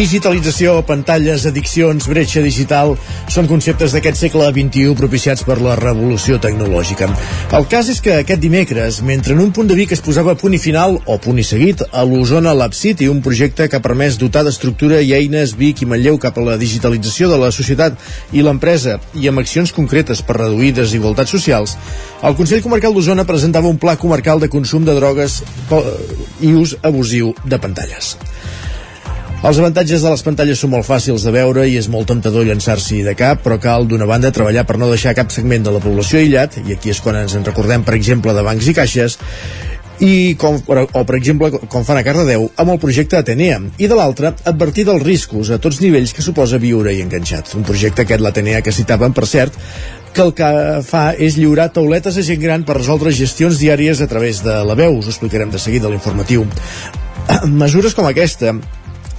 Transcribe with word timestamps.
Digitalització, 0.00 0.78
pantalles, 0.88 1.42
addiccions, 1.44 2.06
bretxa 2.08 2.40
digital 2.40 2.94
són 3.28 3.44
conceptes 3.50 3.92
d'aquest 3.92 4.16
segle 4.16 4.46
XXI 4.48 4.94
propiciats 4.96 5.44
per 5.44 5.58
la 5.60 5.74
revolució 5.76 6.38
tecnològica. 6.40 7.10
El 7.58 7.66
cas 7.68 7.90
és 7.92 8.00
que 8.00 8.14
aquest 8.16 8.40
dimecres, 8.40 9.02
mentre 9.04 9.36
en 9.36 9.42
un 9.44 9.50
punt 9.52 9.68
de 9.68 9.76
Vic 9.76 9.92
es 9.92 10.00
posava 10.00 10.32
punt 10.40 10.56
i 10.56 10.62
final, 10.62 10.96
o 11.04 11.18
punt 11.20 11.42
i 11.42 11.44
seguit, 11.44 11.84
a 11.92 12.06
l'Osona 12.08 12.56
Lab 12.56 12.72
City, 12.78 13.10
un 13.12 13.20
projecte 13.20 13.68
que 13.68 13.76
ha 13.76 13.84
permès 13.84 14.16
dotar 14.16 14.46
d'estructura 14.46 15.02
i 15.04 15.12
eines 15.18 15.52
Vic 15.60 15.84
i 15.84 15.90
Manlleu 15.92 16.16
cap 16.24 16.40
a 16.40 16.46
la 16.48 16.56
digitalització 16.56 17.28
de 17.28 17.42
la 17.44 17.52
societat 17.52 18.00
i 18.32 18.40
l'empresa 18.40 18.96
i 19.20 19.28
amb 19.28 19.44
accions 19.44 19.76
concretes 19.76 20.24
per 20.24 20.40
reduir 20.40 20.72
desigualtats 20.80 21.36
socials, 21.36 21.76
el 22.24 22.40
Consell 22.40 22.64
Comarcal 22.64 22.96
d'Osona 22.96 23.28
presentava 23.28 23.68
un 23.68 23.76
pla 23.76 23.98
comarcal 24.00 24.40
de 24.40 24.48
consum 24.48 24.88
de 24.88 24.96
drogues 24.96 25.42
i 26.40 26.56
ús 26.56 26.78
abusiu 26.88 27.34
de 27.44 27.60
pantalles. 27.60 28.14
Els 29.40 29.56
avantatges 29.56 30.02
de 30.04 30.10
les 30.12 30.20
pantalles 30.20 30.60
són 30.60 30.68
molt 30.74 30.84
fàcils 30.84 31.22
de 31.24 31.30
veure 31.32 31.62
i 31.64 31.78
és 31.80 31.86
molt 31.88 32.10
temptador 32.10 32.44
llançar-s'hi 32.44 32.98
de 33.06 33.14
cap, 33.16 33.40
però 33.40 33.56
cal, 33.56 33.86
d'una 33.88 34.04
banda, 34.04 34.28
treballar 34.36 34.66
per 34.68 34.76
no 34.76 34.90
deixar 34.90 35.14
cap 35.16 35.32
segment 35.32 35.64
de 35.64 35.72
la 35.72 35.80
població 35.80 36.18
aïllat, 36.20 36.58
i 36.60 36.74
aquí 36.74 36.92
és 36.92 37.00
quan 37.00 37.16
ens 37.22 37.32
en 37.38 37.46
recordem, 37.46 37.80
per 37.86 37.94
exemple, 37.96 38.34
de 38.36 38.42
bancs 38.44 38.68
i 38.68 38.74
caixes, 38.76 39.16
i 40.04 40.34
com, 40.40 40.58
o 40.68 41.04
per 41.08 41.16
exemple 41.16 41.48
com 41.72 41.86
fan 41.88 42.00
a 42.00 42.04
Cardedeu 42.04 42.46
amb 42.60 42.74
el 42.74 42.80
projecte 42.80 43.16
Atenea 43.16 43.58
i 43.80 43.88
de 43.88 43.96
l'altra 43.96 44.34
advertir 44.48 44.84
dels 44.88 45.04
riscos 45.04 45.50
a 45.52 45.58
tots 45.60 45.80
nivells 45.80 46.12
que 46.16 46.24
suposa 46.24 46.60
viure 46.60 46.92
i 46.92 47.00
enganxat. 47.04 47.54
Un 47.56 47.64
projecte 47.68 48.04
aquest 48.04 48.24
l'Atenea 48.24 48.60
que 48.64 48.76
citaven 48.76 49.16
per 49.16 49.28
cert 49.28 49.56
que 50.12 50.24
el 50.24 50.34
que 50.36 50.50
fa 50.84 51.04
és 51.16 51.36
lliurar 51.40 51.70
tauletes 51.72 52.16
a 52.16 52.24
gent 52.26 52.40
gran 52.44 52.64
per 52.68 52.76
resoldre 52.80 53.12
gestions 53.16 53.60
diàries 53.60 54.00
a 54.04 54.08
través 54.10 54.44
de 54.44 54.58
la 54.68 54.76
veu, 54.76 54.98
us 55.00 55.08
ho 55.08 55.14
explicarem 55.14 55.52
de 55.52 55.60
seguida 55.60 55.88
a 55.88 55.92
l'informatiu. 55.92 56.44
Mesures 57.62 57.96
com 57.96 58.08
aquesta 58.08 58.56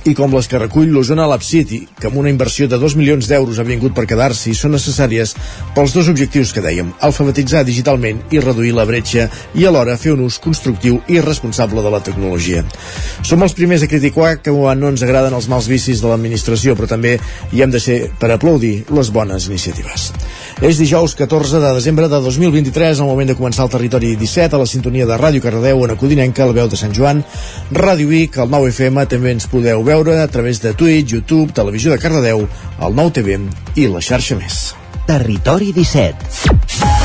i 0.10 0.16
com 0.18 0.34
les 0.34 0.48
que 0.50 0.58
recull 0.58 0.90
l'Osona 0.90 1.28
Lab 1.30 1.44
City, 1.46 1.84
que 2.00 2.08
amb 2.10 2.18
una 2.18 2.32
inversió 2.32 2.66
de 2.68 2.80
2 2.82 2.96
milions 2.98 3.28
d'euros 3.30 3.60
ha 3.62 3.66
vingut 3.68 3.94
per 3.94 4.08
quedar-s'hi, 4.10 4.56
són 4.58 4.74
necessàries 4.74 5.36
pels 5.76 5.94
dos 5.94 6.10
objectius 6.10 6.54
que 6.56 6.64
dèiem, 6.66 6.90
alfabetitzar 7.06 7.62
digitalment 7.68 8.24
i 8.34 8.42
reduir 8.42 8.74
la 8.74 8.88
bretxa 8.90 9.28
i 9.54 9.68
alhora 9.70 10.00
fer 10.02 10.16
un 10.16 10.24
ús 10.26 10.40
constructiu 10.42 10.98
i 11.08 11.22
responsable 11.22 11.84
de 11.86 11.92
la 11.94 12.02
tecnologia. 12.02 12.64
Som 13.22 13.46
els 13.46 13.54
primers 13.54 13.86
a 13.86 13.90
criticar 13.92 14.40
que 14.42 14.52
no 14.52 14.90
ens 14.90 15.06
agraden 15.06 15.38
els 15.38 15.50
mals 15.52 15.70
vicis 15.70 16.02
de 16.02 16.10
l'administració, 16.10 16.74
però 16.76 16.90
també 16.90 17.20
hi 17.52 17.62
hem 17.62 17.70
de 17.70 17.80
ser 17.80 18.00
per 18.18 18.32
aplaudir 18.34 18.88
les 18.90 19.14
bones 19.14 19.46
iniciatives. 19.52 20.10
És 20.62 20.82
dijous 20.82 21.14
14 21.16 21.62
de 21.62 21.74
desembre 21.78 22.10
de 22.10 22.22
2023, 22.26 23.00
al 23.00 23.10
moment 23.10 23.30
de 23.30 23.38
començar 23.38 23.68
el 23.68 23.74
territori 23.74 24.16
17, 24.18 24.58
a 24.58 24.62
la 24.62 24.70
sintonia 24.70 25.06
de 25.06 25.18
Ràdio 25.18 25.42
Cardedeu, 25.46 25.86
en 25.86 25.94
Acudinenca, 25.94 26.46
la 26.50 26.58
veu 26.58 26.70
de 26.70 26.78
Sant 26.78 26.94
Joan, 26.94 27.24
Ràdio 27.72 28.10
Vic, 28.10 28.42
el 28.42 28.50
9 28.50 28.74
FM, 28.74 29.06
també 29.10 29.38
ens 29.38 29.50
podeu 29.52 29.82
veure 29.82 29.91
a 29.92 30.28
través 30.28 30.62
de 30.62 30.74
Twitch, 30.74 31.12
YouTube, 31.12 31.52
Televisió 31.52 31.92
de 31.92 32.00
Cardedeu, 32.00 32.48
el 32.80 32.96
9 32.96 33.12
TV 33.12 33.40
i 33.76 33.90
la 33.92 34.00
xarxa 34.00 34.40
més. 34.40 34.64
Territori 35.06 35.74
17. 35.76 37.01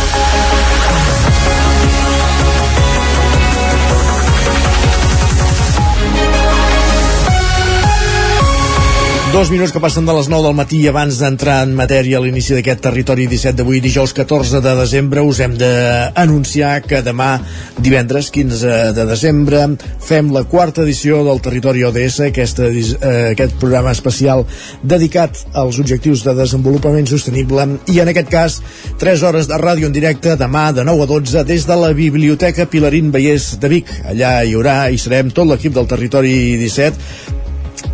Dos 9.37 9.51
minuts 9.51 9.69
que 9.69 9.81
passen 9.85 10.07
de 10.09 10.15
les 10.17 10.31
9 10.33 10.47
del 10.47 10.55
matí 10.57 10.79
i 10.81 10.87
abans 10.89 11.19
d'entrar 11.21 11.59
en 11.67 11.75
matèria 11.77 12.17
a 12.17 12.23
l'inici 12.25 12.55
d'aquest 12.57 12.79
territori 12.87 13.27
17 13.29 13.59
d'avui, 13.59 13.83
dijous 13.85 14.15
14 14.17 14.63
de 14.65 14.73
desembre, 14.79 15.21
us 15.21 15.43
hem 15.45 15.59
d'anunciar 15.61 16.79
que 16.81 17.03
demà, 17.05 17.35
divendres 17.77 18.31
15 18.33 18.95
de 18.97 19.05
desembre, 19.05 19.67
fem 20.01 20.33
la 20.33 20.47
quarta 20.49 20.87
edició 20.87 21.21
del 21.29 21.45
Territori 21.45 21.85
ODS, 21.85 22.23
aquesta, 22.31 22.71
eh, 22.73 23.13
aquest 23.35 23.61
programa 23.61 23.93
especial 23.93 24.47
dedicat 24.81 25.45
als 25.53 25.83
objectius 25.85 26.25
de 26.25 26.33
desenvolupament 26.41 27.13
sostenible 27.13 27.69
i 27.93 28.01
en 28.01 28.09
aquest 28.15 28.33
cas 28.33 28.61
3 29.05 29.29
hores 29.29 29.53
de 29.53 29.61
ràdio 29.61 29.93
en 29.93 30.01
directe 30.01 30.41
demà 30.41 30.71
de 30.73 30.89
9 30.89 31.05
a 31.05 31.13
12 31.13 31.45
des 31.45 31.69
de 31.69 31.77
la 31.77 31.93
Biblioteca 31.93 32.65
Pilarín 32.65 33.13
Vallès 33.13 33.59
de 33.61 33.69
Vic. 33.69 33.99
Allà 34.09 34.39
hi 34.49 34.57
haurà 34.57 34.87
i 34.89 34.97
serem 34.97 35.29
tot 35.29 35.45
l'equip 35.45 35.77
del 35.77 35.93
Territori 35.93 36.57
17 36.57 37.45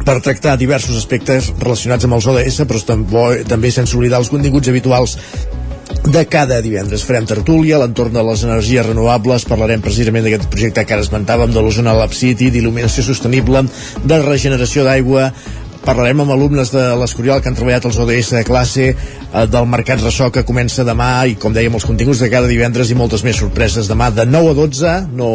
per 0.06 0.20
tractar 0.24 0.58
diversos 0.60 0.98
aspectes 0.98 1.52
relacionats 1.58 2.06
amb 2.06 2.18
els 2.18 2.28
ODS, 2.28 2.62
però 2.68 2.82
també, 3.48 3.70
sense 3.70 3.96
oblidar 3.96 4.22
els 4.22 4.30
continguts 4.32 4.70
habituals 4.72 5.16
de 6.02 6.24
cada 6.26 6.60
divendres. 6.64 7.04
Farem 7.06 7.26
tertúlia 7.28 7.76
a 7.76 7.82
l'entorn 7.82 8.14
de 8.14 8.22
les 8.26 8.44
energies 8.46 8.86
renovables, 8.86 9.46
parlarem 9.46 9.82
precisament 9.84 10.24
d'aquest 10.26 10.48
projecte 10.50 10.86
que 10.86 10.96
ara 10.96 11.04
esmentàvem, 11.04 11.52
de 11.52 11.62
l'Osona 11.62 11.94
Lab 11.96 12.14
City, 12.16 12.50
d'il·luminació 12.50 13.04
sostenible, 13.06 13.66
de 14.02 14.22
regeneració 14.24 14.86
d'aigua, 14.88 15.30
parlarem 15.82 16.22
amb 16.22 16.32
alumnes 16.34 16.70
de 16.72 16.82
l'Escorial 16.98 17.42
que 17.42 17.50
han 17.50 17.58
treballat 17.58 17.86
els 17.88 17.98
ODS 17.98 18.30
de 18.36 18.44
classe 18.46 18.84
eh, 18.92 19.46
del 19.50 19.66
Mercat 19.70 20.02
Ressò 20.02 20.30
que 20.34 20.46
comença 20.46 20.86
demà 20.86 21.10
i 21.26 21.34
com 21.42 21.54
dèiem 21.54 21.74
els 21.78 21.86
continguts 21.88 22.22
de 22.22 22.30
cada 22.32 22.50
divendres 22.50 22.90
i 22.90 22.98
moltes 22.98 23.24
més 23.26 23.38
sorpreses 23.42 23.90
demà 23.90 24.12
de 24.14 24.26
9 24.28 24.52
a 24.52 24.58
12 24.60 24.94
no 25.18 25.30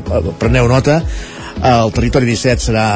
eh, 0.00 0.22
preneu 0.40 0.68
nota 0.70 1.02
el 1.60 1.92
territori 1.94 2.26
17 2.26 2.64
serà 2.64 2.86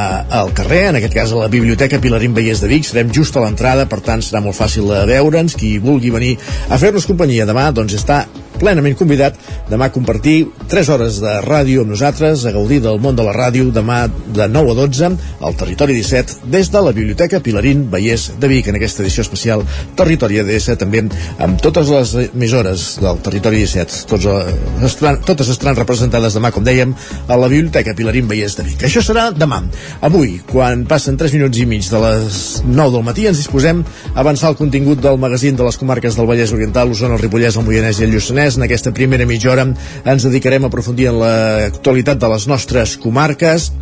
al 0.40 0.52
carrer, 0.56 0.86
en 0.90 0.98
aquest 1.00 1.14
cas 1.14 1.34
a 1.34 1.42
la 1.44 1.50
Biblioteca 1.52 2.00
Pilarín 2.02 2.34
Vallès 2.34 2.62
de 2.64 2.70
Vic. 2.70 2.88
Serem 2.88 3.12
just 3.14 3.36
a 3.36 3.44
l'entrada, 3.44 3.84
per 3.90 4.00
tant 4.06 4.24
serà 4.24 4.40
molt 4.44 4.56
fàcil 4.58 4.88
de 4.90 5.04
veure'ns. 5.10 5.54
Qui 5.58 5.76
vulgui 5.82 6.10
venir 6.14 6.34
a 6.70 6.80
fer-nos 6.80 7.06
companyia 7.06 7.46
demà, 7.46 7.68
doncs 7.76 7.98
està 8.00 8.24
plenament 8.60 8.96
convidat 8.98 9.36
demà 9.70 9.90
a 9.90 9.94
compartir 9.94 10.36
3 10.70 10.90
hores 10.94 11.20
de 11.22 11.36
ràdio 11.44 11.84
amb 11.84 11.94
nosaltres, 11.94 12.44
a 12.46 12.54
gaudir 12.54 12.80
del 12.84 13.00
món 13.02 13.16
de 13.16 13.26
la 13.26 13.34
ràdio 13.36 13.70
demà 13.74 14.06
de 14.08 14.48
9 14.48 14.72
a 14.72 14.78
12 14.80 15.12
al 15.40 15.56
Territori 15.58 15.96
17 15.98 16.50
des 16.52 16.70
de 16.72 16.82
la 16.82 16.92
Biblioteca 16.96 17.40
Pilarín 17.40 17.86
Vallès 17.90 18.30
de 18.40 18.48
Vic 18.50 18.68
en 18.68 18.78
aquesta 18.78 19.02
edició 19.04 19.24
especial 19.26 19.64
Territori 19.98 20.40
ADS 20.40 20.76
també 20.80 21.04
amb 21.42 21.60
totes 21.62 21.90
les 21.92 22.14
emissores 22.26 22.86
del 23.02 23.20
Territori 23.24 23.62
17 23.64 24.06
tots, 24.10 24.26
eh, 24.26 24.86
estaran, 24.86 25.20
totes 25.26 25.50
estaran 25.52 25.76
representades 25.76 26.36
demà 26.36 26.52
com 26.54 26.64
dèiem 26.64 26.94
a 27.28 27.36
la 27.36 27.48
Biblioteca 27.52 27.94
Pilarín 27.96 28.28
Vallès 28.30 28.56
de 28.56 28.64
Vic. 28.66 28.84
Això 28.86 29.02
serà 29.04 29.28
demà. 29.34 29.62
Avui, 30.06 30.40
quan 30.50 30.84
passen 30.88 31.16
3 31.16 31.34
minuts 31.36 31.58
i 31.58 31.66
mig 31.66 31.88
de 31.90 32.00
les 32.02 32.62
9 32.64 32.92
del 32.94 33.04
matí 33.06 33.26
ens 33.26 33.40
disposem 33.42 33.82
a 34.14 34.20
avançar 34.20 34.50
el 34.52 34.58
contingut 34.60 35.00
del 35.02 35.18
magazín 35.18 35.56
de 35.56 35.64
les 35.66 35.78
comarques 35.80 36.16
del 36.16 36.28
Vallès 36.28 36.52
Oriental, 36.52 36.88
l'Osona, 36.88 37.16
el 37.16 37.24
Ripollès, 37.24 37.56
el 37.56 37.66
Moianès 37.66 38.00
i 38.00 38.06
el 38.06 38.14
Lluçanès 38.14 38.45
Lluçanès. 38.46 38.56
En 38.56 38.66
aquesta 38.66 38.92
primera 38.92 39.26
mitja 39.26 39.50
hora 39.50 39.66
ens 40.04 40.22
dedicarem 40.24 40.64
a 40.64 40.70
aprofundir 40.70 41.10
en 41.10 41.18
l'actualitat 41.20 42.18
de 42.18 42.28
les 42.28 42.46
nostres 42.46 42.96
comarques, 42.96 43.72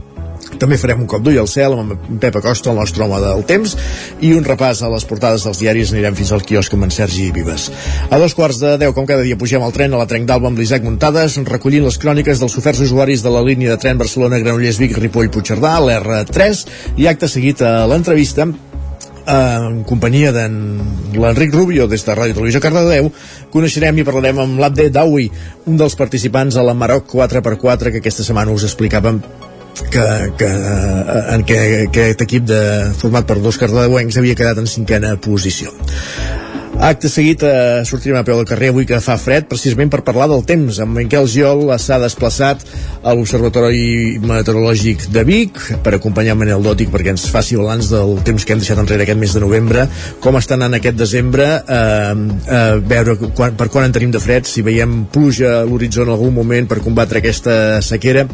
també 0.61 0.77
farem 0.77 1.01
un 1.01 1.07
cop 1.09 1.23
d'ull 1.25 1.39
al 1.41 1.49
cel 1.49 1.73
amb 1.73 1.95
Pep 2.21 2.37
Acosta, 2.37 2.71
el 2.71 2.77
nostre 2.77 3.03
home 3.05 3.19
del 3.21 3.45
temps, 3.49 3.75
i 4.21 4.35
un 4.35 4.45
repàs 4.45 4.83
a 4.83 4.91
les 4.93 5.05
portades 5.09 5.45
dels 5.47 5.59
diaris. 5.59 5.93
Anirem 5.95 6.15
fins 6.15 6.33
al 6.33 6.45
quiosc 6.45 6.75
amb 6.75 6.85
en 6.85 6.93
Sergi 6.95 7.31
Vives. 7.33 7.71
A 8.11 8.19
dos 8.19 8.35
quarts 8.35 8.61
de 8.61 8.77
deu, 8.79 8.93
com 8.93 9.07
cada 9.07 9.25
dia, 9.25 9.39
pugem 9.41 9.63
al 9.63 9.73
tren 9.73 9.95
a 9.95 10.03
la 10.03 10.07
Trenc 10.11 10.29
d'Alba 10.29 10.51
amb 10.51 10.61
l'Isaac 10.61 10.85
Muntades, 10.85 11.39
recollint 11.49 11.89
les 11.89 11.99
cròniques 11.99 12.43
dels 12.43 12.59
oferts 12.61 12.85
usuaris 12.85 13.25
de 13.25 13.33
la 13.33 13.43
línia 13.43 13.73
de 13.73 13.81
tren 13.81 13.99
Barcelona-Granollers-Vic, 13.99 14.99
Ripoll-Puigcerdà, 15.01 15.79
l'R3, 15.81 16.65
i 17.01 17.11
acte 17.11 17.31
seguit 17.31 17.65
a 17.65 17.81
l'entrevista 17.91 18.51
en 19.31 19.83
companyia 19.89 20.33
d'en 20.35 20.57
l'Enric 21.17 21.55
Rubio 21.55 21.87
des 21.89 22.05
de 22.05 22.17
Ràdio 22.17 22.37
Televisió 22.37 22.61
Cardedeu 22.61 23.11
coneixerem 23.53 23.99
i 23.99 24.05
parlarem 24.05 24.43
amb 24.43 24.61
l'Abde 24.61 24.91
Dawi 24.93 25.31
un 25.71 25.81
dels 25.81 25.97
participants 25.97 26.57
a 26.57 26.65
la 26.67 26.77
Maroc 26.77 27.09
4x4 27.15 27.93
que 27.95 28.03
aquesta 28.03 28.27
setmana 28.27 28.53
us 28.53 28.67
explicàvem 28.69 29.23
que, 29.91 30.05
que, 30.39 30.51
en 31.35 31.45
què 31.49 31.61
aquest 31.89 32.23
equip 32.27 32.47
de, 32.47 32.61
format 33.01 33.27
per 33.27 33.41
dos 33.43 33.59
cardedeuencs 33.61 34.21
havia 34.21 34.37
quedat 34.39 34.61
en 34.61 34.71
cinquena 34.71 35.17
posició 35.17 35.73
Acte 36.75 37.09
seguit 37.09 37.43
eh, 37.47 37.83
sortirem 37.87 38.19
a 38.19 38.25
peu 38.27 38.37
del 38.37 38.47
carrer 38.49 38.73
avui 38.73 38.87
que 38.89 38.99
fa 39.01 39.15
fred 39.21 39.47
precisament 39.49 39.93
per 39.93 40.03
parlar 40.07 40.27
del 40.31 40.43
temps. 40.47 40.81
En 40.83 40.91
Miquel 40.91 41.29
Giol 41.31 41.69
s'ha 41.79 42.01
desplaçat 42.03 42.65
a 43.03 43.15
l'Observatori 43.15 44.19
Meteorològic 44.23 45.07
de 45.15 45.23
Vic 45.29 45.61
per 45.85 45.95
acompanyar 45.97 46.35
Manel 46.39 46.65
Dòtic 46.67 46.91
perquè 46.93 47.15
ens 47.15 47.29
faci 47.31 47.59
balanç 47.61 47.93
del 47.95 48.19
temps 48.27 48.45
que 48.45 48.57
hem 48.57 48.63
deixat 48.63 48.81
enrere 48.83 49.07
aquest 49.07 49.21
mes 49.21 49.37
de 49.37 49.45
novembre, 49.45 49.87
com 50.21 50.41
està 50.41 50.59
anant 50.59 50.75
aquest 50.77 50.99
desembre, 50.99 51.47
eh, 51.63 52.17
eh, 52.59 52.65
veure 52.95 53.19
quan, 53.37 53.55
per 53.57 53.71
quan 53.71 53.87
en 53.87 53.95
tenim 53.95 54.13
de 54.15 54.23
fred, 54.23 54.51
si 54.51 54.67
veiem 54.67 55.05
pluja 55.15 55.61
a 55.61 55.69
l'horitzó 55.69 56.03
en 56.05 56.13
algun 56.17 56.35
moment 56.35 56.69
per 56.69 56.83
combatre 56.85 57.23
aquesta 57.23 57.81
sequera 57.87 58.27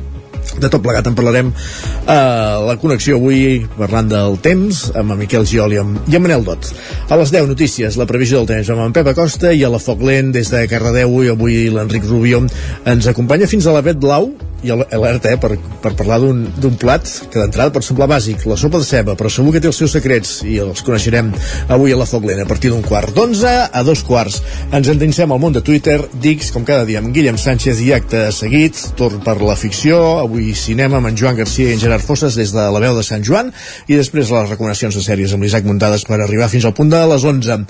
de 0.61 0.69
tot 0.69 0.83
plegat 0.85 1.09
en 1.11 1.17
parlarem 1.19 1.51
a 1.51 2.17
uh, 2.17 2.67
la 2.69 2.77
connexió 2.81 3.19
avui 3.21 3.63
parlant 3.77 4.11
del 4.11 4.39
temps 4.43 4.83
amb 4.95 5.15
en 5.15 5.21
Miquel 5.21 5.47
Giol 5.49 5.75
i 5.77 5.81
amb, 5.83 6.01
i 6.11 6.19
amb 6.19 6.27
Manel 6.27 6.45
Dot 6.47 6.71
a 7.09 7.19
les 7.21 7.33
10 7.35 7.49
notícies, 7.51 7.99
la 8.01 8.09
previsió 8.11 8.41
del 8.41 8.51
temps 8.51 8.71
amb 8.73 8.87
en 8.87 8.95
Pep 8.97 9.13
Acosta 9.13 9.55
i 9.55 9.65
a 9.65 9.73
la 9.73 9.83
Foc 9.83 10.05
Lent 10.07 10.35
des 10.37 10.53
de 10.53 10.67
Cardedeu 10.71 11.21
i 11.25 11.33
avui 11.33 11.67
l'Enric 11.73 12.07
Rubio 12.09 12.45
ens 12.89 13.11
acompanya 13.11 13.51
fins 13.51 13.67
a 13.67 13.77
la 13.77 13.85
Bet 13.85 14.01
Blau 14.03 14.33
i 14.63 14.71
alerta, 14.73 15.31
eh, 15.33 15.39
per, 15.41 15.55
per 15.83 15.93
parlar 15.99 16.19
d'un 16.21 16.77
plat 16.81 17.07
que 17.31 17.41
d'entrada 17.41 17.73
pot 17.75 17.85
semblar 17.87 18.09
bàsic, 18.11 18.45
la 18.51 18.59
sopa 18.61 18.81
de 18.83 18.89
ceba, 18.89 19.17
però 19.19 19.31
segur 19.33 19.55
que 19.55 19.63
té 19.63 19.71
els 19.71 19.79
seus 19.81 19.95
secrets 19.97 20.41
i 20.45 20.59
els 20.63 20.83
coneixerem 20.87 21.33
avui 21.73 21.95
a 21.95 21.99
la 22.01 22.09
Foc 22.09 22.27
Lent 22.29 22.43
a 22.43 22.49
partir 22.49 22.73
d'un 22.73 22.85
quart 22.85 23.15
d'onze 23.17 23.51
a 23.73 23.83
dos 23.87 24.05
quarts. 24.07 24.41
Ens 24.77 24.91
endinsem 24.93 25.33
al 25.33 25.41
món 25.43 25.57
de 25.57 25.65
Twitter, 25.65 25.99
Dix, 26.21 26.51
com 26.55 26.67
cada 26.69 26.85
dia 26.89 27.01
amb 27.01 27.15
Guillem 27.15 27.39
Sánchez 27.41 27.81
i 27.85 27.93
acte 27.97 28.27
seguit, 28.37 28.79
torn 29.01 29.25
per 29.25 29.39
la 29.41 29.57
ficció, 29.59 30.01
avui 30.21 30.53
cinema 30.59 31.01
amb 31.01 31.11
en 31.11 31.19
Joan 31.19 31.39
Garcia 31.41 31.71
i 31.71 31.79
en 31.79 31.83
Gerard 31.83 32.05
Fosses 32.05 32.37
des 32.39 32.53
de 32.55 32.67
la 32.73 32.83
veu 32.83 32.97
de 32.97 33.07
Sant 33.07 33.25
Joan 33.27 33.53
i 33.89 33.97
després 33.97 34.31
les 34.33 34.53
recomanacions 34.53 34.97
de 34.97 35.05
sèries 35.05 35.35
amb 35.35 35.47
l'Isaac 35.47 35.67
Muntades 35.69 36.05
per 36.09 36.21
arribar 36.21 36.51
fins 36.53 36.69
al 36.69 36.77
punt 36.77 36.93
de 36.93 37.01
les 37.13 37.25
11. 37.25 37.65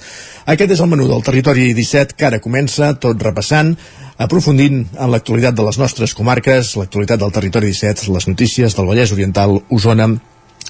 Aquest 0.50 0.74
és 0.74 0.82
el 0.82 0.90
menú 0.90 1.06
del 1.10 1.24
Territori 1.26 1.70
17 1.76 2.16
que 2.18 2.26
ara 2.26 2.42
comença, 2.42 2.94
tot 2.98 3.20
repassant 3.22 3.76
aprofundint 4.20 4.82
en 4.98 5.12
l'actualitat 5.12 5.56
de 5.56 5.64
les 5.66 5.78
nostres 5.80 6.14
comarques, 6.16 6.74
l'actualitat 6.76 7.22
del 7.22 7.32
territori 7.32 7.72
17, 7.72 8.10
les 8.12 8.28
notícies 8.28 8.76
del 8.76 8.90
Vallès 8.90 9.14
Oriental, 9.16 9.60
Osona, 9.70 10.10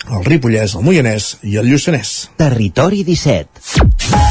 el 0.09 0.25
Ripollès, 0.25 0.77
el 0.79 0.87
Moianès 0.87 1.35
i 1.43 1.59
el 1.61 1.71
Lluçanès. 1.73 2.31
Territori 2.41 3.05
17. 3.05 4.30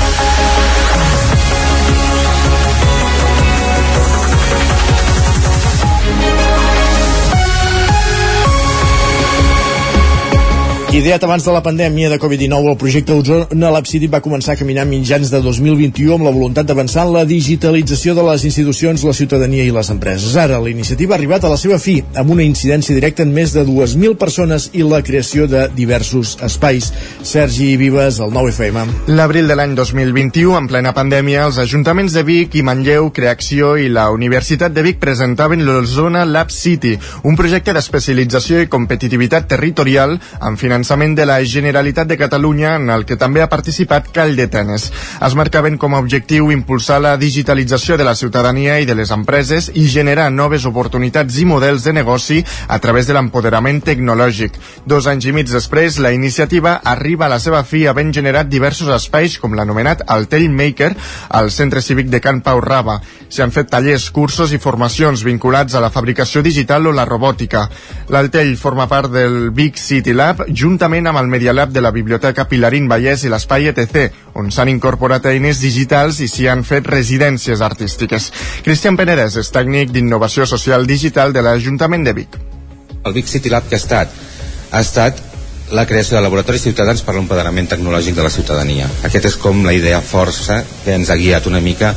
Ideat 10.99 11.23
abans 11.23 11.45
de 11.47 11.51
la 11.55 11.61
pandèmia 11.63 12.09
de 12.11 12.17
Covid-19, 12.19 12.73
el 12.73 12.75
projecte 12.75 13.15
Osona 13.15 13.69
Lab 13.71 13.85
City 13.87 14.09
va 14.11 14.19
començar 14.19 14.57
a 14.57 14.59
caminar 14.59 14.83
mitjans 14.83 15.29
de 15.31 15.39
2021 15.39 16.17
amb 16.17 16.25
la 16.27 16.33
voluntat 16.35 16.67
d'avançar 16.67 17.05
en 17.07 17.13
la 17.13 17.21
digitalització 17.23 18.11
de 18.17 18.25
les 18.27 18.43
institucions, 18.49 19.05
la 19.07 19.13
ciutadania 19.15 19.63
i 19.63 19.71
les 19.71 19.87
empreses. 19.93 20.35
Ara, 20.35 20.57
la 20.59 20.67
iniciativa 20.67 21.15
ha 21.15 21.17
arribat 21.21 21.45
a 21.47 21.51
la 21.53 21.59
seva 21.61 21.77
fi, 21.79 22.01
amb 22.19 22.33
una 22.35 22.43
incidència 22.43 22.97
directa 22.97 23.23
en 23.23 23.31
més 23.31 23.53
de 23.55 23.63
2.000 23.63 24.17
persones 24.19 24.65
i 24.75 24.83
la 24.83 24.99
creació 24.99 25.47
de 25.47 25.69
diversos 25.77 26.33
espais. 26.43 26.91
Sergi 27.23 27.69
Vives, 27.79 28.19
el 28.19 28.35
9FM. 28.35 29.07
L'abril 29.15 29.47
de 29.47 29.55
l'any 29.55 29.77
2021, 29.79 30.57
en 30.59 30.67
plena 30.67 30.91
pandèmia, 30.91 31.47
els 31.47 31.61
ajuntaments 31.63 32.11
de 32.11 32.25
Vic 32.27 32.59
i 32.59 32.65
Manlleu, 32.67 33.07
Creacció 33.15 33.77
i 33.79 33.87
la 33.87 34.09
Universitat 34.11 34.75
de 34.75 34.83
Vic 34.83 34.99
presentaven 34.99 35.63
l'Osona 35.63 36.27
Lab 36.27 36.51
City, 36.51 36.97
un 37.23 37.39
projecte 37.39 37.71
d'especialització 37.71 38.59
i 38.59 38.67
competitivitat 38.67 39.47
territorial 39.55 40.19
amb 40.43 40.59
finançament 40.59 40.88
finançament 40.89 41.15
de 41.15 41.25
la 41.25 41.43
Generalitat 41.45 42.07
de 42.07 42.17
Catalunya 42.17 42.75
en 42.75 42.89
el 42.89 43.03
que 43.05 43.15
també 43.15 43.43
ha 43.43 43.49
participat 43.49 44.07
Call 44.11 44.35
de 44.35 44.47
Tenes. 44.49 44.87
Es 45.21 45.35
marcaven 45.37 45.77
com 45.77 45.93
a 45.93 45.99
objectiu 46.01 46.49
impulsar 46.49 46.97
la 47.01 47.15
digitalització 47.17 47.95
de 47.97 48.03
la 48.03 48.15
ciutadania 48.15 48.79
i 48.79 48.87
de 48.89 48.95
les 48.95 49.11
empreses 49.11 49.69
i 49.75 49.85
generar 49.85 50.31
noves 50.31 50.65
oportunitats 50.65 51.37
i 51.37 51.45
models 51.45 51.83
de 51.85 51.93
negoci 51.93 52.39
a 52.67 52.79
través 52.79 53.05
de 53.05 53.13
l'empoderament 53.13 53.83
tecnològic. 53.85 54.57
Dos 54.85 55.05
anys 55.05 55.27
i 55.29 55.31
mig 55.31 55.51
després, 55.51 55.99
la 55.99 56.11
iniciativa 56.11 56.79
arriba 56.83 57.27
a 57.27 57.33
la 57.35 57.39
seva 57.39 57.61
fi 57.63 57.85
havent 57.85 58.09
generat 58.11 58.49
diversos 58.49 58.89
espais 58.89 59.37
com 59.37 59.53
l'anomenat 59.53 60.07
Altell 60.07 60.49
Maker 60.49 60.95
al 61.29 61.51
Centre 61.51 61.85
Cívic 61.85 62.09
de 62.09 62.19
Can 62.19 62.41
Pau 62.41 62.63
Raba. 62.65 62.97
S'hi 63.29 63.43
han 63.45 63.53
fet 63.53 63.69
tallers, 63.69 64.09
cursos 64.09 64.55
i 64.57 64.57
formacions 64.57 65.21
vinculats 65.21 65.75
a 65.75 65.83
la 65.85 65.93
fabricació 65.93 66.41
digital 66.41 66.89
o 66.89 66.95
la 66.97 67.05
robòtica. 67.05 67.67
L'Altell 68.09 68.55
forma 68.57 68.89
part 68.89 69.13
del 69.13 69.51
Big 69.53 69.77
City 69.77 70.17
Lab, 70.17 70.47
juntament 70.79 71.09
amb 71.09 71.19
el 71.19 71.27
Media 71.27 71.51
Lab 71.51 71.73
de 71.75 71.81
la 71.83 71.89
Biblioteca 71.91 72.45
Pilarín 72.47 72.85
Vallès 72.87 73.25
i 73.25 73.29
l'Espai 73.29 73.67
ETC, 73.67 73.97
on 74.39 74.47
s'han 74.47 74.69
incorporat 74.71 75.25
eines 75.27 75.59
digitals 75.59 76.21
i 76.23 76.27
s'hi 76.31 76.47
han 76.47 76.63
fet 76.63 76.87
residències 76.87 77.59
artístiques. 77.59 78.29
Cristian 78.63 78.95
Penedès 78.95 79.35
és 79.41 79.51
tècnic 79.51 79.91
d'innovació 79.91 80.47
social 80.47 80.87
digital 80.87 81.35
de 81.35 81.43
l'Ajuntament 81.43 82.07
de 82.07 82.13
Vic. 82.15 82.37
El 83.03 83.11
Vic 83.17 83.27
City 83.27 83.51
Lab 83.51 83.67
que 83.67 83.75
ha 83.75 83.81
estat? 83.83 84.15
Ha 84.71 84.79
estat 84.79 85.19
la 85.75 85.83
creació 85.85 86.15
de 86.15 86.23
laboratoris 86.23 86.63
ciutadans 86.69 87.03
per 87.03 87.17
l'empoderament 87.17 87.67
tecnològic 87.75 88.15
de 88.15 88.23
la 88.23 88.31
ciutadania. 88.31 88.87
Aquest 89.03 89.33
és 89.33 89.35
com 89.35 89.65
la 89.67 89.75
idea 89.75 89.99
força 89.99 90.61
que 90.85 90.95
ens 90.95 91.11
ha 91.11 91.19
guiat 91.19 91.51
una 91.51 91.59
mica 91.59 91.91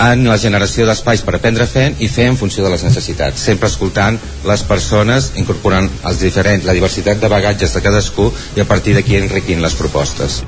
en 0.00 0.26
la 0.28 0.36
generació 0.38 0.86
d'espais 0.86 1.22
per 1.24 1.36
aprendre 1.36 1.66
fent 1.68 1.96
i 2.04 2.08
fer 2.12 2.26
en 2.30 2.36
funció 2.36 2.64
de 2.64 2.70
les 2.72 2.84
necessitats, 2.84 3.40
sempre 3.40 3.68
escoltant 3.70 4.18
les 4.46 4.62
persones, 4.68 5.32
incorporant 5.40 5.88
els 6.08 6.20
diferents, 6.20 6.64
la 6.66 6.74
diversitat 6.76 7.20
de 7.22 7.30
bagatges 7.32 7.74
de 7.74 7.82
cadascú 7.82 8.28
i 8.56 8.62
a 8.62 8.68
partir 8.68 8.94
d'aquí 8.96 9.16
enriquint 9.16 9.62
les 9.62 9.74
propostes. 9.78 10.42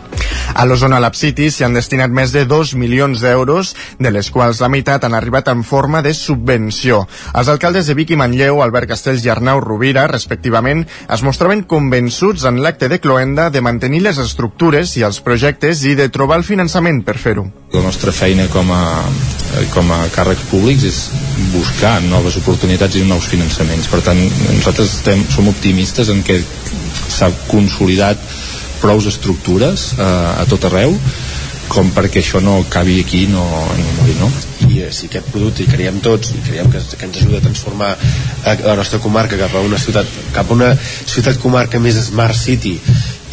A 0.54 0.66
l'Osona 0.66 1.00
Lab 1.00 1.16
City 1.16 1.48
s'hi 1.50 1.64
han 1.66 1.76
destinat 1.76 2.12
més 2.12 2.32
de 2.34 2.44
2 2.48 2.74
milions 2.80 3.20
d'euros, 3.24 3.74
de 3.98 4.12
les 4.12 4.30
quals 4.30 4.60
la 4.62 4.70
meitat 4.72 5.04
han 5.04 5.16
arribat 5.16 5.48
en 5.52 5.64
forma 5.64 6.02
de 6.02 6.14
subvenció. 6.14 7.04
Els 7.34 7.48
alcaldes 7.48 7.88
de 7.88 7.96
Vic 7.98 8.12
i 8.14 8.20
Manlleu, 8.20 8.62
Albert 8.62 8.92
Castells 8.92 9.24
i 9.24 9.32
Arnau 9.32 9.62
Rovira, 9.64 10.06
respectivament, 10.10 10.84
es 11.08 11.24
mostraven 11.24 11.64
convençuts 11.68 12.44
en 12.48 12.62
l'acte 12.62 12.88
de 12.88 13.00
Cloenda 13.00 13.48
de 13.50 13.64
mantenir 13.64 14.02
les 14.04 14.18
estructures 14.22 14.96
i 14.96 15.06
els 15.06 15.22
projectes 15.24 15.84
i 15.84 15.94
de 15.98 16.08
trobar 16.12 16.40
el 16.40 16.48
finançament 16.48 17.02
per 17.04 17.18
fer-ho. 17.18 17.48
La 17.74 17.84
nostra 17.84 18.12
feina 18.16 18.48
com 18.52 18.70
a, 18.72 18.82
com 19.73 19.90
a 19.94 20.02
càrrecs 20.12 20.44
públics 20.50 20.85
és 20.88 20.99
buscar 21.55 21.99
noves 22.05 22.37
oportunitats 22.40 22.99
i 22.99 23.05
nous 23.08 23.26
finançaments. 23.31 23.88
Per 23.90 24.00
tant, 24.05 24.20
nosaltres 24.52 24.99
estem, 24.99 25.25
som 25.32 25.49
optimistes 25.50 26.12
en 26.12 26.23
què 26.26 26.40
s'ha 27.08 27.31
consolidat 27.49 28.20
prous 28.82 29.08
estructures 29.11 29.93
eh, 29.99 30.05
a 30.05 30.46
tot 30.50 30.69
arreu 30.69 30.94
com 31.69 31.90
perquè 31.93 32.23
això 32.23 32.40
no 32.40 32.56
acabi 32.62 32.96
aquí 33.02 33.26
no, 33.29 33.44
no 33.44 33.88
mori, 33.99 34.14
no? 34.19 34.29
I 34.69 34.81
eh, 34.87 34.93
si 34.94 35.08
aquest 35.08 35.29
producte 35.32 35.62
hi 35.62 35.69
creiem 35.69 36.00
tots 36.05 36.32
i 36.32 36.40
creiem 36.46 36.70
que, 36.73 36.81
que 36.81 37.08
ens 37.08 37.20
ajuda 37.20 37.43
a 37.43 37.44
transformar 37.44 37.90
a 37.93 38.55
la 38.64 38.76
nostra 38.81 39.00
comarca 39.05 39.38
cap 39.40 39.55
a 39.55 39.64
una 39.67 39.81
ciutat 39.81 40.08
cap 40.35 40.49
a 40.49 40.56
una 40.56 40.70
ciutat 40.81 41.40
comarca 41.43 41.81
més 41.82 42.00
smart 42.08 42.37
city 42.38 42.79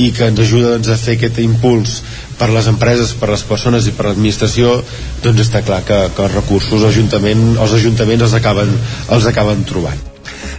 i 0.03 0.11
que 0.11 0.27
ens 0.27 0.41
ajuda 0.43 0.75
doncs, 0.75 0.91
a 0.91 0.99
fer 0.99 1.15
aquest 1.15 1.39
impuls 1.45 2.01
per 2.39 2.49
les 2.53 2.67
empreses, 2.71 3.13
per 3.19 3.29
les 3.31 3.45
persones 3.47 3.87
i 3.87 3.93
per 3.95 4.09
l'administració, 4.09 4.79
doncs 5.23 5.45
està 5.47 5.63
clar 5.65 5.83
que, 5.87 6.01
que 6.15 6.27
els 6.27 6.35
recursos 6.35 6.83
ajuntament, 6.87 7.47
els 7.55 7.77
ajuntaments 7.79 8.27
els 8.29 8.37
acaben, 8.41 8.75
els 9.15 9.31
acaben 9.31 9.63
trobant. 9.67 10.14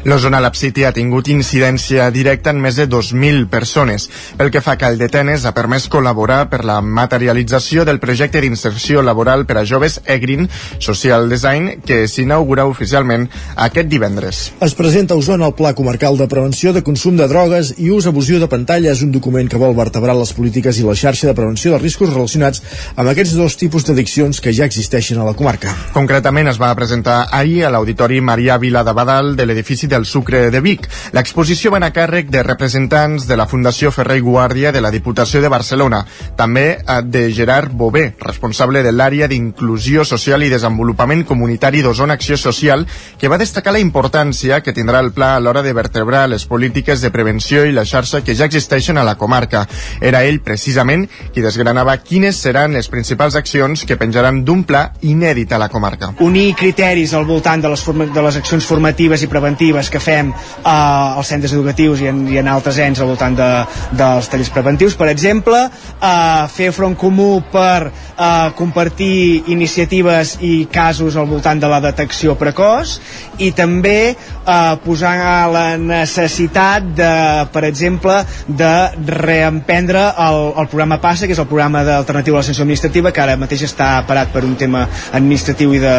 L'Osona 0.07 0.39
Lab 0.39 0.55
City 0.55 0.85
ha 0.87 0.93
tingut 0.95 1.27
incidència 1.33 2.05
directa 2.15 2.53
en 2.55 2.61
més 2.63 2.77
de 2.79 2.85
2.000 2.87 3.49
persones. 3.51 4.05
Pel 4.39 4.53
que 4.55 4.61
fa 4.63 4.77
a 4.77 4.79
Caldetenes, 4.79 5.43
ha 5.43 5.51
permès 5.51 5.89
col·laborar 5.91 6.45
per 6.47 6.61
la 6.63 6.77
materialització 6.79 7.83
del 7.83 7.99
projecte 7.99 8.39
d'inserció 8.45 9.03
laboral 9.03 9.43
per 9.49 9.57
a 9.59 9.65
joves 9.67 9.97
EGRIN 10.07 10.47
Social 10.79 11.27
Design, 11.27 11.81
que 11.83 12.05
s'inaugura 12.07 12.69
oficialment 12.71 13.25
aquest 13.67 13.91
divendres. 13.91 14.45
Es 14.63 14.77
presenta 14.79 15.17
a 15.17 15.19
Osona 15.19 15.49
el 15.51 15.57
Pla 15.59 15.75
Comarcal 15.75 16.21
de 16.21 16.31
Prevenció 16.31 16.71
de 16.71 16.85
Consum 16.87 17.19
de 17.19 17.27
Drogues 17.27 17.75
i 17.75 17.91
Ús 17.91 18.07
abusiu 18.07 18.39
de 18.39 18.47
pantalla. 18.47 18.95
És 18.95 19.03
un 19.03 19.11
document 19.11 19.51
que 19.51 19.59
vol 19.59 19.75
vertebrar 19.75 20.15
les 20.15 20.31
polítiques 20.39 20.79
i 20.79 20.87
la 20.87 20.95
xarxa 20.95 21.27
de 21.27 21.35
prevenció 21.35 21.75
de 21.75 21.83
riscos 21.83 22.15
relacionats 22.15 22.63
amb 22.95 23.11
aquests 23.11 23.35
dos 23.35 23.59
tipus 23.59 23.91
d'addiccions 23.91 24.39
que 24.39 24.55
ja 24.55 24.71
existeixen 24.71 25.19
a 25.19 25.27
la 25.27 25.35
comarca. 25.35 25.75
Concretament 25.99 26.55
es 26.55 26.63
va 26.63 26.71
presentar 26.79 27.25
ahir 27.35 27.65
a 27.67 27.75
l'Auditori 27.75 28.23
Maria 28.23 28.63
Vila 28.63 28.87
de 28.87 28.95
Badal 28.95 29.35
de 29.35 29.51
l'edifici 29.51 29.91
del 29.97 30.07
Sucre 30.07 30.51
de 30.53 30.61
Vic. 30.61 30.87
L'exposició 31.17 31.73
va 31.73 31.81
a 31.81 31.93
càrrec 31.95 32.29
de 32.31 32.43
representants 32.45 33.27
de 33.27 33.37
la 33.37 33.47
Fundació 33.49 33.91
Ferrer 33.91 34.19
i 34.21 34.25
Guàrdia 34.25 34.73
de 34.73 34.81
la 34.85 34.91
Diputació 34.93 35.41
de 35.43 35.51
Barcelona, 35.53 36.05
també 36.37 36.67
eh, 36.77 37.01
de 37.03 37.27
Gerard 37.33 37.73
Bové, 37.73 38.15
responsable 38.21 38.83
de 38.83 38.93
l'àrea 38.93 39.29
d'inclusió 39.29 40.05
social 40.05 40.45
i 40.45 40.51
desenvolupament 40.53 41.25
comunitari 41.25 41.83
d'Osona 41.83 42.17
Acció 42.19 42.37
Social, 42.37 42.87
que 43.19 43.29
va 43.29 43.41
destacar 43.41 43.73
la 43.73 43.83
importància 43.83 44.61
que 44.63 44.75
tindrà 44.77 45.01
el 45.05 45.13
pla 45.13 45.35
a 45.37 45.41
l'hora 45.41 45.63
de 45.63 45.73
vertebrar 45.77 46.27
les 46.29 46.47
polítiques 46.47 47.01
de 47.01 47.11
prevenció 47.11 47.65
i 47.65 47.73
la 47.73 47.85
xarxa 47.85 48.23
que 48.25 48.35
ja 48.35 48.49
existeixen 48.49 48.99
a 48.99 49.05
la 49.05 49.17
comarca. 49.17 49.67
Era 50.01 50.25
ell, 50.25 50.41
precisament, 50.41 51.07
qui 51.33 51.45
desgranava 51.45 51.97
quines 52.03 52.41
seran 52.43 52.77
les 52.77 52.89
principals 52.93 53.37
accions 53.37 53.85
que 53.87 53.97
penjaran 54.01 54.43
d'un 54.45 54.65
pla 54.65 54.91
inèdit 55.03 55.53
a 55.53 55.61
la 55.63 55.69
comarca. 55.69 56.13
Unir 56.21 56.55
criteris 56.59 57.15
al 57.15 57.27
voltant 57.29 57.63
de 57.63 57.73
les, 57.73 57.87
de 58.15 58.23
les 58.29 58.41
accions 58.43 58.67
formatives 58.67 59.23
i 59.23 59.31
preventives 59.31 59.76
que 59.93 60.01
fem 60.03 60.33
eh, 60.33 60.71
als 60.71 61.29
centres 61.33 61.53
educatius 61.53 62.03
i 62.03 62.11
en, 62.11 62.25
i 62.33 62.41
en 62.41 62.49
altres 62.49 62.79
ens 62.83 63.01
al 63.01 63.11
voltant 63.13 63.37
de, 63.37 63.51
dels 63.97 64.31
tallers 64.33 64.53
preventius. 64.55 64.97
Per 64.99 65.09
exemple, 65.13 65.67
eh, 66.01 66.47
fer 66.53 66.73
front 66.77 66.97
comú 66.99 67.43
per 67.53 67.89
eh, 67.89 68.51
compartir 68.57 69.45
iniciatives 69.53 70.37
i 70.41 70.67
casos 70.73 71.17
al 71.17 71.29
voltant 71.31 71.61
de 71.61 71.71
la 71.71 71.81
detecció 71.85 72.37
precoç 72.41 72.97
i 73.39 73.53
també 73.57 73.99
eh, 74.13 74.75
posar 74.85 75.15
la 75.53 75.67
necessitat 75.81 76.87
de, 76.97 77.13
per 77.53 77.65
exemple, 77.69 78.19
de 78.49 78.73
reemprendre 79.07 80.07
el, 80.27 80.41
el 80.63 80.69
programa 80.71 81.01
PASSA, 81.03 81.27
que 81.27 81.37
és 81.37 81.43
el 81.43 81.49
programa 81.51 81.85
d'alternativa 81.87 82.39
a 82.39 82.43
la 82.43 82.47
sanció 82.47 82.65
administrativa, 82.65 83.13
que 83.13 83.23
ara 83.23 83.37
mateix 83.41 83.67
està 83.69 83.91
parat 84.09 84.33
per 84.33 84.45
un 84.47 84.57
tema 84.59 84.87
administratiu 85.17 85.75
i 85.77 85.83
de, 85.83 85.95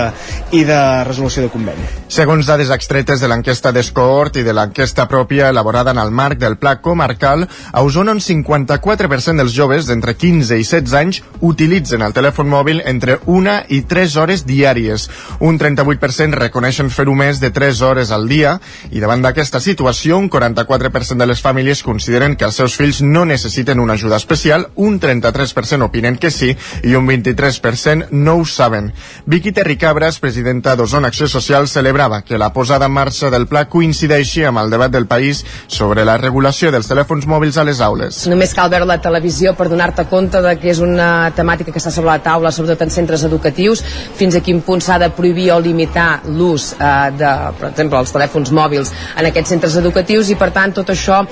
i 0.58 0.64
de 0.68 0.80
resolució 1.08 1.46
de 1.46 1.52
conveni. 1.54 1.88
Segons 2.14 2.48
dades 2.50 2.72
extretes 2.74 3.22
de 3.22 3.30
l'enquesta 3.30 3.67
l'enquesta 3.68 3.72
d'Escohort 3.72 4.38
i 4.40 4.44
de 4.44 4.54
l'enquesta 4.54 5.08
pròpia 5.08 5.50
elaborada 5.50 5.92
en 5.92 5.98
el 6.00 6.12
marc 6.12 6.40
del 6.40 6.58
Pla 6.58 6.78
Comarcal, 6.82 7.48
a 7.48 7.82
Osona 7.84 8.14
un 8.14 8.20
54% 8.20 9.38
dels 9.38 9.54
joves 9.54 9.88
d'entre 9.88 10.16
15 10.16 10.56
i 10.56 10.64
16 10.64 10.94
anys 10.96 11.22
utilitzen 11.42 12.02
el 12.02 12.14
telèfon 12.14 12.48
mòbil 12.48 12.82
entre 12.86 13.20
una 13.26 13.64
i 13.68 13.82
3 13.82 14.16
hores 14.18 14.46
diàries. 14.48 15.10
Un 15.40 15.60
38% 15.60 16.38
reconeixen 16.38 16.90
fer-ho 16.90 17.16
més 17.16 17.42
de 17.42 17.50
3 17.52 17.82
hores 17.82 18.12
al 18.12 18.28
dia 18.28 18.58
i 18.92 19.02
davant 19.04 19.22
d'aquesta 19.26 19.60
situació 19.60 20.18
un 20.18 20.30
44% 20.30 21.18
de 21.18 21.28
les 21.28 21.42
famílies 21.42 21.84
consideren 21.84 22.38
que 22.38 22.46
els 22.46 22.56
seus 22.56 22.78
fills 22.78 23.02
no 23.02 23.26
necessiten 23.26 23.80
una 23.80 23.98
ajuda 24.00 24.16
especial, 24.16 24.70
un 24.76 25.00
33% 25.00 25.84
opinen 25.84 26.18
que 26.18 26.32
sí 26.32 26.54
i 26.84 26.96
un 26.96 27.08
23% 27.08 28.12
no 28.12 28.38
ho 28.38 28.46
saben. 28.46 28.94
Vicky 29.26 29.52
Terricabras, 29.52 30.20
presidenta 30.20 30.76
d'Osona 30.76 31.12
Acció 31.12 31.28
Social, 31.28 31.68
celebrava 31.68 32.22
que 32.22 32.38
la 32.38 32.54
posada 32.54 32.86
en 32.86 32.96
marxa 32.96 33.30
del 33.30 33.48
pla 33.48 33.57
coincideixi 33.66 34.46
amb 34.46 34.62
el 34.62 34.70
debat 34.70 34.92
del 34.94 35.08
país 35.08 35.44
sobre 35.68 36.06
la 36.06 36.18
regulació 36.22 36.72
dels 36.72 36.88
telèfons 36.90 37.26
mòbils 37.28 37.58
a 37.58 37.66
les 37.68 37.82
aules. 37.82 38.24
Només 38.30 38.54
cal 38.54 38.70
veure 38.70 38.86
la 38.86 39.00
televisió 39.02 39.54
per 39.58 39.70
donar-te 39.72 40.06
compte 40.12 40.42
de 40.44 40.54
que 40.62 40.70
és 40.72 40.80
una 40.84 41.32
temàtica 41.36 41.74
que 41.74 41.82
està 41.82 41.92
sobre 41.94 42.12
la 42.12 42.22
taula, 42.24 42.52
sobretot 42.52 42.86
en 42.86 42.94
centres 42.94 43.24
educatius, 43.28 43.84
fins 44.18 44.38
a 44.38 44.44
quin 44.46 44.62
punt 44.62 44.84
s'ha 44.84 45.00
de 45.02 45.10
prohibir 45.10 45.50
o 45.56 45.60
limitar 45.60 46.22
l'ús 46.28 46.74
eh, 46.78 47.12
de, 47.18 47.34
per 47.60 47.72
exemple, 47.72 48.00
els 48.00 48.14
telèfons 48.14 48.52
mòbils 48.54 48.94
en 49.18 49.30
aquests 49.30 49.56
centres 49.56 49.78
educatius 49.82 50.30
i 50.30 50.38
per 50.40 50.52
tant 50.56 50.76
tot 50.78 50.92
això 50.94 51.24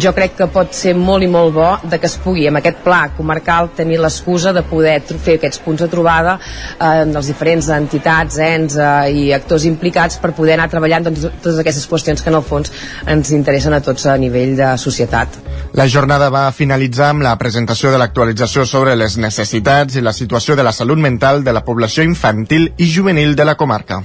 jo 0.00 0.12
crec 0.16 0.36
que 0.38 0.48
pot 0.52 0.74
ser 0.76 0.94
molt 0.98 1.24
i 1.24 1.30
molt 1.30 1.54
bo 1.54 1.70
de 1.82 1.98
que 1.98 2.08
es 2.10 2.16
pugui 2.20 2.46
amb 2.48 2.60
aquest 2.60 2.82
pla 2.84 3.00
comarcal 3.16 3.70
tenir 3.76 4.00
l'excusa 4.00 4.52
de 4.56 4.62
poder 4.66 4.98
fer 5.10 5.38
aquests 5.38 5.62
punts 5.64 5.82
de 5.84 5.88
trobada 5.90 6.36
eh, 6.36 7.04
dels 7.06 7.30
diferents 7.30 7.70
entitats, 7.74 8.38
ens 8.44 8.76
eh, 8.76 9.10
i 9.22 9.24
actors 9.36 9.66
implicats 9.68 10.18
per 10.20 10.32
poder 10.36 10.58
anar 10.58 10.68
treballant 10.72 11.08
doncs, 11.08 11.26
totes 11.40 11.58
aquestes 11.58 11.69
qüestions 11.90 12.22
que 12.22 12.30
en 12.32 12.38
el 12.40 12.46
fons 12.46 12.72
ens 13.06 13.30
interessen 13.36 13.76
a 13.76 13.82
tots 13.84 14.06
a 14.06 14.16
nivell 14.18 14.56
de 14.58 14.72
societat. 14.78 15.38
La 15.78 15.86
jornada 15.86 16.30
va 16.34 16.48
finalitzar 16.50 17.12
amb 17.12 17.22
la 17.22 17.36
presentació 17.38 17.92
de 17.92 18.00
l'actualització 18.02 18.66
sobre 18.66 18.96
les 18.98 19.16
necessitats 19.22 19.94
i 19.94 20.02
la 20.02 20.12
situació 20.16 20.56
de 20.58 20.66
la 20.66 20.74
salut 20.74 20.98
mental 20.98 21.44
de 21.44 21.54
la 21.54 21.64
població 21.64 22.02
infantil 22.02 22.72
i 22.76 22.90
juvenil 22.90 23.36
de 23.38 23.46
la 23.46 23.54
comarca. 23.54 24.02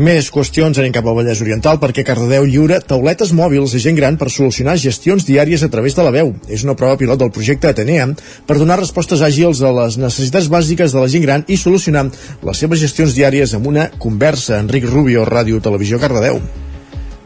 Més 0.00 0.30
qüestions 0.32 0.78
anem 0.80 0.94
cap 0.94 1.04
al 1.04 1.16
Vallès 1.18 1.42
Oriental 1.44 1.76
perquè 1.82 2.00
Cardedeu 2.08 2.46
lliura 2.48 2.78
tauletes 2.80 3.34
mòbils 3.36 3.74
a 3.74 3.80
gent 3.84 3.98
gran 3.98 4.16
per 4.16 4.30
solucionar 4.32 4.78
gestions 4.80 5.26
diàries 5.28 5.60
a 5.66 5.68
través 5.68 5.98
de 5.98 6.06
la 6.06 6.14
veu. 6.14 6.30
És 6.48 6.64
una 6.64 6.76
prova 6.78 6.96
pilot 6.96 7.20
del 7.20 7.32
projecte 7.34 7.68
Atenea 7.68 8.06
per 8.46 8.56
donar 8.56 8.78
respostes 8.80 9.20
àgils 9.20 9.60
a 9.60 9.74
les 9.82 9.98
necessitats 10.00 10.48
bàsiques 10.48 10.96
de 10.96 11.02
la 11.02 11.10
gent 11.12 11.26
gran 11.26 11.44
i 11.48 11.60
solucionar 11.60 12.06
les 12.48 12.64
seves 12.64 12.80
gestions 12.80 13.12
diàries 13.18 13.52
amb 13.58 13.68
una 13.68 13.90
conversa. 13.98 14.62
Enric 14.64 14.88
Rubio, 14.88 15.28
Ràdio 15.28 15.60
Televisió 15.60 16.00
Cardedeu. 16.00 16.40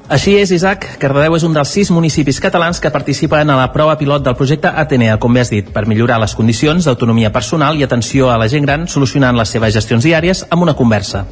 Així 0.04 0.34
és, 0.37 0.50
Isaac. 0.52 0.82
Cardedeu 1.00 1.32
és 1.32 1.44
un 1.46 1.54
dels 1.56 1.70
sis 1.73 1.88
municipis 1.88 2.37
catalans 2.37 2.76
que 2.76 2.90
participen 2.92 3.49
a 3.49 3.54
la 3.56 3.70
prova 3.73 3.94
pilot 3.96 4.20
del 4.26 4.34
projecte 4.37 4.68
Atenea, 4.68 5.16
com 5.16 5.32
bé 5.32 5.40
has 5.40 5.49
dit, 5.49 5.70
per 5.73 5.87
millorar 5.88 6.18
les 6.20 6.34
condicions 6.37 6.84
d'autonomia 6.84 7.30
personal 7.32 7.78
i 7.80 7.87
atenció 7.87 8.28
a 8.28 8.37
la 8.37 8.49
gent 8.52 8.66
gran 8.68 8.84
solucionant 8.84 9.32
les 9.38 9.49
seves 9.49 9.73
gestions 9.73 10.04
diàries 10.04 10.42
amb 10.50 10.66
una 10.66 10.75
conversa. 10.76 11.23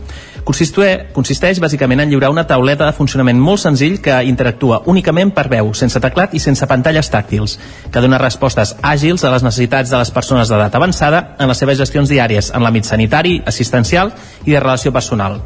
Consisteix, 0.49 1.11
consisteix 1.13 1.61
bàsicament 1.61 2.01
en 2.01 2.09
lliurar 2.11 2.31
una 2.33 2.47
tauleta 2.49 2.87
de 2.89 2.95
funcionament 2.97 3.39
molt 3.39 3.61
senzill 3.61 3.99
que 4.01 4.17
interactua 4.25 4.81
únicament 4.89 5.35
per 5.37 5.51
veu, 5.53 5.75
sense 5.77 6.01
teclat 6.01 6.33
i 6.33 6.41
sense 6.41 6.67
pantalles 6.67 7.13
tàctils, 7.13 7.59
que 7.93 8.01
dona 8.01 8.23
respostes 8.23 8.73
àgils 8.81 9.23
a 9.23 9.35
les 9.35 9.45
necessitats 9.45 9.93
de 9.93 10.01
les 10.01 10.11
persones 10.17 10.49
d'edat 10.49 10.81
avançada 10.81 11.37
en 11.39 11.53
les 11.53 11.61
seves 11.61 11.77
gestions 11.77 12.09
diàries 12.09 12.49
en 12.57 12.65
l'àmbit 12.65 12.89
sanitari, 12.89 13.37
assistencial 13.45 14.15
i 14.47 14.57
de 14.57 14.65
relació 14.65 14.97
personal. 14.97 15.43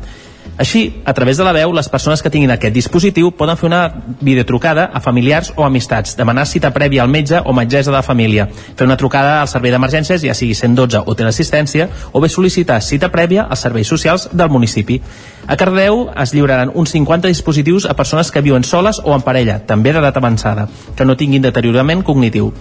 Així, 0.56 1.02
a 1.04 1.12
través 1.12 1.36
de 1.36 1.44
la 1.44 1.52
veu, 1.52 1.72
les 1.76 1.88
persones 1.92 2.22
que 2.24 2.30
tinguin 2.32 2.50
aquest 2.54 2.72
dispositiu 2.72 3.28
poden 3.36 3.58
fer 3.60 3.66
una 3.68 3.80
videotrucada 4.24 4.86
a 4.88 5.02
familiars 5.04 5.50
o 5.54 5.66
amistats, 5.66 6.14
demanar 6.16 6.46
cita 6.48 6.70
prèvia 6.72 7.02
al 7.04 7.12
metge 7.12 7.42
o 7.44 7.52
metgessa 7.52 7.92
de 7.92 8.00
família, 8.02 8.46
fer 8.48 8.86
una 8.88 8.96
trucada 8.96 9.42
al 9.42 9.50
servei 9.52 9.74
d'emergències, 9.74 10.24
ja 10.24 10.34
sigui 10.34 10.56
112 10.56 11.02
o 11.04 11.14
teleassistència, 11.18 11.90
o 12.12 12.24
bé 12.24 12.30
sol·licitar 12.32 12.80
cita 12.80 13.12
prèvia 13.12 13.44
als 13.44 13.66
serveis 13.68 13.92
socials 13.92 14.30
del 14.32 14.48
municipi. 14.48 15.02
A 15.46 15.58
Cardeu 15.60 16.06
es 16.16 16.32
lliuraran 16.32 16.72
uns 16.72 16.96
50 16.96 17.28
dispositius 17.28 17.84
a 17.84 17.94
persones 17.94 18.32
que 18.32 18.40
viuen 18.40 18.64
soles 18.64 19.02
o 19.04 19.12
en 19.14 19.20
parella, 19.20 19.60
també 19.60 19.92
d'edat 19.92 20.16
avançada, 20.16 20.70
que 20.96 21.04
no 21.04 21.20
tinguin 21.20 21.44
deteriorament 21.44 22.02
cognitiu. 22.02 22.52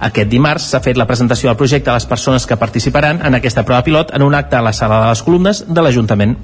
Aquest 0.00 0.28
dimarts 0.28 0.66
s'ha 0.72 0.82
fet 0.82 0.98
la 0.98 1.06
presentació 1.06 1.48
del 1.48 1.56
projecte 1.56 1.94
a 1.94 1.96
les 1.96 2.10
persones 2.10 2.44
que 2.44 2.58
participaran 2.58 3.22
en 3.24 3.38
aquesta 3.38 3.64
prova 3.64 3.86
pilot 3.86 4.12
en 4.18 4.26
un 4.26 4.34
acte 4.34 4.58
a 4.58 4.66
la 4.66 4.74
sala 4.74 5.00
de 5.04 5.14
les 5.14 5.22
columnes 5.22 5.64
de 5.68 5.82
l'Ajuntament. 5.82 6.36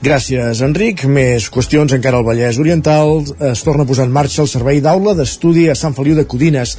Gràcies, 0.00 0.62
Enric. 0.64 1.02
Més 1.12 1.50
qüestions 1.52 1.92
encara 1.92 2.16
al 2.16 2.24
Vallès 2.24 2.56
Oriental. 2.56 3.18
Es 3.50 3.60
torna 3.60 3.84
a 3.84 3.88
posar 3.88 4.06
en 4.08 4.12
marxa 4.16 4.40
el 4.40 4.48
servei 4.48 4.78
d'aula 4.80 5.12
d'estudi 5.12 5.66
a 5.68 5.74
Sant 5.76 5.92
Feliu 5.92 6.14
de 6.16 6.22
Codines. 6.24 6.70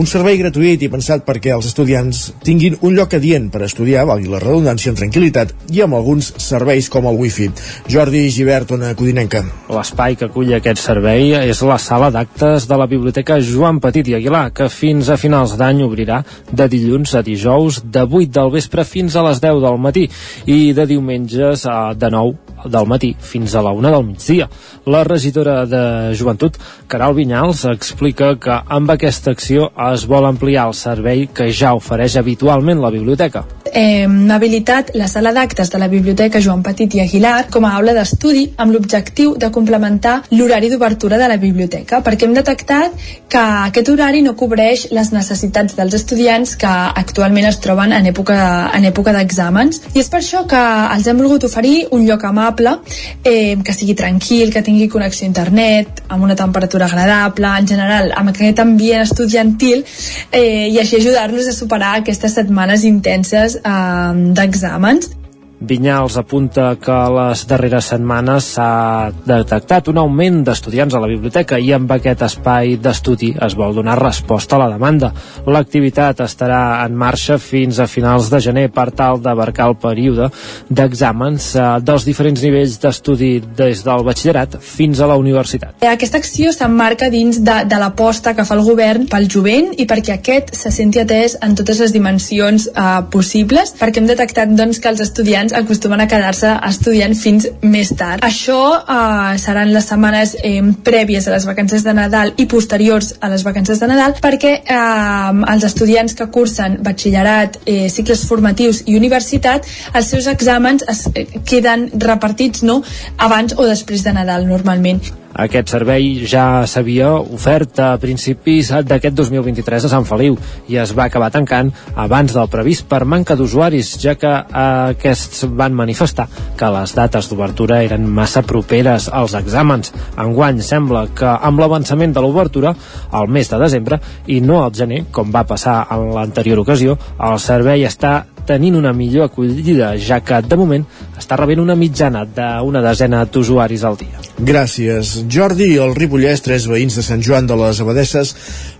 Un 0.00 0.06
servei 0.08 0.38
gratuït 0.40 0.80
i 0.80 0.88
pensat 0.88 1.26
perquè 1.26 1.52
els 1.52 1.68
estudiants 1.68 2.22
tinguin 2.40 2.78
un 2.80 2.96
lloc 2.96 3.12
adient 3.18 3.50
per 3.52 3.66
estudiar, 3.66 4.06
valgui 4.08 4.32
la 4.32 4.40
redundància, 4.40 4.94
en 4.94 4.96
tranquil·litat 4.96 5.52
i 5.76 5.82
amb 5.84 5.98
alguns 5.98 6.30
serveis 6.40 6.88
com 6.88 7.04
el 7.10 7.20
wifi. 7.20 7.50
Jordi 7.92 8.22
Givert, 8.32 8.72
una 8.72 8.94
codinenca. 8.96 9.42
L'espai 9.68 10.16
que 10.16 10.30
acull 10.30 10.54
aquest 10.56 10.80
servei 10.80 11.34
és 11.36 11.60
la 11.60 11.76
sala 11.76 12.08
d'actes 12.14 12.64
de 12.64 12.80
la 12.80 12.88
Biblioteca 12.88 13.36
Joan 13.44 13.82
Petit 13.84 14.08
i 14.08 14.16
Aguilar, 14.16 14.46
que 14.56 14.70
fins 14.72 15.12
a 15.12 15.20
finals 15.20 15.52
d'any 15.60 15.84
obrirà 15.84 16.22
de 16.48 16.70
dilluns 16.72 17.12
a 17.12 17.20
dijous 17.28 17.82
de 17.84 18.08
8 18.08 18.32
del 18.40 18.56
vespre 18.56 18.88
fins 18.88 19.20
a 19.20 19.28
les 19.28 19.44
10 19.44 19.60
del 19.68 19.76
matí 19.76 20.08
i 20.48 20.72
de 20.72 20.88
diumenges 20.88 21.68
de 21.68 22.14
9 22.16 22.49
del 22.64 22.88
matí 22.90 23.14
fins 23.20 23.54
a 23.54 23.62
la 23.62 23.72
una 23.76 23.92
del 23.94 24.04
migdia. 24.08 24.48
La 24.86 25.04
regidora 25.04 25.64
de 25.66 25.82
Joventut, 26.18 26.58
Caral 26.88 27.14
Vinyals, 27.14 27.64
explica 27.70 28.34
que 28.40 28.60
amb 28.66 28.90
aquesta 28.96 29.34
acció 29.36 29.70
es 29.92 30.06
vol 30.10 30.26
ampliar 30.26 30.68
el 30.70 30.74
servei 30.74 31.28
que 31.32 31.52
ja 31.52 31.76
ofereix 31.78 32.16
habitualment 32.20 32.80
la 32.82 32.90
biblioteca. 32.90 33.46
Hem 33.72 34.30
habilitat 34.30 34.90
la 34.98 35.06
sala 35.06 35.30
d'actes 35.32 35.70
de 35.70 35.78
la 35.78 35.86
Biblioteca 35.88 36.40
Joan 36.42 36.62
Petit 36.62 36.94
i 36.96 37.00
Aguilar 37.04 37.46
com 37.54 37.64
a 37.64 37.74
aula 37.78 37.92
d'estudi 37.94 38.48
amb 38.58 38.74
l'objectiu 38.74 39.36
de 39.38 39.50
complementar 39.54 40.16
l'horari 40.32 40.70
d'obertura 40.72 41.18
de 41.20 41.28
la 41.30 41.36
biblioteca, 41.38 42.00
perquè 42.02 42.26
hem 42.26 42.34
detectat 42.34 42.96
que 43.30 43.42
aquest 43.68 43.88
horari 43.92 44.22
no 44.26 44.34
cobreix 44.34 44.88
les 44.90 45.12
necessitats 45.14 45.76
dels 45.78 45.94
estudiants 45.94 46.56
que 46.58 46.72
actualment 47.02 47.46
es 47.46 47.60
troben 47.62 47.94
en 47.94 48.08
època, 48.10 48.40
en 48.74 48.88
època 48.90 49.14
d'exàmens. 49.14 49.82
I 49.94 50.02
és 50.02 50.10
per 50.10 50.18
això 50.18 50.42
que 50.50 50.62
els 50.96 51.06
hem 51.06 51.22
volgut 51.22 51.46
oferir 51.46 51.86
un 51.94 52.06
lloc 52.08 52.26
amable, 52.26 52.74
eh, 53.22 53.54
que 53.62 53.76
sigui 53.76 53.94
tranquil, 53.94 54.50
que 54.50 54.64
tingui 54.66 54.88
connexió 54.88 55.26
a 55.26 55.30
internet, 55.30 56.02
amb 56.08 56.26
una 56.26 56.34
temperatura 56.34 56.86
agradable, 56.90 57.54
en 57.60 57.70
general, 57.70 58.10
amb 58.16 58.34
aquest 58.34 58.58
ambient 58.58 59.06
estudiantil, 59.06 59.84
eh, 60.32 60.68
i 60.74 60.78
així 60.78 60.96
ajudar-los 60.98 61.46
a 61.46 61.52
superar 61.54 61.94
aquestes 62.00 62.34
setmanes 62.34 62.84
intenses 62.84 63.59
eh, 63.64 64.12
d'exàmens. 64.36 65.19
Vinyals 65.60 66.16
apunta 66.16 66.70
que 66.80 66.94
les 67.12 67.42
darreres 67.44 67.90
setmanes 67.92 68.46
s'ha 68.54 69.12
detectat 69.26 69.90
un 69.92 69.98
augment 70.00 70.38
d'estudiants 70.46 70.94
a 70.96 71.00
la 71.02 71.10
biblioteca 71.10 71.58
i 71.60 71.74
amb 71.76 71.90
aquest 71.92 72.22
espai 72.24 72.78
d'estudi 72.80 73.34
es 73.44 73.56
vol 73.58 73.76
donar 73.76 73.98
resposta 74.00 74.56
a 74.56 74.60
la 74.62 74.70
demanda. 74.72 75.10
L'activitat 75.44 76.22
estarà 76.24 76.60
en 76.86 76.96
marxa 76.96 77.36
fins 77.36 77.76
a 77.76 77.86
finals 77.92 78.30
de 78.32 78.40
gener 78.40 78.70
per 78.72 78.86
tal 78.96 79.20
d'abarcar 79.20 79.66
el 79.68 79.76
període 79.82 80.30
d'exàmens 80.70 81.50
eh, 81.52 81.66
dels 81.84 82.08
diferents 82.08 82.40
nivells 82.40 82.78
d'estudi 82.80 83.30
des 83.60 83.84
del 83.84 84.06
batxillerat 84.08 84.56
fins 84.64 85.04
a 85.04 85.10
la 85.12 85.20
universitat. 85.20 85.84
Aquesta 85.84 86.22
acció 86.24 86.54
s'emmarca 86.56 87.10
dins 87.12 87.42
de, 87.44 87.58
de 87.68 87.82
l'aposta 87.84 88.32
que 88.32 88.48
fa 88.48 88.56
el 88.56 88.64
govern 88.64 89.04
pel 89.12 89.28
jovent 89.28 89.74
i 89.76 89.84
perquè 89.84 90.16
aquest 90.16 90.54
se 90.56 90.72
senti 90.72 91.04
atès 91.04 91.36
en 91.44 91.52
totes 91.60 91.84
les 91.84 91.92
dimensions 91.92 92.70
eh, 92.72 92.88
possibles, 93.12 93.76
perquè 93.76 94.00
hem 94.00 94.08
detectat 94.08 94.56
doncs, 94.56 94.80
que 94.80 94.88
els 94.88 95.04
estudiants 95.50 95.70
acostumen 95.70 96.00
a 96.00 96.08
quedar-se 96.08 96.50
estudiant 96.68 97.14
fins 97.14 97.46
més 97.62 97.90
tard. 97.96 98.22
Això 98.24 98.60
eh, 98.80 99.38
seran 99.38 99.72
les 99.72 99.86
setmanes 99.86 100.36
eh, 100.42 100.62
prèvies 100.84 101.26
a 101.26 101.34
les 101.34 101.46
vacances 101.46 101.84
de 101.84 101.94
Nadal 101.94 102.34
i 102.38 102.46
posteriors 102.46 103.14
a 103.20 103.28
les 103.28 103.44
vacances 103.44 103.80
de 103.80 103.88
Nadal 103.90 104.16
perquè 104.20 104.52
eh, 104.62 105.52
els 105.52 105.64
estudiants 105.64 106.14
que 106.14 106.28
cursen 106.30 106.80
batxillerat, 106.82 107.60
eh, 107.66 107.88
cicles 107.90 108.26
formatius 108.26 108.84
i 108.86 108.96
universitat, 108.96 109.66
els 109.94 110.10
seus 110.10 110.28
exàmens 110.30 110.84
es, 110.88 111.06
eh, 111.14 111.26
queden 111.44 111.90
repartits 111.94 112.62
no, 112.62 112.82
abans 113.18 113.56
o 113.56 113.66
després 113.66 114.04
de 114.04 114.14
Nadal 114.14 114.46
normalment. 114.46 115.19
Aquest 115.30 115.70
servei 115.70 116.24
ja 116.26 116.66
s'havia 116.66 117.12
ofert 117.14 117.78
a 117.78 117.90
principis 118.02 118.72
d'aquest 118.82 119.14
2023 119.14 119.86
a 119.86 119.90
Sant 119.92 120.06
Feliu 120.08 120.34
i 120.68 120.78
es 120.82 120.90
va 120.96 121.06
acabar 121.06 121.30
tancant 121.30 121.70
abans 121.94 122.34
del 122.34 122.50
previst 122.50 122.88
per 122.90 123.04
manca 123.04 123.36
d'usuaris, 123.38 123.92
ja 124.02 124.16
que 124.18 124.30
aquests 124.30 125.44
van 125.54 125.76
manifestar 125.78 126.26
que 126.58 126.72
les 126.74 126.94
dates 126.98 127.30
d'obertura 127.30 127.82
eren 127.86 128.08
massa 128.10 128.42
properes 128.42 129.08
als 129.08 129.36
exàmens. 129.38 129.94
Enguany 130.18 130.60
sembla 130.66 131.06
que 131.14 131.30
amb 131.30 131.62
l'avançament 131.62 132.12
de 132.16 132.24
l'obertura 132.24 132.74
al 133.10 133.30
mes 133.30 133.50
de 133.50 133.62
desembre 133.62 134.00
i 134.26 134.40
no 134.40 134.64
al 134.64 134.74
gener, 134.74 135.04
com 135.12 135.30
va 135.30 135.46
passar 135.46 135.84
en 135.94 136.10
l'anterior 136.14 136.64
ocasió, 136.64 136.98
el 137.20 137.38
servei 137.38 137.86
està 137.86 138.24
tenint 138.46 138.76
una 138.78 138.92
millor 138.96 139.28
acollida, 139.28 139.92
ja 139.98 140.20
que 140.24 140.40
de 140.46 140.58
moment 140.58 140.86
està 141.18 141.38
rebent 141.40 141.62
una 141.62 141.76
mitjana 141.78 142.24
d'una 142.24 142.82
desena 142.84 143.22
d'usuaris 143.24 143.84
al 143.84 144.00
dia. 144.00 144.24
Gràcies. 144.40 145.14
Jordi 145.28 145.74
el 145.76 145.94
Ripollès, 145.98 146.42
tres 146.46 146.66
veïns 146.70 146.96
de 146.96 147.04
Sant 147.06 147.22
Joan 147.22 147.46
de 147.50 147.58
les 147.60 147.80
Abadesses, 147.84 148.34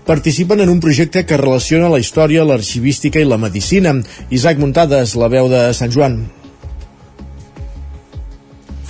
participen 0.05 0.61
en 0.61 0.73
un 0.73 0.81
projecte 0.83 1.25
que 1.25 1.39
relaciona 1.39 1.89
la 1.91 2.01
història, 2.01 2.45
l'arxivística 2.47 3.21
i 3.21 3.29
la 3.29 3.39
medicina. 3.41 3.95
Isaac 4.29 4.61
Muntades, 4.61 5.15
la 5.15 5.31
veu 5.31 5.49
de 5.51 5.67
Sant 5.77 5.93
Joan. 5.93 6.21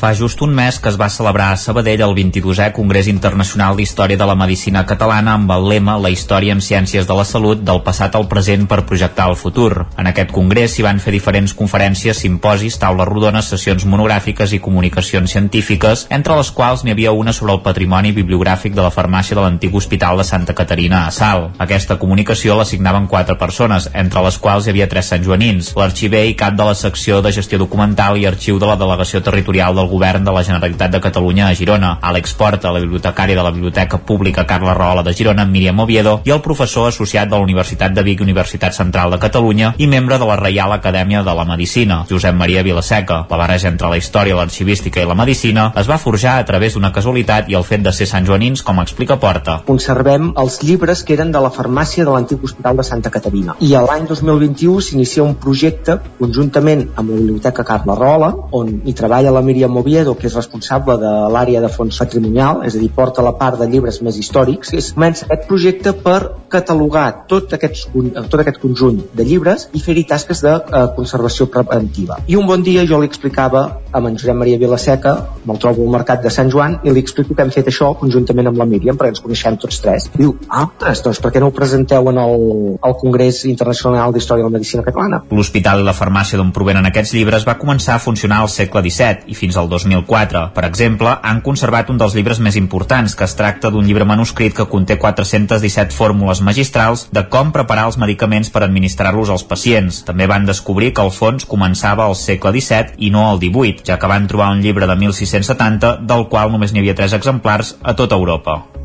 Fa 0.01 0.15
just 0.15 0.41
un 0.41 0.49
mes 0.49 0.79
que 0.81 0.89
es 0.89 0.95
va 0.97 1.11
celebrar 1.13 1.51
a 1.53 1.57
Sabadell 1.61 2.01
el 2.01 2.15
22è 2.17 2.71
Congrés 2.73 3.05
Internacional 3.05 3.75
d'Història 3.77 4.17
de 4.17 4.25
la 4.25 4.33
Medicina 4.33 4.81
Catalana 4.89 5.35
amb 5.37 5.51
el 5.53 5.67
lema 5.69 5.99
La 6.01 6.09
història 6.09 6.55
en 6.57 6.63
ciències 6.65 7.05
de 7.05 7.17
la 7.19 7.25
salut 7.29 7.59
del 7.61 7.83
passat 7.85 8.17
al 8.17 8.25
present 8.31 8.65
per 8.65 8.79
projectar 8.89 9.27
el 9.29 9.37
futur. 9.37 9.85
En 10.01 10.09
aquest 10.09 10.33
congrés 10.33 10.73
s'hi 10.73 10.81
van 10.81 10.97
fer 11.03 11.13
diferents 11.13 11.53
conferències, 11.53 12.17
simposis, 12.17 12.79
taules 12.81 13.05
rodones, 13.11 13.51
sessions 13.53 13.85
monogràfiques 13.85 14.55
i 14.57 14.59
comunicacions 14.63 15.35
científiques, 15.37 16.07
entre 16.09 16.39
les 16.39 16.49
quals 16.49 16.81
n'hi 16.81 16.95
havia 16.95 17.13
una 17.13 17.29
sobre 17.37 17.53
el 17.53 17.61
patrimoni 17.61 18.09
bibliogràfic 18.17 18.73
de 18.73 18.81
la 18.81 18.89
farmàcia 18.89 19.37
de 19.37 19.45
l'antic 19.45 19.77
Hospital 19.77 20.17
de 20.17 20.25
Santa 20.25 20.57
Caterina 20.57 21.03
a 21.05 21.13
Sal. 21.13 21.51
Aquesta 21.59 21.99
comunicació 22.01 22.57
l'assignaven 22.57 23.05
quatre 23.05 23.37
persones, 23.37 23.91
entre 23.93 24.25
les 24.25 24.41
quals 24.41 24.65
hi 24.65 24.73
havia 24.73 24.89
tres 24.89 25.13
santjoanins, 25.13 25.75
l'arxiver 25.77 26.25
i 26.25 26.35
cap 26.41 26.57
de 26.57 26.71
la 26.71 26.73
secció 26.73 27.21
de 27.21 27.37
gestió 27.37 27.61
documental 27.61 28.17
i 28.17 28.25
arxiu 28.25 28.57
de 28.57 28.65
la 28.65 28.81
delegació 28.81 29.21
territorial 29.21 29.77
del 29.77 29.90
govern 29.91 30.23
de 30.25 30.33
la 30.33 30.43
Generalitat 30.47 30.95
de 30.95 31.01
Catalunya 31.03 31.49
a 31.49 31.55
Girona, 31.57 31.91
Àlex 32.01 32.33
Porta, 32.39 32.71
la 32.71 32.81
bibliotecària 32.83 33.37
de 33.37 33.43
la 33.43 33.51
Biblioteca 33.51 33.99
Pública 33.99 34.45
Carla 34.47 34.73
Rahola 34.77 35.03
de 35.03 35.13
Girona, 35.13 35.45
Míriam 35.45 35.79
Oviedo, 35.83 36.19
i 36.25 36.33
el 36.33 36.41
professor 36.41 36.87
associat 36.89 37.29
de 37.29 37.35
la 37.35 37.43
Universitat 37.43 37.93
de 37.93 38.03
Vic 38.07 38.21
Universitat 38.23 38.77
Central 38.77 39.11
de 39.11 39.19
Catalunya 39.19 39.73
i 39.77 39.87
membre 39.91 40.17
de 40.17 40.27
la 40.29 40.39
Reial 40.39 40.73
Acadèmia 40.73 41.23
de 41.23 41.35
la 41.35 41.45
Medicina, 41.45 42.01
Josep 42.09 42.35
Maria 42.35 42.63
Vilaseca. 42.63 43.25
La 43.29 43.39
barreja 43.43 43.69
entre 43.69 43.89
la 43.91 43.99
història, 43.99 44.37
l'arxivística 44.39 45.01
i 45.01 45.09
la 45.09 45.17
medicina 45.17 45.71
es 45.77 45.89
va 45.89 45.99
forjar 46.01 46.37
a 46.39 46.45
través 46.47 46.75
d'una 46.75 46.93
casualitat 46.95 47.49
i 47.51 47.57
el 47.59 47.67
fet 47.67 47.83
de 47.85 47.93
ser 47.93 48.07
Sant 48.09 48.25
Joanins, 48.27 48.63
com 48.63 48.79
explica 48.81 49.19
Porta. 49.21 49.59
Conservem 49.67 50.31
els 50.41 50.61
llibres 50.63 51.03
que 51.03 51.15
eren 51.17 51.31
de 51.35 51.41
la 51.43 51.51
farmàcia 51.53 52.05
de 52.07 52.13
l'antic 52.13 52.43
Hospital 52.43 52.79
de 52.79 52.87
Santa 52.87 53.11
Caterina. 53.13 53.57
I 53.59 53.73
l'any 53.75 54.07
2021 54.09 54.81
s'inicia 54.87 55.23
un 55.23 55.35
projecte 55.35 55.97
conjuntament 56.19 56.87
amb 56.95 57.11
la 57.11 57.19
Biblioteca 57.19 57.65
Carla 57.67 57.95
Rahola, 57.97 58.31
on 58.57 58.73
hi 58.85 58.93
treballa 58.97 59.33
la 59.33 59.43
Míriam 59.45 59.77
Oviedo, 59.81 60.15
que 60.17 60.29
és 60.29 60.37
responsable 60.37 60.97
de 61.01 61.11
l'àrea 61.33 61.61
de 61.63 61.71
fons 61.71 61.97
patrimonial, 62.03 62.61
és 62.67 62.77
a 62.77 62.81
dir, 62.81 62.91
porta 62.95 63.25
la 63.25 63.33
part 63.37 63.59
de 63.59 63.67
llibres 63.69 64.01
més 64.05 64.17
històrics, 64.21 64.73
i 64.73 64.81
es 64.81 64.91
comença 64.95 65.27
aquest 65.27 65.47
projecte 65.49 65.93
per 66.05 66.19
catalogar 66.51 67.25
tot 67.31 67.53
aquest, 67.57 67.89
tot 67.91 68.39
aquest 68.43 68.59
conjunt 68.61 69.01
de 69.17 69.25
llibres 69.27 69.67
i 69.77 69.81
fer-hi 69.83 70.05
tasques 70.09 70.43
de 70.45 70.53
eh, 70.59 70.85
conservació 70.97 71.47
preventiva. 71.51 72.19
I 72.27 72.37
un 72.39 72.47
bon 72.49 72.63
dia 72.65 72.85
jo 72.87 72.99
li 73.01 73.09
explicava 73.09 73.63
a 73.91 74.01
en 74.11 74.17
Josep 74.17 74.35
Maria 74.35 74.59
Vilaseca, 74.59 75.13
me'l 75.45 75.59
trobo 75.61 75.85
al 75.85 75.93
mercat 75.93 76.23
de 76.23 76.31
Sant 76.33 76.51
Joan, 76.51 76.79
i 76.83 76.93
li 76.93 77.03
explico 77.03 77.35
que 77.35 77.45
hem 77.45 77.51
fet 77.53 77.69
això 77.71 77.91
conjuntament 77.99 78.51
amb 78.51 78.59
la 78.59 78.67
Míriam, 78.67 78.97
perquè 78.99 79.15
ens 79.15 79.23
coneixem 79.23 79.57
tots 79.61 79.79
tres. 79.83 80.07
Diu, 80.15 80.35
ah, 80.49 80.67
doncs 80.79 81.21
per 81.23 81.31
què 81.33 81.41
no 81.43 81.51
ho 81.51 81.55
presenteu 81.55 82.09
en 82.11 82.19
el, 82.21 82.45
el 82.77 82.95
Congrés 83.01 83.43
Internacional 83.49 84.13
d'Història 84.15 84.45
de 84.45 84.49
la 84.49 84.57
Medicina 84.57 84.85
Catalana? 84.87 85.21
L'hospital 85.31 85.83
i 85.83 85.87
la 85.87 85.95
farmàcia 85.97 86.39
d'on 86.39 86.53
provenen 86.55 86.87
aquests 86.89 87.15
llibres 87.17 87.47
va 87.47 87.57
començar 87.61 87.97
a 87.97 88.03
funcionar 88.03 88.41
al 88.43 88.51
segle 88.51 88.83
XVII 88.87 89.31
i 89.31 89.37
fins 89.37 89.57
al 89.57 89.70
2004 89.71 90.01
2004. 90.01 90.53
Per 90.53 90.65
exemple, 90.65 91.13
han 91.23 91.41
conservat 91.41 91.89
un 91.89 91.99
dels 92.01 92.15
llibres 92.15 92.39
més 92.39 92.57
importants, 92.59 93.15
que 93.15 93.25
es 93.25 93.35
tracta 93.37 93.71
d'un 93.71 93.85
llibre 93.85 94.05
manuscrit 94.07 94.55
que 94.55 94.67
conté 94.69 94.97
417 94.99 95.95
fórmules 95.95 96.41
magistrals 96.41 97.07
de 97.11 97.25
com 97.29 97.51
preparar 97.55 97.87
els 97.89 97.99
medicaments 98.01 98.51
per 98.51 98.63
administrar-los 98.65 99.29
als 99.29 99.45
pacients. 99.47 100.03
També 100.07 100.27
van 100.27 100.45
descobrir 100.45 100.93
que 100.93 101.05
el 101.05 101.13
fons 101.15 101.47
començava 101.47 102.05
al 102.05 102.17
segle 102.19 102.53
XVII 102.57 102.97
i 102.97 103.11
no 103.13 103.27
al 103.29 103.41
XVIII, 103.41 103.85
ja 103.87 103.99
que 103.99 104.11
van 104.11 104.27
trobar 104.27 104.51
un 104.55 104.61
llibre 104.61 104.87
de 104.87 104.95
1670 104.95 105.97
del 106.07 106.27
qual 106.29 106.51
només 106.51 106.73
n'hi 106.73 106.83
havia 106.83 106.97
tres 106.97 107.17
exemplars 107.17 107.75
a 107.81 107.95
tota 107.95 108.19
Europa. 108.19 108.80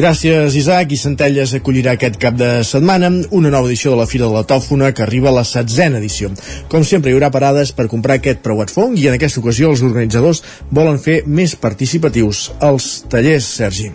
Gràcies, 0.00 0.54
Isaac. 0.56 0.94
I 0.94 0.96
Centelles 0.96 1.50
acollirà 1.58 1.92
aquest 1.92 2.14
cap 2.22 2.38
de 2.40 2.48
setmana 2.64 3.10
una 3.36 3.50
nova 3.52 3.68
edició 3.68 3.92
de 3.92 3.98
la 3.98 4.06
Fira 4.08 4.30
de 4.30 4.32
la 4.32 4.46
Tòfona 4.48 4.94
que 4.96 5.04
arriba 5.04 5.28
a 5.28 5.36
la 5.36 5.44
setzena 5.44 6.00
edició. 6.00 6.32
Com 6.72 6.86
sempre, 6.88 7.12
hi 7.12 7.18
haurà 7.18 7.28
parades 7.34 7.74
per 7.76 7.90
comprar 7.92 8.16
aquest 8.16 8.40
preuat 8.40 8.72
fong 8.72 8.96
i 8.96 9.10
en 9.10 9.18
aquesta 9.18 9.44
ocasió 9.44 9.68
els 9.74 9.84
organitzadors 9.84 10.40
volen 10.70 11.02
fer 11.04 11.22
més 11.26 11.58
participatius 11.68 12.46
els 12.64 12.94
tallers, 13.12 13.56
Sergi. 13.60 13.92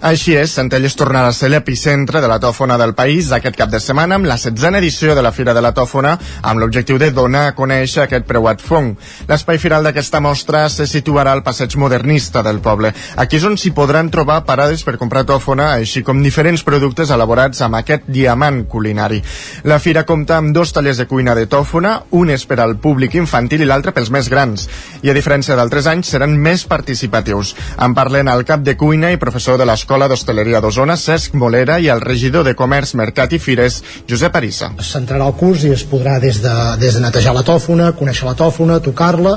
Així 0.00 0.32
és, 0.32 0.54
Centelles 0.56 0.94
tornarà 0.96 1.28
a 1.28 1.34
ser 1.36 1.50
l'epicentre 1.52 2.22
de 2.24 2.28
la 2.30 2.38
tòfona 2.40 2.78
del 2.80 2.94
país 2.96 3.26
aquest 3.36 3.52
cap 3.58 3.68
de 3.68 3.76
setmana 3.84 4.16
amb 4.16 4.24
la 4.24 4.38
setzena 4.40 4.78
edició 4.80 5.12
de 5.12 5.20
la 5.20 5.28
Fira 5.36 5.52
de 5.52 5.60
la 5.60 5.74
Tòfona 5.76 6.14
amb 6.40 6.62
l'objectiu 6.62 6.96
de 6.96 7.10
donar 7.12 7.42
a 7.50 7.52
conèixer 7.52 8.06
aquest 8.06 8.24
preuat 8.24 8.64
fong. 8.64 8.94
L'espai 9.28 9.60
firal 9.60 9.84
d'aquesta 9.84 10.22
mostra 10.24 10.62
se 10.72 10.86
situarà 10.88 11.34
al 11.36 11.42
passeig 11.44 11.76
modernista 11.76 12.40
del 12.40 12.62
poble. 12.64 12.94
Aquí 13.20 13.36
és 13.36 13.44
on 13.44 13.58
s'hi 13.60 13.74
podran 13.76 14.08
trobar 14.08 14.38
parades 14.48 14.86
per 14.88 14.96
comprar 14.96 15.26
tòfona, 15.28 15.74
així 15.74 16.00
com 16.00 16.24
diferents 16.24 16.64
productes 16.64 17.12
elaborats 17.12 17.60
amb 17.60 17.76
aquest 17.82 18.08
diamant 18.08 18.62
culinari. 18.72 19.20
La 19.68 19.78
fira 19.84 20.06
compta 20.08 20.40
amb 20.40 20.56
dos 20.56 20.72
tallers 20.72 20.96
de 20.96 21.08
cuina 21.12 21.36
de 21.36 21.44
tòfona, 21.44 22.06
un 22.16 22.32
és 22.32 22.46
per 22.48 22.62
al 22.64 22.78
públic 22.80 23.18
infantil 23.20 23.66
i 23.66 23.68
l'altre 23.68 23.92
pels 23.92 24.08
més 24.08 24.32
grans. 24.32 24.64
I 25.04 25.12
a 25.12 25.18
diferència 25.20 25.60
d'altres 25.60 25.92
anys, 25.92 26.16
seran 26.16 26.40
més 26.40 26.64
participatius. 26.64 27.52
En 27.76 27.92
parlen 27.92 28.32
el 28.32 28.48
cap 28.48 28.64
de 28.64 28.78
cuina 28.80 29.12
i 29.12 29.20
professor 29.20 29.60
de 29.60 29.68
l'escola 29.68 29.89
l'Escola 29.90 30.06
d'Hostaleria 30.06 30.60
d'Osona, 30.62 30.94
Cesc 30.94 31.32
Molera, 31.34 31.80
i 31.82 31.88
el 31.90 31.98
regidor 31.98 32.44
de 32.46 32.52
Comerç, 32.54 32.92
Mercat 32.94 33.32
i 33.34 33.40
Fires, 33.42 33.80
Josep 34.06 34.36
Arissa. 34.38 34.68
S'entrarà 34.86 35.26
al 35.26 35.34
curs 35.34 35.64
i 35.66 35.72
es 35.74 35.82
podrà 35.82 36.20
des 36.22 36.38
de, 36.44 36.52
des 36.78 36.94
de 36.94 37.02
netejar 37.02 37.32
la 37.34 37.42
tòfona, 37.42 37.88
conèixer 37.98 38.28
la 38.28 38.36
tòfona, 38.38 38.76
tocar-la, 38.84 39.32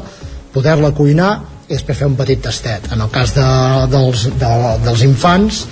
poder-la 0.53 0.91
cuinar 0.93 1.31
i 1.65 1.73
després 1.73 1.97
fer 2.03 2.11
un 2.11 2.19
petit 2.19 2.43
tastet. 2.45 2.85
En 2.93 3.01
el 3.01 3.09
cas 3.09 3.33
de, 3.33 3.47
dels, 3.95 4.27
de, 4.43 4.51
dels 4.85 5.03
infants 5.07 5.63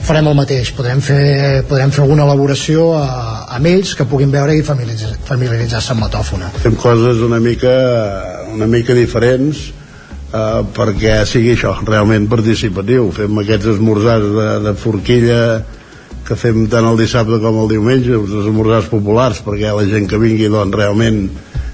farem 0.00 0.32
el 0.32 0.40
mateix, 0.40 0.72
podrem 0.80 1.04
fer, 1.04 1.20
podrem 1.68 1.92
fer 1.92 2.06
alguna 2.06 2.24
elaboració 2.24 2.88
a, 2.96 3.04
amb 3.58 3.68
ells 3.68 3.92
que 3.98 4.08
puguin 4.08 4.32
veure 4.32 4.56
i 4.56 4.64
familiaritzar-se 4.64 5.28
familiaritzar 5.28 5.84
amb 5.92 6.06
la 6.06 6.12
tòfona. 6.16 6.48
Fem 6.64 6.80
coses 6.80 7.20
una 7.20 7.36
mica, 7.50 7.76
una 8.56 8.70
mica 8.78 8.96
diferents, 8.96 9.68
eh, 10.32 10.64
perquè 10.76 11.20
sigui 11.28 11.54
això, 11.54 11.76
realment 11.86 12.28
participatiu. 12.32 13.10
Fem 13.14 13.42
aquests 13.42 13.74
esmorzars 13.76 14.28
de, 14.36 14.48
de 14.66 14.74
forquilla 14.80 15.40
que 16.26 16.36
fem 16.38 16.66
tant 16.70 16.86
el 16.86 17.00
dissabte 17.00 17.40
com 17.42 17.62
el 17.64 17.72
diumenge, 17.72 18.14
els 18.16 18.34
esmorzars 18.44 18.90
populars, 18.92 19.42
perquè 19.44 19.72
la 19.74 19.86
gent 19.90 20.08
que 20.10 20.20
vingui 20.22 20.50
doncs, 20.52 20.76
realment 20.78 21.24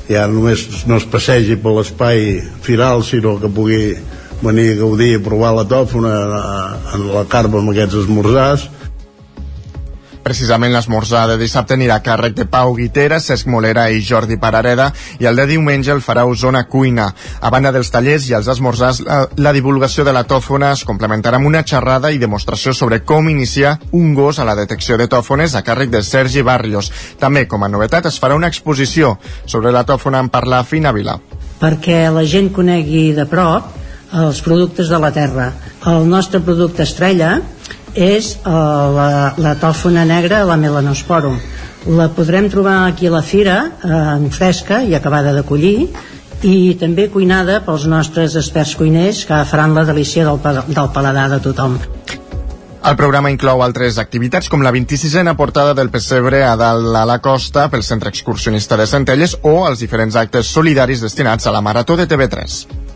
ja 0.08 0.24
només 0.30 0.64
no 0.88 0.96
es 0.96 1.04
passegi 1.08 1.58
per 1.60 1.74
l'espai 1.76 2.38
firal, 2.64 3.04
sinó 3.04 3.36
que 3.40 3.52
pugui 3.52 3.92
venir 4.40 4.70
a 4.72 4.78
gaudir 4.80 5.12
i 5.16 5.22
provar 5.22 5.52
la 5.56 5.66
tòfona 5.68 6.14
eh, 6.24 6.96
en 6.96 7.08
la 7.12 7.24
carpa 7.28 7.60
amb 7.60 7.74
aquests 7.74 8.04
esmorzars 8.04 8.68
Precisament 10.28 10.74
l'esmorzar 10.74 11.22
de 11.30 11.38
dissabte 11.40 11.72
anirà 11.72 11.94
a 11.96 12.04
càrrec 12.04 12.34
de 12.36 12.44
Pau 12.44 12.74
Guitera, 12.76 13.16
Cesc 13.16 13.46
Molera 13.48 13.86
i 13.88 14.02
Jordi 14.04 14.36
Parareda 14.36 14.90
i 15.22 15.24
el 15.30 15.40
de 15.40 15.46
diumenge 15.48 15.88
el 15.94 16.02
farà 16.04 16.26
Osona 16.28 16.66
Cuina. 16.68 17.06
A 17.40 17.48
banda 17.54 17.72
dels 17.72 17.88
tallers 17.94 18.26
i 18.28 18.36
els 18.36 18.50
esmorzars, 18.52 19.00
la, 19.06 19.22
la 19.40 19.54
divulgació 19.56 20.04
de 20.04 20.12
la 20.12 20.26
tòfona 20.28 20.74
es 20.76 20.84
complementarà 20.84 21.40
amb 21.40 21.48
una 21.48 21.64
xerrada 21.64 22.12
i 22.12 22.20
demostració 22.20 22.76
sobre 22.76 23.00
com 23.08 23.32
iniciar 23.32 23.78
un 23.96 24.12
gos 24.12 24.36
a 24.36 24.44
la 24.44 24.58
detecció 24.58 25.00
de 25.00 25.08
tòfones 25.08 25.56
a 25.56 25.64
càrrec 25.64 25.96
de 25.96 26.04
Sergi 26.04 26.44
Barrios. 26.44 26.92
També, 27.16 27.46
com 27.48 27.64
a 27.64 27.72
novetat, 27.72 28.12
es 28.12 28.20
farà 28.20 28.36
una 28.36 28.52
exposició 28.52 29.16
sobre 29.46 29.72
la 29.72 29.86
tòfona 29.88 30.20
en 30.20 30.28
parlar 30.28 30.66
Fina 30.68 30.92
Vila. 30.92 31.16
Perquè 31.56 32.02
la 32.12 32.28
gent 32.28 32.52
conegui 32.52 33.14
de 33.16 33.24
prop 33.24 33.72
els 34.12 34.44
productes 34.44 34.92
de 34.92 35.00
la 35.00 35.08
terra. 35.12 35.54
El 35.88 36.04
nostre 36.08 36.44
producte 36.44 36.84
estrella 36.84 37.38
és 37.98 38.36
uh, 38.38 38.52
la, 38.94 39.08
la 39.42 39.56
tòfona 39.58 40.04
negra, 40.06 40.44
la 40.46 40.56
melanosporum. 40.60 41.38
La 41.98 42.08
podrem 42.14 42.46
trobar 42.52 42.84
aquí 42.86 43.08
a 43.08 43.12
la 43.14 43.22
fira, 43.22 43.56
eh, 43.86 44.30
fresca 44.34 44.82
i 44.84 44.96
acabada 44.98 45.32
de 45.32 45.44
collir, 45.46 45.88
i 46.44 46.74
també 46.78 47.08
cuinada 47.08 47.60
pels 47.64 47.86
nostres 47.90 48.34
experts 48.36 48.74
cuiners 48.76 49.22
que 49.26 49.38
faran 49.48 49.74
la 49.74 49.86
delícia 49.88 50.26
del, 50.26 50.40
del 50.68 50.90
paladar 50.94 51.28
de 51.32 51.40
tothom. 51.42 51.78
El 52.88 52.96
programa 52.96 53.32
inclou 53.32 53.62
altres 53.64 53.98
activitats 53.98 54.48
com 54.48 54.62
la 54.62 54.70
26a 54.74 55.34
portada 55.36 55.74
del 55.74 55.90
pessebre 55.90 56.44
a 56.46 56.54
dalt 56.56 56.94
a 56.94 57.06
la 57.08 57.18
costa 57.24 57.66
pel 57.72 57.82
centre 57.82 58.12
excursionista 58.14 58.78
de 58.78 58.86
Centelles 58.86 59.38
o 59.42 59.56
els 59.68 59.82
diferents 59.82 60.16
actes 60.16 60.52
solidaris 60.54 61.02
destinats 61.02 61.46
a 61.46 61.54
la 61.54 61.64
Marató 61.64 61.96
de 61.96 62.06
TV3. 62.06 62.87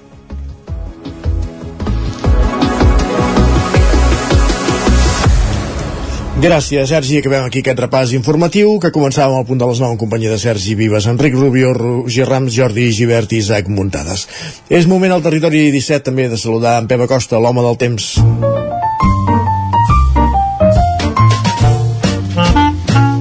Gràcies, 6.42 6.88
Sergi. 6.90 7.20
Acabem 7.20 7.44
aquí 7.46 7.60
aquest 7.62 7.78
repàs 7.78 8.12
informatiu 8.16 8.72
que 8.82 8.90
començàvem 8.90 9.36
al 9.38 9.44
punt 9.46 9.60
de 9.60 9.66
les 9.68 9.78
9 9.78 9.94
en 9.94 9.98
companyia 10.00 10.32
de 10.32 10.40
Sergi 10.42 10.74
Vives, 10.74 11.06
Enric 11.06 11.36
Rubio, 11.38 11.70
Roger 11.76 12.26
Rams, 12.26 12.50
Jordi 12.56 12.88
Givert 12.90 13.30
i 13.30 13.38
Isaac 13.38 13.70
Muntades. 13.70 14.26
És 14.66 14.88
moment 14.90 15.14
al 15.14 15.22
territori 15.22 15.68
17 15.70 16.02
també 16.10 16.26
de 16.32 16.40
saludar 16.42 16.80
en 16.82 16.90
Pep 16.90 17.06
Acosta, 17.06 17.38
l'home 17.38 17.62
del 17.62 17.78
temps. 17.78 18.10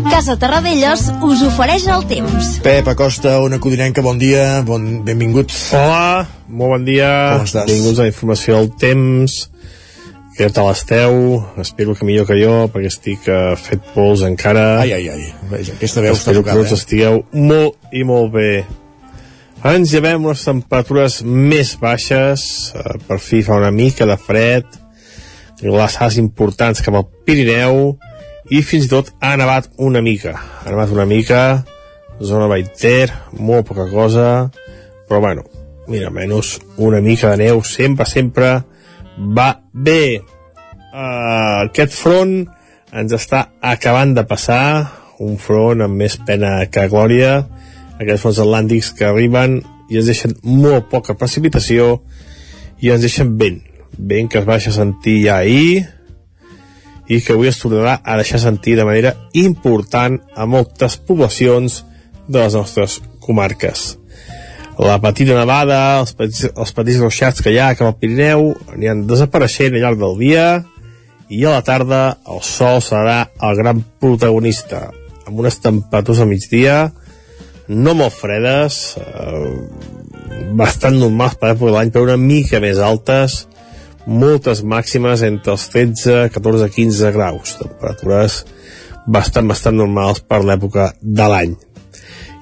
Casa 0.09 0.39
Terradellos 0.41 1.05
us 1.21 1.45
ofereix 1.45 1.85
el 1.93 2.09
temps. 2.09 2.57
Pep 2.65 2.89
Acosta, 2.89 3.37
una 3.45 3.61
codinenca, 3.61 4.01
bon 4.01 4.17
dia, 4.17 4.63
bon, 4.65 5.05
benvingut. 5.05 5.53
Hola, 5.77 6.25
molt 6.49 6.79
bon 6.79 6.89
dia. 6.89 7.13
Com 7.37 7.45
estàs? 7.45 7.69
Benvinguts 7.69 8.01
a 8.01 8.09
la 8.09 8.15
informació 8.15 8.57
del 8.57 8.73
temps. 8.81 9.43
Què 10.31 10.47
tal 10.55 10.69
esteu? 10.71 11.41
Espero 11.59 11.91
que 11.97 12.05
millor 12.07 12.23
que 12.29 12.37
jo, 12.39 12.53
perquè 12.71 12.87
estic 12.87 13.25
uh, 13.27 13.51
fet 13.59 13.83
pols 13.91 14.21
encara. 14.23 14.79
Ai, 14.79 14.93
ai, 14.95 15.09
ai. 15.11 15.25
Veja, 15.49 15.75
aquesta 15.75 16.03
veu 16.05 16.15
està 16.15 16.31
Espero 16.31 16.45
que 16.45 16.53
tocada, 16.53 16.61
tots 16.61 16.71
eh? 16.71 16.77
estigueu 16.79 17.19
molt 17.35 17.91
i 17.91 18.05
molt 18.07 18.31
bé. 18.37 18.51
Ens 19.67 19.91
llevem 19.91 20.23
unes 20.23 20.45
temperatures 20.47 21.19
més 21.27 21.73
baixes, 21.81 22.45
uh, 22.79 22.95
per 23.09 23.19
fi 23.19 23.41
fa 23.43 23.59
una 23.59 23.73
mica 23.75 24.07
de 24.07 24.15
fred, 24.15 24.79
glaçades 25.59 26.21
importants 26.23 26.79
cap 26.81 26.95
al 26.95 27.09
Pirineu, 27.27 27.83
i 28.55 28.63
fins 28.63 28.87
i 28.87 28.93
tot 28.95 29.11
ha 29.19 29.35
nevat 29.35 29.67
una 29.83 29.99
mica. 29.99 30.37
Ha 30.63 30.71
nevat 30.71 30.95
una 30.95 31.09
mica, 31.11 31.43
zona 32.23 32.47
Baiter, 32.47 33.11
molt 33.35 33.67
poca 33.67 33.89
cosa, 33.91 34.31
però 35.11 35.19
bueno, 35.27 35.43
mira, 35.91 36.07
menys 36.09 36.55
una 36.79 37.03
mica 37.03 37.35
de 37.35 37.43
neu, 37.49 37.65
sempre, 37.67 38.07
sempre 38.07 38.61
va 39.17 39.61
bé. 39.73 40.21
Uh, 40.91 41.67
aquest 41.67 41.95
front 41.95 42.41
ens 42.91 43.13
està 43.15 43.45
acabant 43.63 44.15
de 44.15 44.25
passar, 44.27 44.63
un 45.21 45.37
front 45.39 45.83
amb 45.85 45.95
més 46.01 46.17
pena 46.27 46.57
que 46.71 46.87
glòria, 46.91 47.45
aquests 48.01 48.25
fronts 48.25 48.41
atlàntics 48.43 48.91
que 48.97 49.07
arriben 49.07 49.61
i 49.91 49.99
ens 49.99 50.09
deixen 50.09 50.35
molt 50.43 50.89
poca 50.91 51.15
precipitació 51.19 52.01
i 52.81 52.91
ens 52.91 53.05
deixen 53.05 53.35
vent, 53.37 53.61
vent 53.97 54.31
que 54.31 54.41
es 54.41 54.47
va 54.47 54.57
deixar 54.57 54.73
sentir 54.75 55.19
ja 55.27 55.39
ahir 55.39 55.85
i 57.11 57.19
que 57.21 57.35
avui 57.35 57.51
es 57.51 57.59
tornarà 57.61 57.99
a 58.03 58.17
deixar 58.19 58.39
sentir 58.41 58.77
de 58.79 58.87
manera 58.87 59.15
important 59.37 60.19
a 60.35 60.47
moltes 60.47 60.97
poblacions 60.97 61.81
de 62.27 62.39
les 62.39 62.55
nostres 62.55 63.01
comarques. 63.19 64.00
La 64.79 64.95
petita 65.03 65.35
nevada, 65.35 65.99
els 65.99 66.13
petits, 66.15 66.45
els 66.55 66.71
petits 66.71 66.99
ruixats 67.01 67.43
que 67.43 67.51
hi 67.51 67.59
ha 67.59 67.73
cap 67.75 67.89
al 67.89 67.97
Pirineu 67.99 68.53
aniran 68.71 69.03
desapareixent 69.09 69.75
al 69.75 69.83
llarg 69.83 69.99
del 69.99 70.15
dia 70.21 70.45
i 71.31 71.43
a 71.45 71.57
la 71.57 71.63
tarda 71.65 72.01
el 72.31 72.39
sol 72.45 72.79
serà 72.83 73.25
el 73.43 73.59
gran 73.59 73.81
protagonista. 73.99 74.89
Amb 75.27 75.43
unes 75.43 75.59
temperatures 75.63 76.23
al 76.23 76.31
migdia 76.31 76.77
no 77.67 77.93
molt 77.99 78.15
fredes 78.15 78.79
eh, 78.99 79.51
bastant 80.59 80.97
normals 80.99 81.35
per 81.39 81.51
època 81.53 81.71
de 81.71 81.75
l'any 81.77 81.91
però 81.91 82.07
una 82.07 82.19
mica 82.19 82.59
més 82.63 82.79
altes 82.83 83.45
moltes 84.07 84.63
màximes 84.63 85.21
entre 85.27 85.53
els 85.53 85.67
13, 85.69 86.31
14, 86.33 86.71
15 86.73 87.11
graus. 87.15 87.57
Temperatures 87.59 88.41
bastant, 89.05 89.51
bastant 89.51 89.77
normals 89.77 90.23
per 90.23 90.41
l'època 90.47 90.93
de 91.01 91.27
l'any. 91.27 91.53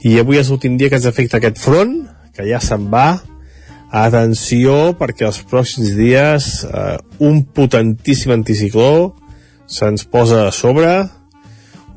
I 0.08 0.15
avui 0.22 0.39
és 0.39 0.48
l'últim 0.48 0.78
dia 0.80 0.89
que 0.89 0.98
ens 1.02 1.10
afecta 1.10 1.42
aquest 1.42 1.60
front 1.60 1.98
que 2.39 2.47
ja 2.47 2.62
se'n 2.63 2.88
va. 2.88 3.19
Atenció 3.89 4.93
perquè 4.95 5.28
els 5.28 5.41
pròxims 5.49 5.95
dies 5.97 6.49
eh, 6.63 6.97
un 7.25 7.41
potentíssim 7.43 8.32
anticicló 8.32 9.15
se'ns 9.67 10.06
posa 10.08 10.45
a 10.47 10.54
sobre. 10.56 10.93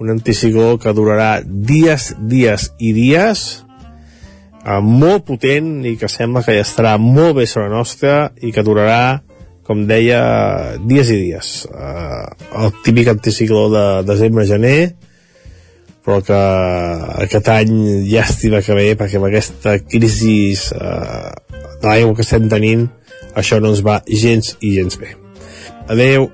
Un 0.03 0.11
anticicló 0.11 0.75
que 0.83 0.91
durarà 0.97 1.45
dies, 1.47 2.11
dies 2.19 2.73
i 2.83 2.91
dies. 2.97 3.45
Eh, 4.65 4.81
molt 4.83 5.29
potent 5.31 5.77
i 5.87 5.95
que 6.01 6.11
sembla 6.11 6.43
que 6.43 6.57
ja 6.59 6.67
estarà 6.67 6.97
molt 6.99 7.39
bé 7.39 7.47
sobre 7.47 7.71
nostra 7.71 8.33
i 8.43 8.51
que 8.51 8.67
durarà 8.67 9.21
com 9.63 9.87
deia, 9.87 10.75
dies 10.83 11.13
i 11.15 11.21
dies. 11.29 11.55
Eh, 11.71 12.27
el 12.65 12.75
típic 12.83 13.13
anticicló 13.15 13.69
de 13.71 13.87
desembre-gener 14.11 14.79
però 16.03 16.19
que 16.27 16.39
aquest 17.25 17.49
any 17.53 17.73
llàstima 18.09 18.63
que 18.67 18.77
ve 18.79 18.93
perquè 18.99 19.21
amb 19.21 19.31
aquesta 19.31 19.79
crisi 19.87 20.37
eh, 20.53 21.33
de 21.83 21.89
l'aigua 21.89 22.17
que 22.19 22.27
estem 22.27 22.49
tenint 22.53 22.89
això 23.39 23.61
no 23.63 23.73
ens 23.73 23.83
va 23.87 24.01
gens 24.09 24.57
i 24.61 24.77
gens 24.79 24.99
bé 25.01 25.15
adeu 25.89 26.31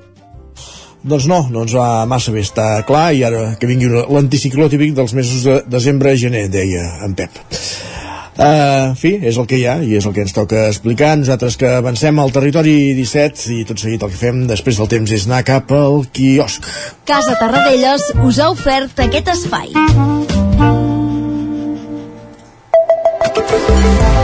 Doncs 1.08 1.28
no, 1.30 1.44
no 1.54 1.62
ens 1.62 1.72
va 1.78 2.04
massa 2.10 2.32
bé, 2.34 2.42
està 2.42 2.82
clar, 2.86 3.12
i 3.14 3.22
ara 3.24 3.52
que 3.60 3.68
vingui 3.70 3.86
l'anticicló 3.86 4.66
típic 4.68 4.96
dels 4.96 5.14
mesos 5.14 5.44
de 5.46 5.60
desembre-gener, 5.70 6.48
deia 6.50 6.82
en 7.06 7.14
Pep. 7.16 7.38
Uh, 8.38 8.92
en 8.92 8.94
fi, 8.94 9.16
és 9.26 9.34
el 9.34 9.48
que 9.50 9.56
hi 9.58 9.64
ha 9.66 9.80
i 9.82 9.96
és 9.98 10.04
el 10.06 10.12
que 10.14 10.22
ens 10.22 10.34
toca 10.34 10.68
explicar. 10.68 11.16
Nosaltres 11.18 11.56
que 11.58 11.72
avancem 11.80 12.20
al 12.22 12.30
territori 12.30 12.94
17 12.94 13.48
i 13.56 13.64
tot 13.66 13.82
seguit 13.82 14.04
el 14.06 14.12
que 14.12 14.20
fem 14.20 14.44
després 14.46 14.78
del 14.78 14.90
temps 14.92 15.14
és 15.16 15.26
anar 15.26 15.42
cap 15.48 15.72
al 15.74 16.04
quiosc. 16.14 16.68
Casa 17.08 17.34
Terradellos 17.40 18.12
us 18.22 18.38
ha 18.38 18.52
ofert 18.54 19.02
aquest 19.08 19.32
espai. 19.34 19.74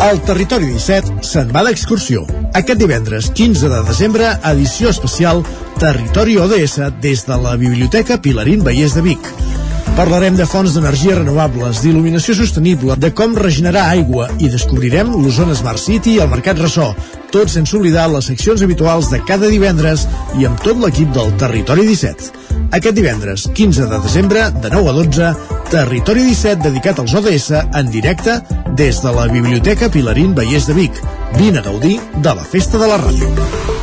El 0.04 0.20
Territori 0.22 0.68
17 0.68 1.24
se'n 1.26 1.50
va 1.50 1.64
d'excursió. 1.66 2.22
Aquest 2.54 2.78
divendres 2.78 3.32
15 3.34 3.72
de 3.72 3.82
desembre, 3.88 4.30
edició 4.52 4.94
especial 4.94 5.42
Territori 5.82 6.38
ODS 6.38 6.78
des 7.02 7.26
de 7.26 7.40
la 7.48 7.56
Biblioteca 7.58 8.20
Pilarín 8.22 8.62
Vallès 8.62 8.94
de 8.94 9.02
Vic. 9.10 9.53
Parlarem 9.94 10.34
de 10.34 10.42
fonts 10.42 10.72
d'energia 10.74 11.14
renovables, 11.20 11.78
d'il·luminació 11.78 12.34
sostenible, 12.34 12.96
de 12.98 13.12
com 13.14 13.36
regenerar 13.38 13.84
aigua 13.92 14.26
i 14.42 14.48
descobrirem 14.50 15.12
l'Osona 15.14 15.54
Smart 15.54 15.78
City 15.78 16.16
i 16.16 16.22
el 16.24 16.32
Mercat 16.32 16.58
Ressò, 16.58 16.88
tot 17.30 17.52
sense 17.52 17.76
oblidar 17.78 18.08
les 18.10 18.26
seccions 18.26 18.64
habituals 18.66 19.12
de 19.12 19.20
cada 19.28 19.46
divendres 19.52 20.08
i 20.40 20.48
amb 20.48 20.58
tot 20.66 20.82
l'equip 20.82 21.12
del 21.14 21.30
Territori 21.38 21.86
17. 21.86 22.32
Aquest 22.74 22.98
divendres, 22.98 23.46
15 23.54 23.86
de 23.92 24.00
desembre, 24.08 24.48
de 24.64 24.72
9 24.74 24.90
a 24.90 24.96
12, 24.98 25.30
Territori 25.70 26.26
17 26.26 26.66
dedicat 26.66 26.98
als 26.98 27.14
ODS 27.14 27.52
en 27.62 27.94
directe 27.94 28.40
des 28.74 28.98
de 28.98 29.14
la 29.14 29.28
Biblioteca 29.30 29.92
Pilarín 29.94 30.34
Vallès 30.34 30.66
de 30.66 30.74
Vic. 30.74 30.98
Vine 31.38 31.62
a 31.62 31.68
gaudir 31.70 32.00
de 32.18 32.34
la 32.34 32.42
Festa 32.42 32.82
de 32.82 32.90
la 32.90 32.98
Ràdio. 32.98 33.73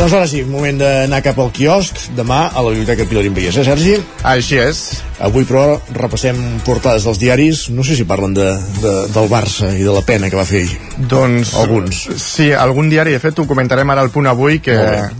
Doncs 0.00 0.14
ara 0.16 0.28
sí, 0.30 0.38
moment 0.48 0.78
d'anar 0.80 1.18
cap 1.20 1.36
al 1.42 1.50
quiosc, 1.52 1.98
demà 2.16 2.38
a 2.48 2.62
la 2.64 2.70
Biblioteca 2.72 3.04
Pilarín 3.04 3.34
Vallès, 3.36 3.58
eh, 3.60 3.66
Sergi? 3.68 3.98
Així 4.24 4.56
és. 4.56 4.78
Avui, 5.20 5.44
però, 5.44 5.76
repassem 5.92 6.38
portades 6.64 7.04
dels 7.04 7.18
diaris. 7.20 7.66
No 7.74 7.84
sé 7.84 7.92
si 7.98 8.06
parlen 8.08 8.32
de, 8.32 8.46
de, 8.80 8.92
del 9.12 9.28
Barça 9.28 9.68
i 9.76 9.84
de 9.84 9.92
la 9.92 10.00
pena 10.06 10.30
que 10.32 10.38
va 10.38 10.46
fer 10.48 10.62
ahir. 10.64 10.78
Doncs... 11.10 11.52
Alguns. 11.60 12.06
Sí, 12.16 12.48
algun 12.56 12.88
diari, 12.88 13.12
de 13.12 13.20
fet, 13.20 13.36
ho 13.36 13.44
comentarem 13.48 13.92
ara 13.92 14.00
al 14.00 14.08
punt 14.14 14.30
avui, 14.30 14.62
que 14.64 14.76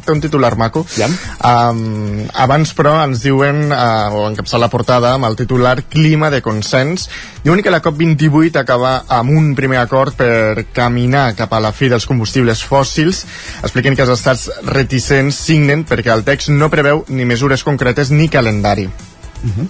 té 0.07 0.15
un 0.15 0.23
titular 0.25 0.55
maco. 0.61 0.87
Ja. 0.97 1.11
Um, 1.45 2.25
abans, 2.33 2.73
però, 2.77 2.97
ens 3.05 3.27
diuen, 3.27 3.67
uh, 3.69 4.17
o 4.17 4.25
encapçar 4.31 4.63
la 4.63 4.71
portada, 4.73 5.13
amb 5.19 5.29
el 5.29 5.37
titular 5.37 5.77
Clima 5.93 6.33
de 6.33 6.41
consens. 6.41 7.11
Diuen 7.45 7.61
que 7.61 7.73
la 7.73 7.83
COP28 7.85 8.57
acaba 8.63 8.95
amb 9.21 9.37
un 9.37 9.53
primer 9.59 9.83
acord 9.85 10.17
per 10.17 10.65
caminar 10.73 11.35
cap 11.37 11.53
a 11.53 11.61
la 11.61 11.75
fi 11.77 11.93
dels 11.93 12.09
combustibles 12.09 12.65
fòssils. 12.65 13.27
Expliquen 13.61 13.97
que 13.97 14.09
els 14.09 14.17
estats 14.17 14.49
reticents 14.65 15.45
signen 15.45 15.85
perquè 15.85 16.17
el 16.17 16.25
text 16.25 16.53
no 16.57 16.73
preveu 16.73 17.05
ni 17.13 17.29
mesures 17.29 17.69
concretes 17.69 18.13
ni 18.17 18.33
calendari. 18.33 18.89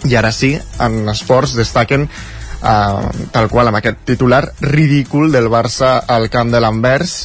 I 0.08 0.16
ara 0.18 0.32
sí, 0.32 0.54
en 0.80 1.08
esports 1.08 1.54
destaquen 1.58 2.08
uh, 2.08 3.10
tal 3.32 3.50
qual 3.52 3.70
amb 3.70 3.80
aquest 3.80 4.04
titular 4.08 4.44
ridícul 4.60 5.30
del 5.32 5.50
Barça 5.52 5.98
al 6.06 6.28
camp 6.30 6.50
de 6.52 6.60
l'Anvers 6.60 7.18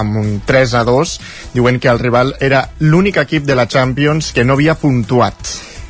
amb 0.00 0.16
un 0.16 0.38
3 0.46 0.74
a 0.80 0.84
2 0.84 1.16
diuen 1.54 1.80
que 1.80 1.90
el 1.92 1.98
rival 1.98 2.34
era 2.40 2.68
l'únic 2.80 3.20
equip 3.20 3.44
de 3.44 3.58
la 3.58 3.68
Champions 3.68 4.32
que 4.32 4.44
no 4.44 4.56
havia 4.56 4.78
puntuat. 4.78 5.36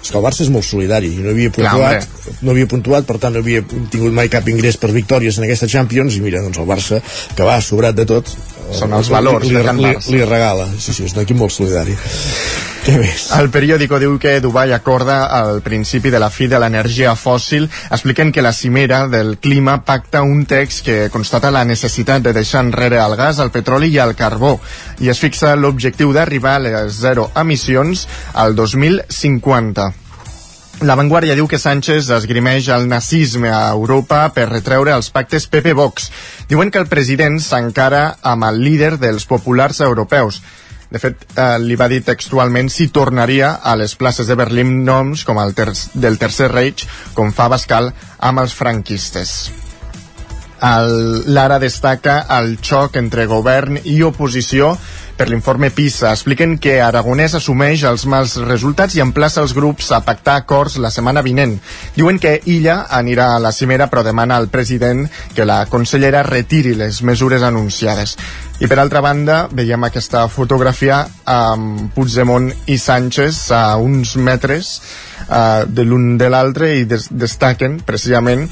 És 0.00 0.08
que 0.08 0.16
el 0.16 0.24
Barça 0.24 0.40
és 0.46 0.50
molt 0.52 0.64
solidari 0.64 1.10
i 1.12 1.20
no 1.20 1.34
havia 1.34 1.52
Clar, 1.52 1.74
puntuat, 1.74 2.38
no 2.40 2.54
havia 2.54 2.68
puntuat, 2.70 3.06
per 3.06 3.18
tant 3.20 3.36
no 3.36 3.42
havia 3.44 3.60
tingut 3.62 4.14
mai 4.16 4.30
cap 4.32 4.48
ingrés 4.48 4.80
per 4.80 4.94
victòries 4.96 5.38
en 5.38 5.44
aquesta 5.44 5.68
Champions 5.68 6.16
i 6.16 6.24
mira, 6.24 6.40
doncs 6.40 6.58
el 6.58 6.68
Barça, 6.68 7.02
que 7.36 7.46
va 7.46 7.60
sobrat 7.60 7.98
de 7.98 8.08
tot 8.08 8.32
Són 8.76 8.94
els 8.96 9.10
valors 9.10 9.48
li, 9.48 9.54
de 9.56 9.64
Can 9.66 9.80
li, 9.82 9.94
li 10.14 10.24
regala, 10.24 10.68
sí, 10.78 10.94
sí, 10.94 11.06
és 11.08 11.16
un 11.16 11.24
equip 11.24 11.40
molt 11.40 11.54
solidari 11.54 11.96
què 12.80 12.94
més? 12.96 13.26
El 13.36 13.50
periòdico 13.52 13.98
diu 14.00 14.14
que 14.20 14.38
Dubai 14.40 14.72
acorda 14.72 15.18
el 15.36 15.60
principi 15.64 16.12
de 16.12 16.20
la 16.22 16.30
fi 16.32 16.48
de 16.48 16.58
l'energia 16.60 17.12
fòssil. 17.18 17.68
Expliquen 17.92 18.32
que 18.32 18.44
la 18.44 18.54
cimera 18.56 19.02
del 19.12 19.36
clima 19.38 19.80
pacta 19.84 20.22
un 20.24 20.46
text 20.48 20.84
que 20.86 20.98
constata 21.12 21.52
la 21.52 21.64
necessitat 21.68 22.24
de 22.24 22.32
deixar 22.36 22.64
enrere 22.64 23.02
el 23.04 23.16
gas, 23.20 23.38
el 23.38 23.52
petroli 23.52 23.92
i 23.92 24.00
el 24.00 24.16
carbó 24.16 24.56
i 25.00 25.12
es 25.12 25.20
fixa 25.20 25.56
l'objectiu 25.56 26.14
d'arribar 26.16 26.56
a 26.56 26.64
les 26.66 27.00
zero 27.02 27.30
emissions 27.36 28.06
al 28.32 28.56
2050. 28.56 29.90
La 30.80 30.94
Vanguardia 30.96 31.34
diu 31.36 31.44
que 31.44 31.58
Sánchez 31.60 32.06
esgrimeix 32.16 32.70
el 32.72 32.86
nazisme 32.88 33.50
a 33.52 33.66
Europa 33.68 34.22
per 34.32 34.46
retreure 34.48 34.94
els 34.96 35.10
pactes 35.12 35.44
PP-Vox. 35.52 36.06
Diuen 36.48 36.72
que 36.72 36.80
el 36.80 36.88
president 36.88 37.36
s'encara 37.44 38.14
amb 38.24 38.48
el 38.48 38.62
líder 38.64 38.94
dels 39.02 39.28
populars 39.28 39.82
europeus. 39.84 40.40
De 40.88 40.98
fet, 40.98 41.26
eh, 41.36 41.58
li 41.60 41.76
va 41.76 41.90
dir 41.92 42.00
textualment 42.06 42.72
si 42.72 42.88
tornaria 42.88 43.58
a 43.60 43.76
les 43.76 43.92
places 43.94 44.26
de 44.26 44.38
Berlín 44.40 44.78
noms 44.86 45.26
com 45.28 45.38
el 45.38 45.52
ter 45.54 45.68
del 45.92 46.16
Tercer 46.18 46.48
Reich, 46.48 46.86
com 47.12 47.28
fa 47.30 47.50
Bascal 47.52 47.92
amb 48.18 48.40
els 48.40 48.56
franquistes. 48.56 49.50
L'Ara 50.60 51.58
destaca 51.60 52.26
el 52.36 52.58
xoc 52.60 52.96
entre 53.00 53.24
govern 53.28 53.78
i 53.84 54.02
oposició 54.04 54.74
per 55.20 55.28
l'informe 55.28 55.68
PISA. 55.68 56.14
Expliquen 56.16 56.54
que 56.56 56.78
Aragonès 56.80 57.34
assumeix 57.36 57.82
els 57.84 58.06
mals 58.08 58.38
resultats 58.40 58.94
i 58.96 59.02
emplaça 59.04 59.42
els 59.44 59.52
grups 59.52 59.90
a 59.92 59.98
pactar 60.06 60.38
acords 60.40 60.78
la 60.80 60.88
setmana 60.94 61.20
vinent. 61.20 61.58
Diuen 61.92 62.16
que 62.16 62.38
Illa 62.48 62.86
anirà 62.96 63.34
a 63.34 63.42
la 63.44 63.52
cimera 63.52 63.90
però 63.92 64.00
demana 64.06 64.38
al 64.40 64.48
president 64.48 65.04
que 65.36 65.44
la 65.44 65.66
consellera 65.68 66.24
retiri 66.24 66.72
les 66.72 67.02
mesures 67.04 67.44
anunciades. 67.44 68.16
I 68.64 68.68
per 68.68 68.80
altra 68.80 69.04
banda, 69.04 69.42
veiem 69.52 69.84
aquesta 69.84 70.24
fotografia 70.32 71.02
amb 71.28 71.92
Puigdemont 71.92 72.48
i 72.72 72.80
Sánchez 72.80 73.50
a 73.52 73.64
uns 73.76 74.16
metres 74.16 74.78
uh, 75.28 75.66
de 75.68 75.84
l'un 75.84 76.14
de 76.16 76.32
l'altre 76.32 76.72
i 76.80 76.88
des 76.88 77.10
destaquen 77.12 77.82
precisament 77.84 78.48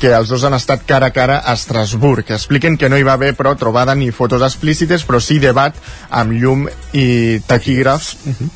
que 0.00 0.14
els 0.16 0.32
dos 0.32 0.44
han 0.44 0.56
estat 0.56 0.86
cara 0.88 1.10
a 1.10 1.14
cara 1.14 1.40
a 1.44 1.54
Estrasburg. 1.58 2.32
Expliquen 2.32 2.78
que 2.80 2.88
no 2.88 2.98
hi 2.98 3.04
va 3.06 3.18
haver, 3.18 3.34
però, 3.36 3.54
trobada 3.58 3.94
ni 3.94 4.10
fotos 4.10 4.42
explícites, 4.46 5.04
però 5.06 5.20
sí 5.20 5.38
debat 5.38 5.76
amb 6.10 6.32
llum 6.32 6.66
i 6.96 7.40
taquígrafs 7.46 8.16
uh 8.24 8.34
-huh 8.34 8.50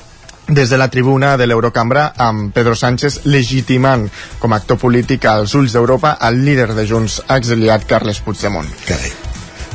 des 0.47 0.69
de 0.69 0.77
la 0.77 0.89
tribuna 0.89 1.37
de 1.37 1.47
l'Eurocambra 1.47 2.13
amb 2.17 2.53
Pedro 2.53 2.75
Sánchez 2.77 3.21
legitimant 3.25 4.11
com 4.39 4.53
a 4.53 4.57
actor 4.61 4.79
polític 4.79 5.25
als 5.25 5.55
ulls 5.55 5.73
d'Europa 5.73 6.19
el 6.29 6.45
líder 6.45 6.75
de 6.75 6.87
Junts 6.87 7.23
exiliat 7.29 7.87
Carles 7.87 8.21
Puigdemont. 8.21 8.69
Carai, 8.85 9.13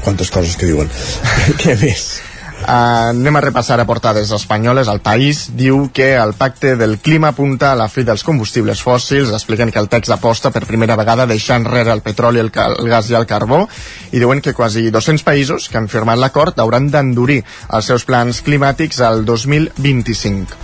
quantes 0.02 0.30
coses 0.30 0.56
que 0.56 0.70
diuen. 0.70 0.90
Què 1.62 1.78
més? 1.82 2.29
Uh, 2.60 3.16
anem 3.16 3.38
a 3.40 3.42
repassar 3.42 3.80
a 3.80 3.86
portades 3.88 4.32
espanyoles. 4.36 4.90
El 4.92 5.00
País 5.00 5.46
diu 5.56 5.88
que 5.96 6.12
el 6.20 6.34
pacte 6.38 6.76
del 6.76 6.98
clima 7.00 7.32
apunta 7.32 7.72
a 7.72 7.78
la 7.80 7.88
fi 7.90 8.04
dels 8.04 8.26
combustibles 8.28 8.84
fòssils. 8.84 9.32
Expliquen 9.34 9.72
que 9.72 9.80
el 9.80 9.88
text 9.90 10.12
aposta 10.12 10.52
per 10.52 10.66
primera 10.68 10.98
vegada 11.00 11.26
deixant 11.30 11.64
enrere 11.64 11.94
el 11.96 12.04
petroli, 12.04 12.44
el, 12.44 12.52
el 12.52 12.92
gas 12.92 13.10
i 13.10 13.18
el 13.18 13.26
carbó 13.30 13.64
i 14.12 14.20
diuen 14.20 14.44
que 14.44 14.54
quasi 14.54 14.90
200 14.92 15.24
països 15.24 15.70
que 15.70 15.80
han 15.80 15.88
firmat 15.88 16.20
l'acord 16.20 16.60
hauran 16.60 16.92
d'endurir 16.92 17.42
els 17.72 17.90
seus 17.90 18.06
plans 18.06 18.44
climàtics 18.44 19.02
al 19.08 19.26
2025. 19.26 20.60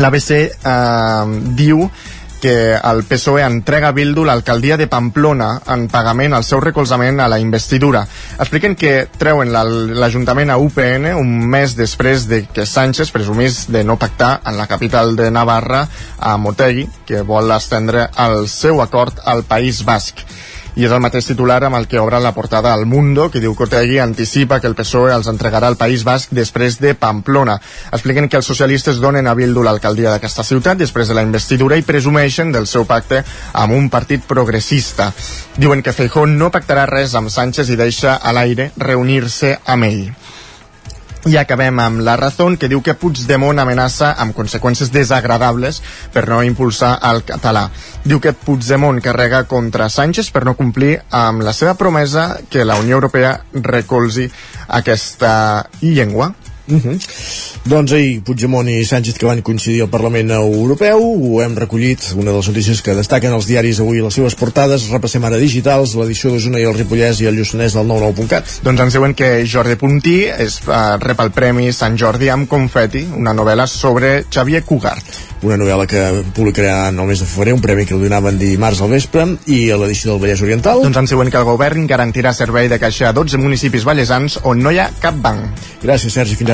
L'ABC 0.00 0.30
eh, 0.34 1.24
diu 1.54 1.84
que 2.44 2.76
el 2.76 2.98
PSOE 3.08 3.40
entrega 3.40 3.88
a 3.88 3.96
Bildu 3.96 4.26
l'alcaldia 4.28 4.76
de 4.76 4.84
Pamplona 4.92 5.46
en 5.72 5.86
pagament 5.88 6.36
al 6.36 6.44
seu 6.44 6.60
recolzament 6.60 7.22
a 7.24 7.28
la 7.32 7.38
investidura. 7.40 8.02
Expliquen 8.36 8.76
que 8.76 9.06
treuen 9.16 9.48
l'Ajuntament 9.48 10.52
a 10.52 10.58
UPN 10.60 11.14
un 11.16 11.32
mes 11.48 11.72
després 11.78 12.28
de 12.28 12.42
que 12.44 12.66
Sánchez 12.68 13.14
presumís 13.16 13.62
de 13.72 13.80
no 13.88 13.96
pactar 13.96 14.42
en 14.44 14.60
la 14.60 14.68
capital 14.68 15.16
de 15.16 15.30
Navarra 15.32 15.86
a 16.20 16.36
Motegi, 16.36 16.84
que 17.08 17.24
vol 17.24 17.48
estendre 17.56 18.10
el 18.26 18.44
seu 18.52 18.84
acord 18.84 19.24
al 19.24 19.48
País 19.48 19.80
Basc 19.88 20.20
i 20.74 20.84
és 20.86 20.92
el 20.92 21.02
mateix 21.02 21.28
titular 21.28 21.60
amb 21.64 21.78
el 21.78 21.86
que 21.86 22.00
obre 22.02 22.18
la 22.20 22.32
portada 22.34 22.72
al 22.74 22.84
Mundo, 22.86 23.28
que 23.30 23.40
diu 23.42 23.54
que 23.54 23.66
Otegui 23.68 24.00
anticipa 24.02 24.58
que 24.60 24.66
el 24.66 24.74
PSOE 24.74 25.14
els 25.14 25.28
entregarà 25.30 25.70
al 25.70 25.78
País 25.78 26.02
Basc 26.04 26.34
després 26.34 26.80
de 26.82 26.94
Pamplona. 26.98 27.56
Expliquen 27.92 28.28
que 28.28 28.40
els 28.40 28.50
socialistes 28.50 28.98
donen 29.02 29.26
a 29.30 29.36
Bildu 29.38 29.62
l'alcaldia 29.62 30.10
d'aquesta 30.10 30.44
ciutat 30.44 30.82
després 30.82 31.08
de 31.08 31.14
la 31.14 31.22
investidura 31.22 31.78
i 31.78 31.86
presumeixen 31.86 32.52
del 32.52 32.66
seu 32.66 32.88
pacte 32.90 33.22
amb 33.52 33.78
un 33.78 33.90
partit 33.90 34.26
progressista. 34.26 35.12
Diuen 35.56 35.82
que 35.82 35.94
Feijó 35.94 36.26
no 36.26 36.50
pactarà 36.50 36.88
res 36.90 37.14
amb 37.14 37.30
Sánchez 37.30 37.70
i 37.70 37.78
deixa 37.78 38.16
a 38.16 38.34
l'aire 38.34 38.72
reunir-se 38.76 39.58
amb 39.64 39.90
ell. 39.90 40.08
I 41.24 41.38
acabem 41.40 41.78
amb 41.80 42.02
la 42.04 42.18
raó 42.20 42.50
que 42.60 42.68
diu 42.68 42.82
que 42.84 42.92
Puigdemont 43.00 43.56
amenaça 43.62 44.10
amb 44.20 44.34
conseqüències 44.36 44.90
desagradables 44.92 45.80
per 46.12 46.26
no 46.28 46.42
impulsar 46.44 46.98
el 47.10 47.22
català. 47.24 47.70
Diu 48.04 48.20
que 48.20 48.34
Puigdemont 48.36 49.00
carrega 49.00 49.44
contra 49.48 49.88
Sánchez 49.88 50.28
per 50.30 50.44
no 50.44 50.52
complir 50.58 50.98
amb 51.08 51.40
la 51.40 51.56
seva 51.56 51.78
promesa 51.80 52.26
que 52.50 52.68
la 52.68 52.76
Unió 52.76 53.00
Europea 53.00 53.38
recolzi 53.54 54.28
aquesta 54.68 55.64
llengua. 55.80 56.34
Uh 56.66 56.80
-huh. 56.80 56.98
Doncs 57.64 57.92
ahir 57.92 58.22
Puigdemont 58.22 58.68
i 58.68 58.84
Sánchez 58.84 59.18
que 59.18 59.26
van 59.26 59.42
coincidir 59.42 59.82
al 59.82 59.88
Parlament 59.88 60.30
Europeu 60.30 61.00
ho 61.00 61.42
hem 61.42 61.56
recollit, 61.56 62.00
una 62.16 62.30
de 62.30 62.36
les 62.36 62.48
notícies 62.48 62.80
que 62.82 62.94
destaquen 62.94 63.32
els 63.32 63.46
diaris 63.46 63.80
avui 63.80 64.00
les 64.00 64.14
seves 64.14 64.34
portades 64.34 64.88
repassem 64.88 65.24
ara 65.24 65.36
digitals, 65.36 65.94
l'edició 65.94 66.30
d'Osona 66.30 66.58
i 66.58 66.64
el 66.64 66.74
Ripollès 66.74 67.20
i 67.20 67.26
el 67.26 67.36
Lluçanès 67.36 67.74
del 67.74 67.86
99.cat 67.86 68.44
Doncs 68.62 68.80
ens 68.80 68.92
diuen 68.92 69.14
que 69.14 69.46
Jordi 69.46 69.76
Puntí 69.76 70.24
es, 70.24 70.60
uh, 70.66 70.96
rep 71.00 71.20
el 71.20 71.30
Premi 71.30 71.72
Sant 71.72 71.98
Jordi 71.98 72.28
amb 72.28 72.48
Confeti, 72.48 73.06
una 73.16 73.34
novel·la 73.34 73.66
sobre 73.66 74.24
Xavier 74.30 74.64
Cugart 74.64 75.34
una 75.44 75.58
novel·la 75.60 75.84
que 75.86 76.00
publicarà 76.34 76.88
en 76.88 76.98
el 76.98 77.08
mes 77.10 77.20
de 77.20 77.26
febrer, 77.28 77.52
un 77.54 77.60
premi 77.60 77.84
que 77.84 77.96
li 77.96 78.08
donaven 78.08 78.38
dimarts 78.40 78.80
al 78.80 78.92
vespre, 78.94 79.26
i 79.46 79.58
a 79.70 79.76
l'edició 79.80 80.14
del 80.14 80.22
Vallès 80.22 80.42
Oriental. 80.44 80.80
Doncs 80.84 81.02
ens 81.02 81.12
diuen 81.12 81.30
que 81.30 81.40
el 81.40 81.44
govern 81.44 81.84
garantirà 81.90 82.32
servei 82.32 82.70
de 82.72 82.78
caixa 82.80 83.10
a 83.10 83.12
12 83.16 83.40
municipis 83.42 83.84
vallesans 83.84 84.38
on 84.42 84.62
no 84.64 84.72
hi 84.72 84.80
ha 84.80 84.88
cap 85.02 85.18
banc. 85.20 85.66
Gràcies, 85.84 86.16
Sergi, 86.16 86.38
fins 86.40 86.53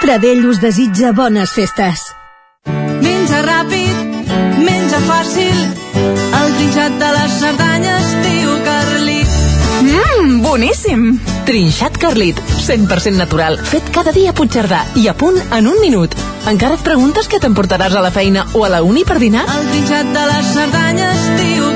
Pradell 0.00 0.44
us 0.46 0.60
desitja 0.60 1.12
bones 1.16 1.52
festes. 1.56 2.02
Menja 3.00 3.40
ràpid, 3.46 4.26
menja 4.60 5.00
fàcil, 5.06 5.56
el 5.96 6.52
trinxat 6.58 6.98
de 7.00 7.08
les 7.16 7.38
Cerdanyes, 7.40 8.10
tio 8.26 8.58
Carlit. 8.66 9.38
Mmm, 9.86 10.42
boníssim! 10.44 11.06
Trinxat 11.48 11.96
Carlit, 12.02 12.38
100% 12.66 13.16
natural, 13.16 13.56
fet 13.56 13.88
cada 13.94 14.12
dia 14.12 14.34
a 14.34 14.36
Puigcerdà 14.36 14.82
i 15.00 15.08
a 15.08 15.16
punt 15.16 15.40
en 15.48 15.70
un 15.72 15.80
minut. 15.80 16.12
Encara 16.50 16.76
et 16.76 16.84
preguntes 16.84 17.30
què 17.32 17.40
t'emportaràs 17.40 17.96
a 17.96 18.04
la 18.04 18.12
feina 18.12 18.44
o 18.52 18.66
a 18.66 18.72
la 18.76 18.82
uni 18.84 19.06
per 19.08 19.16
dinar? 19.22 19.48
El 19.48 19.72
trinxat 19.72 20.12
de 20.12 20.28
les 20.32 20.52
Cerdanyes, 20.58 21.26
tio 21.40 21.64
Carlit. 21.64 21.75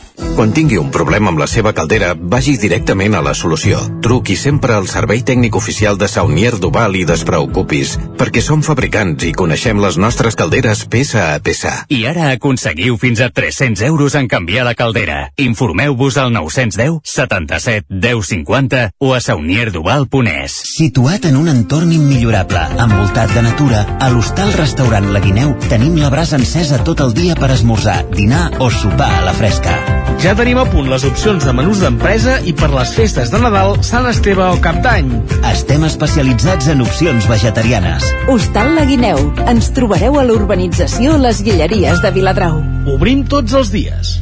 Quan 0.35 0.53
tingui 0.55 0.79
un 0.81 0.89
problema 0.91 1.29
amb 1.31 1.39
la 1.41 1.47
seva 1.47 1.73
caldera, 1.77 2.13
vagi 2.15 2.55
directament 2.57 3.15
a 3.15 3.21
la 3.21 3.33
solució. 3.37 3.79
Truqui 4.01 4.35
sempre 4.39 4.73
al 4.73 4.87
servei 4.89 5.21
tècnic 5.27 5.55
oficial 5.55 5.99
de 6.01 6.07
Saunier 6.09 6.55
Duval 6.59 6.95
i 6.97 7.03
despreocupis, 7.05 7.97
perquè 8.17 8.41
som 8.41 8.63
fabricants 8.65 9.25
i 9.27 9.33
coneixem 9.37 9.81
les 9.83 9.99
nostres 10.01 10.37
calderes 10.39 10.85
peça 10.89 11.27
a 11.35 11.39
peça. 11.43 11.73
I 11.89 12.05
ara 12.09 12.31
aconseguiu 12.35 12.97
fins 13.01 13.21
a 13.21 13.29
300 13.29 13.83
euros 13.89 14.15
en 14.15 14.29
canviar 14.31 14.65
la 14.65 14.75
caldera. 14.75 15.31
Informeu-vos 15.37 16.17
al 16.17 16.33
910 16.33 17.01
77 17.03 17.85
10 17.89 18.25
50 18.31 18.83
o 18.99 19.13
a 19.13 19.21
saunierduval.es. 19.21 20.57
Situat 20.75 21.25
en 21.29 21.37
un 21.37 21.51
entorn 21.51 21.91
immillorable, 21.93 22.63
envoltat 22.81 23.33
de 23.35 23.45
natura, 23.45 23.85
a 23.99 24.09
l'hostal 24.09 24.53
restaurant 24.57 25.11
La 25.13 25.21
Guineu 25.23 25.55
tenim 25.67 25.97
la 26.01 26.09
brasa 26.09 26.39
encesa 26.39 26.81
tot 26.83 27.03
el 27.05 27.13
dia 27.13 27.37
per 27.37 27.51
esmorzar, 27.53 28.03
dinar 28.15 28.49
o 28.59 28.71
sopar 28.71 29.11
a 29.19 29.25
la 29.29 29.37
fresca. 29.37 29.77
Ja 30.19 30.33
tenim 30.37 30.59
a 30.59 30.65
punt 30.69 30.89
les 30.91 31.03
opcions 31.07 31.45
de 31.47 31.53
menús 31.55 31.79
d'empresa 31.81 32.39
i 32.45 32.53
per 32.57 32.69
les 32.73 32.91
festes 32.97 33.31
de 33.31 33.39
Nadal, 33.41 33.77
Sant 33.85 34.07
Esteve 34.09 34.43
o 34.43 34.57
Cap 34.63 34.81
d'Any. 34.83 35.11
Estem 35.51 35.85
especialitzats 35.87 36.67
en 36.73 36.83
opcions 36.83 37.27
vegetarianes. 37.29 38.05
Hostal 38.31 38.75
La 38.75 38.83
Guineu. 38.89 39.31
Ens 39.51 39.71
trobareu 39.77 40.19
a 40.19 40.25
l'urbanització 40.27 41.15
Les 41.21 41.41
Guilleries 41.45 42.03
de 42.03 42.11
Viladrau. 42.17 42.59
Obrim 42.95 43.23
tots 43.29 43.55
els 43.57 43.71
dies. 43.73 44.19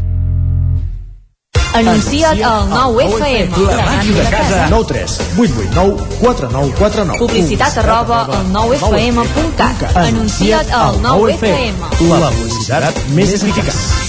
Anuncia't 1.80 2.42
al 2.44 2.70
9FM. 2.70 3.58
La 3.68 3.86
màquina 3.86 4.24
de 4.24 4.32
casa. 4.34 4.62
9 4.72 4.88
3 4.90 5.18
8 5.38 5.60
8 5.70 5.74
9 5.76 6.08
4 6.22 6.50
9 6.52 6.74
4 6.80 7.06
9. 7.12 7.20
Publicitat 7.20 7.78
arroba 7.84 8.24
al 8.26 8.50
9FM.cat. 8.56 9.90
Anuncia't 9.96 10.74
al 10.74 11.02
9FM. 11.06 11.90
La 12.10 12.32
publicitat 12.32 13.04
més 13.14 13.36
eficaç. 13.38 14.09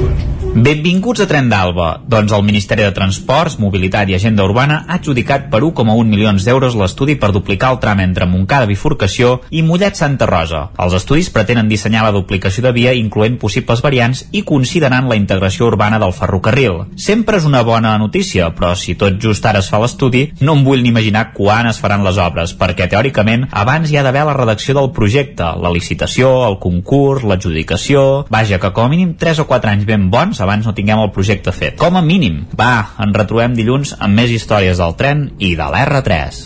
Benvinguts 0.51 1.21
a 1.23 1.25
Tren 1.31 1.47
d'Alba. 1.47 2.01
Doncs 2.11 2.33
el 2.35 2.41
Ministeri 2.43 2.83
de 2.83 2.91
Transports, 2.91 3.53
Mobilitat 3.63 4.09
i 4.11 4.17
Agenda 4.17 4.43
Urbana 4.43 4.81
ha 4.83 4.97
adjudicat 4.97 5.45
per 5.47 5.61
1,1 5.63 6.09
milions 6.11 6.43
d'euros 6.43 6.73
l'estudi 6.75 7.13
per 7.15 7.29
duplicar 7.31 7.69
el 7.71 7.77
tram 7.79 8.01
entre 8.03 8.27
Montcada 8.27 8.67
Bifurcació 8.67 9.37
i 9.47 9.61
Mollet 9.63 9.95
Santa 9.95 10.27
Rosa. 10.27 10.65
Els 10.75 10.97
estudis 10.97 11.29
pretenen 11.31 11.69
dissenyar 11.71 12.01
la 12.03 12.11
duplicació 12.11 12.65
de 12.65 12.73
via 12.75 12.91
incloent 12.91 13.37
possibles 13.39 13.79
variants 13.85 14.25
i 14.35 14.41
considerant 14.43 15.07
la 15.07 15.15
integració 15.15 15.69
urbana 15.69 16.01
del 16.03 16.11
ferrocarril. 16.11 16.81
Sempre 16.99 17.39
és 17.39 17.47
una 17.47 17.63
bona 17.63 17.95
notícia, 17.95 18.51
però 18.51 18.73
si 18.75 18.97
tot 18.99 19.23
just 19.23 19.47
ara 19.47 19.63
es 19.63 19.71
fa 19.71 19.79
l'estudi, 19.79 20.25
no 20.41 20.57
em 20.59 20.65
vull 20.67 20.83
ni 20.83 20.91
imaginar 20.91 21.29
quan 21.31 21.71
es 21.71 21.79
faran 21.79 22.03
les 22.03 22.19
obres, 22.19 22.57
perquè 22.59 22.89
teòricament 22.91 23.47
abans 23.63 23.87
hi 23.87 23.95
ha 23.95 24.03
d'haver 24.03 24.27
la 24.27 24.35
redacció 24.35 24.75
del 24.75 24.91
projecte, 24.91 25.47
la 25.63 25.71
licitació, 25.71 26.35
el 26.51 26.59
concurs, 26.59 27.23
l'adjudicació... 27.23 28.27
Vaja, 28.27 28.59
que 28.59 28.75
com 28.75 28.91
a 28.91 28.91
mínim 28.91 29.15
3 29.15 29.45
o 29.45 29.47
4 29.47 29.75
anys 29.77 29.87
ben 29.87 30.11
bons 30.11 30.40
abans 30.41 30.65
no 30.67 30.75
tinguem 30.77 31.01
el 31.03 31.13
projecte 31.15 31.53
fet. 31.55 31.77
Com 31.81 31.97
a 31.97 32.05
mínim. 32.05 32.45
Va, 32.57 32.95
en 33.01 33.13
retrobem 33.17 33.55
dilluns 33.57 33.95
amb 33.99 34.17
més 34.17 34.33
històries 34.33 34.81
del 34.81 34.97
tren 34.99 35.29
i 35.39 35.55
de 35.59 35.69
l'R3. 35.69 36.41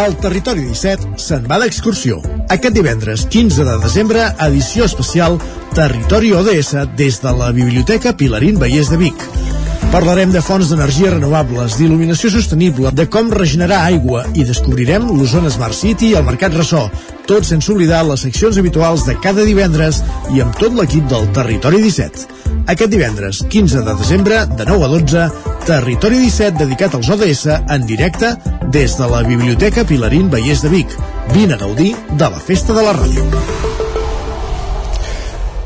El 0.00 0.14
Territori 0.16 0.62
17 0.64 1.18
se'n 1.20 1.44
va 1.50 1.58
d'excursió. 1.60 2.22
Aquest 2.48 2.74
divendres 2.74 3.26
15 3.34 3.66
de 3.68 3.76
desembre, 3.84 4.24
edició 4.48 4.88
especial 4.88 5.36
Territori 5.76 6.32
ODS 6.32 6.74
des 6.96 7.20
de 7.20 7.36
la 7.36 7.52
Biblioteca 7.52 8.16
Pilarín 8.16 8.58
Vallès 8.58 8.90
de 8.90 9.04
Vic. 9.04 9.49
Parlarem 9.90 10.30
de 10.30 10.38
fonts 10.38 10.68
d'energia 10.70 11.10
renovables, 11.10 11.74
d'il·luminació 11.74 12.28
sostenible, 12.30 12.92
de 12.94 13.08
com 13.10 13.26
regenerar 13.34 13.80
aigua 13.88 14.20
i 14.38 14.44
descobrirem 14.46 15.08
l'Osona 15.16 15.50
Smart 15.50 15.74
City 15.74 16.12
i 16.12 16.14
el 16.14 16.22
Mercat 16.28 16.54
Ressò, 16.54 16.84
tot 17.26 17.48
sense 17.48 17.72
oblidar 17.74 18.04
les 18.06 18.22
seccions 18.22 18.60
habituals 18.62 19.02
de 19.08 19.16
cada 19.24 19.42
divendres 19.48 19.98
i 20.30 20.44
amb 20.44 20.54
tot 20.60 20.76
l'equip 20.78 21.08
del 21.10 21.26
Territori 21.34 21.82
17. 21.82 22.28
Aquest 22.70 22.92
divendres, 22.94 23.42
15 23.50 23.82
de 23.88 23.96
desembre, 23.98 24.44
de 24.54 24.68
9 24.70 24.86
a 24.86 24.92
12, 24.94 25.26
Territori 25.66 26.22
17 26.22 26.62
dedicat 26.62 26.94
als 26.94 27.10
ODS 27.10 27.42
en 27.58 27.90
directe 27.90 28.36
des 28.70 28.94
de 28.94 29.10
la 29.10 29.24
Biblioteca 29.26 29.82
Pilarín 29.90 30.30
Vallès 30.30 30.62
de 30.62 30.70
Vic. 30.70 30.94
Vine 31.34 31.58
a 31.58 31.62
gaudir 31.66 31.96
de 32.14 32.30
la 32.30 32.38
Festa 32.38 32.78
de 32.78 32.86
la 32.86 32.94
Ràdio. 32.94 33.26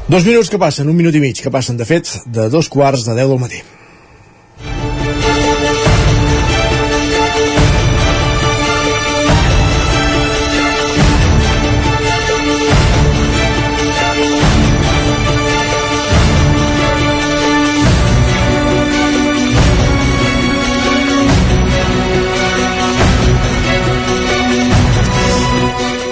Dos 0.09 0.25
minuts 0.25 0.49
que 0.49 0.61
passen, 0.61 0.89
un 0.89 0.97
minut 0.97 1.13
i 1.13 1.21
mig 1.21 1.45
que 1.45 1.53
passen, 1.53 1.77
de 1.77 1.85
fet, 1.85 2.09
de 2.25 2.49
dos 2.49 2.73
quarts 2.73 3.05
de 3.05 3.21
10 3.21 3.29
del 3.37 3.41
matí. 3.45 3.65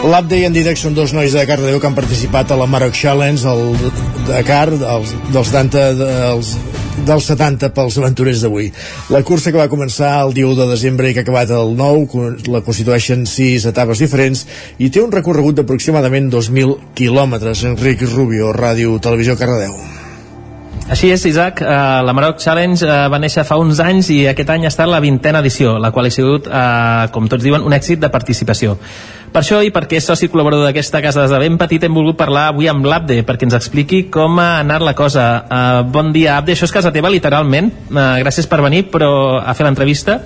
I 0.03 0.41
en 0.43 0.51
Didac 0.51 0.81
són 0.81 0.97
dos 0.99 1.13
nois 1.15 1.31
de 1.31 1.45
Cardedeu 1.47 1.79
que 1.79 1.87
han 1.87 1.95
participat 1.95 2.51
a 2.51 2.57
la 2.59 2.67
Maroc 2.67 2.97
Challenge 2.99 3.47
el 3.47 3.61
Dakar 4.27 4.73
dels, 4.75 5.13
dels, 5.31 5.53
70, 5.53 5.85
dels, 6.01 6.51
dels 7.07 7.29
70 7.31 7.71
pels 7.77 8.01
aventurers 8.03 8.43
d'avui. 8.43 8.73
La 9.15 9.23
cursa 9.23 9.55
que 9.55 9.63
va 9.63 9.69
començar 9.71 10.17
el 10.25 10.35
dia 10.35 10.51
1 10.51 10.59
de 10.59 10.69
desembre 10.73 11.07
i 11.07 11.15
que 11.15 11.23
ha 11.23 11.27
acabat 11.29 11.55
el 11.55 11.77
9 11.79 12.51
la 12.51 12.65
constitueixen 12.67 13.23
sis 13.31 13.71
etapes 13.71 14.03
diferents 14.03 14.43
i 14.83 14.91
té 14.91 15.07
un 15.07 15.15
recorregut 15.15 15.63
d'aproximadament 15.63 16.33
2.000 16.35 16.95
quilòmetres. 16.99 17.63
Enric 17.71 18.03
Rubio, 18.11 18.51
Ràdio 18.59 18.99
Televisió 18.99 19.39
Cardedeu. 19.39 20.02
Així 20.91 21.13
és, 21.15 21.23
Isaac. 21.29 21.61
Uh, 21.63 22.03
la 22.03 22.13
Maroc 22.17 22.41
Challenge 22.43 22.83
uh, 22.83 23.07
va 23.13 23.19
néixer 23.23 23.45
fa 23.47 23.57
uns 23.61 23.79
anys 23.81 24.09
i 24.11 24.23
aquest 24.31 24.51
any 24.51 24.67
ha 24.67 24.71
estat 24.73 24.91
la 24.91 24.99
vintena 25.03 25.41
edició, 25.45 25.77
la 25.79 25.93
qual 25.95 26.09
ha 26.09 26.13
sigut, 26.13 26.49
uh, 26.51 27.07
com 27.15 27.29
tots 27.31 27.45
diuen, 27.45 27.63
un 27.63 27.77
èxit 27.77 28.03
de 28.03 28.11
participació. 28.13 28.75
Per 29.33 29.41
això 29.41 29.63
i 29.65 29.71
perquè 29.73 29.97
és 30.01 30.09
soci 30.11 30.29
col·laborador 30.29 30.67
d'aquesta 30.67 31.01
casa 31.05 31.23
des 31.23 31.33
de 31.33 31.39
ben 31.41 31.55
petit 31.61 31.85
hem 31.87 31.95
volgut 31.97 32.19
parlar 32.19 32.49
avui 32.51 32.69
amb 32.69 32.85
l'Abde 32.85 33.23
perquè 33.25 33.47
ens 33.49 33.57
expliqui 33.57 34.03
com 34.13 34.37
ha 34.43 34.59
anat 34.61 34.85
la 34.85 34.97
cosa. 34.99 35.29
Uh, 35.47 35.79
bon 35.89 36.11
dia, 36.13 36.37
Abde. 36.37 36.57
Això 36.57 36.69
és 36.69 36.75
casa 36.75 36.93
teva, 36.93 37.13
literalment. 37.15 37.71
Uh, 37.89 38.19
gràcies 38.25 38.51
per 38.51 38.61
venir 38.67 38.89
però 38.93 39.13
a 39.39 39.55
fer 39.55 39.69
l'entrevista. 39.69 40.19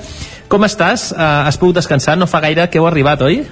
Com 0.51 0.67
estàs? 0.67 1.11
Uh, 1.13 1.47
has 1.47 1.61
pogut 1.61 1.79
descansar? 1.79 2.17
No 2.19 2.27
fa 2.31 2.41
gaire 2.43 2.67
que 2.73 2.81
heu 2.81 2.89
arribat, 2.89 3.23
oi? 3.29 3.45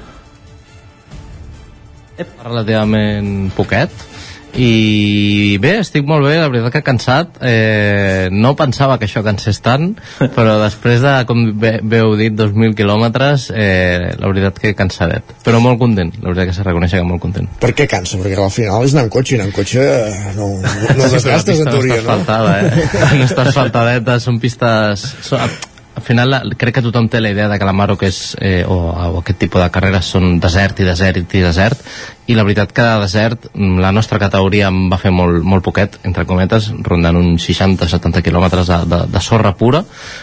Relativament 2.42 3.50
poquet 3.54 4.13
i 4.60 5.56
bé, 5.62 5.72
estic 5.82 6.06
molt 6.06 6.26
bé, 6.26 6.36
la 6.38 6.48
veritat 6.50 6.76
que 6.76 6.82
cansat 6.86 7.40
eh, 7.42 8.28
no 8.30 8.54
pensava 8.58 8.98
que 9.00 9.08
això 9.08 9.24
cansés 9.26 9.58
tant 9.64 9.90
però 10.36 10.56
després 10.62 11.02
de, 11.02 11.14
com 11.28 11.42
bé, 11.60 11.76
bé 11.82 12.02
heu 12.04 12.14
dit 12.20 12.34
2.000 12.38 12.76
quilòmetres 12.78 13.48
eh, 13.54 14.14
la 14.20 14.30
veritat 14.30 14.60
que 14.62 14.74
cansadet, 14.78 15.36
però 15.46 15.60
molt 15.64 15.80
content 15.82 16.14
la 16.20 16.30
veritat 16.30 16.50
que 16.52 16.56
s'ha 16.56 16.68
reconeix 16.68 16.94
que 16.94 17.02
molt 17.06 17.22
content 17.24 17.50
Per 17.60 17.74
què 17.74 17.88
cansa? 17.90 18.20
Perquè 18.22 18.38
al 18.38 18.54
final 18.54 18.86
és 18.86 18.94
anar 18.94 19.08
en 19.08 19.12
cotxe 19.18 19.34
i 19.34 19.40
anar 19.40 19.50
en 19.50 19.58
cotxe 19.58 19.84
eh, 19.84 20.32
no, 20.38 20.50
no, 20.62 20.96
no 21.02 21.12
desgastes 21.18 21.62
en 21.64 21.70
teoria, 21.72 22.00
no? 22.06 22.40
eh? 22.54 22.88
no 23.18 23.28
està 23.28 23.48
asfaltadeta, 23.48 24.20
són 24.22 24.38
pistes 24.42 25.08
són, 25.26 25.48
al 25.94 26.02
final 26.02 26.30
la, 26.30 26.40
crec 26.58 26.78
que 26.78 26.82
tothom 26.82 27.06
té 27.08 27.20
la 27.20 27.30
idea 27.30 27.46
de 27.48 27.58
que 27.58 27.66
la 27.66 27.74
Maroc 27.76 28.02
és, 28.06 28.18
eh, 28.42 28.64
o, 28.66 28.76
o 28.90 29.20
aquest 29.20 29.38
tipus 29.44 29.62
de 29.62 29.70
carreres 29.74 30.10
són 30.10 30.38
desert 30.42 30.82
i 30.82 30.88
desert 30.88 31.34
i 31.38 31.42
desert 31.44 31.84
i 32.26 32.36
la 32.36 32.44
veritat 32.46 32.72
que 32.72 32.84
de 32.84 33.00
desert 33.02 33.48
la 33.54 33.92
nostra 33.92 34.18
categoria 34.22 34.70
em 34.72 34.88
va 34.92 34.98
fer 35.00 35.12
molt, 35.12 35.42
molt 35.44 35.64
poquet 35.64 35.98
entre 36.08 36.24
cometes, 36.28 36.70
rondant 36.86 37.18
uns 37.20 37.44
60-70 37.50 38.22
quilòmetres 38.24 38.70
de, 38.70 38.78
de, 38.88 39.00
de 39.12 39.22
sorra 39.24 39.52
pura 39.58 39.82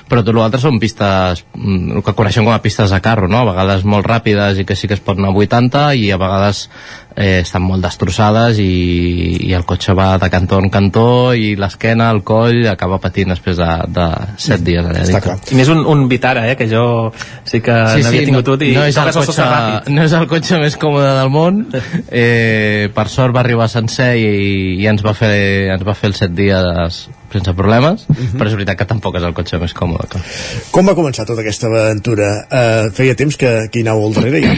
però 0.09 0.23
tot 0.25 0.37
l'altre 0.37 0.61
són 0.63 0.79
pistes 0.81 1.43
mm, 1.53 1.99
el 1.99 2.05
que 2.05 2.15
coneixem 2.17 2.47
com 2.47 2.55
a 2.55 2.63
pistes 2.63 2.93
de 2.93 3.01
carro, 3.03 3.29
no? 3.29 3.43
a 3.43 3.51
vegades 3.51 3.85
molt 3.85 4.07
ràpides 4.09 4.61
i 4.61 4.65
que 4.65 4.77
sí 4.77 4.89
que 4.89 4.97
es 4.97 5.05
pot 5.05 5.19
anar 5.19 5.29
a 5.29 5.45
80 5.45 5.85
i 6.01 6.09
a 6.11 6.19
vegades 6.21 6.65
eh, 7.15 7.41
estan 7.41 7.63
molt 7.65 7.83
destrossades 7.83 8.59
i, 8.61 9.47
i 9.47 9.53
el 9.57 9.65
cotxe 9.67 9.93
va 9.97 10.15
de 10.21 10.29
cantó 10.31 10.59
en 10.61 10.69
cantó 10.73 11.33
i 11.37 11.53
l'esquena, 11.59 12.09
el 12.13 12.21
coll, 12.27 12.63
acaba 12.71 12.99
patint 13.03 13.33
després 13.33 13.59
de, 13.59 13.69
de 13.91 14.07
set 14.41 14.63
dies 14.65 14.85
allà 14.85 15.05
dintre. 15.07 15.37
I 15.51 15.59
més 15.59 15.71
un, 15.73 15.83
un 15.89 16.05
Vitara, 16.11 16.47
eh, 16.51 16.57
que 16.59 16.67
jo 16.71 17.11
sí 17.43 17.61
que 17.61 17.75
Sí, 17.91 18.05
n'havia 18.05 18.23
sí, 18.23 18.27
tingut 18.29 18.45
no, 18.45 18.47
tot 18.53 18.65
i 18.65 18.71
no, 18.75 18.85
és 18.87 18.97
el 18.97 19.11
cotxe, 19.15 19.47
no 19.91 20.05
és 20.07 20.15
el 20.17 20.27
cotxe 20.31 20.61
més 20.61 20.77
còmode 20.81 21.11
del 21.19 21.31
món 21.33 21.61
eh, 22.09 22.89
per 22.93 23.07
sort 23.09 23.35
va 23.35 23.41
arribar 23.43 23.67
sencer 23.71 24.15
i, 24.17 24.27
i 24.81 24.87
ens, 24.91 25.03
va 25.05 25.13
fer, 25.17 25.71
ens 25.73 25.83
va 25.87 25.95
fer 25.97 26.11
els 26.11 26.21
set 26.23 26.35
dies 26.37 27.01
sense 27.31 27.53
problemes 27.55 28.05
Mhm. 28.09 28.37
però 28.37 28.47
és 28.47 28.55
veritat 28.57 28.77
que 28.77 28.85
tampoc 28.89 29.15
és 29.17 29.23
el 29.23 29.33
cotxe 29.33 29.57
més 29.61 29.73
còmode 29.73 30.07
clar. 30.11 30.23
Com 30.71 30.85
va 30.87 30.95
començar 30.95 31.25
tota 31.25 31.41
aquesta 31.41 31.67
aventura? 31.67 32.29
Uh, 32.51 32.91
feia 32.91 33.15
temps 33.15 33.37
que, 33.37 33.69
que 33.71 33.79
hi 33.79 33.83
anàveu 33.85 34.07
al 34.07 34.13
darrere 34.17 34.41
ja? 34.43 34.55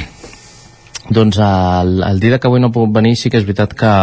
Doncs 1.13 1.38
el, 1.38 1.97
el 2.07 2.20
dia 2.20 2.39
que 2.39 2.47
avui 2.47 2.62
no 2.64 2.72
puc 2.72 2.93
venir 2.95 3.16
sí 3.20 3.30
que 3.30 3.38
és 3.38 3.43
veritat 3.45 3.74
que 3.78 3.93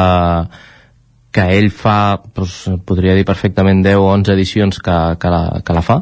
que 1.30 1.44
ell 1.56 1.70
fa, 1.70 2.18
doncs, 2.34 2.64
podria 2.84 3.14
dir 3.14 3.24
perfectament 3.24 3.84
10 3.84 4.00
o 4.02 4.08
11 4.10 4.32
edicions 4.34 4.80
que, 4.82 4.96
que, 5.22 5.30
la, 5.30 5.60
que 5.64 5.76
la 5.76 5.82
fa 5.86 6.00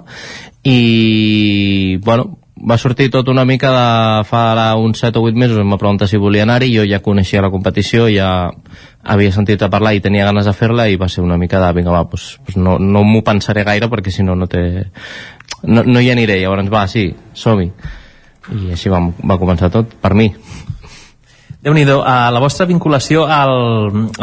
i 0.65 1.99
bueno, 2.05 2.38
va 2.67 2.79
sortir 2.79 3.11
tot 3.11 3.29
una 3.29 3.45
mica 3.45 3.71
de 3.71 4.25
fa 4.29 4.43
ara 4.53 4.69
uns 4.77 4.99
7 5.05 5.19
o 5.19 5.27
8 5.29 5.39
mesos 5.39 5.59
em 5.61 5.71
va 5.71 5.79
preguntar 5.79 6.09
si 6.09 6.19
volia 6.19 6.43
anar-hi, 6.43 6.73
jo 6.75 6.87
ja 6.89 7.03
coneixia 7.05 7.43
la 7.45 7.51
competició 7.51 8.09
ja 8.11 8.51
havia 9.05 9.33
sentit 9.33 9.63
a 9.63 9.71
parlar 9.71 9.95
i 9.95 10.03
tenia 10.05 10.27
ganes 10.27 10.49
de 10.49 10.55
fer-la 10.57 10.89
i 10.89 10.97
va 10.97 11.09
ser 11.09 11.23
una 11.23 11.39
mica 11.39 11.61
de 11.63 11.73
vinga 11.77 11.95
va, 11.95 12.03
doncs, 12.05 12.39
doncs 12.43 12.59
no, 12.59 12.79
no 12.79 13.05
m'ho 13.05 13.23
pensaré 13.23 13.65
gaire 13.65 13.89
perquè 13.89 14.11
si 14.11 14.27
no 14.27 14.35
no 14.35 14.49
té 14.51 14.65
no, 15.63 15.83
no 15.83 16.01
hi 16.01 16.11
aniré, 16.11 16.41
llavors 16.43 16.71
va, 16.71 16.87
sí, 16.87 17.09
som-hi. 17.35 17.71
I 18.49 18.73
així 18.73 18.89
va, 18.89 19.01
va 19.29 19.39
començar 19.39 19.69
tot 19.73 19.93
per 20.01 20.15
mi 20.17 20.31
déu 21.69 21.77
nhi 21.77 21.85
uh, 21.85 22.01
la 22.33 22.41
vostra 22.41 22.65
vinculació 22.69 23.27
al, 23.29 23.53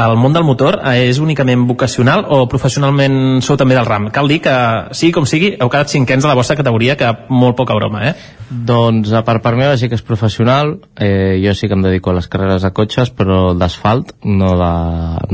al 0.01 0.15
món 0.17 0.33
del 0.33 0.45
motor 0.47 0.79
uh, 0.79 0.95
és 0.97 1.19
únicament 1.21 1.67
vocacional 1.69 2.25
o 2.33 2.45
professionalment 2.49 3.43
sou 3.45 3.59
també 3.61 3.77
del 3.77 3.85
ram? 3.85 4.09
Cal 4.13 4.29
dir 4.31 4.39
que, 4.41 4.55
sigui 4.97 5.13
com 5.13 5.27
sigui, 5.29 5.53
heu 5.59 5.69
quedat 5.69 5.93
cinquens 5.93 6.25
de 6.25 6.31
la 6.31 6.37
vostra 6.37 6.57
categoria, 6.57 6.97
que 6.97 7.11
molt 7.29 7.57
poca 7.59 7.77
broma, 7.77 8.01
eh? 8.09 8.15
Doncs 8.49 9.13
a 9.13 9.21
part, 9.27 9.43
part 9.45 9.59
meva 9.59 9.77
sí 9.77 9.89
que 9.91 9.97
és 9.99 10.05
professional, 10.05 10.79
eh, 10.97 11.37
jo 11.43 11.53
sí 11.53 11.69
que 11.69 11.77
em 11.77 11.85
dedico 11.85 12.09
a 12.09 12.17
les 12.17 12.29
carreres 12.31 12.65
de 12.65 12.73
cotxes, 12.73 13.13
però 13.13 13.53
d'asfalt, 13.57 14.15
no, 14.25 14.55
de, 14.57 14.73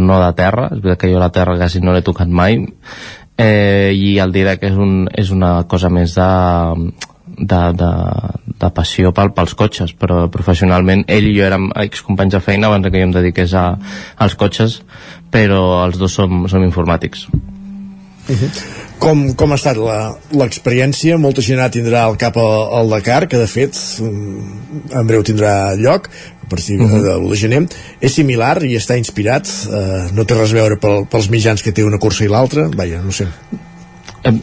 no 0.04 0.20
de 0.20 0.32
terra, 0.36 0.68
és 0.72 0.84
veritat 0.84 1.06
que 1.06 1.14
jo 1.14 1.24
la 1.24 1.32
terra 1.32 1.56
quasi 1.60 1.84
no 1.84 1.96
l'he 1.96 2.04
tocat 2.04 2.28
mai, 2.28 2.60
eh, 3.38 3.92
i 3.96 4.18
el 4.20 4.36
direct 4.36 4.68
és, 4.68 4.76
un, 4.76 5.06
és 5.16 5.32
una 5.32 5.62
cosa 5.72 5.92
més 5.92 6.16
de, 6.20 6.30
de, 7.42 7.62
de, 7.82 7.92
de 8.62 8.70
passió 8.78 9.12
pel, 9.18 9.32
pels 9.34 9.56
cotxes, 9.58 9.94
però 9.98 10.28
professionalment 10.34 11.04
ell 11.10 11.28
i 11.28 11.36
jo 11.38 11.46
érem 11.48 11.70
excompanys 11.84 12.36
de 12.38 12.42
feina 12.46 12.70
abans 12.70 12.86
que 12.88 12.98
jo 13.02 13.08
em 13.10 13.16
dediqués 13.16 13.54
a, 13.58 13.66
als 14.22 14.36
cotxes, 14.38 14.82
però 15.34 15.62
els 15.88 15.98
dos 15.98 16.14
som, 16.14 16.46
som 16.52 16.64
informàtics. 16.64 17.26
Com, 19.02 19.32
com 19.34 19.52
ha 19.52 19.58
estat 19.58 19.80
la- 19.82 20.14
l'experiència? 20.38 21.18
Molta 21.20 21.42
gent 21.42 21.60
ara 21.60 21.72
tindrà 21.74 22.04
el 22.08 22.20
cap 22.22 22.38
al, 22.38 22.70
Dakar, 22.94 23.26
que 23.28 23.40
de 23.42 23.48
fet 23.50 23.74
mm, 24.00 24.92
en 25.00 25.10
breu 25.10 25.24
tindrà 25.26 25.74
lloc, 25.76 26.08
de, 26.78 26.86
Mhm. 26.86 27.02
de 27.02 27.16
l'1 27.16 27.30
de 27.32 27.36
gener. 27.40 27.62
És 28.00 28.14
similar 28.14 28.62
i 28.68 28.76
està 28.78 28.98
inspirat, 29.00 29.48
eh, 29.72 30.12
no 30.14 30.24
té 30.26 30.36
res 30.38 30.52
a 30.54 30.60
veure 30.62 30.78
pel, 30.78 31.06
pels 31.10 31.30
mitjans 31.34 31.64
que 31.64 31.72
té 31.74 31.84
una 31.84 31.98
cursa 31.98 32.24
i 32.26 32.28
l'altra, 32.30 32.68
vaja, 32.76 33.02
no 33.02 33.12
sé. 33.12 33.26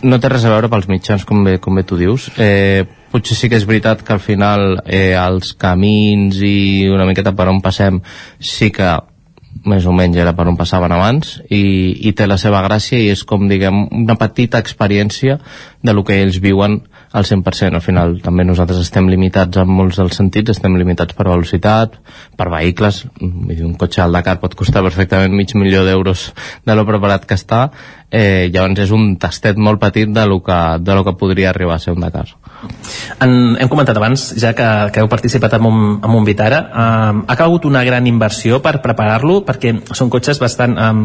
No 0.03 0.19
té 0.19 0.31
res 0.31 0.45
a 0.45 0.51
veure 0.51 0.71
pels 0.73 0.89
mitjans, 0.91 1.25
com 1.27 1.45
bé, 1.47 1.59
com 1.63 1.77
bé 1.79 1.85
tu 1.87 1.99
dius. 2.01 2.29
Eh, 2.39 2.83
potser 3.13 3.37
sí 3.39 3.51
que 3.51 3.59
és 3.61 3.67
veritat 3.69 4.03
que 4.03 4.17
al 4.17 4.23
final 4.23 4.81
eh, 4.85 5.15
els 5.15 5.53
camins 5.55 6.41
i 6.43 6.89
una 6.91 7.07
miqueta 7.07 7.35
per 7.37 7.47
on 7.53 7.63
passem 7.65 8.03
sí 8.41 8.73
que 8.75 8.97
més 9.69 9.87
o 9.89 9.93
menys 9.97 10.19
era 10.21 10.35
per 10.37 10.47
on 10.51 10.59
passaven 10.59 10.93
abans 10.95 11.39
i, 11.51 11.63
i 12.07 12.13
té 12.17 12.29
la 12.29 12.39
seva 12.39 12.61
gràcia 12.65 12.99
i 13.01 13.09
és 13.13 13.25
com 13.27 13.49
diguem 13.51 13.87
una 14.03 14.19
petita 14.21 14.61
experiència 14.63 15.39
de 15.83 15.95
lo 15.95 16.05
que 16.07 16.19
ells 16.23 16.39
viuen 16.43 16.81
al 17.13 17.25
100%. 17.25 17.75
Al 17.75 17.85
final 17.85 18.19
també 18.25 18.45
nosaltres 18.45 18.83
estem 18.83 19.09
limitats 19.09 19.61
en 19.61 19.71
molts 19.71 19.99
dels 20.01 20.19
sentits, 20.19 20.53
estem 20.53 20.77
limitats 20.79 21.17
per 21.17 21.29
velocitat, 21.31 21.97
per 22.37 22.49
vehicles, 22.53 23.05
dir, 23.21 23.63
un 23.65 23.77
cotxe 23.81 24.03
al 24.05 24.15
Dakar 24.15 24.39
pot 24.43 24.57
costar 24.59 24.85
perfectament 24.85 25.35
mig 25.35 25.55
milió 25.57 25.85
d'euros 25.87 26.29
de 26.67 26.77
lo 26.77 26.87
preparat 26.89 27.25
que 27.29 27.39
està, 27.39 27.69
eh, 28.11 28.49
llavors 28.53 28.81
és 28.85 28.93
un 28.95 29.17
tastet 29.21 29.59
molt 29.61 29.81
petit 29.83 30.09
de 30.09 30.25
lo 30.27 30.41
que, 30.45 30.59
de 30.81 30.95
lo 30.95 31.05
que 31.05 31.17
podria 31.19 31.51
arribar 31.51 31.77
a 31.77 31.83
ser 31.83 31.93
un 31.93 32.01
Dakar. 32.01 32.27
En, 33.23 33.57
hem 33.61 33.69
comentat 33.71 33.97
abans, 33.99 34.33
ja 34.41 34.55
que, 34.57 34.67
que 34.95 35.03
heu 35.03 35.09
participat 35.11 35.59
en 35.59 35.67
un, 35.69 35.81
en 36.03 36.15
un 36.17 36.25
Vitara, 36.27 36.61
um, 36.69 37.23
ha 37.29 37.37
calgut 37.39 37.69
una 37.69 37.85
gran 37.87 38.07
inversió 38.11 38.63
per 38.65 38.79
preparar-lo, 38.83 39.43
perquè 39.47 39.75
són 39.95 40.11
cotxes 40.11 40.41
bastant, 40.43 40.75
um, 40.79 41.03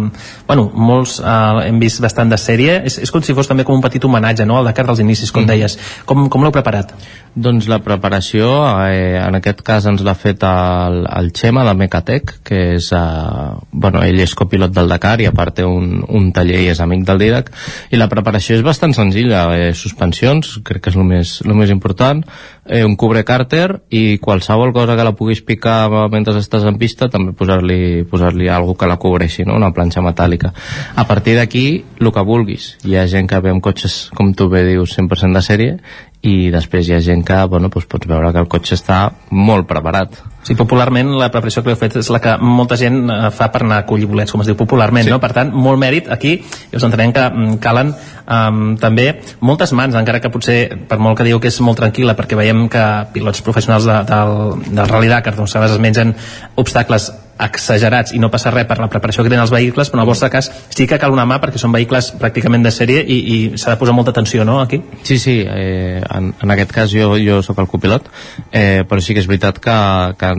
bueno, 0.48 0.70
molts 0.74 1.20
uh, 1.22 1.62
hem 1.66 1.82
vist 1.82 2.02
bastant 2.04 2.32
de 2.32 2.40
sèrie, 2.42 2.80
és, 2.88 2.98
és 3.04 3.14
com 3.14 3.22
si 3.22 3.36
fos 3.38 3.50
també 3.52 3.68
com 3.68 3.78
un 3.78 3.84
petit 3.86 4.04
homenatge, 4.04 4.48
no?, 4.50 4.62
al 4.62 4.72
Dakar 4.72 4.88
dels 4.90 5.04
inicis, 5.04 5.34
com 5.34 5.46
deies. 5.50 5.78
Com, 6.10 6.26
com 6.32 6.46
l'heu 6.46 6.56
preparat? 6.56 6.96
Doncs 7.34 7.66
la 7.66 7.80
preparació, 7.82 8.46
eh, 8.86 9.18
en 9.18 9.40
aquest 9.40 9.64
cas 9.66 9.88
ens 9.90 10.04
l'ha 10.06 10.14
fet 10.14 10.44
el, 10.46 11.00
el 11.10 11.32
Xema 11.34 11.64
de 11.66 11.74
Mecatec, 11.78 12.36
que 12.46 12.60
és, 12.76 12.92
eh, 12.94 13.54
bueno, 13.72 14.04
ell 14.06 14.22
és 14.22 14.36
copilot 14.38 14.74
del 14.74 14.92
Dakar 14.92 15.16
i 15.22 15.30
a 15.30 15.34
part 15.34 15.58
té 15.58 15.66
un, 15.66 16.04
un 16.06 16.30
taller 16.36 16.62
i 16.62 16.70
és 16.70 16.82
amic 16.84 16.93
del 17.02 17.18
Didac, 17.18 17.50
i 17.90 17.98
la 17.98 18.08
preparació 18.12 18.56
és 18.58 18.64
bastant 18.66 18.94
senzilla, 18.94 19.48
eh, 19.58 19.74
suspensions, 19.74 20.60
crec 20.64 20.84
que 20.84 20.94
és 20.94 20.98
el 21.00 21.08
més, 21.08 21.42
el 21.46 21.56
més 21.58 21.74
important, 21.74 22.22
eh, 22.66 22.84
un 22.86 22.96
cubre 22.96 23.26
càrter 23.26 23.82
i 23.90 24.20
qualsevol 24.22 24.74
cosa 24.74 24.96
que 24.96 25.04
la 25.04 25.16
puguis 25.18 25.42
picar 25.42 25.90
mentre 26.12 26.38
estàs 26.40 26.68
en 26.70 26.78
pista, 26.78 27.10
també 27.10 27.34
posar-li 27.34 28.04
posar, 28.10 28.34
-li, 28.34 28.50
algú 28.50 28.76
que 28.78 28.88
la 28.88 28.98
cobreixi, 28.98 29.44
no? 29.44 29.56
una 29.56 29.74
planxa 29.74 30.02
metàl·lica. 30.02 30.54
A 30.96 31.08
partir 31.08 31.36
d'aquí, 31.36 31.84
el 32.00 32.12
que 32.12 32.22
vulguis. 32.22 32.78
Hi 32.84 32.98
ha 32.98 33.08
gent 33.08 33.28
que 33.28 33.40
ve 33.40 33.50
amb 33.50 33.64
cotxes, 33.64 34.10
com 34.14 34.34
tu 34.34 34.50
bé 34.50 34.64
dius, 34.64 34.98
100% 34.98 35.34
de 35.34 35.42
sèrie, 35.42 35.78
i 36.24 36.50
després 36.54 36.88
hi 36.88 36.94
ha 36.96 37.02
gent 37.04 37.24
que, 37.28 37.36
bueno, 37.52 37.68
doncs 37.68 37.88
pots 37.92 38.08
veure 38.08 38.30
que 38.32 38.40
el 38.40 38.48
cotxe 38.52 38.78
està 38.78 39.00
molt 39.36 39.68
preparat. 39.68 40.22
Sí, 40.48 40.56
popularment 40.60 41.10
la 41.20 41.28
preparació 41.32 41.64
que 41.64 41.74
heu 41.74 41.80
fet 41.80 41.98
és 42.00 42.10
la 42.12 42.22
que 42.24 42.38
molta 42.40 42.78
gent 42.80 43.02
eh, 43.12 43.18
fa 43.36 43.50
per 43.52 43.64
anar 43.66 43.82
a 43.82 43.86
collir 43.88 44.08
bolets, 44.08 44.32
com 44.32 44.44
es 44.44 44.48
diu 44.48 44.56
popularment, 44.60 45.04
sí. 45.08 45.12
no? 45.12 45.20
Per 45.24 45.32
tant, 45.36 45.52
molt 45.52 45.80
mèrit 45.80 46.08
aquí, 46.12 46.38
i 46.40 46.80
us 46.80 46.86
entenem 46.88 47.12
que 47.16 47.26
mm, 47.28 47.58
calen 47.64 47.92
um, 47.92 48.64
també 48.80 49.10
moltes 49.44 49.76
mans, 49.76 50.00
encara 50.00 50.24
que 50.24 50.32
potser, 50.32 50.58
per 50.88 51.00
molt 51.04 51.20
que 51.20 51.28
diu 51.28 51.44
que 51.44 51.52
és 51.52 51.60
molt 51.64 51.82
tranquil·la, 51.84 52.16
perquè 52.20 52.40
veiem 52.40 52.70
que 52.72 52.86
pilots 53.16 53.44
professionals 53.44 53.88
de, 53.90 54.00
del, 54.08 54.64
del 54.70 54.90
Rally 54.96 55.12
Dakar, 55.12 55.36
doncs 55.36 55.58
a 55.58 55.60
vegades 55.60 55.76
es 55.76 55.84
mengen 55.84 56.16
obstacles 56.56 57.12
exagerats 57.42 58.14
i 58.14 58.20
no 58.22 58.30
passa 58.32 58.52
res 58.54 58.68
per 58.70 58.78
la 58.80 58.90
preparació 58.92 59.24
que 59.24 59.32
tenen 59.32 59.44
els 59.44 59.54
vehicles, 59.54 59.90
però 59.90 60.02
en 60.02 60.04
el 60.04 60.10
vostre 60.10 60.30
cas 60.34 60.52
sí 60.70 60.86
que 60.88 61.00
cal 61.02 61.14
una 61.16 61.26
mà 61.30 61.40
perquè 61.42 61.62
són 61.62 61.74
vehicles 61.74 62.12
pràcticament 62.22 62.66
de 62.66 62.72
sèrie 62.72 63.02
i, 63.02 63.18
i 63.18 63.38
s'ha 63.58 63.74
de 63.74 63.80
posar 63.82 63.96
molta 63.98 64.14
atenció, 64.14 64.46
no?, 64.46 64.60
aquí? 64.62 64.82
Sí, 65.04 65.18
sí, 65.20 65.40
eh, 65.42 66.02
en, 66.04 66.34
en 66.42 66.56
aquest 66.56 66.72
cas 66.76 66.94
jo, 66.94 67.16
jo 67.18 67.42
sóc 67.46 67.60
el 67.64 67.70
copilot, 67.72 68.10
eh, 68.52 68.84
però 68.90 69.02
sí 69.02 69.18
que 69.18 69.24
és 69.24 69.30
veritat 69.30 69.60
que, 69.64 69.78
que, 70.20 70.32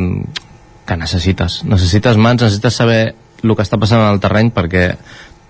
que 0.86 0.98
necessites, 1.00 1.62
necessites 1.68 2.16
mans, 2.16 2.42
necessites 2.46 2.82
saber 2.82 3.02
el 3.44 3.52
que 3.56 3.64
està 3.66 3.78
passant 3.80 4.00
en 4.00 4.14
el 4.14 4.22
terreny 4.22 4.54
perquè 4.54 4.86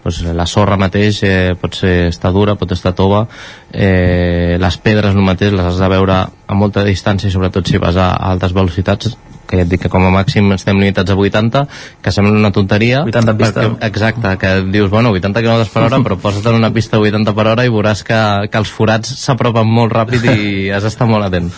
doncs, 0.05 0.23
la 0.37 0.47
sorra 0.47 0.79
mateix 0.81 1.23
eh, 1.25 1.55
pot 1.61 1.77
ser 1.81 1.95
estar 2.13 2.33
dura, 2.33 2.57
pot 2.61 2.73
estar 2.77 2.95
tova 2.97 3.25
eh, 3.73 4.57
les 4.61 4.81
pedres 4.85 5.15
el 5.15 5.25
mateix 5.25 5.55
les 5.55 5.67
has 5.67 5.81
de 5.81 5.93
veure 5.93 6.19
a 6.25 6.59
molta 6.59 6.85
distància 6.85 7.33
sobretot 7.33 7.69
si 7.69 7.81
vas 7.83 7.97
a, 7.97 8.13
a 8.13 8.35
altes 8.35 8.53
velocitats 8.53 9.17
que 9.45 9.59
ja 9.59 9.65
et 9.67 9.71
dic 9.71 9.83
que 9.85 9.93
com 9.93 10.05
a 10.07 10.13
màxim 10.13 10.53
estem 10.57 10.79
limitats 10.81 11.13
a 11.13 11.17
80 11.21 11.65
que 12.03 12.13
sembla 12.13 12.33
una 12.33 12.53
tonteria 12.53 13.05
80 13.05 13.31
en 13.31 13.39
pista. 13.39 13.61
perquè, 13.61 13.89
exacte, 13.89 14.35
que 14.41 14.53
dius, 14.73 14.91
bueno, 14.91 15.13
80 15.13 15.45
km 15.45 15.65
per 15.73 15.87
hora 15.89 16.03
però 16.05 16.19
posa't 16.21 16.51
en 16.51 16.61
una 16.61 16.73
pista 16.73 16.99
a 16.99 17.05
80 17.05 17.37
per 17.37 17.49
hora 17.53 17.65
i 17.65 17.73
veuràs 17.73 18.05
que, 18.09 18.21
que 18.51 18.63
els 18.63 18.73
forats 18.73 19.17
s'apropen 19.25 19.69
molt 19.69 19.93
ràpid 19.93 20.29
i 20.33 20.71
has 20.75 20.87
d'estar 20.87 21.09
molt 21.11 21.29
atent 21.29 21.53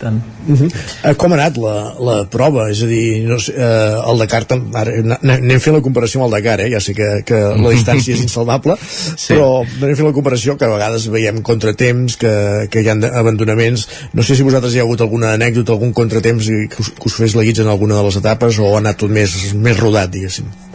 tant. 0.00 0.20
Uh 0.46 0.54
-huh. 0.60 0.70
uh, 1.10 1.14
com 1.16 1.32
ha 1.32 1.36
anat 1.36 1.56
la, 1.56 1.94
la 2.00 2.16
prova? 2.30 2.68
És 2.70 2.82
a 2.82 2.86
dir, 2.86 3.24
no 3.28 3.38
sé, 3.38 3.52
uh, 3.52 4.10
el 4.10 4.18
Dakar, 4.18 4.44
ara, 4.74 4.92
anem 5.22 5.60
fent 5.60 5.76
la 5.76 5.82
comparació 5.82 6.20
amb 6.20 6.26
el 6.26 6.36
Dakar, 6.36 6.60
eh? 6.60 6.70
ja 6.70 6.80
sé 6.80 6.94
que, 6.94 7.22
que 7.24 7.34
la 7.34 7.70
distància 7.70 8.14
és 8.14 8.22
insalvable, 8.22 8.76
sí. 9.16 9.34
però 9.34 9.64
anem 9.64 9.96
fent 9.96 10.08
la 10.08 10.12
comparació 10.12 10.56
que 10.56 10.64
a 10.64 10.74
vegades 10.74 11.08
veiem 11.08 11.42
contratemps, 11.42 12.16
que, 12.16 12.68
que 12.70 12.82
hi 12.82 12.88
ha 12.88 12.96
abandonaments. 13.12 13.88
No 14.12 14.22
sé 14.22 14.36
si 14.36 14.42
vosaltres 14.42 14.74
hi 14.74 14.78
ha 14.78 14.82
hagut 14.82 15.00
alguna 15.00 15.32
anècdota, 15.32 15.72
algun 15.72 15.92
contratemps 15.92 16.46
que 16.70 16.82
us, 16.82 16.90
que 16.90 17.06
us 17.06 17.14
fes 17.14 17.34
la 17.34 17.42
guitza 17.42 17.62
en 17.62 17.68
alguna 17.68 17.96
de 17.96 18.02
les 18.02 18.16
etapes 18.16 18.58
o 18.58 18.74
ha 18.74 18.78
anat 18.78 18.96
tot 18.96 19.10
més, 19.10 19.54
més 19.54 19.78
rodat, 19.78 20.10
diguéssim. 20.10 20.65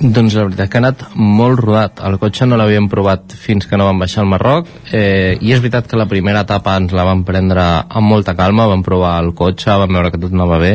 Doncs 0.00 0.34
la 0.34 0.48
veritat 0.48 0.70
que 0.70 0.78
ha 0.78 0.82
anat 0.82 1.02
molt 1.14 1.60
rodat. 1.62 2.00
El 2.02 2.18
cotxe 2.18 2.48
no 2.48 2.58
l'havíem 2.58 2.88
provat 2.90 3.34
fins 3.38 3.68
que 3.70 3.78
no 3.78 3.86
vam 3.86 4.00
baixar 4.02 4.24
al 4.24 4.30
Marroc. 4.32 4.70
Eh, 4.90 5.38
i 5.40 5.52
és 5.54 5.62
veritat 5.62 5.86
que 5.90 6.00
la 6.00 6.08
primera 6.10 6.42
etapa 6.42 6.74
ens 6.80 6.94
la 6.96 7.06
vam 7.06 7.22
prendre 7.28 7.62
amb 7.84 8.10
molta 8.10 8.34
calma, 8.34 8.66
vam 8.66 8.82
provar 8.82 9.20
el 9.22 9.30
cotxe, 9.38 9.70
vam 9.70 9.94
veure 9.94 10.10
que 10.10 10.20
tot 10.20 10.34
anava 10.34 10.58
bé 10.58 10.74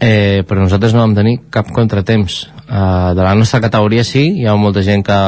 eh, 0.00 0.44
però 0.46 0.62
nosaltres 0.62 0.94
no 0.94 1.02
vam 1.02 1.16
tenir 1.16 1.38
cap 1.50 1.72
contratemps 1.74 2.38
eh, 2.68 3.10
de 3.18 3.22
la 3.22 3.34
nostra 3.34 3.60
categoria 3.60 4.04
sí 4.06 4.24
hi 4.40 4.46
ha 4.46 4.54
molta 4.56 4.82
gent 4.86 5.02
que, 5.06 5.18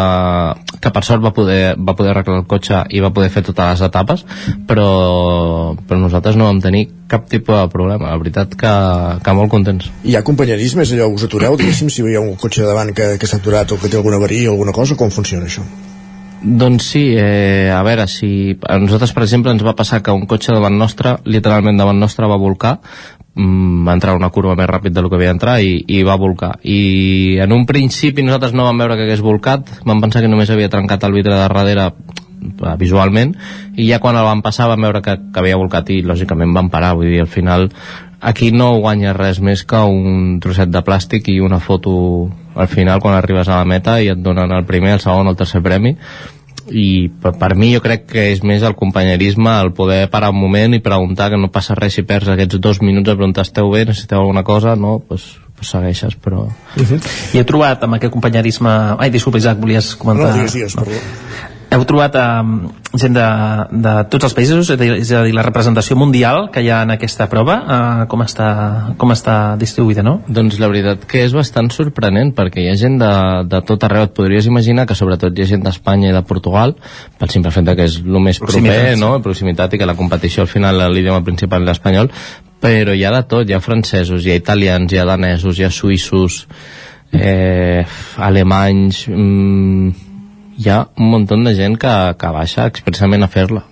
que 0.80 0.92
per 0.94 1.02
sort 1.04 1.24
va 1.24 1.34
poder, 1.34 1.74
va 1.76 1.96
poder 1.98 2.14
arreglar 2.14 2.40
el 2.42 2.48
cotxe 2.50 2.84
i 2.90 3.02
va 3.02 3.12
poder 3.14 3.30
fer 3.34 3.42
totes 3.46 3.74
les 3.74 3.84
etapes 3.88 4.24
però, 4.68 5.74
però 5.86 6.00
nosaltres 6.00 6.38
no 6.38 6.46
vam 6.48 6.62
tenir 6.62 6.86
cap 7.10 7.26
tipus 7.26 7.56
de 7.56 7.66
problema, 7.72 8.12
la 8.12 8.22
veritat 8.22 8.54
que, 8.54 8.72
que 9.24 9.32
molt 9.34 9.50
contents. 9.50 9.88
Hi 10.06 10.14
ha 10.14 10.22
companyerisme, 10.22 10.86
és 10.86 10.92
allò, 10.94 11.08
us 11.10 11.26
atureu, 11.26 11.56
diguéssim, 11.58 11.90
si 11.90 12.06
veieu 12.06 12.22
un 12.22 12.36
cotxe 12.38 12.62
davant 12.62 12.94
que, 12.94 13.16
que 13.18 13.26
s'ha 13.26 13.40
aturat 13.42 13.74
o 13.74 13.80
que 13.82 13.90
té 13.90 13.98
alguna 13.98 14.20
avaria 14.22 14.52
o 14.52 14.54
alguna 14.54 14.76
cosa, 14.76 14.94
com 14.94 15.10
funciona 15.10 15.50
això? 15.50 15.66
Doncs 16.40 16.86
sí, 16.94 17.02
eh, 17.18 17.68
a 17.74 17.82
veure, 17.84 18.06
si 18.08 18.56
a 18.64 18.78
nosaltres, 18.80 19.12
per 19.12 19.26
exemple, 19.26 19.52
ens 19.52 19.64
va 19.66 19.74
passar 19.76 20.00
que 20.00 20.14
un 20.14 20.24
cotxe 20.30 20.54
davant 20.54 20.78
nostre, 20.78 21.18
literalment 21.26 21.76
davant 21.76 21.98
nostre, 22.00 22.30
va 22.30 22.38
volcar, 22.40 22.78
va 23.36 23.94
entrar 23.94 24.16
una 24.18 24.30
curva 24.34 24.56
més 24.58 24.68
ràpid 24.68 24.94
del 24.94 25.08
que 25.08 25.16
havia 25.16 25.30
d'entrar 25.30 25.60
i, 25.62 25.84
i 25.86 26.02
va 26.02 26.18
volcar. 26.18 26.56
I 26.66 27.38
en 27.40 27.52
un 27.54 27.66
principi 27.66 28.24
nosaltres 28.26 28.56
no 28.56 28.66
vam 28.66 28.82
veure 28.82 28.96
que 28.98 29.06
hagués 29.06 29.22
volcat, 29.22 29.70
vam 29.86 30.02
pensar 30.02 30.22
que 30.22 30.28
només 30.28 30.50
havia 30.50 30.70
trencat 30.72 31.04
el 31.06 31.14
vidre 31.14 31.36
de 31.36 31.40
darrere 31.44 31.86
eh, 31.90 32.74
visualment 32.80 33.36
i 33.76 33.88
ja 33.88 34.00
quan 34.02 34.18
el 34.18 34.26
vam 34.26 34.42
passar 34.42 34.68
vam 34.68 34.82
veure 34.88 35.02
que, 35.04 35.16
que 35.30 35.42
havia 35.42 35.60
volcat 35.60 35.90
i 35.94 36.02
lògicament 36.02 36.54
vam 36.56 36.70
parar, 36.72 36.96
vull 36.98 37.10
dir, 37.12 37.20
al 37.22 37.30
final 37.30 37.70
aquí 38.20 38.50
no 38.52 38.74
guanya 38.80 39.14
res 39.16 39.40
més 39.40 39.62
que 39.64 39.80
un 39.80 40.38
trosset 40.42 40.68
de 40.68 40.82
plàstic 40.84 41.30
i 41.32 41.40
una 41.40 41.60
foto 41.62 41.92
al 42.54 42.68
final 42.68 43.00
quan 43.00 43.14
arribes 43.16 43.48
a 43.48 43.62
la 43.62 43.68
meta 43.68 44.00
i 44.02 44.10
et 44.12 44.18
donen 44.18 44.52
el 44.52 44.66
primer, 44.68 44.98
el 44.98 45.00
segon 45.00 45.30
el 45.30 45.38
tercer 45.38 45.62
premi 45.64 45.94
i 46.70 47.10
per, 47.22 47.32
per 47.38 47.54
mi 47.56 47.72
jo 47.74 47.80
crec 47.82 48.06
que 48.10 48.26
és 48.32 48.42
més 48.46 48.64
el 48.66 48.76
companyerisme, 48.78 49.52
el 49.64 49.72
poder 49.76 50.04
parar 50.12 50.30
un 50.34 50.40
moment 50.40 50.76
i 50.76 50.82
preguntar 50.84 51.30
que 51.32 51.38
no 51.40 51.50
passa 51.52 51.76
res 51.78 51.96
si 51.96 52.04
perds 52.06 52.32
aquests 52.34 52.60
dos 52.62 52.82
minuts 52.84 53.10
a 53.10 53.16
preguntar 53.16 53.46
esteu 53.48 53.70
bé, 53.72 53.84
necessiteu 53.88 54.20
alguna 54.20 54.44
cosa 54.46 54.76
no, 54.76 54.98
pues, 55.00 55.32
pues 55.56 55.72
segueixes 55.72 56.16
però... 56.16 56.46
Uh 56.76 56.84
-huh. 56.84 57.00
I 57.34 57.38
he 57.38 57.44
trobat 57.44 57.82
amb 57.84 57.94
aquest 57.94 58.12
companyerisme 58.12 58.70
ai 58.98 59.10
disculpa 59.10 59.38
Isaac, 59.38 59.58
volies 59.58 59.94
comentar 59.96 60.28
no, 60.28 60.34
digues, 60.34 60.52
digues, 60.52 60.76
perdó 60.76 61.00
heu 61.70 61.84
trobat 61.86 62.16
eh, 62.18 62.24
gent 62.98 63.14
de, 63.14 63.26
de 63.84 63.92
tots 64.10 64.26
els 64.26 64.34
països, 64.34 64.72
és 64.74 65.12
a, 65.14 65.22
dir, 65.22 65.34
la 65.36 65.44
representació 65.46 65.94
mundial 65.98 66.48
que 66.50 66.64
hi 66.64 66.70
ha 66.72 66.80
en 66.82 66.94
aquesta 66.96 67.28
prova, 67.30 67.56
eh, 67.62 68.08
com, 68.10 68.24
està, 68.26 68.48
com 68.98 69.14
està 69.14 69.36
distribuïda, 69.60 70.02
no? 70.06 70.16
Doncs 70.26 70.58
la 70.62 70.70
veritat 70.72 71.06
que 71.10 71.22
és 71.28 71.36
bastant 71.36 71.70
sorprenent, 71.74 72.34
perquè 72.34 72.64
hi 72.64 72.68
ha 72.72 72.76
gent 72.80 72.98
de, 73.00 73.12
de 73.50 73.62
tot 73.68 73.86
arreu. 73.86 74.08
Et 74.08 74.16
podries 74.16 74.50
imaginar 74.50 74.88
que 74.90 74.98
sobretot 74.98 75.36
hi 75.36 75.46
ha 75.46 75.48
gent 75.52 75.64
d'Espanya 75.66 76.10
i 76.10 76.16
de 76.16 76.24
Portugal, 76.26 76.74
pel 77.20 77.32
simple 77.32 77.54
fet 77.54 77.72
que 77.76 77.86
és 77.86 78.00
el 78.02 78.20
més 78.24 78.42
proper, 78.42 78.96
no? 78.98 79.14
proximitat, 79.22 79.74
i 79.74 79.80
que 79.80 79.88
la 79.88 79.98
competició 79.98 80.46
al 80.46 80.50
final 80.50 80.82
l'idioma 80.90 81.22
principal 81.22 81.62
és 81.62 81.70
l'espanyol, 81.70 82.10
però 82.60 82.92
hi 82.96 83.06
ha 83.06 83.14
de 83.14 83.24
tot, 83.30 83.48
hi 83.48 83.54
ha 83.54 83.62
francesos, 83.62 84.26
hi 84.26 84.34
ha 84.34 84.38
italians, 84.42 84.92
hi 84.92 84.98
ha 84.98 85.06
danesos, 85.08 85.58
hi 85.58 85.68
ha 85.68 85.74
suïssos, 85.74 86.44
eh, 87.14 87.84
alemanys... 88.18 89.04
Mm, 89.08 90.09
hi 90.60 90.68
ha 90.68 90.80
un 91.00 91.08
munt 91.08 91.26
de 91.46 91.54
gent 91.56 91.76
que, 91.80 91.92
que 92.20 92.32
baixa 92.36 92.66
expressament 92.68 93.24
a 93.24 93.28
fer-la. 93.34 93.62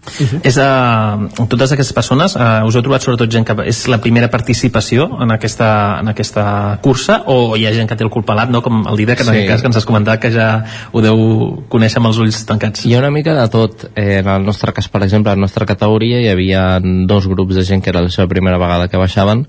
Uh 0.00 0.26
-huh. 0.26 0.40
és, 0.42 0.56
uh, 0.56 1.46
totes 1.46 1.72
aquestes 1.72 1.92
persones 1.92 2.34
uh, 2.34 2.64
us 2.66 2.74
heu 2.74 2.82
trobat 2.82 3.02
sobretot 3.02 3.30
gent 3.30 3.44
que 3.44 3.54
és 3.68 3.86
la 3.86 3.98
primera 4.00 4.30
participació 4.30 5.10
en 5.20 5.30
aquesta, 5.30 5.98
en 6.00 6.08
aquesta 6.08 6.78
cursa 6.80 7.24
o 7.26 7.54
hi 7.54 7.66
ha 7.66 7.72
gent 7.72 7.86
que 7.86 7.96
té 7.96 8.04
el 8.04 8.10
cul 8.10 8.24
pelat 8.24 8.48
no? 8.48 8.62
com 8.62 8.86
el 8.88 8.96
Didac 8.96 9.20
en 9.20 9.26
sí. 9.26 9.30
aquest 9.30 9.48
cas 9.48 9.60
que 9.60 9.66
ens 9.66 9.76
has 9.76 9.84
comentat 9.84 10.18
que 10.18 10.30
ja 10.30 10.64
ho 10.92 11.02
deu 11.02 11.64
conèixer 11.68 11.98
amb 11.98 12.06
els 12.06 12.18
ulls 12.18 12.46
tancats 12.46 12.86
hi 12.86 12.94
ha 12.94 12.98
una 12.98 13.10
mica 13.10 13.34
de 13.34 13.48
tot 13.48 13.90
eh, 13.94 14.18
en 14.18 14.28
el 14.28 14.42
nostre 14.42 14.72
cas 14.72 14.88
per 14.88 15.02
exemple, 15.02 15.32
en 15.32 15.38
la 15.38 15.42
nostra 15.42 15.66
categoria 15.66 16.20
hi 16.20 16.28
havia 16.28 16.80
dos 16.80 17.26
grups 17.26 17.54
de 17.54 17.64
gent 17.64 17.84
que 17.84 17.90
era 17.90 18.00
la 18.00 18.08
seva 18.08 18.26
primera 18.26 18.58
vegada 18.58 18.88
que 18.88 18.96
baixaven 18.96 19.46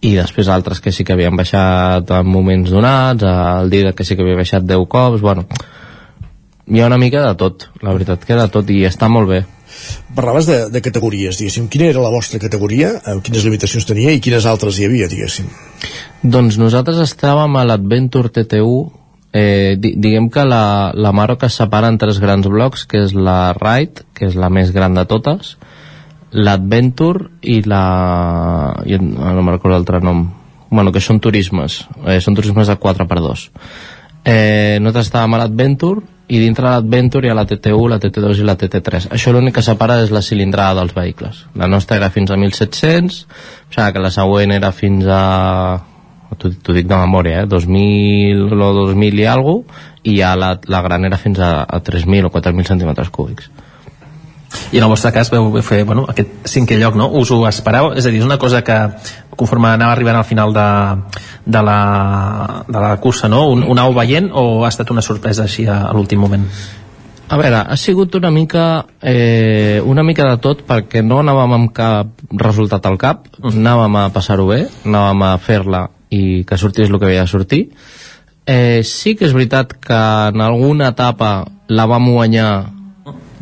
i 0.00 0.14
després 0.16 0.48
altres 0.48 0.80
que 0.80 0.92
sí 0.92 1.04
que 1.04 1.12
havien 1.12 1.36
baixat 1.36 2.10
en 2.10 2.26
moments 2.26 2.70
donats 2.70 3.22
el 3.22 3.68
Didac 3.68 3.94
que 3.94 4.04
sí 4.04 4.16
que 4.16 4.22
havia 4.22 4.36
baixat 4.36 4.64
10 4.64 4.88
cops 4.88 5.20
bueno, 5.20 5.44
hi 6.66 6.80
ha 6.80 6.86
una 6.86 6.98
mica 6.98 7.26
de 7.28 7.34
tot 7.34 7.68
la 7.82 7.92
veritat 7.92 8.24
que 8.24 8.34
de 8.34 8.48
tot 8.48 8.70
i 8.70 8.86
està 8.88 9.08
molt 9.08 9.28
bé 9.28 9.44
Parlaves 10.14 10.46
de, 10.50 10.58
de 10.74 10.82
categories, 10.82 11.38
diguéssim. 11.38 11.68
Quina 11.72 11.88
era 11.90 12.02
la 12.02 12.12
vostra 12.12 12.40
categoria? 12.42 12.94
Eh, 12.98 13.18
quines 13.24 13.44
limitacions 13.46 13.86
tenia 13.88 14.14
i 14.14 14.22
quines 14.22 14.46
altres 14.46 14.78
hi 14.78 14.88
havia, 14.88 15.08
diguéssim? 15.10 15.50
Doncs 16.22 16.58
nosaltres 16.60 16.98
estàvem 17.04 17.56
a 17.56 17.66
l'Adventure 17.68 18.32
TT1 18.34 19.00
eh, 19.32 19.76
di 19.78 19.94
diguem 19.96 20.28
que 20.30 20.44
la, 20.44 20.92
la 20.94 21.12
Maroc 21.12 21.46
es 21.46 21.56
separa 21.60 21.88
en 21.88 21.98
tres 21.98 22.18
grans 22.20 22.46
blocs, 22.50 22.84
que 22.86 23.04
és 23.06 23.14
la 23.14 23.52
Ride, 23.56 24.06
que 24.14 24.26
és 24.28 24.36
la 24.38 24.50
més 24.50 24.74
gran 24.74 24.98
de 24.98 25.06
totes, 25.06 25.56
l'Adventure 26.30 27.30
i 27.42 27.60
la... 27.66 27.84
I, 28.86 28.98
no 28.98 29.40
me'n 29.40 29.54
recordo 29.54 29.76
l'altre 29.76 30.02
nom. 30.02 30.26
Bueno, 30.70 30.92
que 30.94 31.02
són 31.02 31.18
turismes. 31.22 31.84
Eh, 32.06 32.20
són 32.22 32.36
turismes 32.38 32.70
de 32.70 32.78
4x2. 32.78 33.48
Eh, 34.24 34.78
nosaltres 34.80 35.08
estàvem 35.08 35.36
a 35.36 35.42
l'Adventure 35.42 36.02
i 36.30 36.38
dintre 36.38 36.66
de 36.66 36.72
l'Adventure 36.76 37.26
hi 37.26 37.30
ha 37.32 37.36
la 37.38 37.46
TT1, 37.48 37.86
la 37.90 37.98
TT2 38.02 38.42
i 38.42 38.46
la 38.46 38.56
TT3. 38.58 39.08
Això 39.16 39.32
l'únic 39.34 39.56
que 39.58 39.64
separa 39.66 40.00
és 40.04 40.12
la 40.14 40.22
cilindrada 40.22 40.80
dels 40.80 40.94
vehicles. 40.94 41.44
La 41.58 41.68
nostra 41.70 41.96
era 41.98 42.10
fins 42.14 42.30
a 42.30 42.36
1.700, 42.38 43.22
o 43.24 43.74
sigui 43.74 43.92
que 43.94 44.04
la 44.04 44.12
següent 44.14 44.54
era 44.54 44.70
fins 44.76 45.08
a 45.08 45.22
t'ho 46.40 46.72
dic 46.72 46.86
de 46.86 46.96
memòria, 46.96 47.42
eh? 47.42 47.48
2.000 47.50 48.54
o 48.54 48.68
2.000 48.76 49.18
i 49.18 49.26
alguna 49.26 49.82
i 50.06 50.14
ja 50.16 50.36
la, 50.38 50.54
la 50.72 50.80
gran 50.80 51.04
era 51.04 51.18
fins 51.20 51.40
a, 51.42 51.66
a 51.66 51.80
3.000 51.84 52.30
o 52.30 52.30
4.000 52.32 52.70
centímetres 52.70 53.10
cúbics 53.12 53.50
i 54.72 54.78
en 54.78 54.84
el 54.84 54.90
vostre 54.90 55.12
cas 55.14 55.30
veu 55.30 55.50
fer 55.62 55.82
bueno, 55.86 56.04
aquest 56.10 56.48
cinquè 56.50 56.78
lloc, 56.80 56.96
no? 56.98 57.08
Us 57.20 57.30
ho 57.34 57.40
espereu? 57.48 57.92
És 57.94 58.06
a 58.06 58.10
dir, 58.10 58.20
és 58.22 58.26
una 58.26 58.38
cosa 58.38 58.62
que 58.66 58.76
conforme 59.40 59.72
anava 59.72 59.94
arribant 59.96 60.18
al 60.20 60.26
final 60.28 60.52
de, 60.52 60.66
de, 61.46 61.62
la, 61.64 61.80
de 62.68 62.82
la 62.84 62.92
cursa, 63.00 63.30
no? 63.32 63.46
Un, 63.54 63.64
un 63.64 63.80
au 63.80 63.96
veient 63.96 64.28
o 64.36 64.64
ha 64.64 64.70
estat 64.72 64.92
una 64.92 65.04
sorpresa 65.04 65.46
així 65.48 65.66
a, 65.68 65.80
a 65.88 65.96
l'últim 65.96 66.20
moment? 66.20 66.44
A 67.30 67.38
veure, 67.38 67.60
ha 67.62 67.76
sigut 67.78 68.16
una 68.18 68.32
mica 68.34 68.84
eh, 69.00 69.78
una 69.86 70.02
mica 70.02 70.26
de 70.26 70.40
tot 70.42 70.64
perquè 70.66 71.04
no 71.06 71.20
anàvem 71.22 71.52
amb 71.54 71.72
cap 71.72 72.24
resultat 72.42 72.88
al 72.90 72.98
cap, 72.98 73.28
mm. 73.38 73.54
anàvem 73.62 73.98
a 74.00 74.08
passar-ho 74.10 74.48
bé, 74.50 74.64
anàvem 74.82 75.22
a 75.28 75.36
fer-la 75.38 75.84
i 76.10 76.42
que 76.42 76.58
sortís 76.58 76.90
el 76.90 76.98
que 76.98 77.06
havia 77.06 77.22
de 77.22 77.30
sortir. 77.30 77.62
Eh, 78.50 78.82
sí 78.82 79.14
que 79.14 79.28
és 79.28 79.36
veritat 79.36 79.76
que 79.78 80.00
en 80.34 80.42
alguna 80.42 80.90
etapa 80.90 81.44
la 81.70 81.86
vam 81.86 82.10
guanyar 82.10 82.50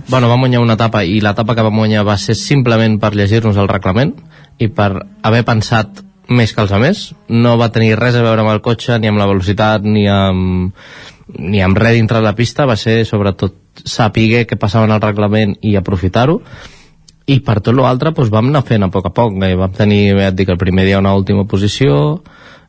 bueno, 0.09 0.29
vam 0.29 0.45
guanyar 0.45 0.61
una 0.61 0.77
etapa 0.77 1.03
i 1.05 1.23
l'etapa 1.25 1.57
que 1.57 1.65
vam 1.65 1.81
guanyar 1.81 2.05
va 2.05 2.19
ser 2.21 2.37
simplement 2.37 2.99
per 3.01 3.15
llegir-nos 3.17 3.57
el 3.57 3.73
reglament 3.73 4.15
i 4.59 4.69
per 4.69 4.91
haver 5.23 5.45
pensat 5.47 6.03
més 6.29 6.53
que 6.53 6.61
els 6.61 6.73
altres 6.77 7.05
no 7.29 7.57
va 7.61 7.71
tenir 7.73 7.97
res 7.97 8.17
a 8.19 8.25
veure 8.25 8.43
amb 8.45 8.53
el 8.53 8.63
cotxe 8.65 8.99
ni 9.01 9.09
amb 9.09 9.21
la 9.21 9.29
velocitat 9.31 9.85
ni 9.85 10.05
amb, 10.13 10.75
ni 11.39 11.63
amb 11.65 11.79
res 11.79 11.97
dintre 11.97 12.21
la 12.25 12.35
pista 12.37 12.67
va 12.69 12.77
ser 12.77 13.05
sobretot 13.09 13.85
saber 13.85 14.45
què 14.49 14.59
passava 14.59 14.89
en 14.89 14.97
el 14.97 15.05
reglament 15.05 15.55
i 15.63 15.77
aprofitar-ho 15.79 16.41
i 17.29 17.41
per 17.45 17.61
tot 17.61 17.77
l'altre 17.77 18.13
doncs, 18.17 18.33
vam 18.33 18.51
anar 18.51 18.65
fent 18.65 18.85
a 18.85 18.91
poc 18.93 19.09
a 19.09 19.15
poc 19.15 19.41
eh? 19.45 19.55
vam 19.57 19.73
tenir, 19.73 20.17
ja 20.19 20.29
et 20.33 20.37
dic, 20.37 20.49
el 20.53 20.61
primer 20.61 20.85
dia 20.89 21.01
una 21.01 21.15
última 21.17 21.47
posició 21.49 22.21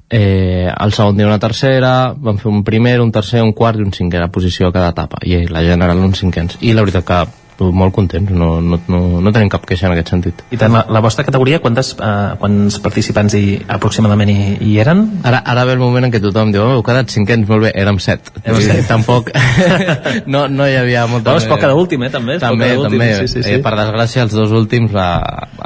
eh, 0.09 0.71
el 0.71 0.93
segon 0.93 1.17
dia 1.17 1.27
una 1.27 1.39
tercera, 1.39 2.13
vam 2.17 2.39
fer 2.41 2.49
un 2.51 2.63
primer, 2.65 2.99
un 3.01 3.11
tercer, 3.11 3.43
un 3.45 3.53
quart 3.53 3.79
i 3.79 3.85
un 3.85 3.93
cinquè 3.93 4.21
a 4.21 4.31
posició 4.33 4.69
a 4.69 4.73
cada 4.73 4.89
etapa, 4.95 5.21
i 5.23 5.45
la 5.47 5.61
general 5.63 6.01
uns 6.01 6.19
cinquens. 6.23 6.57
I 6.61 6.73
la 6.73 6.81
veritat 6.81 7.05
que 7.05 7.19
molt 7.59 7.93
contents, 7.95 8.31
no, 8.31 8.59
no, 8.63 8.79
no, 8.87 8.99
no 9.23 9.33
tenim 9.35 9.51
cap 9.51 9.65
queixa 9.67 9.87
en 9.89 9.95
aquest 9.95 10.11
sentit. 10.13 10.43
I 10.53 10.59
tant, 10.59 10.73
la, 10.73 10.85
la 10.89 11.01
vostra 11.03 11.25
categoria, 11.27 11.59
quantes, 11.63 11.91
uh, 11.97 12.37
quants 12.39 12.79
participants 12.83 13.35
hi, 13.37 13.59
aproximadament 13.77 14.31
hi, 14.33 14.39
hi 14.65 14.77
eren? 14.81 15.05
Ara, 15.27 15.41
ara 15.53 15.65
ve 15.67 15.75
el 15.77 15.83
moment 15.83 16.07
en 16.07 16.13
què 16.13 16.21
tothom 16.23 16.53
diu, 16.55 16.63
oh, 16.63 16.77
heu 16.77 16.85
quedat 16.85 17.11
cinquens, 17.13 17.47
molt 17.49 17.67
bé, 17.67 17.73
érem 17.79 17.99
set. 18.03 18.31
Érem 18.43 18.61
set. 18.63 18.85
Tampoc, 18.89 19.31
no, 20.33 20.45
no 20.47 20.67
hi 20.69 20.77
havia 20.79 21.05
molta... 21.11 21.33
No, 21.33 21.43
és 21.43 21.49
poc 21.49 21.61
cada 21.63 21.77
últim, 21.77 22.07
eh, 22.07 22.11
també. 22.13 22.39
També, 22.41 22.71
també. 22.79 23.11
Sí, 23.21 23.27
sí, 23.35 23.43
sí. 23.43 23.57
Eh, 23.57 23.63
per 23.65 23.75
desgràcia, 23.79 24.25
els 24.27 24.35
dos 24.35 24.55
últims 24.55 24.95
la, 24.95 25.09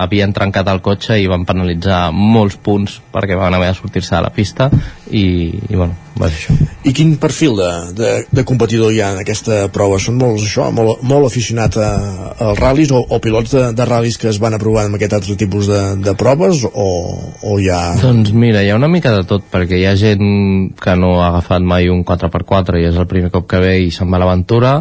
havien 0.05 0.33
trencat 0.35 0.69
el 0.71 0.81
cotxe 0.85 1.17
i 1.21 1.29
van 1.31 1.45
penalitzar 1.47 2.07
molts 2.13 2.57
punts 2.63 2.99
perquè 3.13 3.37
van 3.39 3.53
haver 3.53 3.71
de 3.71 3.77
sortir-se 3.77 4.17
a 4.17 4.23
la 4.25 4.31
pista 4.33 4.69
i, 5.13 5.25
i 5.69 5.75
bueno, 5.77 5.93
va 6.17 6.29
ser 6.29 6.39
això. 6.39 6.55
I 6.83 6.91
quin 6.95 7.13
perfil 7.21 7.55
de, 7.57 7.69
de, 7.95 8.11
de 8.33 8.43
competidor 8.47 8.91
hi 8.93 8.99
ha 9.01 9.11
en 9.13 9.21
aquesta 9.21 9.67
prova? 9.73 9.99
Són 10.01 10.17
molts, 10.19 10.45
això, 10.47 10.67
molt, 10.75 11.03
molt 11.07 11.29
aficionat 11.29 11.77
a, 11.79 11.89
als 12.49 12.59
ral·lis 12.59 12.91
o, 12.93 12.99
o 12.99 13.19
pilots 13.23 13.53
de, 13.53 13.63
de 13.77 13.87
ral·lis 13.87 14.17
que 14.21 14.29
es 14.31 14.39
van 14.41 14.57
aprovar 14.57 14.87
amb 14.87 14.97
aquest 14.97 15.15
altre 15.19 15.37
tipus 15.39 15.69
de, 15.69 15.81
de 16.03 16.15
proves 16.19 16.65
o, 16.67 16.87
o 17.45 17.57
hi 17.61 17.69
ha... 17.71 17.81
Doncs 18.01 18.33
mira, 18.35 18.63
hi 18.65 18.73
ha 18.73 18.79
una 18.79 18.91
mica 18.91 19.13
de 19.15 19.25
tot 19.29 19.45
perquè 19.53 19.79
hi 19.79 19.87
ha 19.89 19.95
gent 19.99 20.73
que 20.81 20.95
no 20.99 21.15
ha 21.21 21.29
agafat 21.31 21.65
mai 21.65 21.89
un 21.93 22.03
4x4 22.07 22.81
i 22.81 22.87
és 22.89 22.99
el 22.99 23.09
primer 23.09 23.31
cop 23.33 23.47
que 23.49 23.61
ve 23.63 23.75
i 23.85 23.91
se'n 23.93 24.09
va 24.09 24.19
a 24.19 24.23
l'aventura 24.25 24.73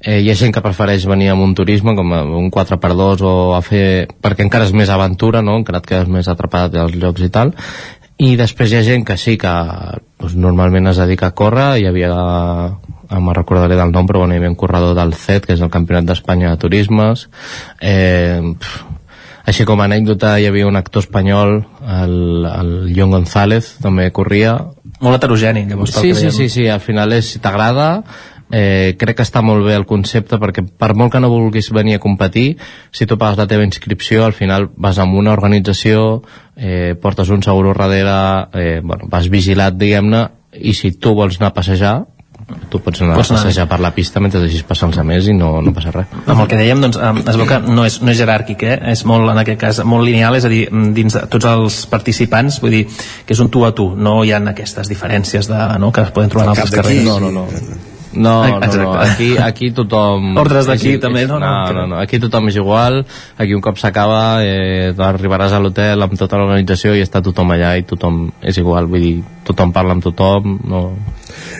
eh, 0.00 0.20
hi 0.20 0.30
ha 0.30 0.38
gent 0.38 0.54
que 0.54 0.64
prefereix 0.64 1.06
venir 1.08 1.32
amb 1.32 1.46
un 1.46 1.54
turisme 1.58 1.94
com 1.98 2.14
un 2.14 2.50
4x2 2.54 3.26
o 3.26 3.36
a 3.56 3.62
fer 3.64 3.86
perquè 4.22 4.46
encara 4.46 4.68
és 4.68 4.74
més 4.76 4.90
aventura 4.92 5.42
no? 5.42 5.58
encara 5.62 5.82
et 5.82 5.88
quedes 5.90 6.10
més 6.10 6.28
atrapat 6.30 6.74
als 6.78 6.98
llocs 6.98 7.26
i 7.26 7.32
tal 7.32 7.54
i 8.18 8.34
després 8.36 8.72
hi 8.72 8.78
ha 8.78 8.86
gent 8.86 9.04
que 9.04 9.18
sí 9.20 9.36
que 9.40 9.52
doncs, 10.18 10.34
normalment 10.40 10.88
es 10.88 11.00
dedica 11.02 11.30
a 11.30 11.36
córrer. 11.36 11.76
Hi 11.80 11.88
havia 11.90 12.12
no 13.06 13.20
me'n 13.22 13.36
recordaré 13.36 13.76
del 13.78 13.92
nom 13.94 14.06
però 14.08 14.24
bueno, 14.24 14.34
hi 14.34 14.40
havia 14.40 14.50
un 14.50 14.58
corredor 14.58 14.96
del 14.98 15.14
CET 15.14 15.46
que 15.46 15.54
és 15.54 15.62
el 15.62 15.70
Campionat 15.70 16.08
d'Espanya 16.08 16.52
de 16.52 16.60
Turismes. 16.64 17.28
Eh, 17.80 18.40
pff, 18.58 18.84
Així 19.46 19.62
com 19.62 19.78
a 19.78 19.84
anècdota 19.86 20.32
hi 20.42 20.48
havia 20.48 20.66
un 20.66 20.74
actor 20.74 21.04
espanyol, 21.04 21.60
el, 21.86 22.46
el 22.50 22.70
John 22.96 23.12
González, 23.14 23.76
també 23.78 24.08
corria. 24.10 24.56
Molt 24.98 25.20
heterogeni, 25.20 25.62
llavors, 25.68 25.92
pel 25.94 26.08
Sí, 26.08 26.14
sí, 26.18 26.32
sí, 26.34 26.48
sí, 26.50 26.64
al 26.66 26.82
final 26.82 27.14
és, 27.14 27.28
si 27.30 27.42
t'agrada, 27.44 28.02
eh, 28.50 28.94
crec 28.98 29.18
que 29.18 29.26
està 29.26 29.42
molt 29.42 29.64
bé 29.66 29.74
el 29.74 29.86
concepte 29.86 30.38
perquè 30.42 30.64
per 30.66 30.94
molt 30.94 31.12
que 31.12 31.20
no 31.22 31.30
vulguis 31.32 31.70
venir 31.74 31.96
a 31.96 32.02
competir 32.02 32.56
si 32.94 33.06
tu 33.06 33.18
pagues 33.18 33.38
la 33.40 33.48
teva 33.50 33.66
inscripció 33.66 34.24
al 34.24 34.36
final 34.36 34.70
vas 34.76 34.98
amb 35.02 35.18
una 35.18 35.32
organització 35.34 36.22
eh, 36.56 36.94
portes 37.00 37.30
un 37.30 37.42
seguro 37.42 37.74
darrere 37.74 38.48
eh, 38.54 38.80
bueno, 38.82 39.10
vas 39.10 39.30
vigilat 39.30 39.78
diguem-ne 39.78 40.26
i 40.56 40.74
si 40.74 40.92
tu 40.92 41.14
vols 41.14 41.40
anar 41.40 41.50
a 41.52 41.58
passejar 41.58 41.96
tu 42.70 42.78
pots 42.78 43.02
anar 43.02 43.16
Pots 43.16 43.32
a 43.32 43.34
anar. 43.34 43.42
passejar 43.42 43.66
per 43.66 43.80
la 43.82 43.90
pista 43.90 44.20
mentre 44.22 44.38
deixis 44.40 44.62
passar 44.62 44.86
els 44.88 44.98
altres 45.02 45.26
i 45.26 45.34
no, 45.34 45.48
no 45.64 45.72
passa 45.74 45.90
res 45.90 46.12
amb 46.14 46.44
el 46.44 46.46
que 46.46 46.58
dèiem, 46.60 46.84
doncs, 46.84 47.00
es 47.00 47.40
veu 47.40 47.48
que 47.48 47.58
no 47.66 47.86
és, 47.88 47.98
no 48.06 48.12
és 48.12 48.20
jeràrquic, 48.20 48.62
eh? 48.62 48.76
és 48.92 49.02
molt, 49.08 49.26
en 49.32 49.42
aquest 49.42 49.60
cas, 49.60 49.80
molt 49.82 50.06
lineal, 50.06 50.38
és 50.38 50.46
a 50.46 50.52
dir, 50.52 50.62
mm, 50.70 50.92
dins 50.94 51.18
de 51.18 51.24
tots 51.32 51.48
els 51.50 51.80
participants, 51.90 52.60
vull 52.62 52.76
dir, 52.76 52.84
que 53.26 53.34
és 53.34 53.42
un 53.42 53.50
tu 53.50 53.64
a 53.66 53.72
tu, 53.74 53.88
no 53.98 54.20
hi 54.22 54.30
ha 54.30 54.38
aquestes 54.52 54.86
diferències 54.92 55.50
de, 55.50 55.60
no, 55.82 55.90
que 55.90 56.06
es 56.06 56.14
poden 56.14 56.30
trobar 56.30 56.46
en 56.46 56.54
Al 56.54 56.62
altres 56.62 56.76
carrers. 56.76 57.02
no, 57.06 57.18
no, 57.18 57.32
no. 57.34 57.95
No, 58.16 58.34
no, 58.48 58.56
Exacte. 58.56 58.78
no, 58.80 58.92
aquí, 58.96 59.28
aquí 59.36 59.70
tothom... 59.76 60.32
Ordres 60.42 60.66
d'aquí 60.70 60.96
també, 61.02 61.26
no? 61.28 61.38
No, 61.42 61.52
No, 61.66 61.72
no, 61.76 61.86
no, 61.92 61.98
aquí 62.00 62.18
tothom 62.22 62.48
és 62.50 62.56
igual, 62.56 63.02
aquí 63.36 63.54
un 63.54 63.60
cop 63.64 63.76
s'acaba 63.80 64.40
eh, 64.44 64.94
arribaràs 64.96 65.52
a 65.52 65.60
l'hotel 65.60 66.02
amb 66.06 66.16
tota 66.18 66.40
l'organització 66.40 66.94
i 66.96 67.04
està 67.04 67.20
tothom 67.24 67.52
allà 67.54 67.74
i 67.76 67.84
tothom 67.88 68.26
és 68.40 68.56
igual, 68.62 68.88
vull 68.90 69.04
dir, 69.04 69.14
tothom 69.46 69.72
parla 69.76 69.94
amb 69.96 70.04
tothom, 70.04 70.56
no, 70.66 70.80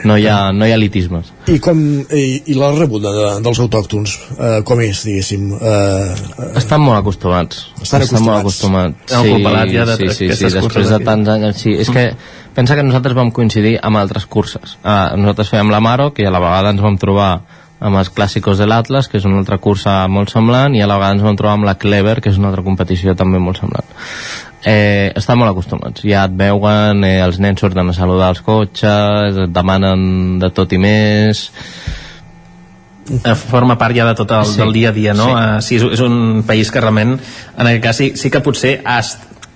no, 0.08 0.16
hi, 0.16 0.26
ha, 0.30 0.50
no 0.56 0.66
hi 0.66 0.72
ha 0.72 0.78
elitismes. 0.78 1.32
I, 1.52 1.58
com, 1.62 1.78
i, 2.10 2.24
i 2.50 2.56
la 2.58 2.72
rebuda 2.74 3.12
de, 3.14 3.26
dels 3.44 3.60
autòctons, 3.62 4.16
eh, 4.38 4.56
com 4.66 4.80
és, 4.84 5.04
diguéssim? 5.06 5.50
Eh, 5.60 6.56
Estan 6.58 6.82
molt 6.82 6.98
acostumats. 7.02 7.66
Estan 7.82 8.06
molt 8.22 8.40
acostumats. 8.40 8.40
acostumats. 8.46 9.14
Han 9.18 9.30
culpalat 9.34 9.70
ja 9.74 9.86
de 9.92 9.98
sí, 10.00 10.10
sí, 10.16 10.32
sí, 10.40 10.50
després 10.56 10.90
de 10.94 11.00
tants 11.06 11.30
anys. 11.36 11.62
Sí, 11.62 11.76
és 11.84 11.92
que 11.92 12.08
pensa 12.56 12.74
que 12.74 12.86
nosaltres 12.86 13.14
vam 13.18 13.30
coincidir 13.36 13.76
amb 13.84 14.00
altres 14.00 14.24
curses. 14.26 14.78
Ah, 14.82 15.12
nosaltres 15.14 15.52
fèiem 15.52 15.70
la 15.70 15.82
Maroc 15.84 16.18
i 16.22 16.26
a 16.26 16.32
la 16.32 16.40
vegada 16.40 16.72
ens 16.72 16.80
vam 16.82 16.96
trobar 16.98 17.30
amb 17.76 18.00
els 18.00 18.08
clàssicos 18.08 18.56
de 18.56 18.64
l'Atlas, 18.64 19.10
que 19.12 19.20
és 19.20 19.26
una 19.28 19.36
altra 19.42 19.58
cursa 19.60 19.98
molt 20.08 20.32
semblant, 20.32 20.74
i 20.74 20.80
a 20.80 20.88
la 20.88 20.96
vegada 20.96 21.18
ens 21.18 21.26
vam 21.26 21.36
trobar 21.36 21.58
amb 21.58 21.68
la 21.68 21.76
Clever, 21.76 22.22
que 22.24 22.32
és 22.32 22.40
una 22.40 22.48
altra 22.48 22.64
competició 22.64 23.14
també 23.14 23.38
molt 23.42 23.60
semblant. 23.60 23.84
Eh, 24.66 25.12
estan 25.14 25.38
molt 25.38 25.52
acostumats. 25.52 26.02
Ja 26.08 26.24
et 26.24 26.32
veuen, 26.34 27.04
eh, 27.04 27.20
els 27.22 27.38
nens 27.38 27.60
surten 27.60 27.92
a 27.92 27.94
saludar 27.94 28.32
els 28.32 28.40
cotxes, 28.42 29.36
et 29.44 29.52
demanen 29.52 30.38
de 30.40 30.50
tot 30.50 30.72
i 30.72 30.80
més 30.80 31.50
eh, 33.12 33.34
forma 33.36 33.76
part 33.78 33.94
ja 33.94 34.08
de 34.08 34.16
tot 34.18 34.32
el 34.32 34.46
Sí. 34.46 34.56
del 34.58 34.72
dia 34.72 34.88
a 34.88 34.92
dia, 34.92 35.14
no? 35.14 35.26
Sí. 35.26 35.32
Uh, 35.32 35.60
sí, 35.60 35.76
és, 35.76 35.82
és 35.92 36.00
un 36.00 36.42
país 36.46 36.72
que 36.72 36.80
realment, 36.80 37.20
en 37.58 37.66
aquest 37.66 37.84
cas, 37.84 37.96
sí, 37.96 38.12
sí 38.16 38.30
que 38.30 38.40
potser 38.40 38.80
ha 38.84 38.98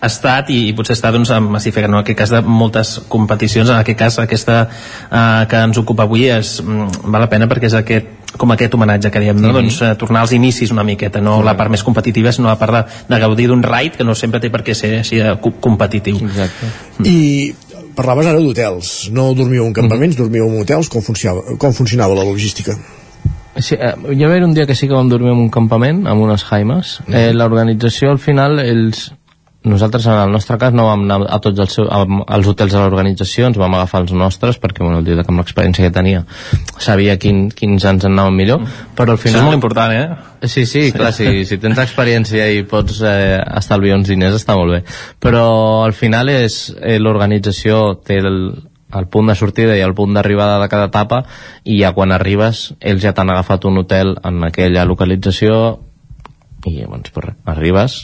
estat 0.03 0.49
i, 0.51 0.69
i 0.71 0.73
potser 0.77 0.95
està 0.97 1.11
doncs, 1.13 1.31
no? 1.31 1.51
en 1.61 1.95
aquest 2.01 2.19
cas 2.19 2.31
de 2.31 2.41
moltes 2.43 2.95
competicions, 3.09 3.69
en 3.69 3.77
aquest 3.83 3.99
cas 3.99 4.19
aquesta 4.23 4.63
uh, 4.67 5.47
que 5.51 5.57
ens 5.67 5.79
ocupa 5.79 6.05
avui 6.09 6.27
és, 6.31 6.61
mm, 6.63 7.05
val 7.13 7.21
la 7.27 7.29
pena 7.33 7.49
perquè 7.51 7.69
és 7.69 7.75
aquest 7.79 8.17
com 8.41 8.53
aquest 8.55 8.75
homenatge 8.75 9.11
que 9.11 9.21
diem, 9.21 9.37
no? 9.41 9.49
Mhm. 9.49 9.55
doncs, 9.59 9.81
uh, 9.83 9.95
tornar 9.99 10.21
als 10.23 10.33
inicis 10.33 10.71
una 10.71 10.85
miqueta, 10.87 11.21
no 11.21 11.43
la 11.43 11.57
part 11.59 11.71
més 11.71 11.83
competitiva 11.83 12.33
sinó 12.33 12.49
la 12.49 12.59
part 12.59 12.73
de, 12.73 12.85
de 13.09 13.19
gaudir 13.21 13.49
d'un 13.51 13.63
raid 13.63 13.97
que 13.99 14.05
no 14.05 14.15
sempre 14.15 14.41
té 14.41 14.51
per 14.51 14.63
què 14.65 14.75
ser 14.75 15.01
així 15.01 15.19
de 15.19 15.35
co- 15.43 15.57
competitiu 15.61 16.17
Exacte. 16.17 16.71
I 17.05 17.55
parlaves 17.97 18.27
ara 18.31 18.39
d'hotels, 18.41 19.11
no 19.13 19.35
dormiu 19.35 19.67
en 19.67 19.75
campaments, 19.77 20.17
dormiu 20.17 20.47
en 20.47 20.61
hotels, 20.63 20.89
com 20.89 21.03
funcionava, 21.03 21.59
com 21.59 21.73
funcionava 21.77 22.15
la 22.15 22.25
logística? 22.25 22.77
Sí, 23.61 23.75
eh, 23.75 23.93
hi 24.15 24.23
va 24.23 24.29
haver 24.31 24.45
un 24.47 24.55
dia 24.55 24.65
que 24.65 24.77
sí 24.79 24.87
que 24.89 24.95
vam 24.95 25.09
dormir 25.11 25.33
en 25.35 25.41
un 25.43 25.51
campament, 25.51 26.07
amb 26.09 26.23
unes 26.23 26.45
jaimes. 26.47 27.01
Eh, 27.11 27.33
L'organització, 27.35 28.13
al 28.15 28.21
final, 28.23 28.61
ells, 28.63 29.11
nosaltres, 29.63 30.07
en 30.07 30.17
el 30.17 30.33
nostre 30.33 30.57
cas, 30.59 30.73
no 30.73 30.87
vam 30.89 31.03
anar 31.05 31.27
a 31.29 31.39
tots 31.45 31.61
els, 31.61 31.75
seu, 31.77 31.89
a, 31.93 32.01
als 32.37 32.49
hotels 32.49 32.73
de 32.73 32.81
l'organització, 32.81 33.51
ens 33.51 33.59
vam 33.61 33.75
agafar 33.77 34.03
els 34.05 34.15
nostres, 34.17 34.57
perquè, 34.61 34.83
bueno, 34.85 35.01
el 35.01 35.05
dia 35.05 35.21
que 35.21 35.33
amb 35.33 35.43
l'experiència 35.43 35.85
que 35.85 35.93
tenia 35.95 36.25
sabia 36.81 37.19
quin, 37.21 37.49
quins 37.53 37.85
ens 37.91 38.07
anaven 38.09 38.39
millor, 38.39 38.65
però 38.97 39.13
al 39.13 39.21
Això 39.21 39.29
final... 39.29 39.43
és 39.43 39.49
molt 39.51 39.59
important, 39.59 39.93
eh? 39.93 40.49
Sí, 40.49 40.65
sí, 40.65 40.87
clar, 40.97 41.13
si, 41.13 41.45
si 41.45 41.61
tens 41.61 41.83
experiència 41.83 42.49
i 42.57 42.65
pots 42.69 43.03
eh, 43.05 43.37
estalviar 43.61 44.01
uns 44.01 44.09
diners 44.09 44.39
està 44.39 44.57
molt 44.57 44.79
bé. 44.79 44.81
Però 45.21 45.45
al 45.85 45.93
final 45.93 46.33
és 46.33 46.63
eh, 46.81 46.97
l'organització 47.03 48.01
té 48.07 48.23
el, 48.25 48.41
el 48.97 49.07
punt 49.13 49.31
de 49.31 49.37
sortida 49.37 49.77
i 49.77 49.85
el 49.85 49.95
punt 49.95 50.17
d'arribada 50.17 50.59
de 50.63 50.69
cada 50.73 50.89
etapa 50.91 51.23
i 51.65 51.79
ja 51.83 51.93
quan 51.97 52.13
arribes 52.17 52.71
ells 52.81 53.05
ja 53.05 53.13
t'han 53.15 53.31
agafat 53.31 53.69
un 53.69 53.83
hotel 53.83 54.17
en 54.25 54.43
aquella 54.49 54.87
localització 54.89 55.61
i 56.67 56.75
llavors 56.81 57.13
pues, 57.13 57.27
res, 57.29 57.37
arribes 57.49 58.01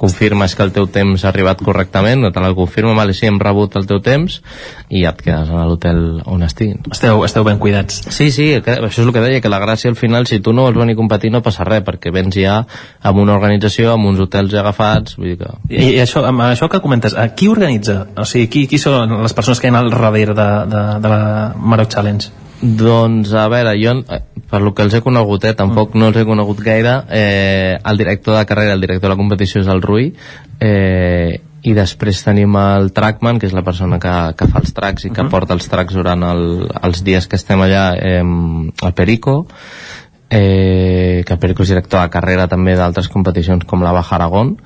confirmes 0.00 0.54
que 0.56 0.64
el 0.64 0.72
teu 0.72 0.86
temps 0.88 1.24
ha 1.24 1.28
arribat 1.30 1.60
correctament 1.64 2.24
te 2.32 2.42
la 2.42 2.52
confirma, 2.56 2.94
vale, 2.96 3.14
sí, 3.16 3.26
hem 3.28 3.38
rebut 3.40 3.76
el 3.76 3.86
teu 3.90 4.00
temps 4.04 4.40
i 4.88 5.04
ja 5.04 5.12
et 5.12 5.22
quedes 5.22 5.50
a 5.52 5.66
l'hotel 5.68 6.22
on 6.24 6.44
estiguin 6.46 6.80
esteu, 6.90 7.24
esteu 7.26 7.44
ben 7.46 7.60
cuidats 7.62 8.00
sí, 8.08 8.30
sí, 8.34 8.48
que, 8.64 8.78
això 8.88 9.02
és 9.02 9.06
el 9.06 9.14
que 9.16 9.24
deia 9.24 9.42
que 9.44 9.52
la 9.52 9.60
gràcia 9.62 9.92
al 9.92 9.98
final, 10.00 10.26
si 10.30 10.40
tu 10.40 10.54
no 10.56 10.66
vols 10.68 10.80
venir 10.80 10.96
a 10.96 11.00
competir 11.00 11.32
no 11.34 11.42
passa 11.44 11.66
res, 11.68 11.84
perquè 11.86 12.12
vens 12.14 12.36
ja 12.36 12.60
amb 13.02 13.22
una 13.22 13.36
organització, 13.36 13.92
amb 13.94 14.10
uns 14.10 14.24
hotels 14.24 14.52
ja 14.54 14.64
agafats 14.64 15.18
vull 15.18 15.32
dir 15.32 15.38
que... 15.40 15.52
I, 15.68 15.96
i 15.96 16.02
això, 16.02 16.24
amb 16.26 16.46
això 16.48 16.70
que 16.70 16.82
comentes, 16.82 17.16
eh, 17.16 17.30
qui 17.36 17.50
organitza? 17.52 18.02
O 18.16 18.26
sigui, 18.28 18.48
qui, 18.52 18.66
qui 18.70 18.80
són 18.80 19.20
les 19.20 19.36
persones 19.36 19.60
que 19.60 19.68
hi 19.68 19.74
ha 19.74 19.82
al 19.84 19.92
darrere 19.92 20.36
de, 20.36 20.48
de, 20.70 20.86
de 21.02 21.12
la 21.12 21.20
Maroc 21.56 21.92
Challenge? 21.92 22.49
Doncs, 22.60 23.32
a 23.32 23.48
veure, 23.48 23.72
jo, 23.80 23.94
eh, 24.12 24.20
per 24.50 24.60
lo 24.60 24.74
que 24.74 24.84
els 24.84 24.94
he 24.94 25.00
conegut, 25.00 25.44
eh, 25.48 25.54
tampoc 25.56 25.94
no 25.96 26.10
els 26.10 26.16
he 26.20 26.26
conegut 26.28 26.60
gaire, 26.60 27.04
eh, 27.08 27.78
el 27.82 27.96
director 27.96 28.36
de 28.36 28.44
carrera, 28.46 28.74
el 28.74 28.80
director 28.80 29.08
de 29.08 29.14
la 29.14 29.20
competició 29.20 29.62
és 29.62 29.70
el 29.72 29.80
Rui, 29.80 30.12
eh, 30.60 31.40
i 31.62 31.72
després 31.76 32.22
tenim 32.24 32.56
el 32.56 32.92
trackman, 32.92 33.38
que 33.38 33.48
és 33.48 33.56
la 33.56 33.64
persona 33.64 33.98
que, 34.00 34.12
que 34.36 34.48
fa 34.48 34.60
els 34.60 34.72
tracks 34.76 35.06
i 35.08 35.12
que 35.16 35.24
porta 35.32 35.56
els 35.56 35.68
tracks 35.68 35.96
durant 35.96 36.22
el, 36.24 36.68
els 36.82 37.02
dies 37.04 37.26
que 37.26 37.36
estem 37.40 37.60
allà, 37.64 37.94
eh, 37.96 38.20
el 38.20 38.94
Perico, 38.96 39.46
eh, 40.30 41.22
que 41.26 41.32
el 41.32 41.40
Perico 41.40 41.64
és 41.64 41.72
director 41.72 42.00
de 42.00 42.12
carrera 42.12 42.48
també 42.48 42.76
d'altres 42.76 43.08
competicions 43.08 43.64
com 43.64 43.84
la 43.84 43.92
Baja 43.92 44.16
Aragón, 44.16 44.56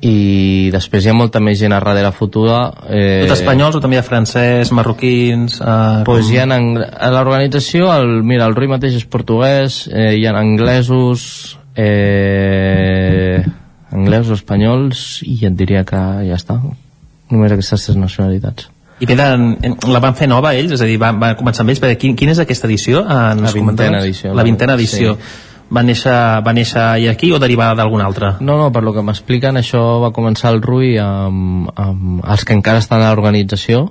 i 0.00 0.68
després 0.70 1.02
hi 1.04 1.10
ha 1.10 1.14
molta 1.18 1.40
més 1.42 1.58
gent 1.58 1.72
a 1.74 1.80
darrere 1.80 2.12
futura 2.14 2.58
eh, 2.86 3.24
Tot 3.26 3.34
espanyols 3.34 3.74
o 3.74 3.80
també 3.82 3.96
hi 3.96 3.98
ha 3.98 4.04
francès, 4.06 4.70
marroquins... 4.70 5.56
Eh, 5.58 6.04
pues 6.06 6.28
hi 6.30 6.38
ha 6.38 6.44
ang... 6.54 6.76
a 6.78 7.08
l'organització 7.16 7.88
el, 7.96 8.12
mira, 8.22 8.46
el 8.46 8.54
Rui 8.54 8.70
mateix 8.70 8.94
és 9.00 9.06
portuguès 9.10 9.80
eh, 9.90 10.12
hi 10.20 10.22
ha 10.28 10.36
anglesos 10.38 11.58
eh, 11.74 13.42
anglesos, 13.90 14.38
espanyols 14.38 15.22
i 15.26 15.40
et 15.48 15.56
diria 15.58 15.82
que 15.88 15.98
ja 16.28 16.36
està 16.38 16.58
només 16.62 17.54
aquestes 17.54 17.88
tres 17.88 17.98
nacionalitats 17.98 18.70
I 19.02 19.06
venen, 19.06 19.52
la 19.86 20.00
van 20.02 20.16
fer 20.18 20.26
nova 20.26 20.50
ells? 20.58 20.72
És 20.74 20.80
a 20.82 20.86
dir, 20.88 20.96
van, 20.98 21.20
van 21.22 21.36
començar 21.38 21.62
amb 21.62 21.70
ells? 21.70 21.78
Perquè 21.82 21.98
quin, 22.02 22.16
quina 22.18 22.32
és 22.34 22.40
aquesta 22.42 22.66
edició? 22.66 23.04
Ens 23.06 23.44
La 23.46 23.52
vintena 23.54 24.00
edició, 24.02 24.32
La 24.32 24.40
la- 24.40 24.46
vintena 24.48 24.74
edició. 24.74 25.14
sí. 25.14 25.44
Va, 25.68 25.82
néixer, 25.84 26.14
va 26.44 26.54
néixer 26.56 26.80
aquí 27.10 27.32
o 27.32 27.38
derivada 27.42 27.76
d'algun 27.76 28.00
altre? 28.00 28.32
No, 28.40 28.56
no, 28.56 28.70
per 28.72 28.82
lo 28.86 28.94
que 28.96 29.04
m'expliquen, 29.04 29.60
això 29.60 29.82
va 30.00 30.14
començar 30.16 30.54
el 30.54 30.62
Rui 30.64 30.96
amb, 31.02 31.68
amb 31.76 32.24
els 32.24 32.46
que 32.48 32.56
encara 32.56 32.80
estan 32.80 33.04
a 33.04 33.12
l'organització, 33.12 33.90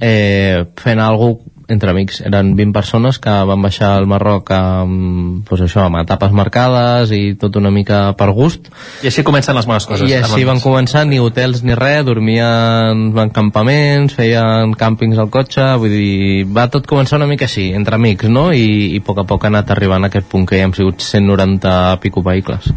eh, 0.00 0.64
fent 0.80 1.04
alguna 1.04 1.57
entre 1.68 1.90
amics. 1.92 2.20
Eren 2.24 2.54
20 2.56 2.72
persones 2.72 3.18
que 3.22 3.32
van 3.48 3.62
baixar 3.62 3.92
al 3.96 4.08
Marroc 4.10 4.50
amb, 4.56 5.44
pues 5.48 5.62
això, 5.64 5.84
amb 5.86 6.00
etapes 6.00 6.32
marcades 6.32 7.12
i 7.14 7.34
tot 7.40 7.56
una 7.60 7.70
mica 7.74 8.00
per 8.18 8.30
gust. 8.36 8.70
I 9.04 9.10
així 9.10 9.24
comencen 9.26 9.56
les 9.58 9.68
bones 9.68 9.86
coses. 9.88 10.08
I 10.08 10.18
així 10.20 10.46
van 10.48 10.62
començar, 10.64 11.04
ni 11.08 11.20
hotels 11.22 11.62
ni 11.66 11.76
res, 11.78 12.04
dormien 12.08 13.12
en 13.12 13.34
campaments, 13.34 14.16
feien 14.16 14.72
càmpings 14.78 15.20
al 15.20 15.30
cotxe, 15.34 15.66
vull 15.80 15.92
dir, 15.92 16.46
va 16.48 16.68
tot 16.72 16.88
començar 16.88 17.20
una 17.20 17.28
mica 17.30 17.48
així, 17.48 17.68
entre 17.76 18.00
amics, 18.00 18.30
no? 18.32 18.48
I, 18.52 18.94
i 18.96 19.02
a 19.02 19.04
poc 19.04 19.22
a 19.22 19.26
poc 19.28 19.44
ha 19.44 19.52
anat 19.52 19.74
arribant 19.74 20.06
a 20.06 20.12
aquest 20.12 20.28
punt 20.32 20.48
que 20.48 20.58
ja 20.60 20.68
hem 20.68 20.74
sigut 20.76 21.04
190 21.04 21.98
pico 22.04 22.24
vehicles. 22.24 22.72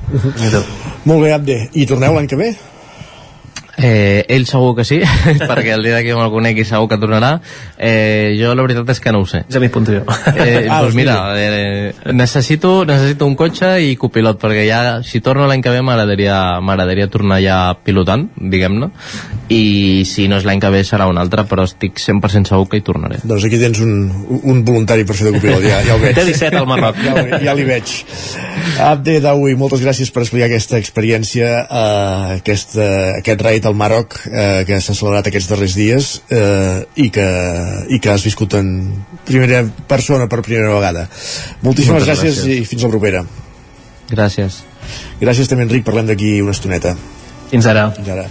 Molt 1.05 1.23
bé, 1.23 1.31
Abde. 1.33 1.57
I 1.73 1.87
torneu 1.89 2.17
l'any 2.17 2.29
que 2.29 2.39
ve? 2.39 2.51
Eh, 3.82 4.25
ell 4.29 4.45
segur 4.49 4.75
que 4.77 4.86
sí, 4.86 4.99
perquè 5.49 5.73
el 5.75 5.86
dia 5.86 6.01
que 6.05 6.15
me'l 6.17 6.32
conegui 6.34 6.65
segur 6.67 6.89
que 6.91 6.99
tornarà. 7.01 7.34
Eh, 7.77 8.38
jo 8.39 8.53
la 8.55 8.65
veritat 8.65 8.89
és 8.93 9.01
que 9.01 9.13
no 9.13 9.23
ho 9.23 9.27
sé. 9.29 9.43
Ja 9.51 9.61
m'hi 9.63 9.71
punto 9.73 9.95
jo. 9.95 10.05
Eh, 10.36 10.67
Ah, 10.71 10.79
doncs 10.86 10.95
mira, 10.95 11.15
eh, 11.36 11.91
necessito, 12.13 12.86
necessito 12.88 13.25
un 13.27 13.36
cotxe 13.36 13.73
i 13.84 13.95
copilot, 13.99 14.38
perquè 14.39 14.63
ja, 14.67 15.01
si 15.03 15.19
torno 15.19 15.47
l'any 15.49 15.63
que 15.63 15.73
ve 15.73 15.82
m'agradaria 15.84 17.07
tornar 17.11 17.41
ja 17.43 17.57
pilotant, 17.84 18.29
diguem-ne, 18.38 18.91
i 19.51 20.05
si 20.07 20.27
no 20.32 20.39
és 20.39 20.47
l'any 20.47 20.61
que 20.63 20.71
ve 20.71 20.84
serà 20.88 21.09
un 21.11 21.19
altre, 21.19 21.43
però 21.49 21.65
estic 21.67 21.99
100% 21.99 22.53
segur 22.53 22.69
que 22.71 22.79
hi 22.79 22.86
tornaré. 22.86 23.19
Doncs 23.27 23.47
aquí 23.49 23.59
tens 23.59 23.82
un, 23.84 23.95
un 24.41 24.63
voluntari 24.67 25.05
per 25.07 25.17
fer 25.17 25.29
de 25.29 25.36
copilot, 25.39 25.65
ja, 25.65 25.82
ja 25.88 25.97
ho 25.97 26.01
veig. 26.01 26.15
Té 26.15 26.25
17 26.29 26.61
al 26.61 26.69
Marroc. 26.69 27.01
Ja, 27.03 27.41
ja 27.49 27.57
li 27.57 27.67
veig. 27.67 27.97
Abde 28.82 29.19
Dawi, 29.23 29.57
moltes 29.59 29.84
gràcies 29.84 30.13
per 30.13 30.23
explicar 30.23 30.47
aquesta 30.47 30.79
experiència, 30.79 31.51
eh, 31.65 32.38
aquest, 32.39 32.77
eh, 32.79 33.17
aquest 33.19 33.45
raid 33.45 33.67
al 33.72 33.78
Marroc 33.80 34.17
eh, 34.28 34.63
que 34.67 34.80
s'ha 34.84 34.95
celebrat 34.97 35.30
aquests 35.32 35.49
darrers 35.51 35.78
dies 35.80 36.11
eh, 36.30 36.84
i, 36.95 37.07
que, 37.13 37.28
i 37.89 38.01
que 38.03 38.11
has 38.13 38.26
viscut 38.28 38.57
en 38.59 38.74
primera 39.28 39.63
persona 39.88 40.28
per 40.32 40.43
primera 40.45 40.74
vegada. 40.76 41.07
Moltíssimes 41.63 42.01
Moltes 42.01 42.11
gràcies, 42.11 42.43
gràcies. 42.43 42.59
i 42.59 42.67
fins 42.67 42.86
la 42.86 42.91
propera. 42.91 43.24
Gràcies. 44.11 44.61
Gràcies 45.22 45.49
també, 45.49 45.67
Enric, 45.67 45.88
parlem 45.88 46.11
d'aquí 46.11 46.36
una 46.43 46.55
estoneta. 46.55 46.95
Fins 47.51 47.67
ara. 47.67 47.89
Fins 47.91 48.07
ara. 48.13 48.24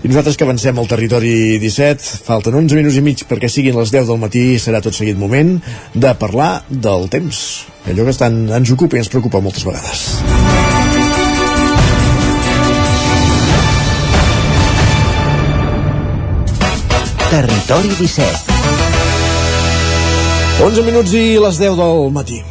I 0.00 0.08
nosaltres 0.08 0.38
que 0.40 0.46
avancem 0.46 0.78
al 0.80 0.88
territori 0.88 1.34
17, 1.60 2.24
falten 2.24 2.56
11 2.62 2.80
minuts 2.80 2.96
i 2.96 3.04
mig 3.04 3.26
perquè 3.28 3.50
siguin 3.52 3.76
les 3.76 3.92
10 3.92 4.08
del 4.08 4.20
matí, 4.22 4.46
serà 4.62 4.80
tot 4.84 4.96
seguit 4.96 5.20
moment 5.20 5.58
de 5.92 6.16
parlar 6.20 6.52
del 6.70 7.08
temps. 7.12 7.44
Allò 7.84 8.08
que 8.08 8.16
estan, 8.16 8.44
ens 8.48 8.72
ocupa 8.72 8.96
i 8.96 9.04
ens 9.04 9.12
preocupa 9.12 9.44
moltes 9.44 9.68
vegades. 9.68 10.61
Territori 17.32 17.88
17 17.96 18.52
11 20.60 20.82
minuts 20.84 21.14
i 21.16 21.22
les 21.40 21.56
10 21.62 21.78
del 21.78 22.10
matí. 22.12 22.42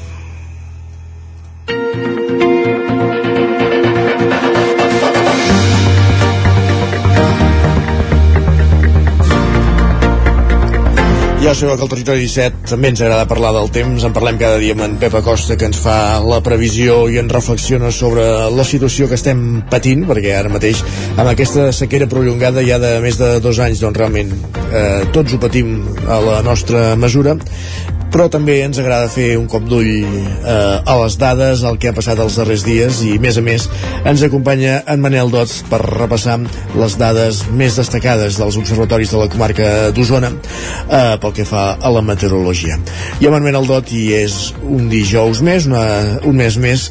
Ja 11.42 11.56
sabeu 11.58 11.74
que 11.74 11.82
al 11.82 11.90
Territori 11.90 12.22
17 12.28 12.68
també 12.70 12.92
ens 12.92 13.00
agrada 13.02 13.26
parlar 13.26 13.50
del 13.56 13.72
temps. 13.74 14.04
En 14.06 14.14
parlem 14.14 14.38
cada 14.38 14.60
dia 14.62 14.76
amb 14.76 14.84
en 14.86 14.98
Pep 15.02 15.16
Acosta, 15.18 15.56
que 15.58 15.66
ens 15.66 15.80
fa 15.82 15.96
la 16.22 16.38
previsió 16.46 17.08
i 17.10 17.18
ens 17.18 17.34
reflexiona 17.34 17.90
sobre 17.90 18.26
la 18.54 18.66
situació 18.68 19.08
que 19.10 19.18
estem 19.18 19.42
patint, 19.72 20.04
perquè 20.06 20.36
ara 20.38 20.52
mateix, 20.54 20.84
amb 21.16 21.32
aquesta 21.32 21.72
sequera 21.74 22.06
prolongada 22.12 22.62
ja 22.68 22.78
de 22.84 22.94
més 23.02 23.18
de 23.18 23.32
dos 23.42 23.58
anys, 23.58 23.82
doncs 23.82 23.98
realment 23.98 24.36
eh, 24.70 25.10
tots 25.18 25.34
ho 25.34 25.42
patim 25.42 25.74
a 26.06 26.22
la 26.22 26.38
nostra 26.46 26.92
mesura 26.94 27.34
però 28.12 28.28
també 28.32 28.58
ens 28.66 28.80
agrada 28.82 29.10
fer 29.12 29.30
un 29.40 29.48
cop 29.52 29.64
d'ull 29.70 29.88
eh, 29.88 30.78
a 30.84 30.96
les 31.04 31.16
dades, 31.22 31.64
el 31.68 31.80
que 31.82 31.92
ha 31.92 31.96
passat 31.96 32.20
els 32.20 32.36
darrers 32.40 32.66
dies 32.68 33.02
i 33.08 33.16
a 33.16 33.22
més 33.24 33.40
a 33.40 33.44
més 33.46 33.68
ens 34.08 34.24
acompanya 34.28 34.82
en 34.92 35.02
Manel 35.04 35.32
Dots 35.34 35.62
per 35.70 35.80
repassar 35.86 36.40
les 36.78 36.98
dades 37.00 37.44
més 37.58 37.80
destacades 37.80 38.40
dels 38.40 38.60
observatoris 38.60 39.14
de 39.14 39.22
la 39.22 39.30
comarca 39.32 39.72
d'Osona 39.96 40.34
eh, 40.34 41.16
pel 41.24 41.36
que 41.38 41.48
fa 41.48 41.66
a 41.80 41.94
la 41.94 42.04
meteorologia. 42.06 42.78
I 43.22 43.32
en 43.32 43.38
Manel 43.40 43.68
Dot 43.70 43.94
i 43.96 44.04
és 44.20 44.38
un 44.62 44.90
dijous 44.92 45.42
més, 45.46 45.70
una, 45.70 45.86
un 46.28 46.38
mes 46.38 46.60
més, 46.62 46.90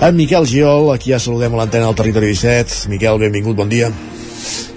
en 0.00 0.16
Miquel 0.16 0.46
Giol, 0.48 0.94
aquí 0.94 1.14
ja 1.14 1.20
saludem 1.20 1.54
a 1.54 1.62
l'antena 1.64 1.90
del 1.90 1.98
Territori 1.98 2.32
17. 2.32 2.88
Miquel, 2.94 3.20
benvingut, 3.20 3.58
bon 3.58 3.68
dia. 3.68 3.90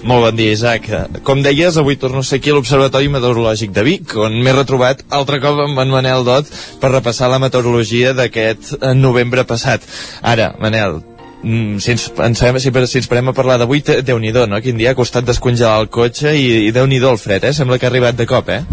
Molt 0.04 0.20
bon 0.20 0.36
dia, 0.36 0.52
Isaac. 0.52 0.90
Com 1.24 1.40
deies, 1.46 1.78
avui 1.80 1.96
torno 1.96 2.20
a 2.20 2.28
ser 2.28 2.42
aquí 2.42 2.52
a 2.52 2.58
l'Observatori 2.58 3.08
Meteorològic 3.08 3.72
de 3.72 3.86
Vic, 3.88 4.16
on 4.20 4.36
m'he 4.44 4.52
retrobat 4.52 5.06
altre 5.16 5.40
cop 5.40 5.62
amb 5.64 5.80
en 5.80 5.94
Manel 5.94 6.26
Dot 6.28 6.50
per 6.82 6.92
repassar 6.92 7.30
la 7.32 7.40
meteorologia 7.40 8.12
d'aquest 8.18 8.74
eh, 8.82 8.92
novembre 9.00 9.46
passat. 9.48 9.88
Ara, 10.20 10.50
Manel, 10.60 11.00
mm, 11.40 11.80
si 11.80 11.96
ens, 11.96 12.10
pensem, 12.20 12.60
si, 12.60 12.76
si 12.92 13.00
ens 13.00 13.08
parem 13.08 13.32
a 13.32 13.36
parlar 13.38 13.58
d'avui, 13.62 13.80
déu 14.04 14.20
nhi 14.20 14.36
no? 14.36 14.60
Quin 14.60 14.78
dia 14.78 14.92
ha 14.92 15.00
costat 15.00 15.24
descongelar 15.24 15.80
el 15.86 15.88
cotxe 15.88 16.36
i, 16.36 16.68
i 16.68 16.76
déu 16.76 16.86
nhi 16.86 17.00
el 17.00 17.18
fred, 17.18 17.48
eh? 17.48 17.56
Sembla 17.56 17.80
que 17.80 17.88
ha 17.88 17.94
arribat 17.94 18.20
de 18.20 18.28
cop, 18.28 18.50
eh? 18.50 18.64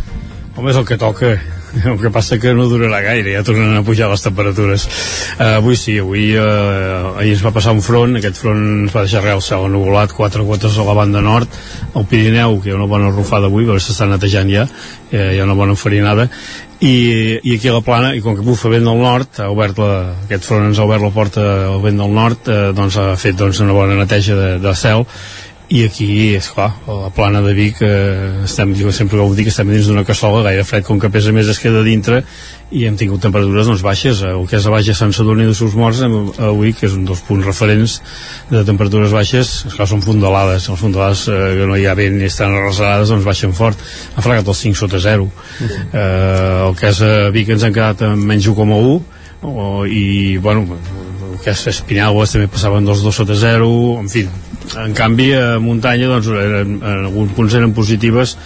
Home, 0.56 0.70
és 0.74 0.76
el 0.76 0.86
que 0.86 0.98
toca. 0.98 1.36
El 1.90 1.98
que 2.00 2.10
passa 2.10 2.38
que 2.42 2.52
no 2.56 2.66
durarà 2.70 3.00
gaire, 3.04 3.34
ja 3.36 3.44
tornen 3.46 3.76
a 3.78 3.84
pujar 3.86 4.10
les 4.10 4.24
temperatures. 4.24 4.86
Uh, 5.38 5.58
avui 5.58 5.78
sí, 5.78 5.98
avui 6.02 6.30
uh, 6.38 7.18
ahir 7.20 7.34
es 7.36 7.44
va 7.44 7.54
passar 7.54 7.74
un 7.76 7.82
front, 7.84 8.16
aquest 8.18 8.40
front 8.42 8.64
ens 8.86 8.96
va 8.96 9.04
deixar 9.06 9.22
real 9.24 9.42
cel 9.44 9.68
ennuvolat, 9.68 10.14
quatre 10.16 10.42
gotes 10.46 10.78
a 10.78 10.86
la 10.86 10.96
banda 10.98 11.22
nord, 11.24 11.60
el 11.94 12.08
Pirineu, 12.10 12.58
que 12.60 12.70
hi 12.70 12.74
ha 12.74 12.80
una 12.80 12.90
bona 12.90 13.12
rufada 13.14 13.50
avui, 13.50 13.68
però 13.68 13.78
s'està 13.78 14.08
netejant 14.10 14.50
ja, 14.50 14.66
eh, 15.12 15.36
hi 15.36 15.38
ha 15.38 15.46
una 15.46 15.58
bona 15.58 15.76
enfarinada, 15.76 16.26
i, 16.80 17.38
i 17.44 17.54
aquí 17.56 17.68
a 17.68 17.76
la 17.76 17.84
plana, 17.84 18.14
i 18.16 18.22
com 18.24 18.36
que 18.38 18.44
bufa 18.44 18.70
vent 18.72 18.86
del 18.88 19.02
nord, 19.02 19.42
ha 19.42 19.50
obert 19.52 19.78
la, 19.82 19.90
aquest 20.24 20.48
front 20.48 20.70
ens 20.70 20.80
ha 20.80 20.86
obert 20.88 21.04
la 21.04 21.12
porta 21.14 21.44
al 21.68 21.82
vent 21.84 22.00
del 22.00 22.14
nord, 22.16 22.48
eh, 22.48 22.70
doncs 22.76 22.96
ha 22.96 23.12
fet 23.20 23.36
doncs, 23.38 23.60
una 23.64 23.76
bona 23.76 23.98
neteja 24.00 24.38
de, 24.38 24.50
de 24.64 24.74
cel, 24.78 25.04
i 25.70 25.84
aquí, 25.86 26.06
és 26.34 26.48
clar, 26.50 26.72
a 26.90 26.94
la 27.04 27.08
plana 27.14 27.40
de 27.44 27.52
Vic 27.54 27.78
eh, 27.86 28.42
estem, 28.42 28.72
jo 28.74 28.90
sempre 28.90 29.20
que 29.20 29.22
ho 29.22 29.34
dic, 29.38 29.52
estem 29.52 29.68
dins 29.70 29.86
d'una 29.86 30.02
cassola 30.06 30.42
gaire 30.42 30.64
fred, 30.66 30.82
com 30.86 30.98
que 30.98 31.10
pesa 31.14 31.30
més 31.30 31.46
es 31.52 31.60
queda 31.62 31.84
dintre 31.86 32.24
i 32.74 32.82
hem 32.88 32.96
tingut 32.98 33.22
temperatures 33.22 33.70
doncs, 33.70 33.84
baixes. 33.86 34.24
El 34.26 34.48
que 34.50 34.58
és 34.58 34.66
a 34.66 34.72
baix 34.74 34.90
de 34.90 34.96
Sant 34.98 35.14
Sadurní 35.14 35.46
de 35.46 35.54
Sus 35.54 35.76
Morts 35.78 36.02
avui, 36.02 36.72
que 36.74 36.88
és 36.88 36.96
un 36.98 37.06
dels 37.06 37.22
punts 37.26 37.46
referents 37.46 37.96
de 38.50 38.64
temperatures 38.66 39.14
baixes, 39.14 39.52
esclar, 39.70 39.86
són 39.90 40.02
fondalades. 40.02 40.66
Les 40.72 40.82
fondalades 40.82 41.24
eh, 41.30 41.38
que 41.60 41.70
no 41.70 41.78
hi 41.78 41.86
ha 41.86 41.94
vent 41.98 42.18
ni 42.18 42.26
estan 42.26 42.54
arrasades, 42.58 43.14
doncs 43.14 43.30
baixen 43.30 43.54
fort. 43.54 43.78
Ha 44.16 44.26
fregat 44.26 44.50
els 44.50 44.66
5 44.66 44.82
sota 44.82 44.98
0 44.98 45.22
uh 45.22 45.30
-huh. 45.30 45.80
eh, 45.94 46.66
el 46.66 46.76
que 46.82 46.90
és 46.90 47.02
a 47.02 47.30
Vic 47.30 47.48
ens 47.48 47.62
han 47.62 47.72
quedat 47.72 48.02
en 48.02 48.18
menys 48.18 48.46
1,1 48.48 49.00
o, 49.42 49.86
i 49.86 50.36
bueno 50.38 50.66
el 51.32 51.38
que 51.40 51.50
és 51.50 51.66
Espinaules 51.66 52.32
també 52.32 52.48
passaven 52.48 52.84
dels 52.84 53.02
2 53.02 53.14
sota 53.14 53.34
0 53.34 54.00
en 54.00 54.08
fi, 54.08 54.26
en 54.78 54.94
canvi 54.94 55.30
a 55.34 55.58
muntanya 55.62 56.10
doncs, 56.10 56.28
eren, 56.30 56.76
en 56.78 57.06
alguns 57.08 57.32
punts 57.34 57.56
eren 57.58 57.74
positives 57.74 58.36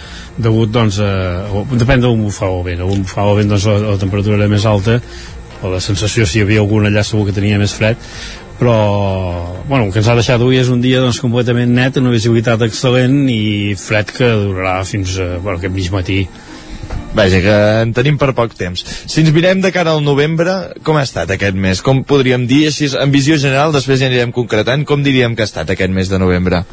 degut 0.41 0.71
doncs, 0.73 0.99
a, 1.03 1.45
depèn 1.77 2.01
d'on 2.01 2.23
bufava 2.25 2.57
el 2.59 2.65
vent 2.69 2.85
on 2.85 3.03
bufava 3.05 3.35
el 3.35 3.43
vent 3.43 3.53
doncs, 3.53 3.67
la, 3.69 3.77
la 3.93 4.01
temperatura 4.01 4.39
era 4.39 4.49
més 4.51 4.65
alta 4.65 4.99
o 5.61 5.71
la 5.71 5.81
sensació 5.83 6.25
si 6.25 6.39
hi 6.39 6.45
havia 6.45 6.63
algun 6.63 6.89
allà 6.89 7.05
segur 7.05 7.27
que 7.27 7.35
tenia 7.35 7.61
més 7.61 7.75
fred 7.77 8.01
però 8.59 8.75
bueno, 9.67 9.85
el 9.85 9.91
que 9.91 9.99
ens 9.99 10.09
ha 10.09 10.15
deixat 10.15 10.39
avui 10.39 10.57
és 10.61 10.71
un 10.71 10.81
dia 10.83 11.01
doncs, 11.03 11.19
completament 11.23 11.73
net, 11.75 11.99
una 11.99 12.13
visibilitat 12.13 12.63
excel·lent 12.65 13.25
i 13.31 13.75
fred 13.79 14.13
que 14.15 14.29
durarà 14.45 14.79
fins 14.87 15.17
a, 15.19 15.35
bueno, 15.43 15.59
aquest 15.59 15.75
mig 15.75 15.91
matí 15.93 16.21
Vaja, 17.15 17.39
que 17.39 17.55
en 17.85 17.93
tenim 17.95 18.17
per 18.19 18.33
poc 18.35 18.57
temps. 18.59 18.83
Si 19.07 19.21
ens 19.21 19.31
mirem 19.35 19.61
de 19.63 19.71
cara 19.71 19.93
al 19.95 20.03
novembre, 20.03 20.55
com 20.83 20.99
ha 20.99 21.05
estat 21.07 21.31
aquest 21.31 21.55
mes? 21.55 21.79
Com 21.85 22.03
podríem 22.03 22.43
dir, 22.49 22.65
així, 22.67 22.89
en 22.99 23.13
visió 23.13 23.39
general, 23.39 23.71
després 23.71 24.01
ja 24.01 24.09
anirem 24.11 24.35
concretant, 24.35 24.83
com 24.83 25.03
diríem 25.05 25.35
que 25.35 25.45
ha 25.45 25.49
estat 25.49 25.71
aquest 25.71 25.95
mes 25.95 26.11
de 26.11 26.19
novembre? 26.19 26.65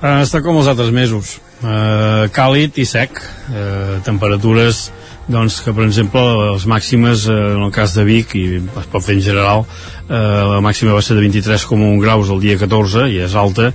Uh, 0.00 0.22
està 0.24 0.40
com 0.44 0.56
els 0.56 0.70
altres 0.72 0.92
mesos. 0.92 1.36
Uh, 1.60 2.30
càlid 2.32 2.80
i 2.80 2.88
sec. 2.88 3.20
Uh, 3.52 4.00
temperatures 4.08 4.88
doncs 5.28 5.60
que 5.64 5.72
per 5.72 5.86
exemple 5.86 6.20
les 6.52 6.66
màximes 6.68 7.24
eh, 7.32 7.34
en 7.54 7.62
el 7.64 7.72
cas 7.72 7.94
de 7.96 8.04
Vic 8.04 8.34
i 8.36 8.44
es 8.60 8.88
pot 8.92 9.04
fer 9.04 9.16
en 9.16 9.22
general 9.24 9.64
eh, 9.64 10.12
la 10.12 10.60
màxima 10.64 10.92
va 10.92 11.00
ser 11.04 11.16
de 11.16 11.24
23,1 11.24 11.96
graus 12.02 12.32
el 12.32 12.42
dia 12.42 12.58
14 12.60 13.06
i 13.08 13.22
és 13.24 13.36
alta 13.40 13.70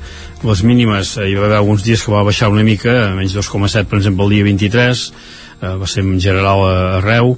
les 0.46 0.62
mínimes, 0.64 1.16
eh, 1.18 1.32
hi 1.32 1.38
va 1.40 1.48
haver 1.48 1.58
alguns 1.58 1.84
dies 1.88 2.04
que 2.06 2.14
va 2.14 2.24
baixar 2.28 2.52
una 2.54 2.66
mica, 2.68 2.94
menys 3.18 3.34
2,7 3.38 3.90
per 3.90 3.98
exemple 3.98 4.28
el 4.28 4.36
dia 4.38 4.46
23 4.46 5.04
eh, 5.62 5.76
va 5.80 5.88
ser 5.88 6.06
en 6.06 6.20
general 6.24 6.66
arreu 7.00 7.38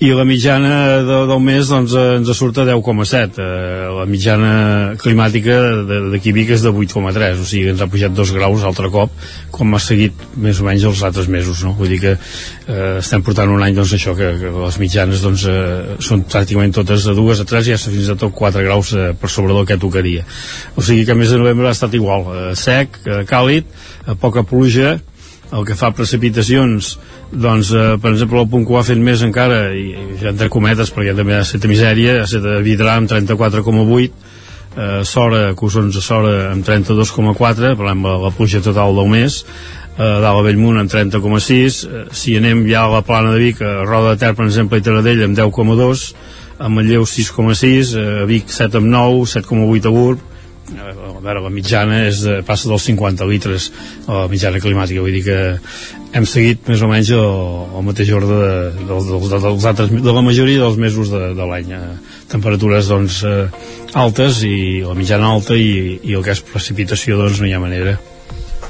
i 0.00 0.08
la 0.16 0.24
mitjana 0.24 1.02
de, 1.04 1.16
del 1.28 1.40
mes 1.44 1.68
doncs, 1.68 1.92
eh, 1.92 2.16
ens 2.16 2.30
surt 2.36 2.56
a 2.62 2.64
10,7 2.64 3.36
eh, 3.36 3.88
la 3.98 4.06
mitjana 4.08 4.52
climàtica 5.00 5.58
d'aquí 6.08 6.32
Vic 6.32 6.54
és 6.56 6.64
de 6.64 6.72
8,3 6.72 7.42
o 7.42 7.44
sigui 7.44 7.68
ens 7.74 7.82
ha 7.84 7.88
pujat 7.90 8.14
dos 8.16 8.32
graus 8.32 8.64
altre 8.64 8.88
cop 8.92 9.12
com 9.52 9.76
ha 9.76 9.80
seguit 9.84 10.16
més 10.40 10.62
o 10.62 10.64
menys 10.64 10.86
els 10.88 11.02
altres 11.04 11.28
mesos 11.28 11.60
no? 11.66 11.74
vull 11.76 11.92
dir 11.92 12.00
que 12.00 12.14
eh, 12.16 12.96
estem 13.02 13.26
portant 13.26 13.52
un 13.52 13.60
any 13.66 13.76
doncs, 13.76 13.92
això 13.98 14.16
que, 14.16 14.32
que 14.40 14.54
les 14.56 14.80
mitjanes 14.80 15.20
doncs, 15.26 15.44
eh, 15.52 16.00
són 16.00 16.24
pràcticament 16.24 16.72
totes 16.80 17.04
de 17.04 17.16
2 17.20 17.44
a 17.44 17.48
3 17.52 17.68
i 17.68 17.76
ja 17.76 17.92
fins 17.98 18.08
a 18.08 18.16
tot 18.24 18.32
4 18.40 18.64
graus 18.64 18.94
eh, 18.96 19.12
per 19.20 19.28
sobre 19.28 19.52
del 19.52 19.68
que 19.68 19.76
tocaria 19.84 20.24
o 20.80 20.86
sigui 20.86 21.04
que 21.04 21.12
el 21.12 21.20
mes 21.20 21.36
de 21.36 21.44
novembre 21.44 21.68
ha 21.68 21.76
estat 21.76 22.00
igual 22.00 22.24
eh, 22.32 22.50
sec, 22.56 23.02
eh, 23.04 23.20
càlid, 23.28 23.68
eh, 23.68 24.16
poca 24.16 24.48
pluja 24.48 24.96
el 25.50 25.64
que 25.66 25.76
fa 25.76 25.90
precipitacions 25.92 26.94
doncs, 27.32 27.70
eh, 27.72 27.96
per 28.02 28.12
exemple, 28.12 28.40
el 28.40 28.48
punt 28.50 28.66
que 28.66 28.74
ho 28.74 28.78
ha 28.80 28.86
fet 28.86 28.98
més 28.98 29.22
encara, 29.22 29.70
i, 29.76 29.90
i 30.18 30.28
entre 30.30 30.50
cometes, 30.52 30.90
perquè 30.94 31.14
també 31.16 31.36
ha 31.36 31.44
estat 31.44 31.66
misèria, 31.70 32.20
ha 32.20 32.28
estat 32.28 32.46
a 32.46 32.60
Vidrà 32.64 32.96
amb 32.98 33.10
34,8, 33.10 34.10
eh, 34.76 35.02
Sora, 35.04 35.42
Cusons 35.54 35.96
a 35.96 36.04
Sora 36.04 36.34
amb 36.50 36.66
32,4, 36.66 37.76
parlem 37.78 38.02
de 38.06 38.16
la 38.24 38.32
pluja 38.34 38.62
total 38.64 38.98
del 38.98 39.10
mes, 39.12 39.44
eh, 39.96 40.02
dalt 40.02 40.40
a 40.40 40.42
Bellmunt 40.46 40.82
amb 40.82 40.90
30,6, 40.90 41.84
eh, 41.84 42.04
si 42.12 42.36
anem 42.36 42.66
ja 42.68 42.84
a 42.86 42.94
la 42.96 43.04
plana 43.06 43.34
de 43.34 43.38
Vic, 43.44 43.62
a 43.62 43.84
Roda 43.84 44.14
de 44.14 44.24
Ter, 44.24 44.34
per 44.34 44.46
exemple, 44.46 44.78
i 44.78 44.82
Taradell 44.82 45.24
amb 45.28 45.38
10,2, 45.38 46.14
a 46.58 46.68
Manlleu 46.68 47.06
6,6, 47.06 47.94
a 47.96 48.26
Vic 48.26 48.50
7 48.50 48.82
amb 48.82 48.90
9, 48.90 49.24
7,8 49.26 49.86
a 49.86 49.90
Urb, 49.90 50.26
a 50.70 51.20
veure, 51.20 51.40
la 51.42 51.50
mitjana 51.50 52.04
és 52.06 52.22
de, 52.24 52.36
passa 52.46 52.68
dels 52.70 52.84
50 52.86 53.26
litres 53.28 53.70
la 54.06 54.26
mitjana 54.30 54.60
climàtica, 54.62 55.02
vull 55.02 55.16
dir 55.18 55.24
que 55.26 55.38
hem 56.12 56.26
seguit 56.26 56.66
més 56.68 56.82
o 56.82 56.88
menys 56.90 57.10
el, 57.14 57.34
el 57.78 57.86
mateix 57.86 58.10
ordre 58.16 58.38
de, 58.40 58.54
de, 58.80 58.86
de, 58.86 59.18
de, 59.30 59.40
dels 59.46 59.66
altres, 59.70 59.92
de 59.92 60.14
la 60.14 60.24
majoria 60.26 60.64
dels 60.64 60.78
mesos 60.80 61.12
de, 61.12 61.32
de 61.38 61.48
l'any. 61.50 61.74
Eh, 61.76 62.20
temperatures 62.30 62.90
doncs 62.90 63.22
eh, 63.26 63.42
altes 63.98 64.44
i 64.46 64.54
la 64.86 64.94
mitjana 64.98 65.30
alta 65.34 65.58
i, 65.58 65.98
i 66.02 66.16
el 66.16 66.24
que 66.26 66.34
és 66.34 66.46
precipitació 66.46 67.18
doncs 67.20 67.42
no 67.42 67.50
hi 67.50 67.54
ha 67.54 67.62
manera. 67.62 67.98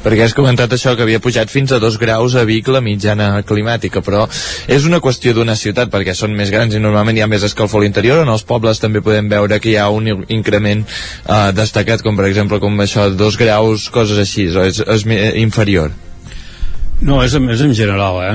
Perquè 0.00 0.24
has 0.24 0.32
comentat 0.32 0.72
això 0.72 0.94
que 0.96 1.04
havia 1.04 1.20
pujat 1.20 1.50
fins 1.52 1.74
a 1.76 1.78
2 1.80 1.98
graus 2.00 2.32
a 2.32 2.46
Vic 2.48 2.70
la 2.72 2.80
mitjana 2.80 3.42
climàtica, 3.44 4.00
però 4.00 4.22
és 4.64 4.86
una 4.88 5.00
qüestió 5.04 5.34
d'una 5.36 5.58
ciutat 5.60 5.92
perquè 5.92 6.14
són 6.16 6.32
més 6.36 6.52
grans 6.52 6.72
i 6.72 6.80
normalment 6.80 7.18
hi 7.18 7.24
ha 7.26 7.28
més 7.28 7.44
escalfor 7.44 7.82
a 7.82 7.84
l'interior, 7.84 8.22
en 8.24 8.32
els 8.32 8.46
pobles 8.48 8.80
també 8.80 9.04
podem 9.04 9.28
veure 9.28 9.60
que 9.60 9.74
hi 9.74 9.76
ha 9.76 9.90
un 9.92 10.08
increment 10.32 10.86
eh, 10.88 11.50
destacat, 11.52 12.00
com 12.04 12.16
per 12.16 12.30
exemple 12.30 12.60
com 12.64 12.80
això, 12.80 13.10
2 13.12 13.40
graus, 13.44 13.90
coses 13.92 14.24
així, 14.24 14.48
o 14.56 14.64
és, 14.64 14.80
és 14.80 15.04
inferior? 15.44 15.92
No, 17.00 17.22
és, 17.24 17.32
és 17.32 17.62
en 17.64 17.72
general, 17.76 18.18
eh? 18.20 18.34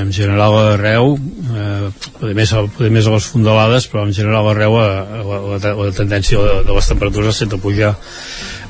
En 0.00 0.12
general 0.14 0.54
arreu, 0.74 1.16
eh, 1.50 1.88
poder, 2.20 2.34
més, 2.38 2.52
poder 2.76 2.90
més 2.94 3.08
a 3.10 3.14
les 3.16 3.26
fondalades, 3.26 3.88
però 3.90 4.04
en 4.06 4.14
general 4.14 4.52
arreu 4.52 4.78
a, 4.78 4.86
la, 5.26 5.40
la, 5.50 5.74
la 5.80 5.90
tendència 5.96 6.38
de, 6.38 6.60
de 6.68 6.76
les 6.76 6.90
temperatures 6.92 7.42
sent 7.42 7.56
a 7.56 7.60
pujar. 7.62 7.94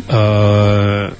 Eh, 0.09 1.11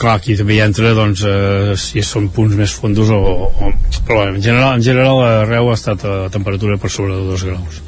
clar, 0.00 0.16
aquí 0.16 0.34
també 0.38 0.56
hi 0.56 0.62
entra 0.64 0.94
doncs, 0.98 1.22
eh, 1.28 1.76
si 1.78 2.02
són 2.02 2.30
punts 2.34 2.56
més 2.58 2.74
fondos 2.74 3.12
o, 3.14 3.20
o, 3.20 3.72
però 4.08 4.24
en 4.32 4.40
general, 4.42 4.74
en 4.78 4.86
general 4.86 5.22
arreu 5.26 5.70
ha 5.70 5.76
estat 5.78 6.06
a 6.08 6.16
temperatura 6.32 6.78
per 6.80 6.90
sobre 6.90 7.18
de 7.18 7.28
2 7.28 7.46
graus 7.50 7.84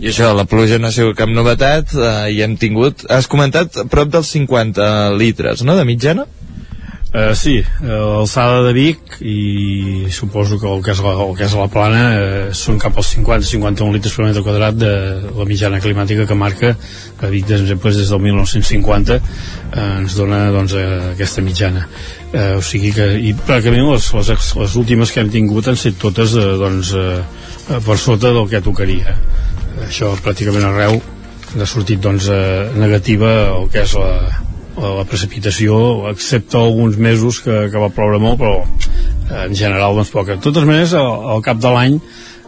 i 0.00 0.08
això, 0.08 0.30
la 0.32 0.46
pluja 0.48 0.78
no 0.80 0.88
ha 0.88 0.94
sigut 0.94 1.18
cap 1.18 1.28
novetat 1.28 1.92
eh, 1.92 2.30
i 2.32 2.40
hem 2.44 2.54
tingut, 2.60 3.04
has 3.12 3.28
comentat 3.28 3.76
prop 3.92 4.08
dels 4.14 4.30
50 4.32 4.86
litres, 5.20 5.66
no?, 5.68 5.76
de 5.76 5.84
mitjana? 5.84 6.24
Uh, 7.12 7.34
sí, 7.36 7.58
l'alçada 7.84 8.62
de 8.64 8.70
Vic 8.72 9.18
i 9.20 10.08
suposo 10.08 10.56
que 10.56 10.64
el 10.64 10.78
que 10.80 10.94
és 10.94 11.00
la, 11.04 11.10
el 11.20 11.34
que 11.36 11.44
és 11.44 11.52
la 11.60 11.66
plana 11.68 12.04
uh, 12.16 12.44
són 12.56 12.78
cap 12.80 12.96
als 12.96 13.10
50-51 13.18 13.92
litres 13.92 14.14
per 14.16 14.24
metre 14.24 14.40
quadrat 14.46 14.78
de 14.80 14.92
la 15.36 15.44
mitjana 15.44 15.80
climàtica 15.84 16.24
que 16.24 16.38
marca 16.40 16.70
que 17.20 17.30
Vic 17.34 17.50
des, 17.50 17.66
des 17.68 18.12
del 18.14 18.22
1950 18.24 19.18
uh, 19.18 19.26
ens 19.82 20.16
dona 20.16 20.38
doncs, 20.54 20.72
uh, 20.72 21.10
aquesta 21.10 21.44
mitjana. 21.44 21.82
Uh, 22.32 22.56
o 22.56 22.62
sigui 22.64 22.94
que 22.96 23.10
i 23.20 23.34
pràcticament 23.36 23.90
les, 23.90 24.06
les, 24.16 24.54
les 24.62 24.76
últimes 24.80 25.12
que 25.12 25.20
hem 25.20 25.32
tingut 25.34 25.68
han 25.68 25.76
set 25.76 25.98
totes 26.00 26.32
uh, 26.40 26.54
doncs, 26.62 26.94
uh, 26.96 27.76
per 27.84 27.98
sota 28.00 28.32
del 28.32 28.48
que 28.48 28.62
tocaria. 28.64 29.18
Això 29.84 30.14
pràcticament 30.24 30.64
arreu 30.70 30.96
ha 31.60 31.68
sortit 31.68 32.00
doncs, 32.00 32.32
uh, 32.32 32.72
negativa 32.80 33.34
el 33.58 33.68
que 33.68 33.84
és 33.84 33.98
la, 34.00 34.14
la 34.76 35.04
precipitació, 35.08 35.76
excepte 36.10 36.58
alguns 36.58 36.96
mesos 36.96 37.40
que, 37.44 37.66
que 37.72 37.80
va 37.82 37.92
ploure 37.92 38.20
molt, 38.22 38.40
però 38.40 38.54
eh, 38.62 39.46
en 39.46 39.56
general 39.56 39.96
doncs 39.98 40.12
poca. 40.14 40.36
De 40.36 40.44
totes 40.44 40.68
maneres, 40.68 40.94
al, 40.98 41.26
al 41.36 41.42
cap 41.44 41.60
de 41.62 41.72
l'any, 41.74 41.98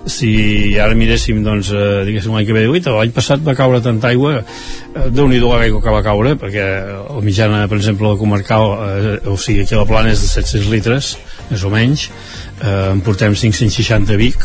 si 0.07 0.77
ara 0.81 0.95
miréssim, 0.97 1.41
doncs, 1.45 1.70
eh, 1.72 2.05
diguéssim, 2.05 2.33
l'any 2.35 2.47
que 2.47 2.57
ve, 2.57 2.64
l'any 2.68 3.12
passat 3.16 3.45
va 3.45 3.55
caure 3.57 3.81
tanta 3.85 4.11
aigua, 4.11 4.37
eh, 4.41 5.09
déu-n'hi-do 5.11 5.53
l'aigua 5.53 5.81
que 5.83 5.95
va 5.95 6.03
caure, 6.05 6.35
perquè 6.41 6.64
la 7.09 7.22
mitjana, 7.25 7.66
per 7.68 7.79
exemple, 7.81 8.09
la 8.09 8.20
comarcal, 8.20 8.75
eh, 8.89 9.14
o 9.29 9.37
sigui, 9.37 9.64
aquí 9.64 9.75
a 9.75 9.81
la 9.81 9.89
plana 9.89 10.12
és 10.12 10.20
de 10.20 10.29
700 10.29 10.68
litres, 10.72 11.14
més 11.51 11.64
o 11.64 11.72
menys, 11.72 12.11
eh, 12.61 12.91
en 12.93 13.01
portem 13.05 13.35
560 13.35 14.12
a 14.12 14.20
Vic, 14.20 14.45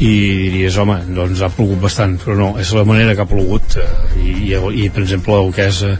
i 0.00 0.10
diries, 0.48 0.76
home, 0.80 0.96
doncs 1.12 1.42
ha 1.44 1.50
plogut 1.52 1.82
bastant, 1.82 2.16
però 2.22 2.34
no, 2.38 2.50
és 2.58 2.72
la 2.72 2.86
manera 2.88 3.14
que 3.14 3.22
ha 3.22 3.30
plogut, 3.30 3.76
eh, 3.76 3.88
i, 4.24 4.34
i, 4.50 4.58
i 4.84 4.90
per 4.90 5.04
exemple, 5.04 5.38
el 5.38 5.54
que 5.54 5.68
és 5.70 5.82
eh, 5.86 5.96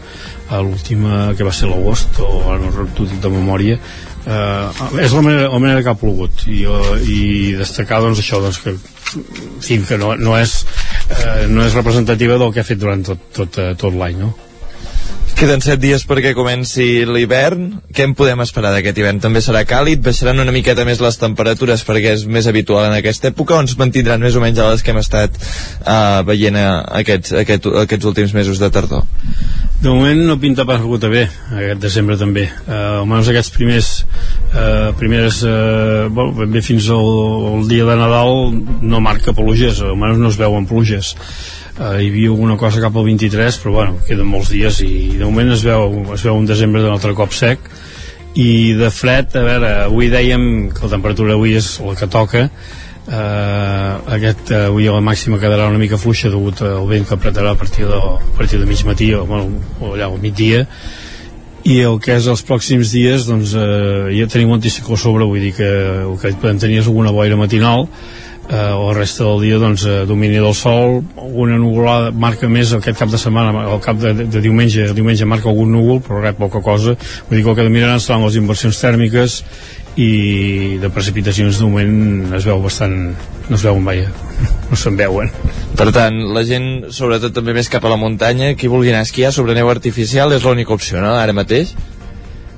l'última 0.59 1.31
que 1.37 1.47
va 1.47 1.53
ser 1.55 1.69
l'agost 1.71 2.19
o 2.19 2.31
ara 2.51 2.59
no 2.59 2.87
t'ho 2.95 3.07
dic 3.07 3.21
de 3.23 3.31
memòria 3.31 3.77
eh, 3.77 5.01
és 5.05 5.15
la 5.15 5.23
manera, 5.23 5.49
la 5.49 5.59
manera 5.63 5.83
que 5.83 5.93
ha 5.93 5.97
plogut 5.97 6.45
i, 6.51 6.61
uh, 6.67 6.97
i 6.99 7.55
destacar 7.59 8.01
doncs 8.03 8.19
això 8.19 8.41
doncs 8.43 8.59
que, 8.63 8.75
en 8.75 9.63
fi, 9.63 9.79
que 9.87 9.97
no, 10.01 10.13
no, 10.19 10.35
és, 10.39 10.61
eh, 11.09 11.47
no 11.51 11.65
és 11.65 11.77
representativa 11.77 12.37
del 12.41 12.53
que 12.53 12.63
ha 12.63 12.67
fet 12.67 12.81
durant 12.81 13.03
tot, 13.07 13.27
tot, 13.35 13.61
uh, 13.61 13.73
tot 13.79 13.95
l'any 13.95 14.19
no? 14.21 14.33
Queden 15.41 15.57
7 15.57 15.81
dies 15.81 16.03
perquè 16.05 16.35
comenci 16.37 17.01
l'hivern. 17.09 17.63
Què 17.89 18.03
en 18.05 18.11
podem 18.13 18.43
esperar 18.43 18.69
d'aquest 18.75 18.99
hivern? 19.01 19.17
També 19.23 19.41
serà 19.41 19.63
càlid? 19.65 20.03
Baixaran 20.05 20.37
una 20.43 20.53
miqueta 20.53 20.83
més 20.85 20.99
les 21.01 21.15
temperatures 21.17 21.81
perquè 21.87 22.11
és 22.13 22.27
més 22.29 22.45
habitual 22.45 22.85
en 22.85 22.93
aquesta 22.93 23.31
època 23.31 23.55
o 23.55 23.63
ens 23.63 23.73
mantindran 23.79 24.21
més 24.21 24.37
o 24.37 24.43
menys 24.43 24.61
a 24.61 24.67
les 24.69 24.85
que 24.85 24.93
hem 24.93 24.99
estat 25.01 25.39
uh, 25.41 26.21
veient 26.27 26.59
a, 26.61 26.67
aquests, 26.99 27.33
aquest, 27.41 27.65
aquests 27.81 28.09
últims 28.11 28.35
mesos 28.37 28.61
de 28.61 28.69
tardor? 28.69 29.07
De 29.81 29.89
moment 29.89 30.21
no 30.27 30.35
pinta 30.37 30.67
pas 30.69 30.83
gota 30.85 31.09
bé, 31.09 31.23
aquest 31.49 31.81
desembre 31.87 32.19
també. 32.21 32.43
Uh, 32.67 32.99
almenys 32.99 33.31
aquests 33.33 33.55
primers, 33.55 33.89
uh, 34.51 34.91
primeres, 35.01 35.41
uh, 35.41 36.05
bueno, 36.13 36.35
ben 36.37 36.53
bé 36.53 36.61
fins 36.61 36.91
al, 36.93 37.09
al 37.55 37.65
dia 37.71 37.89
de 37.89 37.97
Nadal 37.97 38.61
no 38.93 39.01
marca 39.01 39.33
pluges, 39.33 39.81
almenys 39.89 40.21
no 40.21 40.29
es 40.29 40.37
veuen 40.37 40.69
pluges 40.69 41.15
eh, 41.79 42.03
hi 42.03 42.09
havia 42.09 42.29
alguna 42.33 42.57
cosa 42.57 42.81
cap 42.83 42.95
al 42.95 43.07
23 43.07 43.57
però 43.63 43.73
bueno, 43.77 43.97
queden 44.07 44.29
molts 44.29 44.51
dies 44.53 44.81
i 44.85 44.91
de 45.17 45.25
moment 45.25 45.53
es 45.55 45.63
veu, 45.65 46.01
es 46.15 46.25
veu 46.27 46.37
un 46.37 46.47
desembre 46.49 46.83
d'un 46.83 46.95
altre 46.95 47.15
cop 47.17 47.33
sec. 47.35 47.59
I 48.31 48.73
de 48.79 48.87
fred, 48.95 49.33
a 49.35 49.43
veure, 49.43 49.71
avui 49.89 50.07
dèiem 50.07 50.69
que 50.71 50.85
la 50.85 50.93
temperatura 50.93 51.35
avui 51.35 51.57
és 51.59 51.73
la 51.83 51.97
que 51.99 52.07
toca. 52.07 52.45
Eh, 53.01 53.93
aquest 54.15 54.53
eh, 54.53 54.67
avui 54.69 54.87
la 54.87 55.01
màxima 55.03 55.39
quedarà 55.41 55.67
una 55.67 55.81
mica 55.81 55.99
fluixa 55.99 56.29
degut 56.31 56.61
al 56.63 56.87
vent 56.87 57.07
que 57.09 57.17
apretarà 57.17 57.51
a 57.51 57.59
partir 57.59 57.87
de, 57.89 57.97
a 57.97 58.35
partir 58.37 58.61
de 58.61 58.67
mig 58.69 58.85
matí 58.87 59.09
o, 59.17 59.25
bueno, 59.25 59.59
o 59.81 59.95
allà 59.95 60.07
al 60.07 60.19
migdia. 60.21 60.63
I 61.67 61.81
el 61.85 61.99
que 62.01 62.15
és 62.17 62.25
els 62.31 62.41
pròxims 62.45 62.93
dies 62.95 63.27
doncs 63.27 63.51
eh, 63.53 64.13
ja 64.15 64.29
tenim 64.31 64.53
un 64.53 64.61
anticicló 64.61 64.97
sobre 64.97 65.27
vull 65.27 65.43
dir 65.43 65.51
que 65.57 65.69
el 66.05 66.15
que 66.21 66.31
podem 66.41 66.61
tenir 66.61 66.79
és 66.81 66.87
alguna 66.89 67.11
boira 67.13 67.37
matinal 67.37 67.89
eh, 68.51 68.71
la 68.75 68.93
resta 68.93 69.23
del 69.23 69.41
dia 69.41 69.57
doncs, 69.57 69.85
eh, 69.85 70.05
domini 70.05 70.35
del 70.35 70.53
sol 70.55 71.01
una 71.15 71.57
nuvolada 71.57 72.11
marca 72.11 72.49
més 72.51 72.73
aquest 72.75 72.99
cap 72.99 73.11
de 73.11 73.19
setmana 73.21 73.65
el 73.65 73.81
cap 73.83 73.99
de, 74.01 74.13
de, 74.25 74.41
diumenge 74.43 74.89
el 74.89 74.95
diumenge 74.97 75.25
marca 75.25 75.49
algun 75.49 75.71
núvol 75.71 76.01
però 76.05 76.21
res 76.21 76.37
poca 76.39 76.61
cosa 76.61 76.97
vull 76.97 77.37
dir 77.37 77.45
que 77.45 77.53
el 77.53 77.59
que 77.61 77.69
dominaran 77.69 78.03
seran 78.03 78.25
les 78.27 78.37
inversions 78.41 78.81
tèrmiques 78.83 79.41
i 79.99 80.77
de 80.79 80.89
precipitacions 80.91 81.59
de 81.59 81.67
moment 81.67 82.35
es 82.37 82.47
veu 82.47 82.61
bastant 82.63 82.95
no 83.49 83.55
es 83.55 83.63
veuen 83.63 83.83
mai 83.83 84.05
no 84.69 84.79
se'n 84.79 84.99
veuen 84.99 85.31
per 85.77 85.89
tant, 85.95 86.17
la 86.35 86.43
gent, 86.47 86.91
sobretot 86.93 87.33
també 87.33 87.55
més 87.55 87.69
cap 87.71 87.85
a 87.87 87.89
la 87.89 87.97
muntanya, 87.99 88.51
qui 88.59 88.69
vulgui 88.69 88.91
anar 88.91 89.05
a 89.05 89.07
esquiar 89.07 89.31
sobre 89.33 89.55
neu 89.57 89.71
artificial 89.71 90.35
és 90.35 90.43
l'única 90.45 90.75
opció, 90.75 90.99
no?, 91.01 91.15
ara 91.17 91.33
mateix? 91.33 91.71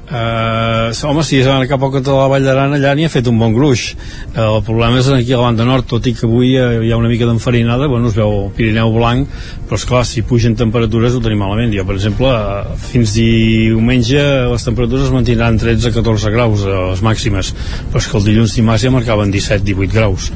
Uh, 0.03 0.91
home, 1.07 1.23
si 1.23 1.37
és 1.39 1.47
cap 1.71 1.79
al 1.79 1.91
cantó 1.93 2.11
de 2.11 2.17
la 2.19 2.27
Vall 2.27 2.43
d'Aran 2.43 2.75
allà 2.75 2.91
n'hi 2.93 3.05
ha 3.07 3.11
fet 3.11 3.29
un 3.31 3.37
bon 3.39 3.53
gruix. 3.55 3.85
Uh, 4.33 4.57
el 4.57 4.63
problema 4.67 4.99
és 4.99 5.07
aquí 5.07 5.31
a 5.31 5.39
la 5.39 5.45
banda 5.45 5.63
nord 5.63 5.87
tot 5.87 6.09
i 6.09 6.11
que 6.17 6.27
avui 6.27 6.51
uh, 6.59 6.81
hi 6.83 6.91
ha 6.91 6.97
una 6.99 7.07
mica 7.07 7.25
d'enfarinada 7.29 7.87
bueno, 7.87 8.11
es 8.11 8.17
veu 8.19 8.33
el 8.41 8.51
Pirineu 8.57 8.91
blanc 8.91 9.31
però 9.63 9.79
és 9.79 9.87
clar, 9.87 10.03
si 10.05 10.25
pugen 10.27 10.57
temperatures 10.59 11.15
ho 11.15 11.23
tenim 11.23 11.39
malament. 11.45 11.71
Jo 11.71 11.87
per 11.87 11.95
exemple, 11.95 12.27
uh, 12.27 12.75
fins 12.91 13.15
diumenge 13.15 14.27
les 14.51 14.67
temperatures 14.67 15.07
es 15.07 15.15
mantindran 15.15 15.61
13-14 15.63 16.35
graus 16.35 16.67
uh, 16.67 16.75
les 16.91 17.05
màximes. 17.07 17.55
Però 17.87 18.03
és 18.03 18.11
que 18.11 18.19
el 18.19 18.27
dilluns 18.27 18.59
dimarts 18.59 18.83
ja 18.83 18.91
marcaven 18.91 19.31
17-18 19.31 19.95
graus. 19.95 20.33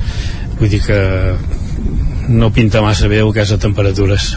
Vull 0.57 0.72
dir 0.72 0.80
que 0.88 1.01
no 2.28 2.51
pinta 2.53 2.82
massa 2.84 3.07
bé 3.07 3.21
el 3.23 3.34
que 3.34 3.43
és 3.45 3.51
a 3.53 3.59
temperatures 3.61 4.34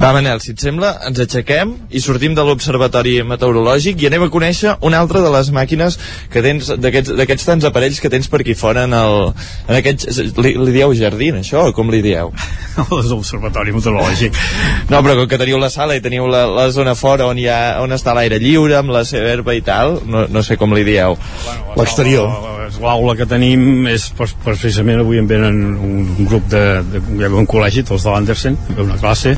va, 0.00 0.12
Manel, 0.16 0.40
si 0.40 0.54
et 0.54 0.62
sembla, 0.62 0.94
ens 1.08 1.20
aixequem 1.20 1.74
i 1.92 2.00
sortim 2.00 2.32
de 2.36 2.44
l'Observatori 2.46 3.18
Meteorològic 3.28 4.00
i 4.00 4.08
anem 4.08 4.24
a 4.26 4.30
conèixer 4.32 4.76
una 4.86 5.00
altra 5.02 5.20
de 5.20 5.32
les 5.34 5.50
màquines 5.52 5.98
que 6.32 6.42
tens, 6.44 6.70
d'aquests 6.80 7.48
tants 7.48 7.66
aparells 7.68 8.00
que 8.00 8.10
tens 8.12 8.30
per 8.32 8.40
aquí 8.40 8.54
fora 8.56 8.86
en 8.88 8.96
el... 8.96 9.18
En 9.68 9.76
aquest, 9.76 10.06
li, 10.40 10.54
li 10.56 10.72
dieu 10.74 10.94
jardí, 10.96 11.30
això, 11.36 11.66
o 11.68 11.74
com 11.76 11.92
li 11.92 12.00
dieu? 12.04 12.32
L'Observatori 13.10 13.76
Meteorològic. 13.76 14.40
No, 14.88 15.02
però 15.04 15.18
com 15.20 15.28
que 15.30 15.40
teniu 15.40 15.60
la 15.60 15.70
sala 15.72 15.98
i 15.98 16.04
teniu 16.04 16.30
la, 16.32 16.46
la 16.48 16.70
zona 16.72 16.96
fora 16.96 17.28
on, 17.28 17.38
hi 17.38 17.50
ha, 17.52 17.60
on 17.84 17.92
està 17.96 18.16
l'aire 18.16 18.40
lliure, 18.42 18.78
amb 18.80 18.96
la 18.96 19.04
seva 19.08 19.34
herba 19.34 19.56
i 19.58 19.60
tal, 19.66 20.00
no, 20.08 20.24
no 20.32 20.44
sé 20.46 20.56
com 20.60 20.72
li 20.76 20.86
dieu. 20.88 21.18
Bueno, 21.44 21.76
L'exterior. 21.82 22.59
L'aula 22.80 23.16
que 23.18 23.26
tenim 23.28 23.88
és 23.90 24.06
precisament 24.44 25.02
avui 25.02 25.18
en 25.20 25.28
venen 25.30 25.58
un 25.74 26.26
grup 26.28 26.46
de, 26.52 26.62
de, 26.92 27.02
de 27.18 27.30
un 27.34 27.48
col·legi, 27.50 27.84
tots 27.88 28.06
de 28.06 28.12
l'Andersen, 28.14 28.58
una 28.78 28.98
classe, 29.00 29.34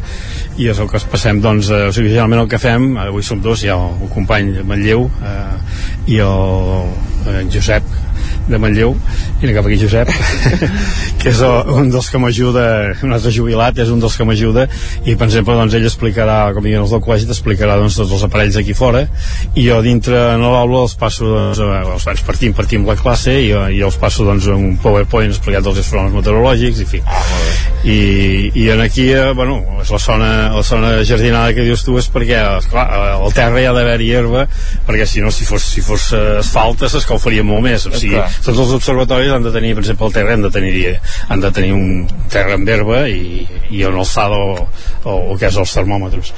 i 0.60 0.68
és 0.68 0.78
el 0.82 0.90
que 0.90 1.00
es 1.00 1.08
passem. 1.08 1.40
Doncs, 1.42 1.70
eh, 1.72 1.88
o 1.88 1.94
sigui, 1.94 2.12
generalment 2.12 2.44
el 2.44 2.50
que 2.52 2.60
fem 2.62 2.92
eh, 2.96 3.08
avui 3.08 3.24
som 3.26 3.40
dos, 3.42 3.64
hi 3.64 3.72
ha 3.72 3.78
el, 3.78 3.96
el 4.04 4.12
company 4.12 4.52
Manlleu 4.68 5.08
eh, 5.08 5.58
i 6.12 6.20
el, 6.26 6.90
el 7.26 7.38
eh, 7.40 7.44
Josep 7.52 8.11
de 8.48 8.58
Manlleu. 8.62 8.96
I 9.42 9.52
cap 9.52 9.66
aquí 9.66 9.78
Josep 9.80 10.10
que 11.22 11.30
és 11.30 11.40
un 11.42 11.90
dels 11.92 12.08
que 12.10 12.18
m'ajuda 12.18 12.64
un 13.06 13.14
altre 13.14 13.32
jubilat 13.34 13.78
és 13.82 13.90
un 13.92 14.00
dels 14.02 14.14
que 14.18 14.26
m'ajuda 14.26 14.66
i 15.06 15.14
per 15.18 15.28
exemple 15.28 15.54
doncs 15.58 15.74
ell 15.78 15.86
explicarà 15.86 16.38
com 16.54 16.64
diuen 16.66 16.84
els 16.84 16.94
del 16.94 17.02
col·legi 17.04 17.28
t'explicarà 17.28 17.76
doncs 17.80 17.98
tots 17.98 18.14
els 18.16 18.24
aparells 18.26 18.58
aquí 18.58 18.74
fora 18.78 19.04
i 19.54 19.66
jo 19.66 19.80
dintre 19.84 20.18
en 20.34 20.42
l'aula 20.42 20.84
els 20.86 20.94
passo 20.98 21.28
doncs, 21.28 21.60
els 21.62 22.06
vaig 22.08 22.22
partim, 22.26 22.54
partim 22.56 22.86
la 22.88 22.96
classe 22.98 23.34
i, 23.34 23.50
i 23.50 23.82
els 23.84 23.98
passo 24.00 24.26
doncs 24.26 24.48
un 24.52 24.76
powerpoint 24.82 25.32
explicat 25.34 25.66
dels 25.66 25.82
fenòmens 25.86 26.16
meteorològics 26.18 26.82
i 26.82 26.88
fi. 26.88 27.02
I, 27.82 27.98
i 28.62 28.68
en 28.70 28.82
aquí, 28.84 29.08
eh, 29.10 29.32
bueno 29.34 29.58
és 29.82 29.90
la 29.90 29.98
zona, 30.02 30.30
la 30.54 30.62
zona 30.66 30.92
jardinada 31.06 31.54
que 31.56 31.66
dius 31.66 31.82
tu 31.86 31.96
és 31.98 32.06
perquè, 32.12 32.38
esclar, 32.62 32.86
al 33.16 33.34
terra 33.34 33.62
hi 33.62 33.66
ha 33.66 33.74
d'haver-hi 33.74 34.10
herba 34.18 34.46
perquè 34.86 35.06
si 35.08 35.24
no, 35.24 35.32
si 35.34 35.46
fos, 35.48 35.66
si 35.74 35.82
fos 35.84 36.12
asfalt 36.38 36.86
s'escalfaria 36.86 37.46
molt 37.46 37.66
més 37.66 37.88
o 37.90 37.94
sigui, 37.94 38.21
tots 38.44 38.58
els 38.58 38.74
observatoris 38.78 39.32
han 39.34 39.46
de 39.46 39.52
tenir, 39.54 39.74
per 39.76 39.84
exemple, 39.84 40.08
el 40.08 40.16
terra 40.16 40.36
han 40.36 40.46
de 40.46 40.50
tenir, 40.54 40.74
han 41.28 41.42
de 41.44 41.52
tenir 41.54 41.72
un 41.76 42.06
terra 42.32 42.58
amb 42.58 42.68
herba 42.68 43.04
i, 43.10 43.46
i 43.70 43.84
una 43.88 44.02
alçada 44.04 44.38
o, 44.38 44.66
o, 45.04 45.16
o 45.32 45.38
que 45.40 45.48
és 45.50 45.58
els 45.62 45.74
termòmetres. 45.78 46.32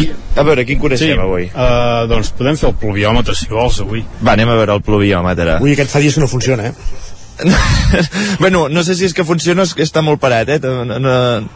I, 0.00 0.08
a 0.36 0.46
veure, 0.46 0.66
quin 0.68 0.80
coneixem 0.82 1.14
sí, 1.14 1.20
avui? 1.20 1.48
Uh, 1.50 2.06
doncs 2.10 2.34
podem 2.38 2.58
fer 2.60 2.70
el 2.72 2.76
pluviòmetre, 2.80 3.36
si 3.38 3.50
vols, 3.52 3.80
avui. 3.84 4.04
Va, 4.20 4.34
anem 4.34 4.52
a 4.52 4.58
veure 4.60 4.78
el 4.78 4.84
pluviòmetre. 4.86 5.60
Avui 5.60 5.76
aquest 5.76 5.94
fa 5.94 6.02
dies 6.02 6.18
que 6.18 6.24
no 6.24 6.30
funciona, 6.30 6.70
eh? 6.70 7.08
bueno, 8.38 8.68
no 8.68 8.82
sé 8.84 8.94
si 8.94 9.06
és 9.08 9.14
que 9.16 9.24
funciona 9.24 9.64
o 9.64 9.76
que 9.76 9.84
està 9.86 10.02
molt 10.04 10.20
parat, 10.22 10.50
eh? 10.56 10.58
No, 10.60 10.98
no, 11.00 11.12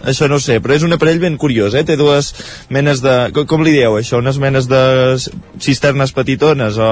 això 0.09 0.29
no 0.31 0.41
sé, 0.43 0.61
però 0.64 0.77
és 0.77 0.85
un 0.87 0.97
aparell 0.97 1.20
ben 1.22 1.39
curiós, 1.41 1.77
eh? 1.77 1.85
Té 1.87 1.97
dues 2.01 2.33
menes 2.72 3.03
de... 3.05 3.14
Com, 3.37 3.49
com 3.51 3.64
li 3.64 3.75
dieu, 3.77 3.99
això? 3.99 4.20
Unes 4.22 4.41
menes 4.43 4.68
de 4.70 4.83
cisternes 5.62 6.14
petitones 6.16 6.79
o 6.81 6.91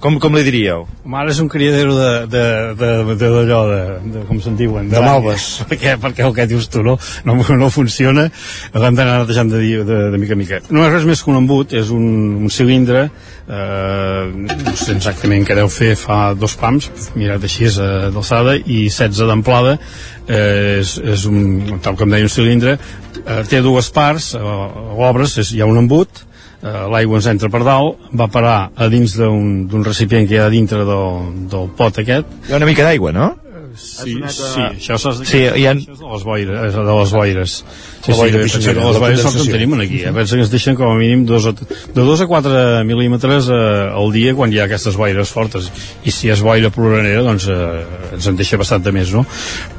Com, 0.00 0.16
com 0.16 0.32
li 0.32 0.40
diríeu? 0.46 0.86
Mare 1.12 1.28
és 1.28 1.38
un 1.42 1.48
criadero 1.52 1.92
de, 1.92 2.10
de, 2.32 2.44
de, 2.80 2.90
de, 3.10 3.16
d'allò, 3.20 3.58
de, 3.68 3.80
de, 4.14 4.22
com 4.28 4.38
se'n 4.40 4.56
diuen? 4.56 4.88
De 4.88 5.02
malves. 5.04 5.48
Perquè, 5.70 5.98
perquè 6.00 6.24
el 6.24 6.32
que 6.36 6.46
dius 6.48 6.70
tu 6.72 6.80
no, 6.84 6.94
no, 7.28 7.34
no 7.60 7.68
funciona, 7.72 8.24
l'hem 8.72 8.96
d'anar 8.96 9.26
deixant 9.28 9.52
de 9.52 9.60
de, 9.60 9.98
de 10.14 10.20
mica 10.20 10.32
en 10.36 10.40
mica. 10.40 10.60
No 10.72 10.86
és 10.86 10.94
res 10.94 11.04
més 11.08 11.20
que 11.20 11.30
un 11.32 11.40
embut, 11.42 11.74
és 11.76 11.92
un, 11.92 12.06
un 12.40 12.52
cilindre, 12.52 13.04
eh, 13.44 14.24
no 14.32 14.74
sé 14.80 14.96
exactament 14.96 15.44
què 15.44 15.58
deu 15.58 15.68
fer, 15.72 15.92
fa 16.00 16.32
dos 16.32 16.56
pams, 16.60 16.88
mirat 17.20 17.44
així 17.44 17.68
és 17.68 17.76
eh, 17.76 18.08
d'alçada, 18.14 18.56
i 18.56 18.86
16 18.88 19.28
d'amplada, 19.28 19.76
eh, 20.24 20.80
és, 20.80 20.96
és 20.96 21.28
un, 21.28 21.78
tal 21.84 22.00
com 22.00 22.16
deia 22.16 22.24
un 22.24 22.32
cilindre, 22.32 22.78
eh, 23.20 23.44
té 23.52 23.60
dues 23.60 23.92
parts, 23.92 24.32
eh, 24.38 24.56
l'obres, 24.96 25.36
és, 25.44 25.52
hi 25.52 25.60
ha 25.60 25.68
un 25.68 25.84
embut, 25.84 26.24
l'aigua 26.62 27.20
ens 27.20 27.28
entra 27.30 27.48
per 27.52 27.62
dalt, 27.64 28.10
va 28.12 28.28
parar 28.32 28.56
a 28.76 28.88
dins 28.92 29.14
d'un 29.16 29.84
recipient 29.86 30.28
que 30.28 30.36
hi 30.36 30.42
ha 30.42 30.50
dintre 30.52 30.84
del, 30.84 31.30
del 31.52 31.70
pot 31.76 32.02
aquest. 32.02 32.28
Hi 32.48 32.52
ha 32.52 32.60
una 32.60 32.68
mica 32.68 32.84
d'aigua, 32.84 33.14
no? 33.16 33.30
Sí, 33.76 34.16
sí, 34.18 34.64
això 34.90 35.12
Sí, 35.20 35.40
hi 35.44 35.66
ha... 35.68 35.72
això 35.74 35.94
és 35.94 36.00
de 36.00 36.10
les 36.10 36.24
boires, 36.26 36.60
és 36.66 36.74
de 36.74 36.96
les 36.98 37.12
boires. 37.14 37.54
Sí, 38.00 38.12
sí, 38.12 38.16
boira 38.16 38.38
que 38.38 38.48
piscinera, 38.48 38.86
les 38.88 38.98
boires 39.02 39.22
són 39.24 39.36
que 39.36 39.44
en 39.44 39.52
tenim 39.54 39.74
aquí. 39.78 40.00
Eh? 40.02 40.12
Pensa 40.16 40.36
que 40.36 40.44
ens 40.44 40.52
deixen 40.52 40.78
com 40.78 40.90
a 40.90 40.98
mínim 40.98 41.24
dos 41.28 41.46
a, 41.46 41.52
de 41.54 42.04
2 42.06 42.24
a 42.24 42.28
4 42.30 42.62
mil·límetres 42.88 43.50
eh, 43.52 43.60
al 44.00 44.10
dia 44.14 44.34
quan 44.38 44.52
hi 44.52 44.60
ha 44.60 44.66
aquestes 44.66 44.98
boires 44.98 45.32
fortes. 45.34 45.70
I 46.02 46.14
si 46.14 46.32
és 46.32 46.42
boira 46.44 46.72
ploranera, 46.74 47.22
doncs 47.26 47.46
eh, 47.52 47.84
ens 48.16 48.30
en 48.30 48.40
deixa 48.40 48.58
bastant 48.60 48.84
de 48.84 48.94
més, 48.96 49.12
no? 49.14 49.24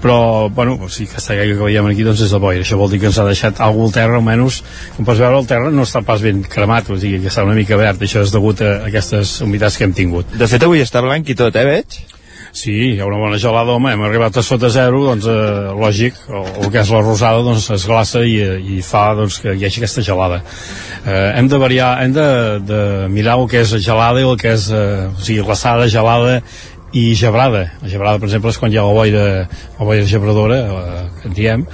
Però, 0.03 0.47
bueno, 0.53 0.77
sí, 0.89 1.09
aquesta 1.09 1.35
aigua 1.35 1.59
que 1.59 1.67
veiem 1.71 1.91
aquí 1.91 2.07
doncs 2.07 2.23
és 2.27 2.35
de 2.35 2.41
boira. 2.41 2.63
Això 2.63 2.79
vol 2.79 2.93
dir 2.93 3.01
que 3.03 3.11
ens 3.11 3.19
ha 3.19 3.27
deixat 3.27 3.59
alguna 3.59 3.91
al 3.91 3.97
terra, 3.97 4.21
almenys, 4.21 4.61
com 4.95 5.07
pots 5.07 5.19
veure, 5.19 5.41
el 5.41 5.49
terra 5.49 5.71
no 5.73 5.85
està 5.87 6.03
pas 6.05 6.21
ben 6.23 6.43
cremat, 6.47 6.89
o 6.93 6.99
sigui, 7.01 7.19
que 7.23 7.31
està 7.33 7.45
una 7.47 7.57
mica 7.57 7.79
verd. 7.79 8.01
Això 8.05 8.23
és 8.23 8.33
degut 8.33 8.63
a 8.63 8.73
aquestes 8.87 9.39
humitats 9.45 9.77
que 9.77 9.87
hem 9.87 9.95
tingut. 9.97 10.31
De 10.37 10.47
fet, 10.47 10.63
avui 10.63 10.83
està 10.85 11.03
blanc 11.03 11.27
i 11.27 11.37
tot, 11.37 11.55
eh, 11.57 11.67
veig? 11.67 12.20
Sí, 12.51 12.73
hi 12.91 12.99
ha 12.99 13.05
una 13.07 13.15
bona 13.15 13.37
gelada, 13.39 13.71
home, 13.71 13.93
hem 13.93 14.01
arribat 14.03 14.35
a 14.35 14.41
sota 14.43 14.67
zero, 14.69 15.05
doncs, 15.05 15.23
eh, 15.31 15.69
lògic, 15.71 16.17
el, 16.27 16.49
el 16.59 16.71
que 16.73 16.81
és 16.81 16.89
la 16.91 16.99
rosada, 16.99 17.39
doncs, 17.45 17.69
es 17.71 17.85
glaça 17.87 18.25
i, 18.27 18.33
i 18.75 18.81
fa, 18.83 19.05
doncs, 19.15 19.37
que 19.39 19.53
hi 19.55 19.63
hagi 19.63 19.79
aquesta 19.79 20.03
gelada. 20.03 20.41
Eh, 21.05 21.29
hem 21.39 21.47
de 21.47 21.61
variar, 21.61 21.93
hem 22.03 22.11
de, 22.17 22.27
de 22.67 22.81
mirar 23.13 23.37
el 23.39 23.47
que 23.47 23.63
és 23.63 23.71
gelada 23.79 24.19
i 24.19 24.27
el 24.27 24.35
que 24.41 24.51
és, 24.51 24.67
eh, 24.67 25.07
o 25.07 25.23
sigui, 25.23 25.45
glaçada, 25.47 25.87
gelada 25.87 26.41
i 26.91 27.05
gebrada. 27.15 27.63
La 27.79 27.93
gebrada, 27.93 28.19
per 28.19 28.27
exemple, 28.27 28.51
és 28.51 28.59
quan 28.59 28.75
hi 28.75 28.81
ha 28.81 28.83
la 28.83 28.99
boira, 28.99 29.25
la 29.79 29.87
boira 29.87 30.07
gebradora, 30.11 30.59
eh, 30.59 31.03
que 31.21 31.31
en 31.31 31.37
diem, 31.39 31.67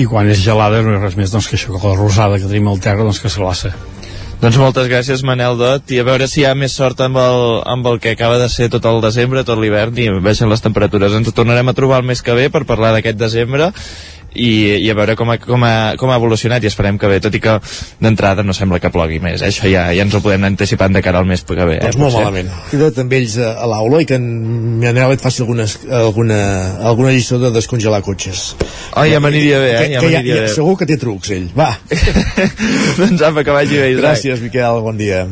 i 0.00 0.08
quan 0.08 0.32
és 0.32 0.40
gelada 0.40 0.80
no 0.80 0.96
és 0.96 1.04
res 1.10 1.20
més 1.20 1.36
doncs, 1.36 1.52
que 1.52 1.60
això, 1.60 1.76
que 1.76 1.92
la 1.92 1.98
rosada 2.00 2.40
que 2.40 2.48
tenim 2.48 2.72
al 2.72 2.80
terra, 2.80 3.04
doncs, 3.04 3.20
que 3.20 3.28
es 3.28 3.36
glaça. 3.36 3.76
Doncs 4.42 4.56
moltes 4.58 4.88
gràcies, 4.90 5.20
Manel 5.22 5.54
Dot, 5.54 5.92
i 5.94 6.00
a 6.02 6.04
veure 6.06 6.26
si 6.26 6.40
hi 6.40 6.46
ha 6.48 6.56
més 6.58 6.72
sort 6.74 6.98
amb 7.04 7.14
el, 7.22 7.44
amb 7.70 7.86
el 7.86 8.00
que 8.02 8.16
acaba 8.16 8.40
de 8.40 8.48
ser 8.50 8.66
tot 8.72 8.88
el 8.90 8.96
desembre, 9.04 9.44
tot 9.46 9.60
l'hivern, 9.62 9.94
i 10.02 10.08
baixen 10.24 10.50
les 10.50 10.64
temperatures. 10.64 11.14
Ens 11.14 11.30
tornarem 11.36 11.70
a 11.70 11.74
trobar 11.78 12.00
el 12.02 12.08
mes 12.08 12.24
que 12.26 12.34
ve 12.34 12.48
per 12.50 12.64
parlar 12.66 12.90
d'aquest 12.96 13.20
desembre, 13.20 13.70
i, 14.34 14.50
i 14.82 14.90
a 14.90 14.96
veure 14.96 15.16
com 15.18 15.30
ha, 15.32 15.38
com, 15.42 15.64
ha, 15.66 15.94
com 16.00 16.12
ha 16.12 16.18
evolucionat 16.20 16.64
i 16.64 16.70
esperem 16.70 16.98
que 17.00 17.10
bé, 17.10 17.20
tot 17.24 17.34
i 17.36 17.40
que 17.42 17.58
d'entrada 18.02 18.44
no 18.46 18.54
sembla 18.56 18.80
que 18.82 18.90
plogui 18.92 19.20
més, 19.22 19.42
eh? 19.42 19.50
això 19.52 19.68
ja, 19.70 19.88
ja 19.94 20.06
ens 20.06 20.16
ho 20.16 20.22
podem 20.24 20.46
anticipar 20.48 20.90
de 20.92 21.02
cara 21.04 21.20
al 21.22 21.28
mes 21.28 21.44
que 21.44 21.54
ve. 21.58 21.76
Eh? 21.78 21.84
Doncs 21.84 22.00
molt 22.00 22.12
Potser. 22.14 22.24
malament. 22.24 22.50
Queda't 22.70 23.02
amb 23.04 23.14
ells 23.18 23.36
a, 23.38 23.52
a 23.62 23.68
l'aula 23.70 24.02
i 24.02 24.08
que 24.08 24.18
en 24.20 24.26
Manel 24.82 25.16
et 25.16 25.22
faci 25.24 25.44
algunes, 25.44 25.78
alguna, 26.02 26.40
alguna 26.92 27.12
lliçó 27.14 27.38
de 27.42 27.52
descongelar 27.54 28.02
cotxes. 28.06 28.52
Oh, 28.96 29.06
ja 29.08 29.20
m'aniria 29.22 29.60
bé, 29.62 29.70
eh? 29.72 29.78
Que, 29.82 29.92
Ja 29.92 30.00
que 30.00 30.10
m'aniria 30.10 30.42
bé. 30.46 30.50
Segur 30.56 30.76
que 30.80 30.88
té 30.88 30.98
trucs, 31.00 31.32
ell. 31.36 31.48
Va. 31.56 31.70
doncs 33.00 33.22
apa, 33.22 33.44
que 33.44 33.56
vagi 33.56 33.78
bé, 33.78 33.94
Isaac. 33.94 34.04
Gràcies, 34.04 34.44
Miquel, 34.44 34.82
bon 34.84 35.00
dia. 35.00 35.26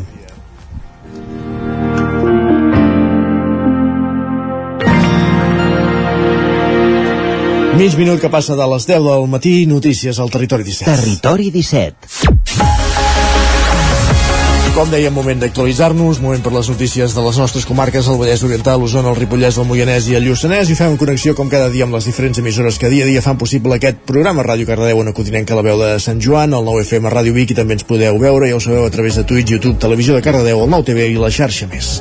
Mig 7.80 7.94
minut 7.96 8.20
que 8.20 8.28
passa 8.28 8.52
de 8.52 8.64
les 8.68 8.84
10 8.84 9.00
del 9.00 9.22
matí, 9.32 9.64
notícies 9.64 10.18
al 10.20 10.28
Territori 10.28 10.66
17. 10.66 10.84
Territori 11.00 11.46
17. 11.48 11.96
Com 14.74 14.90
dèiem, 14.92 15.08
moment 15.16 15.40
d'actualitzar-nos, 15.40 16.20
moment 16.20 16.44
per 16.44 16.52
les 16.52 16.68
notícies 16.68 17.14
de 17.16 17.24
les 17.24 17.38
nostres 17.40 17.64
comarques, 17.64 18.04
el 18.04 18.20
Vallès 18.20 18.44
Oriental, 18.44 18.84
l'Osona, 18.84 19.08
el 19.08 19.16
Ripollès, 19.16 19.56
el 19.56 19.64
Moianès 19.64 20.10
i 20.12 20.18
el 20.18 20.28
Lluçanès, 20.28 20.68
i 20.68 20.76
fem 20.76 20.98
connexió 21.00 21.32
com 21.38 21.48
cada 21.48 21.72
dia 21.72 21.88
amb 21.88 21.96
les 21.96 22.04
diferents 22.04 22.36
emissores 22.44 22.76
que 22.76 22.92
dia 22.92 23.08
a 23.08 23.08
dia 23.08 23.24
fan 23.24 23.40
possible 23.40 23.80
aquest 23.80 24.04
programa. 24.04 24.44
Ràdio 24.44 24.68
Cardedeu, 24.68 25.00
una 25.00 25.16
Codinenca, 25.16 25.56
la 25.56 25.64
veu 25.64 25.80
de 25.80 25.94
Sant 26.04 26.20
Joan, 26.20 26.52
el 26.52 26.68
9FM 26.68 27.08
a 27.08 27.14
Ràdio 27.16 27.32
Vic, 27.32 27.56
i 27.56 27.60
també 27.62 27.80
ens 27.80 27.88
podeu 27.88 28.20
veure, 28.20 28.52
ja 28.52 28.60
ho 28.60 28.60
sabeu, 28.60 28.84
a 28.84 28.92
través 28.92 29.16
de 29.16 29.24
Twitch, 29.24 29.56
YouTube, 29.56 29.80
Televisió 29.80 30.12
de 30.12 30.20
Cardedeu, 30.20 30.60
el 30.66 30.76
9TV 30.76 31.14
i 31.14 31.16
la 31.16 31.32
xarxa 31.32 31.72
més. 31.72 31.96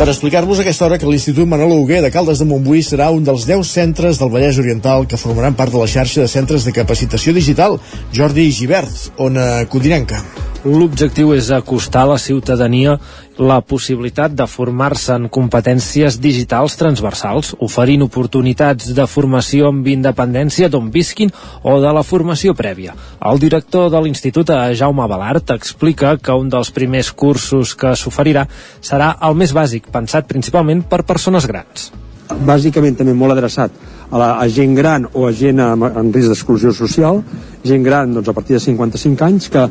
Per 0.00 0.08
explicar-vos 0.08 0.62
aquesta 0.62 0.86
hora 0.86 0.96
que 0.96 1.04
l'Institut 1.04 1.44
Manolo 1.44 1.74
Hugué 1.76 1.98
de 2.00 2.08
Caldes 2.08 2.40
de 2.40 2.46
Montbui 2.48 2.80
serà 2.80 3.10
un 3.12 3.20
dels 3.26 3.44
10 3.44 3.68
centres 3.68 4.16
del 4.16 4.30
Vallès 4.32 4.56
Oriental 4.62 5.04
que 5.04 5.20
formaran 5.20 5.58
part 5.58 5.76
de 5.76 5.82
la 5.82 5.88
xarxa 5.94 6.24
de 6.24 6.32
centres 6.32 6.64
de 6.64 6.72
capacitació 6.72 7.36
digital 7.36 7.76
Jordi 8.08 8.48
Givert, 8.48 9.10
on 9.20 9.36
a 9.36 9.50
Codinenca. 9.68 10.24
L'objectiu 10.60 11.30
és 11.32 11.46
acostar 11.56 12.02
a 12.04 12.08
la 12.10 12.18
ciutadania 12.20 12.98
la 13.40 13.62
possibilitat 13.64 14.34
de 14.36 14.44
formar-se 14.44 15.14
en 15.16 15.28
competències 15.32 16.18
digitals 16.20 16.74
transversals, 16.76 17.54
oferint 17.64 18.04
oportunitats 18.04 18.90
de 18.92 19.06
formació 19.08 19.70
amb 19.70 19.88
independència 19.88 20.68
d'on 20.68 20.90
visquin 20.92 21.32
o 21.64 21.78
de 21.80 21.92
la 21.96 22.02
formació 22.04 22.52
prèvia. 22.58 22.92
El 23.30 23.40
director 23.40 23.88
de 23.88 24.02
l'Institut, 24.04 24.50
eh, 24.50 24.74
Jaume 24.76 25.06
Balart, 25.08 25.50
explica 25.56 26.18
que 26.18 26.36
un 26.36 26.50
dels 26.50 26.70
primers 26.70 27.10
cursos 27.12 27.74
que 27.74 27.96
s'oferirà 27.96 28.46
serà 28.82 29.16
el 29.22 29.34
més 29.34 29.54
bàsic, 29.54 29.88
pensat 29.90 30.28
principalment 30.28 30.82
per 30.82 31.04
persones 31.04 31.46
grans. 31.46 31.90
bàsicament 32.30 32.94
també 32.96 33.12
molt 33.12 33.32
adreçat 33.32 33.72
a, 34.10 34.18
la, 34.18 34.30
a 34.42 34.48
gent 34.50 34.74
gran 34.74 35.06
o 35.12 35.26
a 35.28 35.32
gent 35.32 35.62
amb, 35.62 35.86
en 35.90 36.12
risc 36.12 36.32
d'exclusió 36.32 36.74
social, 36.74 37.22
gent 37.64 37.84
gran 37.84 38.14
doncs, 38.14 38.28
a 38.28 38.34
partir 38.36 38.56
de 38.56 38.62
55 38.62 39.24
anys 39.24 39.48
que 39.52 39.66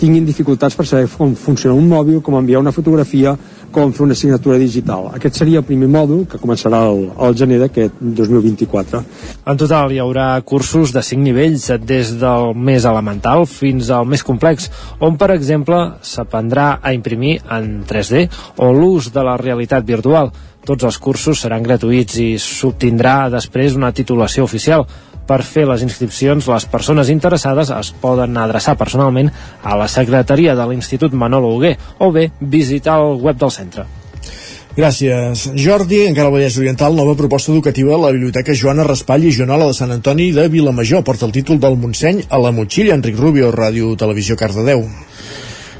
tinguin 0.00 0.26
dificultats 0.26 0.76
per 0.78 0.86
saber 0.86 1.10
com 1.12 1.34
funciona 1.38 1.76
un 1.76 1.88
mòbil, 1.90 2.20
com 2.24 2.38
enviar 2.38 2.62
una 2.62 2.72
fotografia, 2.72 3.36
com 3.72 3.92
fer 3.92 4.04
una 4.04 4.16
signatura 4.18 4.58
digital. 4.60 5.08
Aquest 5.16 5.40
seria 5.40 5.62
el 5.62 5.66
primer 5.66 5.88
mòdul 5.90 6.26
que 6.28 6.40
començarà 6.40 6.82
el, 6.90 7.06
el 7.26 7.36
gener 7.38 7.58
d'aquest 7.62 7.98
2024. 8.00 9.02
En 9.48 9.60
total 9.60 9.92
hi 9.92 10.00
haurà 10.02 10.28
cursos 10.46 10.92
de 10.94 11.02
5 11.02 11.24
nivells, 11.24 11.70
des 11.82 12.14
del 12.20 12.52
més 12.54 12.86
elemental 12.88 13.46
fins 13.48 13.90
al 13.90 14.06
més 14.08 14.24
complex, 14.26 14.68
on, 15.00 15.16
per 15.20 15.32
exemple, 15.34 15.80
s'aprendrà 16.04 16.76
a 16.82 16.92
imprimir 16.94 17.38
en 17.50 17.82
3D 17.88 18.26
o 18.62 18.72
l'ús 18.76 19.10
de 19.12 19.24
la 19.24 19.38
realitat 19.40 19.86
virtual. 19.88 20.32
Tots 20.62 20.86
els 20.86 20.98
cursos 21.02 21.40
seran 21.42 21.64
gratuïts 21.66 22.18
i 22.22 22.28
s'obtindrà 22.38 23.30
després 23.32 23.74
una 23.74 23.90
titulació 23.92 24.44
oficial. 24.46 24.86
Per 25.26 25.40
fer 25.46 25.64
les 25.66 25.82
inscripcions, 25.82 26.46
les 26.50 26.66
persones 26.70 27.10
interessades 27.10 27.70
es 27.74 27.90
poden 28.02 28.36
adreçar 28.38 28.76
personalment 28.78 29.30
a 29.62 29.78
la 29.78 29.88
secretaria 29.90 30.54
de 30.58 30.66
l'Institut 30.70 31.14
Manolo 31.14 31.50
Hugué 31.54 31.76
o 31.98 32.12
bé 32.14 32.30
visitar 32.40 33.00
el 33.02 33.18
web 33.22 33.38
del 33.38 33.54
centre. 33.54 33.86
Gràcies, 34.72 35.50
Jordi. 35.58 35.98
Encara 36.08 36.30
al 36.30 36.32
Vallès 36.32 36.54
Oriental, 36.56 36.94
nova 36.96 37.12
proposta 37.18 37.52
educativa 37.52 37.92
a 37.92 38.00
la 38.00 38.12
Biblioteca 38.14 38.54
Joana 38.56 38.86
Raspall 38.86 39.26
i 39.28 39.32
Joanola 39.36 39.66
de 39.68 39.76
Sant 39.76 39.92
Antoni 39.92 40.30
de 40.32 40.46
Vilamajor. 40.48 41.02
Porta 41.04 41.26
el 41.28 41.34
títol 41.34 41.60
del 41.60 41.76
Montseny 41.76 42.22
a 42.30 42.40
la 42.40 42.54
motxilla. 42.56 42.96
Enric 42.96 43.18
Rubio, 43.20 43.50
Ràdio 43.52 43.92
Televisió 44.00 44.38
Cardedeu. 44.40 44.86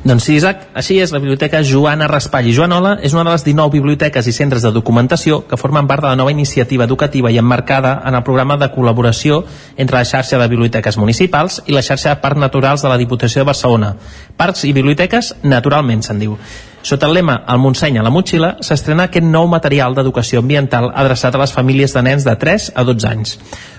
Doncs 0.03 0.25
sí, 0.27 0.35
Isaac, 0.35 0.65
així 0.75 0.97
és, 0.99 1.13
la 1.15 1.21
biblioteca 1.23 1.61
Joana 1.63 2.09
Raspall 2.11 2.49
i 2.51 2.55
Joanola 2.57 2.97
és 3.07 3.13
una 3.15 3.23
de 3.23 3.37
les 3.37 3.45
19 3.47 3.71
biblioteques 3.71 4.27
i 4.27 4.33
centres 4.35 4.65
de 4.67 4.73
documentació 4.75 5.45
que 5.47 5.59
formen 5.61 5.87
part 5.87 6.03
de 6.03 6.09
la 6.09 6.19
nova 6.19 6.33
iniciativa 6.35 6.89
educativa 6.91 7.31
i 7.31 7.39
emmarcada 7.39 7.93
en 8.11 8.19
el 8.19 8.25
programa 8.27 8.57
de 8.59 8.67
col·laboració 8.75 9.45
entre 9.77 10.01
la 10.01 10.09
xarxa 10.11 10.43
de 10.43 10.51
biblioteques 10.51 10.99
municipals 10.99 11.61
i 11.71 11.77
la 11.77 11.85
xarxa 11.87 12.17
de 12.17 12.21
parcs 12.25 12.43
naturals 12.43 12.83
de 12.83 12.91
la 12.91 12.99
Diputació 12.99 13.45
de 13.45 13.51
Barcelona. 13.53 13.95
Parcs 14.37 14.67
i 14.67 14.75
biblioteques 14.75 15.37
naturalment, 15.47 16.03
se'n 16.03 16.19
diu. 16.19 16.35
Sota 16.83 17.07
el 17.07 17.15
lema 17.15 17.37
El 17.47 17.61
Montseny 17.63 18.01
a 18.01 18.03
la 18.03 18.11
motxilla 18.11 18.57
s'estrena 18.67 19.05
aquest 19.07 19.27
nou 19.27 19.47
material 19.47 19.95
d'educació 19.95 20.41
ambiental 20.43 20.89
adreçat 20.91 21.37
a 21.37 21.41
les 21.43 21.53
famílies 21.55 21.95
de 21.95 22.03
nens 22.03 22.27
de 22.27 22.35
3 22.41 22.73
a 22.75 22.83
12 22.89 23.07
anys. 23.07 23.37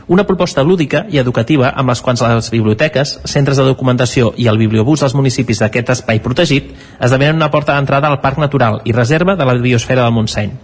Una 0.07 0.23
proposta 0.27 0.63
lúdica 0.63 1.03
i 1.11 1.19
educativa 1.19 1.73
amb 1.75 1.91
les 1.91 2.01
quals 2.01 2.23
les 2.23 2.49
biblioteques, 2.51 3.17
centres 3.25 3.59
de 3.59 3.67
documentació 3.67 4.31
i 4.37 4.47
el 4.47 4.59
bibliobús 4.61 5.03
dels 5.03 5.15
municipis 5.19 5.59
d'aquest 5.59 5.91
espai 5.97 6.23
protegit 6.23 6.71
esdevenen 6.99 7.35
una 7.41 7.51
porta 7.51 7.75
d'entrada 7.75 8.07
al 8.07 8.21
Parc 8.23 8.39
Natural 8.39 8.79
i 8.85 8.95
Reserva 8.95 9.35
de 9.35 9.51
la 9.51 9.59
Biosfera 9.59 10.07
del 10.07 10.15
Montseny. 10.15 10.55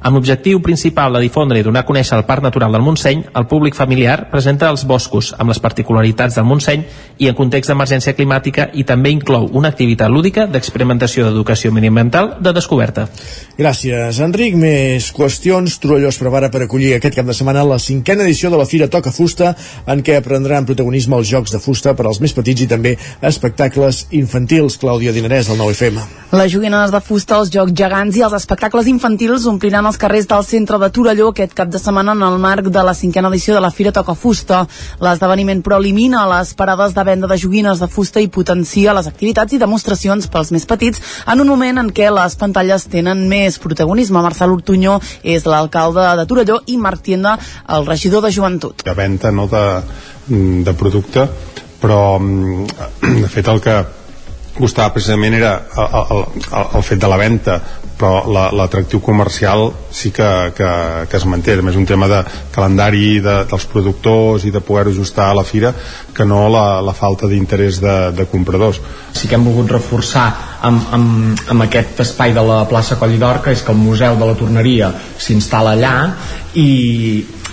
Amb 0.00 0.16
l'objectiu 0.16 0.62
principal 0.64 1.12
de 1.12 1.20
difondre 1.20 1.58
i 1.60 1.64
donar 1.64 1.82
a 1.82 1.86
conèixer 1.88 2.16
el 2.16 2.24
Parc 2.24 2.40
Natural 2.46 2.72
del 2.72 2.80
Montseny, 2.80 3.20
el 3.36 3.46
públic 3.46 3.74
familiar 3.76 4.30
presenta 4.30 4.70
els 4.72 4.86
boscos 4.88 5.34
amb 5.36 5.52
les 5.52 5.60
particularitats 5.60 6.38
del 6.38 6.46
Montseny 6.48 6.86
i 7.20 7.28
en 7.28 7.36
context 7.36 7.68
d'emergència 7.68 8.14
climàtica 8.16 8.70
i 8.72 8.86
també 8.88 9.12
inclou 9.12 9.50
una 9.60 9.68
activitat 9.68 10.08
lúdica 10.08 10.46
d'experimentació 10.48 11.26
d'educació 11.26 11.72
mediambiental 11.76 12.32
de 12.40 12.54
descoberta. 12.56 13.10
Gràcies, 13.58 14.22
Enric. 14.24 14.56
Més 14.60 15.10
qüestions. 15.12 15.76
Torelló 15.82 16.08
es 16.08 16.20
prepara 16.22 16.48
per 16.48 16.64
acollir 16.64 16.94
aquest 16.96 17.20
cap 17.20 17.28
de 17.28 17.36
setmana 17.36 17.66
la 17.68 17.78
cinquena 17.78 18.24
edició 18.24 18.48
de 18.48 18.62
la 18.62 18.68
Fira 18.70 18.88
Toca 18.88 19.12
Fusta, 19.12 19.52
en 19.86 20.00
què 20.00 20.16
prendran 20.24 20.64
protagonisme 20.64 21.20
els 21.20 21.28
jocs 21.28 21.52
de 21.52 21.60
fusta 21.60 21.92
per 21.92 22.08
als 22.08 22.24
més 22.24 22.32
petits 22.32 22.64
i 22.64 22.70
també 22.72 22.96
espectacles 23.20 24.06
infantils. 24.16 24.80
Clàudia 24.80 25.12
Dinarès, 25.12 25.52
del 25.52 25.60
9FM. 25.60 26.19
Les 26.30 26.46
joguines 26.52 26.92
de 26.94 26.98
fusta, 27.02 27.40
els 27.40 27.48
jocs 27.50 27.72
gegants 27.74 28.14
i 28.14 28.20
els 28.22 28.36
espectacles 28.36 28.86
infantils 28.86 29.48
ompliran 29.50 29.88
els 29.88 29.96
carrers 29.98 30.28
del 30.30 30.44
centre 30.46 30.78
de 30.78 30.88
Torelló 30.94 31.32
aquest 31.32 31.56
cap 31.58 31.72
de 31.74 31.80
setmana 31.82 32.14
en 32.14 32.22
el 32.22 32.38
marc 32.38 32.68
de 32.70 32.84
la 32.86 32.94
cinquena 32.94 33.32
edició 33.32 33.56
de 33.56 33.62
la 33.64 33.72
Fira 33.74 33.90
Toca 33.90 34.14
Fusta. 34.14 34.60
L'esdeveniment 35.02 35.64
però 35.66 35.80
elimina 35.82 36.22
les 36.30 36.54
parades 36.54 36.94
de 36.94 37.06
venda 37.10 37.26
de 37.26 37.40
joguines 37.42 37.82
de 37.82 37.90
fusta 37.90 38.22
i 38.22 38.30
potencia 38.30 38.94
les 38.94 39.10
activitats 39.10 39.58
i 39.58 39.58
demostracions 39.58 40.30
pels 40.30 40.54
més 40.54 40.70
petits 40.70 41.02
en 41.26 41.42
un 41.42 41.50
moment 41.50 41.82
en 41.82 41.90
què 41.90 42.14
les 42.14 42.38
pantalles 42.38 42.86
tenen 42.86 43.26
més 43.26 43.58
protagonisme. 43.58 44.22
Marcel 44.22 44.54
Ortuño 44.54 45.00
és 45.26 45.50
l'alcalde 45.50 46.12
de 46.14 46.30
Torelló 46.30 46.62
i 46.70 46.78
Marc 46.78 47.02
Tienda, 47.10 47.40
el 47.66 47.90
regidor 47.90 48.22
de 48.22 48.30
Joventut. 48.30 48.86
De 48.86 48.94
venda, 48.94 49.34
no 49.34 49.50
de, 49.50 49.64
de 50.62 50.78
producte, 50.78 51.26
però 51.82 52.20
mm, 52.20 53.16
de 53.18 53.32
fet 53.34 53.50
el 53.50 53.66
que 53.66 53.82
costava 54.56 54.92
precisament 54.94 55.36
era 55.38 55.52
el, 55.78 55.94
el, 56.16 56.24
el, 56.62 56.82
fet 56.84 57.00
de 57.00 57.08
la 57.10 57.18
venda 57.20 57.60
però 58.00 58.24
l'atractiu 58.56 58.98
la, 59.00 59.04
comercial 59.04 59.66
sí 59.92 60.08
que, 60.10 60.26
que, 60.56 60.68
que 61.10 61.18
es 61.18 61.26
manté. 61.28 61.58
A 61.60 61.64
més 61.64 61.76
un 61.76 61.84
tema 61.84 62.08
de 62.08 62.22
calendari 62.54 63.20
de, 63.20 63.34
dels 63.50 63.66
productors 63.68 64.46
i 64.48 64.52
de 64.54 64.62
poder-ho 64.64 64.94
ajustar 64.94 65.28
a 65.30 65.36
la 65.36 65.44
fira 65.44 65.74
que 66.16 66.24
no 66.24 66.46
la, 66.48 66.80
la 66.80 66.94
falta 66.96 67.28
d'interès 67.28 67.82
de, 67.84 67.96
de 68.16 68.26
compradors. 68.30 68.80
Sí 69.12 69.28
que 69.28 69.36
hem 69.36 69.44
volgut 69.44 69.74
reforçar 69.76 70.26
amb, 70.64 70.86
amb, 70.96 71.44
amb 71.52 71.66
aquest 71.66 72.00
espai 72.06 72.32
de 72.36 72.44
la 72.46 72.62
plaça 72.70 72.96
Coll 73.00 73.18
d'Or 73.20 73.42
que 73.44 73.52
és 73.52 73.64
que 73.66 73.74
el 73.74 73.82
Museu 73.82 74.16
de 74.16 74.30
la 74.32 74.38
Torneria 74.38 74.94
s'instal·la 75.20 75.76
allà 75.76 75.94
i 76.56 76.70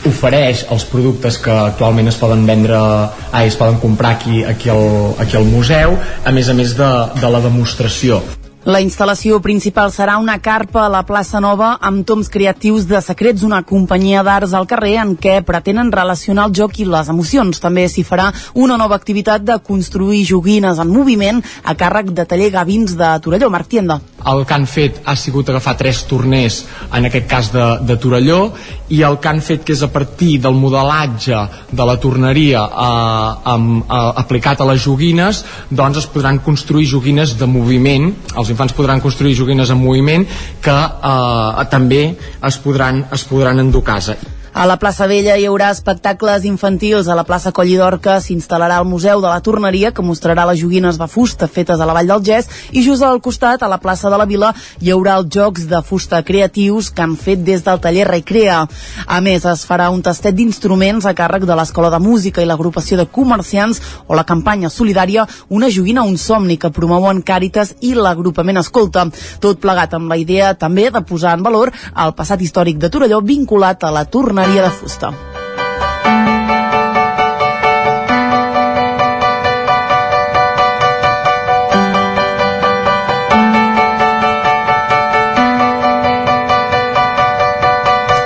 ofereix 0.09 0.65
els 0.73 0.87
productes 0.89 1.39
que 1.43 1.53
actualment 1.53 2.11
es 2.11 2.19
poden 2.21 2.45
vendre 2.47 2.77
ah, 2.77 3.43
es 3.43 3.59
poden 3.59 3.79
comprar 3.83 4.17
aquí, 4.17 4.43
aquí, 4.43 4.71
al, 4.73 5.15
aquí 5.19 5.37
al 5.37 5.47
museu 5.47 5.97
a 6.23 6.35
més 6.35 6.49
a 6.49 6.57
més 6.57 6.75
de, 6.77 6.91
de 7.21 7.31
la 7.33 7.43
demostració 7.43 8.21
la 8.67 8.81
instal·lació 8.83 9.37
principal 9.39 9.93
serà 9.95 10.17
una 10.19 10.33
carpa 10.43 10.81
a 10.83 10.91
la 10.91 11.05
plaça 11.07 11.39
Nova 11.39 11.69
amb 11.87 12.03
toms 12.07 12.27
creatius 12.27 12.83
de 12.89 12.99
secrets, 12.99 13.45
una 13.47 13.61
companyia 13.63 14.25
d'arts 14.27 14.51
al 14.57 14.67
carrer 14.67 14.97
en 14.99 15.13
què 15.15 15.37
pretenen 15.47 15.87
relacionar 15.93 16.49
el 16.49 16.55
joc 16.57 16.81
i 16.83 16.87
les 16.89 17.07
emocions. 17.07 17.61
També 17.63 17.85
s'hi 17.87 18.03
farà 18.03 18.25
una 18.59 18.75
nova 18.75 18.97
activitat 18.99 19.45
de 19.47 19.55
construir 19.63 20.25
joguines 20.27 20.81
en 20.83 20.91
moviment 20.91 21.39
a 21.63 21.77
càrrec 21.79 22.11
de 22.11 22.25
taller 22.27 22.49
Gavins 22.57 22.97
de 22.99 23.13
Torelló. 23.23 23.47
Marc 23.47 23.69
Tienda. 23.71 24.01
El 24.27 24.43
que 24.43 24.55
han 24.57 24.67
fet 24.67 24.99
ha 25.07 25.15
sigut 25.15 25.47
agafar 25.47 25.77
tres 25.79 26.03
torners, 26.09 26.65
en 26.91 27.07
aquest 27.07 27.27
cas 27.31 27.51
de, 27.53 27.69
de 27.87 27.95
Torelló, 27.95 28.51
i 28.91 28.99
el 29.07 29.15
que 29.23 29.31
han 29.31 29.39
fet 29.39 29.63
que 29.63 29.77
és 29.77 29.85
a 29.85 29.91
partir 29.93 30.41
del 30.43 30.59
modelatge 30.59 31.39
de 31.71 31.87
la 31.87 31.95
torneria 32.03 32.65
eh, 32.67 33.31
amb, 33.53 33.85
eh, 33.85 34.03
aplicat 34.25 34.59
a 34.59 34.67
les 34.67 34.83
joguines, 34.83 35.45
doncs 35.71 36.03
es 36.03 36.11
podran 36.11 36.43
construir 36.43 36.91
joguines 36.91 37.37
de 37.39 37.47
moviment, 37.47 38.11
els 38.35 38.56
infants 38.57 38.73
podran 38.73 39.03
construir 39.05 39.37
joguines 39.37 39.69
en 39.69 39.77
moviment 39.77 40.25
que 40.65 40.73
eh, 40.73 41.67
també 41.69 42.01
es 42.49 42.57
podran, 42.65 43.05
es 43.13 43.29
podran 43.29 43.61
endur 43.61 43.85
a 43.85 43.89
casa. 43.93 44.17
A 44.57 44.65
la 44.65 44.79
plaça 44.81 45.05
Vella 45.05 45.35
hi 45.37 45.43
haurà 45.45 45.67
espectacles 45.69 46.41
infantils. 46.49 47.05
A 47.05 47.13
la 47.13 47.21
plaça 47.27 47.51
Collidorca 47.53 48.15
s'instal·larà 48.25 48.79
el 48.81 48.87
Museu 48.89 49.19
de 49.21 49.29
la 49.29 49.43
Torneria, 49.45 49.91
que 49.93 50.01
mostrarà 50.01 50.47
les 50.49 50.57
joguines 50.57 50.97
de 50.97 51.05
fusta 51.05 51.45
fetes 51.45 51.77
a 51.77 51.85
la 51.85 51.93
Vall 51.93 52.09
del 52.09 52.23
Gès, 52.25 52.47
i 52.73 52.81
just 52.81 53.05
al 53.05 53.21
costat, 53.21 53.61
a 53.61 53.69
la 53.69 53.77
plaça 53.77 54.09
de 54.09 54.17
la 54.17 54.25
Vila, 54.25 54.49
hi 54.81 54.89
haurà 54.89 55.19
els 55.21 55.29
jocs 55.35 55.67
de 55.69 55.81
fusta 55.85 56.23
creatius 56.25 56.89
que 56.89 57.03
han 57.05 57.13
fet 57.21 57.43
des 57.45 57.61
del 57.67 57.83
taller 57.83 58.07
Recrea. 58.09 58.63
A 59.05 59.19
més, 59.21 59.45
es 59.45 59.61
farà 59.69 59.91
un 59.93 60.01
tastet 60.01 60.33
d'instruments 60.33 61.05
a 61.05 61.13
càrrec 61.13 61.45
de 61.45 61.59
l'Escola 61.61 61.93
de 61.93 62.01
Música 62.01 62.41
i 62.41 62.49
l'agrupació 62.49 62.97
de 62.97 63.05
comerciants 63.05 63.83
o 64.07 64.17
la 64.17 64.25
campanya 64.25 64.73
solidària 64.73 65.27
Una 65.53 65.69
joguina, 65.69 66.01
un 66.01 66.17
somni, 66.17 66.57
que 66.57 66.73
promouen 66.73 67.21
Càritas 67.21 67.75
i 67.85 67.93
l'agrupament 67.93 68.57
Escolta. 68.57 69.05
Tot 69.39 69.61
plegat 69.61 69.93
amb 69.93 70.09
la 70.09 70.17
idea 70.17 70.55
també 70.57 70.89
de 70.89 71.05
posar 71.05 71.37
en 71.37 71.45
valor 71.45 71.69
el 71.93 72.17
passat 72.17 72.41
històric 72.41 72.81
de 72.81 72.89
Torelló 72.89 73.21
vinculat 73.21 73.85
a 73.85 73.93
la 73.93 74.07
torneria 74.09 74.46
Maria 74.47 74.63
de 74.63 74.69
Fusta. 74.69 75.11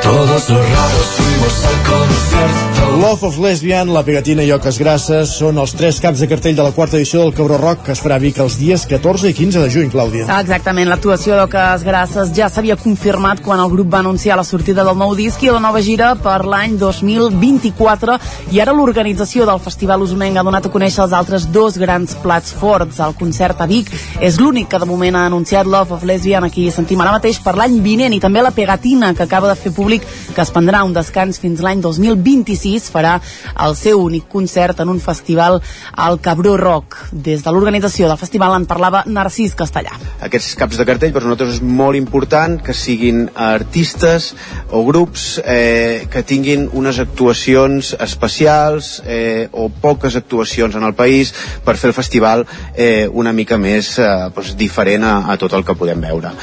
Todos 0.03 0.49
los 0.49 0.69
raros 0.69 1.07
fuimos 1.17 1.65
al 1.65 1.77
concierto 1.89 2.70
Love 2.91 3.23
of 3.23 3.37
Lesbian, 3.39 3.93
La 3.93 4.03
Pegatina 4.03 4.43
i 4.43 4.49
Oques 4.51 4.75
Grasses 4.77 5.31
són 5.39 5.55
els 5.61 5.71
tres 5.79 6.01
caps 6.03 6.19
de 6.19 6.27
cartell 6.27 6.57
de 6.57 6.63
la 6.65 6.73
quarta 6.75 6.97
edició 6.97 7.21
del 7.21 7.31
Cabró 7.33 7.55
Rock 7.57 7.85
que 7.85 7.93
es 7.95 8.01
farà 8.03 8.17
a 8.19 8.21
Vic 8.21 8.41
els 8.43 8.57
dies 8.59 8.83
14 8.89 9.29
i 9.29 9.35
15 9.37 9.61
de 9.63 9.69
juny, 9.71 9.87
Clàudia. 9.93 10.25
Exactament, 10.41 10.89
l'actuació 10.91 11.37
d'Oques 11.39 11.85
Grasses 11.87 12.33
ja 12.35 12.49
s'havia 12.51 12.75
confirmat 12.75 13.39
quan 13.45 13.61
el 13.63 13.71
grup 13.71 13.87
va 13.93 14.01
anunciar 14.03 14.35
la 14.35 14.43
sortida 14.43 14.83
del 14.83 14.99
nou 14.99 15.15
disc 15.15 15.39
i 15.41 15.49
la 15.53 15.61
nova 15.63 15.79
gira 15.85 16.09
per 16.19 16.41
l'any 16.43 16.75
2024 16.81 18.17
i 18.51 18.59
ara 18.59 18.75
l'organització 18.75 19.47
del 19.47 19.63
Festival 19.63 20.03
Usmenc 20.03 20.41
ha 20.41 20.45
donat 20.49 20.67
a 20.67 20.73
conèixer 20.75 21.05
els 21.05 21.15
altres 21.15 21.47
dos 21.47 21.79
grans 21.79 22.17
plats 22.19 22.51
forts. 22.51 22.99
El 22.99 23.15
concert 23.15 23.63
a 23.63 23.69
Vic 23.71 23.93
és 24.19 24.41
l'únic 24.43 24.67
que 24.67 24.81
de 24.83 24.89
moment 24.89 25.15
ha 25.15 25.25
anunciat 25.31 25.69
Love 25.69 25.95
of 25.95 26.03
Lesbian, 26.03 26.49
aquí 26.49 26.67
sentim 26.75 26.99
ara 26.99 27.15
mateix 27.15 27.39
per 27.39 27.55
l'any 27.55 27.79
vinent 27.79 28.13
i 28.13 28.19
també 28.19 28.43
La 28.43 28.51
Pegatina, 28.51 29.13
que 29.15 29.23
acaba 29.23 29.47
de 29.47 29.55
fer 29.55 29.71
públic 29.71 30.03
que 30.35 30.43
es 30.43 30.51
prendrà 30.51 30.83
un 30.83 30.93
descans 30.93 31.39
fins 31.39 31.63
l'any 31.63 31.79
2026 31.87 32.80
farà 32.89 33.17
el 33.65 33.75
seu 33.75 34.01
únic 34.01 34.27
concert 34.31 34.79
en 34.81 34.89
un 34.89 34.99
festival 35.03 35.59
al 35.93 36.19
Cabró 36.23 36.55
Rock. 36.57 36.97
Des 37.11 37.43
de 37.43 37.53
l'organització 37.53 38.09
del 38.09 38.19
festival 38.21 38.55
en 38.57 38.65
parlava 38.69 39.03
Narcís 39.05 39.55
Castellà. 39.59 39.93
Aquests 40.25 40.55
caps 40.59 40.79
de 40.79 40.87
cartell 40.87 41.13
per 41.13 41.23
nosaltres 41.25 41.59
és 41.59 41.61
molt 41.61 41.99
important 41.99 42.57
que 42.63 42.75
siguin 42.77 43.27
artistes 43.35 44.31
o 44.71 44.83
grups 44.87 45.39
eh, 45.43 46.07
que 46.11 46.23
tinguin 46.27 46.69
unes 46.77 46.99
actuacions 47.03 47.93
especials 47.99 49.01
eh, 49.05 49.47
o 49.51 49.69
poques 49.69 50.15
actuacions 50.15 50.75
en 50.75 50.87
el 50.87 50.95
país 50.97 51.33
per 51.65 51.77
fer 51.77 51.91
el 51.91 51.97
festival 51.97 52.45
eh, 52.73 53.07
una 53.11 53.33
mica 53.35 53.59
més 53.61 53.97
eh, 53.99 54.11
doncs, 54.35 54.55
diferent 54.57 55.07
a, 55.07 55.15
a 55.31 55.39
tot 55.41 55.57
el 55.57 55.67
que 55.67 55.77
podem 55.77 56.07
veure. 56.09 56.35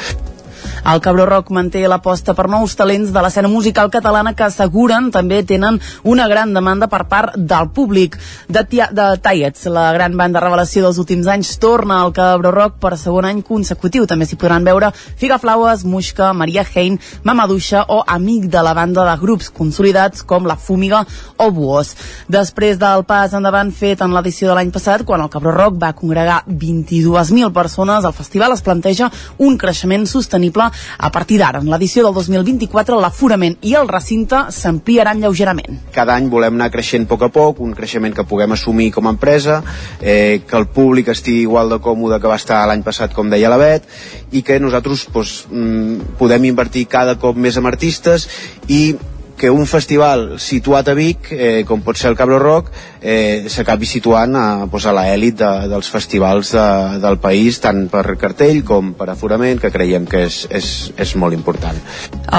El 0.89 1.03
Cabró 1.03 1.27
Rock 1.27 1.51
manté 1.53 1.83
l'aposta 1.85 2.33
per 2.33 2.47
nous 2.49 2.73
talents 2.73 3.11
de 3.13 3.21
l'escena 3.21 3.49
musical 3.53 3.91
catalana 3.93 4.31
que 4.33 4.47
asseguren 4.47 5.11
també 5.13 5.43
tenen 5.45 5.77
una 6.09 6.25
gran 6.31 6.55
demanda 6.57 6.87
per 6.89 7.03
part 7.11 7.35
del 7.37 7.67
públic. 7.77 8.15
De, 8.49 8.63
tia, 8.65 8.87
de 8.97 9.05
Tiets, 9.21 9.67
la 9.69 9.91
gran 9.93 10.17
banda 10.17 10.41
revelació 10.41 10.87
dels 10.87 10.97
últims 11.03 11.29
anys, 11.29 11.51
torna 11.61 11.99
al 12.01 12.15
Cabró 12.17 12.55
Rock 12.55 12.79
per 12.81 12.95
segon 12.97 13.29
any 13.29 13.43
consecutiu. 13.45 14.07
També 14.09 14.25
s'hi 14.25 14.39
podran 14.41 14.65
veure 14.65 14.89
Figaflaues, 15.21 15.85
Muixca, 15.85 16.31
Maria 16.33 16.65
Hein, 16.65 16.97
Mamaduixa 17.21 17.85
o 17.93 18.01
amic 18.07 18.49
de 18.49 18.65
la 18.65 18.73
banda 18.73 19.05
de 19.11 19.19
grups 19.21 19.53
consolidats 19.53 20.25
com 20.25 20.49
La 20.49 20.57
Fúmiga 20.57 21.03
o 21.37 21.51
Buós. 21.53 21.93
Després 22.33 22.81
del 22.81 23.05
pas 23.05 23.37
endavant 23.37 23.75
fet 23.77 24.01
en 24.01 24.17
l'edició 24.17 24.49
de 24.49 24.57
l'any 24.57 24.73
passat, 24.73 25.05
quan 25.05 25.21
el 25.21 25.29
Cabró 25.37 25.53
Rock 25.53 25.77
va 25.85 25.93
congregar 25.93 26.41
22.000 26.49 27.53
persones, 27.53 28.09
el 28.09 28.17
festival 28.17 28.57
es 28.57 28.65
planteja 28.65 29.13
un 29.37 29.61
creixement 29.61 30.09
sostenible 30.09 30.73
a 30.99 31.11
partir 31.13 31.39
d'ara. 31.39 31.63
En 31.63 31.71
l'edició 31.71 32.05
del 32.07 32.15
2024 32.15 32.99
l'aforament 33.01 33.59
i 33.63 33.75
el 33.79 33.89
recinte 33.89 34.47
s'ampliaran 34.55 35.21
lleugerament. 35.23 35.81
Cada 35.95 36.17
any 36.17 36.29
volem 36.31 36.59
anar 36.59 36.71
creixent 36.75 37.07
a 37.07 37.13
poc 37.13 37.27
a 37.27 37.31
poc, 37.35 37.61
un 37.65 37.75
creixement 37.77 38.15
que 38.15 38.27
puguem 38.29 38.53
assumir 38.57 38.91
com 38.95 39.07
a 39.07 39.15
empresa, 39.17 39.63
eh, 40.01 40.43
que 40.47 40.57
el 40.57 40.69
públic 40.73 41.09
estigui 41.15 41.43
igual 41.43 41.69
de 41.71 41.81
còmode 41.83 42.21
que 42.21 42.31
va 42.31 42.41
estar 42.41 42.65
l'any 42.69 42.83
passat, 42.87 43.15
com 43.15 43.31
deia 43.31 43.51
la 43.51 43.61
Bet, 43.61 43.87
i 44.33 44.43
que 44.43 44.61
nosaltres 44.61 45.07
doncs, 45.13 45.47
mm, 45.51 46.17
podem 46.19 46.51
invertir 46.51 46.87
cada 46.89 47.19
cop 47.19 47.37
més 47.37 47.57
en 47.57 47.67
artistes 47.67 48.29
i 48.69 48.97
que 49.39 49.51
un 49.55 49.67
festival 49.71 50.35
situat 50.43 50.91
a 50.91 50.95
Vic, 50.99 51.31
eh, 51.33 51.63
com 51.69 51.81
pot 51.87 51.97
ser 51.97 52.11
el 52.11 52.17
Cabro 52.19 52.41
Rock, 52.43 52.73
eh, 53.01 53.47
s'acabi 53.49 53.87
situant 53.87 54.35
a, 54.37 54.47
pues, 54.71 54.85
a 54.85 54.95
l'èlit 54.97 55.39
de, 55.39 55.53
dels 55.71 55.89
festivals 55.89 56.53
de, 56.57 56.67
del 57.05 57.21
país, 57.23 57.61
tant 57.63 57.87
per 57.93 58.05
cartell 58.21 58.65
com 58.67 58.93
per 58.99 59.09
aforament, 59.15 59.63
que 59.63 59.73
creiem 59.75 60.09
que 60.11 60.25
és, 60.27 60.43
és, 60.51 60.73
és 60.99 61.15
molt 61.17 61.39
important. 61.39 61.79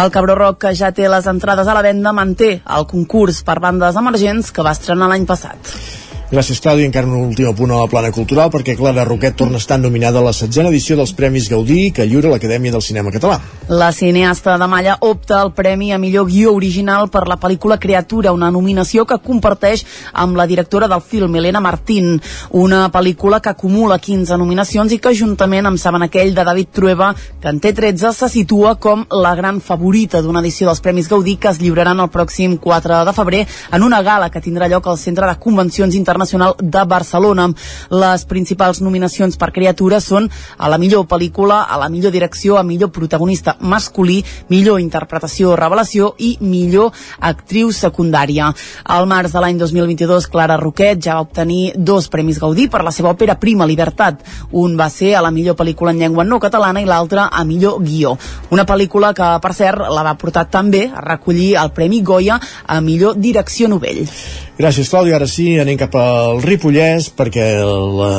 El 0.01 0.11
Cabro 0.11 0.35
Rock, 0.35 0.65
que 0.67 0.75
ja 0.75 0.91
té 0.91 1.07
les 1.09 1.31
entrades 1.31 1.67
a 1.67 1.77
la 1.77 1.85
venda, 1.85 2.13
manté 2.13 2.59
el 2.67 2.85
concurs 2.91 3.41
per 3.47 3.61
bandes 3.63 3.95
emergents 3.95 4.51
que 4.51 4.65
va 4.65 4.75
estrenar 4.75 5.09
l'any 5.09 5.25
passat. 5.29 5.73
Gràcies, 6.29 6.59
Claudi. 6.61 6.83
Encara 6.85 7.07
un 7.09 7.31
últim 7.31 7.47
punt 7.57 7.71
a 7.73 7.79
la 7.79 7.87
plana 7.89 8.11
cultural, 8.13 8.51
perquè 8.53 8.75
Clara 8.77 9.01
Roquet 9.03 9.33
torna 9.33 9.57
a 9.57 9.63
estar 9.63 9.79
nominada 9.81 10.19
a 10.19 10.21
la 10.21 10.33
setzena 10.33 10.69
edició 10.69 10.93
dels 10.93 11.15
Premis 11.17 11.47
Gaudí 11.49 11.89
que 11.89 12.05
lliura 12.05 12.29
l'Acadèmia 12.29 12.69
del 12.69 12.83
Cinema 12.85 13.09
Català. 13.09 13.39
La 13.69 13.87
cineasta 13.91 14.57
de 14.61 14.67
Malla 14.69 14.97
opta 15.01 15.39
al 15.41 15.55
Premi 15.57 15.91
a 15.91 15.97
millor 15.97 16.27
guió 16.29 16.53
original 16.53 17.09
per 17.09 17.23
la 17.27 17.39
pel·lícula 17.41 17.79
Creatura, 17.81 18.31
una 18.31 18.51
nominació 18.53 19.07
que 19.09 19.17
comparteix 19.17 19.83
amb 20.13 20.37
la 20.37 20.45
directora 20.45 20.87
del 20.87 21.01
film, 21.01 21.35
Helena 21.35 21.63
Martín, 21.65 22.21
una 22.51 22.83
pel·lícula 22.93 23.41
que 23.41 23.49
acumula 23.49 23.97
15 23.97 24.37
nominacions 24.37 24.93
i 24.93 25.01
que 25.01 25.15
juntament 25.17 25.65
amb 25.65 25.81
Saben 25.81 26.05
aquell 26.05 26.35
de 26.37 26.45
David 26.45 26.69
Trueba, 26.73 27.09
que 27.41 27.49
en 27.49 27.57
té 27.59 27.73
13, 27.73 28.13
se 28.13 28.29
situa 28.29 28.75
com 28.77 29.07
la 29.09 29.33
gran 29.33 29.61
favorita 29.61 30.21
d'una 30.21 30.45
edició 30.45 30.69
dels 30.69 30.85
Premis 30.85 31.09
Gaudí 31.09 31.39
que 31.41 31.49
es 31.49 31.57
lliuraran 31.57 32.05
el 32.05 32.13
pròxim 32.13 32.59
4 32.61 33.01
de 33.09 33.17
febrer 33.17 33.43
en 33.73 33.89
una 33.89 34.03
gala 34.05 34.29
que 34.29 34.45
tindrà 34.45 34.69
lloc 34.69 34.93
al 34.93 35.01
Centre 35.01 35.25
de 35.25 35.37
Convencions 35.41 35.97
Internacional 36.19 36.55
de 36.59 36.83
Barcelona. 36.83 37.47
Les 37.89 38.25
principals 38.27 38.81
nominacions 38.83 39.37
per 39.39 39.53
criatura 39.55 40.01
són 40.03 40.27
a 40.57 40.67
la 40.67 40.77
millor 40.77 41.05
pel·lícula, 41.07 41.61
a 41.63 41.77
la 41.79 41.87
millor 41.89 42.11
direcció, 42.11 42.57
a 42.57 42.63
millor 42.63 42.91
protagonista 42.91 43.55
masculí, 43.61 44.19
millor 44.49 44.81
interpretació 44.83 45.55
revelació 45.55 46.13
i 46.19 46.33
millor 46.41 46.91
actriu 47.21 47.71
secundària. 47.71 48.49
Al 48.83 49.07
març 49.07 49.31
de 49.31 49.39
l'any 49.39 49.61
2022, 49.61 50.27
Clara 50.27 50.59
Roquet 50.59 50.99
ja 50.99 51.15
va 51.15 51.23
obtenir 51.23 51.71
dos 51.77 52.09
Premis 52.11 52.41
Gaudí 52.43 52.67
per 52.67 52.83
la 52.83 52.91
seva 52.91 53.13
òpera 53.13 53.39
Prima 53.39 53.65
Libertat. 53.69 54.19
Un 54.51 54.75
va 54.75 54.89
ser 54.91 55.15
a 55.15 55.23
la 55.23 55.31
millor 55.31 55.55
pel·lícula 55.55 55.95
en 55.95 56.03
llengua 56.03 56.27
no 56.27 56.41
catalana 56.43 56.83
i 56.83 56.89
l'altre 56.89 57.29
a 57.31 57.45
millor 57.47 57.79
guió. 57.79 58.17
Una 58.51 58.67
pel·lícula 58.67 59.13
que, 59.15 59.31
per 59.39 59.55
cert, 59.55 59.87
la 59.87 60.03
va 60.03 60.17
portar 60.19 60.49
també 60.51 60.89
a 60.91 61.05
recollir 61.05 61.53
el 61.55 61.71
Premi 61.71 62.03
Goya 62.03 62.41
a 62.67 62.81
millor 62.83 63.15
direcció 63.15 63.71
novell. 63.71 64.03
Gràcies, 64.59 64.89
Clàudia. 64.91 65.15
Ara 65.15 65.27
sí, 65.31 65.53
anem 65.61 65.77
cap 65.79 65.93
al 65.95 66.41
Ripollès, 66.43 67.05
perquè 67.15 67.45
la 67.63 68.11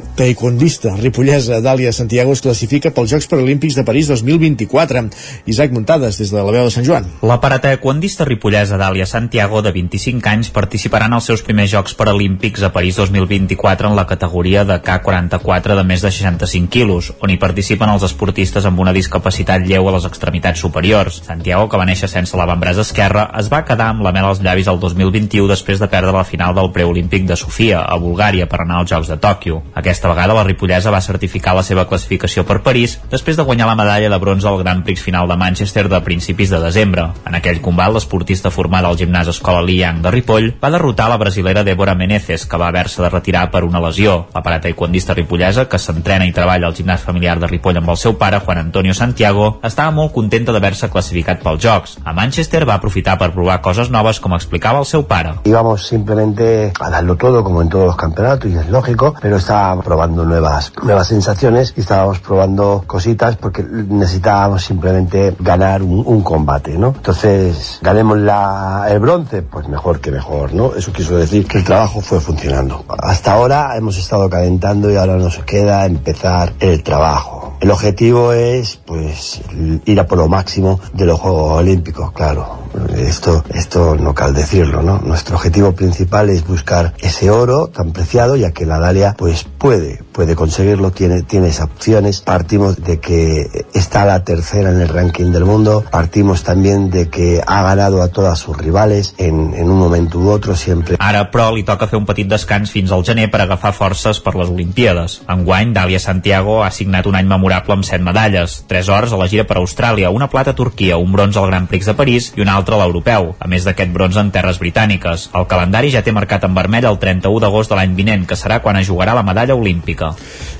paracaigondista 0.00 0.94
ripollesa 0.96 1.60
Dàlia 1.64 1.92
Santiago 1.92 2.32
es 2.32 2.42
classifica 2.44 2.90
pels 2.92 3.10
Jocs 3.12 3.26
Paralímpics 3.30 3.76
de 3.78 3.84
París 3.84 4.08
2024. 4.08 5.02
Isaac 5.46 5.72
Muntades, 5.72 6.18
des 6.18 6.30
de 6.30 6.36
la 6.36 6.52
veu 6.52 6.66
de 6.66 6.70
Sant 6.70 6.84
Joan. 6.86 7.06
La 7.22 7.38
paracaigondista 7.40 8.24
ripollesa 8.24 8.78
Dàlia 8.78 9.06
Santiago, 9.06 9.62
de 9.62 9.72
25 9.72 10.28
anys, 10.28 10.50
participarà 10.52 11.08
en 11.08 11.16
els 11.16 11.24
seus 11.24 11.42
primers 11.42 11.70
Jocs 11.72 11.94
Paralímpics 11.96 12.62
a 12.62 12.72
París 12.72 12.96
2024 13.00 13.88
en 13.88 13.96
la 13.96 14.06
categoria 14.06 14.64
de 14.64 14.76
K44 14.82 15.76
de 15.78 15.84
més 15.88 16.04
de 16.04 16.10
65 16.10 16.68
quilos, 16.68 17.12
on 17.20 17.32
hi 17.32 17.38
participen 17.40 17.88
els 17.88 18.04
esportistes 18.04 18.66
amb 18.68 18.80
una 18.80 18.92
discapacitat 18.96 19.64
lleu 19.66 19.88
a 19.88 19.96
les 19.96 20.08
extremitats 20.08 20.60
superiors. 20.60 21.22
Santiago, 21.26 21.68
que 21.68 21.80
va 21.80 21.88
néixer 21.88 22.10
sense 22.12 22.36
l'avantbraç 22.36 22.82
esquerre, 22.84 23.26
es 23.40 23.48
va 23.52 23.64
quedar 23.64 23.90
amb 23.94 24.04
la 24.04 24.12
mel 24.12 24.28
als 24.28 24.44
llavis 24.44 24.68
el 24.68 24.80
2021 24.80 25.48
després 25.48 25.80
de 25.80 25.88
perdre 25.88 26.12
la 26.16 26.24
final 26.28 26.54
del 26.54 26.72
preolímpic 26.72 27.26
de 27.26 27.36
Sofia, 27.36 27.84
a 27.84 27.96
Bulgària, 27.96 28.48
per 28.50 28.62
anar 28.62 28.82
als 28.82 28.92
Jocs 28.92 29.08
de 29.14 29.20
Tòquio. 29.20 29.62
Aquesta 29.90 30.06
vegada 30.06 30.36
la 30.36 30.44
ripollesa 30.46 30.92
va 30.94 31.00
certificar 31.02 31.50
la 31.56 31.64
seva 31.66 31.82
classificació 31.90 32.44
per 32.46 32.60
París 32.62 32.92
després 33.10 33.34
de 33.34 33.42
guanyar 33.42 33.66
la 33.66 33.74
medalla 33.74 34.10
de 34.12 34.18
bronze 34.22 34.46
al 34.46 34.60
Gran 34.60 34.84
Prix 34.86 35.00
final 35.02 35.26
de 35.26 35.34
Manchester 35.36 35.88
de 35.90 35.98
principis 36.06 36.52
de 36.54 36.60
desembre. 36.62 37.08
En 37.26 37.34
aquell 37.34 37.58
combat, 37.60 37.90
l'esportista 37.90 38.52
formada 38.54 38.86
al 38.86 38.94
gimnàs 39.00 39.32
Escola 39.32 39.64
Liang 39.66 39.98
de 40.04 40.12
Ripoll 40.14 40.46
va 40.62 40.70
derrotar 40.70 41.08
la 41.10 41.16
brasilera 41.18 41.64
Débora 41.66 41.96
Menezes, 41.98 42.44
que 42.46 42.60
va 42.62 42.68
haver-se 42.68 43.02
de 43.02 43.10
retirar 43.10 43.48
per 43.50 43.64
una 43.66 43.80
lesió. 43.82 44.28
La 44.32 44.44
parataequondista 44.46 45.16
ripollesa, 45.18 45.66
que 45.66 45.82
s'entrena 45.82 46.28
i 46.30 46.30
treballa 46.38 46.70
al 46.70 46.78
gimnàs 46.78 47.02
familiar 47.02 47.40
de 47.42 47.50
Ripoll 47.50 47.82
amb 47.82 47.90
el 47.90 47.98
seu 47.98 48.14
pare, 48.14 48.38
Juan 48.46 48.62
Antonio 48.62 48.94
Santiago, 48.94 49.56
estava 49.66 49.90
molt 49.90 50.14
contenta 50.14 50.54
d'haver-se 50.54 50.92
classificat 50.94 51.42
pels 51.42 51.64
Jocs. 51.66 51.96
A 52.04 52.14
Manchester 52.14 52.62
va 52.62 52.78
aprofitar 52.78 53.18
per 53.18 53.32
provar 53.34 53.58
coses 53.58 53.90
noves, 53.90 54.22
com 54.22 54.38
explicava 54.38 54.78
el 54.78 54.86
seu 54.86 55.02
pare. 55.10 55.34
Íbamos 55.50 55.88
simplemente 55.88 56.72
a 56.78 56.94
darlo 56.94 57.16
todo, 57.16 57.42
como 57.42 57.60
en 57.60 57.68
todos 57.68 57.86
los 57.86 57.96
campeonatos, 57.96 58.52
y 58.52 58.56
es 58.56 58.70
lógico, 58.70 59.16
pero 59.20 59.40
probando 59.82 60.24
nuevas, 60.24 60.72
nuevas 60.82 61.08
sensaciones 61.08 61.74
y 61.76 61.80
estábamos 61.80 62.20
probando 62.20 62.84
cositas 62.86 63.36
porque 63.36 63.62
necesitábamos 63.62 64.64
simplemente 64.64 65.34
ganar 65.38 65.82
un, 65.82 66.02
un 66.06 66.22
combate, 66.22 66.78
¿no? 66.78 66.88
Entonces, 66.88 67.78
ganemos 67.82 68.18
la, 68.18 68.86
el 68.88 68.98
bronce, 68.98 69.42
pues 69.42 69.68
mejor 69.68 70.00
que 70.00 70.10
mejor, 70.10 70.54
¿no? 70.54 70.74
Eso 70.74 70.92
quiso 70.92 71.16
decir 71.16 71.46
que 71.46 71.58
el 71.58 71.64
trabajo 71.64 72.00
fue 72.00 72.20
funcionando. 72.20 72.84
Hasta 72.98 73.32
ahora 73.32 73.76
hemos 73.76 73.98
estado 73.98 74.28
calentando 74.28 74.90
y 74.90 74.96
ahora 74.96 75.16
nos 75.16 75.38
queda 75.38 75.86
empezar 75.86 76.52
el 76.60 76.82
trabajo. 76.82 77.40
El 77.60 77.70
objetivo 77.70 78.32
es, 78.32 78.76
pues, 78.76 79.42
ir 79.84 80.00
a 80.00 80.06
por 80.06 80.16
lo 80.16 80.28
máximo 80.28 80.80
de 80.94 81.04
los 81.04 81.20
Juegos 81.20 81.58
Olímpicos, 81.58 82.10
claro. 82.12 82.58
Esto, 82.96 83.44
esto 83.52 83.96
no 83.96 84.14
cal 84.14 84.32
decirlo, 84.32 84.80
¿no? 84.80 84.98
Nuestro 84.98 85.36
objetivo 85.36 85.72
principal 85.72 86.30
es 86.30 86.46
buscar 86.46 86.94
ese 87.00 87.30
oro 87.30 87.66
tan 87.66 87.92
preciado, 87.92 88.36
ya 88.36 88.52
que 88.52 88.64
la 88.64 88.78
Dalia, 88.78 89.14
pues, 89.18 89.44
puede, 89.44 89.69
puede 90.12 90.34
conseguirlo, 90.34 90.90
tiene, 90.90 91.22
tiene 91.22 91.48
esas 91.48 91.66
opciones. 91.66 92.20
Partimos 92.20 92.76
de 92.82 93.00
que 93.00 93.64
está 93.74 94.04
la 94.04 94.24
tercera 94.24 94.70
en 94.70 94.80
el 94.80 94.88
ranking 94.88 95.32
del 95.32 95.44
mundo, 95.44 95.84
partimos 95.90 96.42
también 96.42 96.90
de 96.90 97.08
que 97.08 97.42
ha 97.46 97.62
ganado 97.62 98.02
a 98.02 98.08
todas 98.08 98.38
sus 98.38 98.56
rivales 98.56 99.14
en, 99.18 99.54
en 99.54 99.70
un 99.70 99.78
momento 99.78 100.18
u 100.18 100.28
otro 100.28 100.56
siempre. 100.56 100.96
Ara, 100.98 101.30
però, 101.30 101.50
li 101.54 101.62
toca 101.64 101.88
fer 101.90 101.98
un 101.98 102.06
petit 102.08 102.28
descans 102.28 102.70
fins 102.70 102.92
al 102.92 103.04
gener 103.06 103.28
per 103.30 103.42
agafar 103.44 103.72
forces 103.72 104.20
per 104.20 104.34
les 104.36 104.50
Olimpíades. 104.50 105.20
Enguany, 105.30 105.72
Dàlia 105.74 106.00
Santiago 106.02 106.60
ha 106.64 106.70
signat 106.70 107.06
un 107.06 107.16
any 107.18 107.28
memorable 107.30 107.76
amb 107.76 107.86
set 107.86 108.02
medalles, 108.02 108.60
tres 108.68 108.88
hores 108.88 109.12
a 109.12 109.20
la 109.20 109.28
gira 109.30 109.46
per 109.48 109.58
Austràlia, 109.60 110.10
una 110.10 110.28
plata 110.28 110.52
a 110.52 110.58
Turquia, 110.58 110.98
un 110.98 111.12
bronze 111.12 111.38
al 111.38 111.48
Gran 111.50 111.68
Prix 111.70 111.86
de 111.86 111.94
París 111.94 112.32
i 112.36 112.44
un 112.44 112.50
altre 112.52 112.76
a 112.76 112.82
l'europeu, 112.82 113.34
a 113.38 113.48
més 113.48 113.64
d'aquest 113.64 113.94
bronze 113.94 114.20
en 114.20 114.32
terres 114.34 114.60
britàniques. 114.60 115.30
El 115.34 115.48
calendari 115.50 115.92
ja 115.94 116.04
té 116.04 116.12
marcat 116.12 116.44
en 116.44 116.54
vermell 116.56 116.88
el 116.90 116.98
31 116.98 117.40
d'agost 117.40 117.70
de 117.70 117.78
l'any 117.78 117.96
vinent, 117.96 118.26
que 118.26 118.38
serà 118.38 118.60
quan 118.60 118.80
es 118.80 118.88
jugarà 118.88 119.14
la 119.16 119.26
medalla 119.26 119.56
olímpica. 119.60 120.10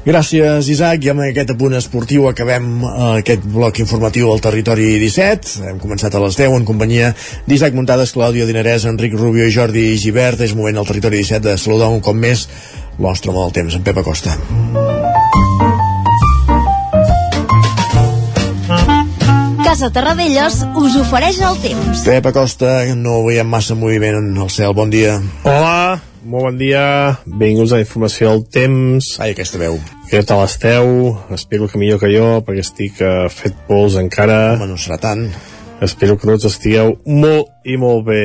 Gràcies, 0.06 0.70
Isaac. 0.72 1.05
I 1.05 1.12
amb 1.12 1.24
aquest 1.27 1.55
apunt 1.55 1.77
esportiu 1.78 2.28
acabem 2.31 2.70
eh, 2.85 2.93
aquest 3.24 3.44
bloc 3.56 3.82
informatiu 3.82 4.31
al 4.32 4.44
Territori 4.44 4.93
17. 5.02 5.66
Hem 5.72 5.82
començat 5.82 6.14
a 6.14 6.22
les 6.24 6.39
10 6.39 6.60
en 6.60 6.68
companyia 6.68 7.12
d'Isaac 7.48 7.77
Muntades, 7.77 8.14
Clàudia 8.16 8.48
Dinarès, 8.48 8.89
Enric 8.90 9.16
Rubio 9.18 9.48
i 9.48 9.55
Jordi 9.55 9.90
Givert. 10.01 10.44
És 10.44 10.56
moment 10.56 10.81
al 10.81 10.89
Territori 10.89 11.24
17 11.24 11.48
de 11.51 11.59
saludar 11.60 11.93
un 11.93 12.05
cop 12.05 12.16
més 12.16 12.48
l'ostre 13.01 13.32
amb 13.32 13.47
el 13.47 13.55
temps, 13.56 13.77
en 13.77 13.86
Pep 13.86 14.05
Acosta. 14.05 14.36
Casa 19.70 19.92
Terradellos 19.94 20.64
us 20.74 20.97
ofereix 20.98 21.36
el 21.47 21.59
temps. 21.62 22.01
Pep 22.02 22.24
Acosta, 22.26 22.72
no 22.98 23.20
veiem 23.22 23.47
massa 23.47 23.76
moviment 23.78 24.16
al 24.42 24.48
cel. 24.51 24.72
Bon 24.74 24.90
dia. 24.90 25.12
Hola, 25.47 26.01
molt 26.26 26.48
bon 26.48 26.59
dia. 26.59 26.82
Benvinguts 27.22 27.70
a 27.70 27.78
la 27.78 27.84
informació 27.84 28.32
del 28.32 28.42
temps. 28.51 29.12
Ai, 29.22 29.30
aquesta 29.30 29.62
veu. 29.62 29.78
Què 30.10 30.24
tal 30.26 30.42
esteu? 30.42 30.90
Espero 31.38 31.70
que 31.70 31.78
millor 31.78 32.02
que 32.02 32.10
jo, 32.10 32.40
perquè 32.42 32.66
estic 32.66 32.98
uh, 32.98 33.30
fet 33.30 33.62
pols 33.70 33.94
encara. 34.02 34.56
Home, 34.56 34.72
no 34.72 34.74
serà 34.74 34.98
tant. 34.98 35.28
Espero 35.86 36.18
que 36.18 36.26
tots 36.26 36.51
estigueu 36.51 36.97
molt 37.06 37.55
i 37.62 37.78
molt 37.78 38.09
bé. 38.10 38.24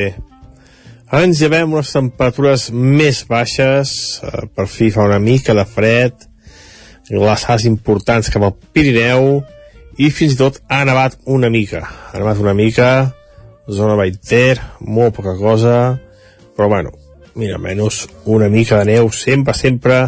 Ara 1.12 1.28
ens 1.30 1.46
llevem 1.46 1.78
unes 1.78 1.94
temperatures 1.94 2.72
més 2.74 3.22
baixes, 3.30 3.92
uh, 4.26 4.48
per 4.50 4.66
fi 4.66 4.90
fa 4.90 5.06
una 5.06 5.22
mica 5.22 5.54
de 5.54 5.70
fred, 5.70 6.26
glaçats 7.14 7.70
importants 7.70 8.34
cap 8.34 8.50
al 8.50 8.58
Pirineu, 8.74 9.44
i 9.98 10.10
fins 10.12 10.36
i 10.36 10.40
tot 10.40 10.60
ha 10.68 10.84
nevat 10.88 11.18
una 11.32 11.50
mica. 11.50 11.84
Ha 12.12 12.20
nevat 12.20 12.42
una 12.44 12.54
mica, 12.58 12.90
zona 13.72 13.96
Baiter, 13.96 14.60
molt 14.80 15.16
poca 15.16 15.36
cosa, 15.40 15.98
però 16.56 16.68
bueno, 16.72 16.92
mira, 17.36 17.58
menys 17.60 18.06
una 18.26 18.50
mica 18.50 18.82
de 18.82 18.94
neu, 18.94 19.12
sempre, 19.12 19.54
sempre 19.54 20.02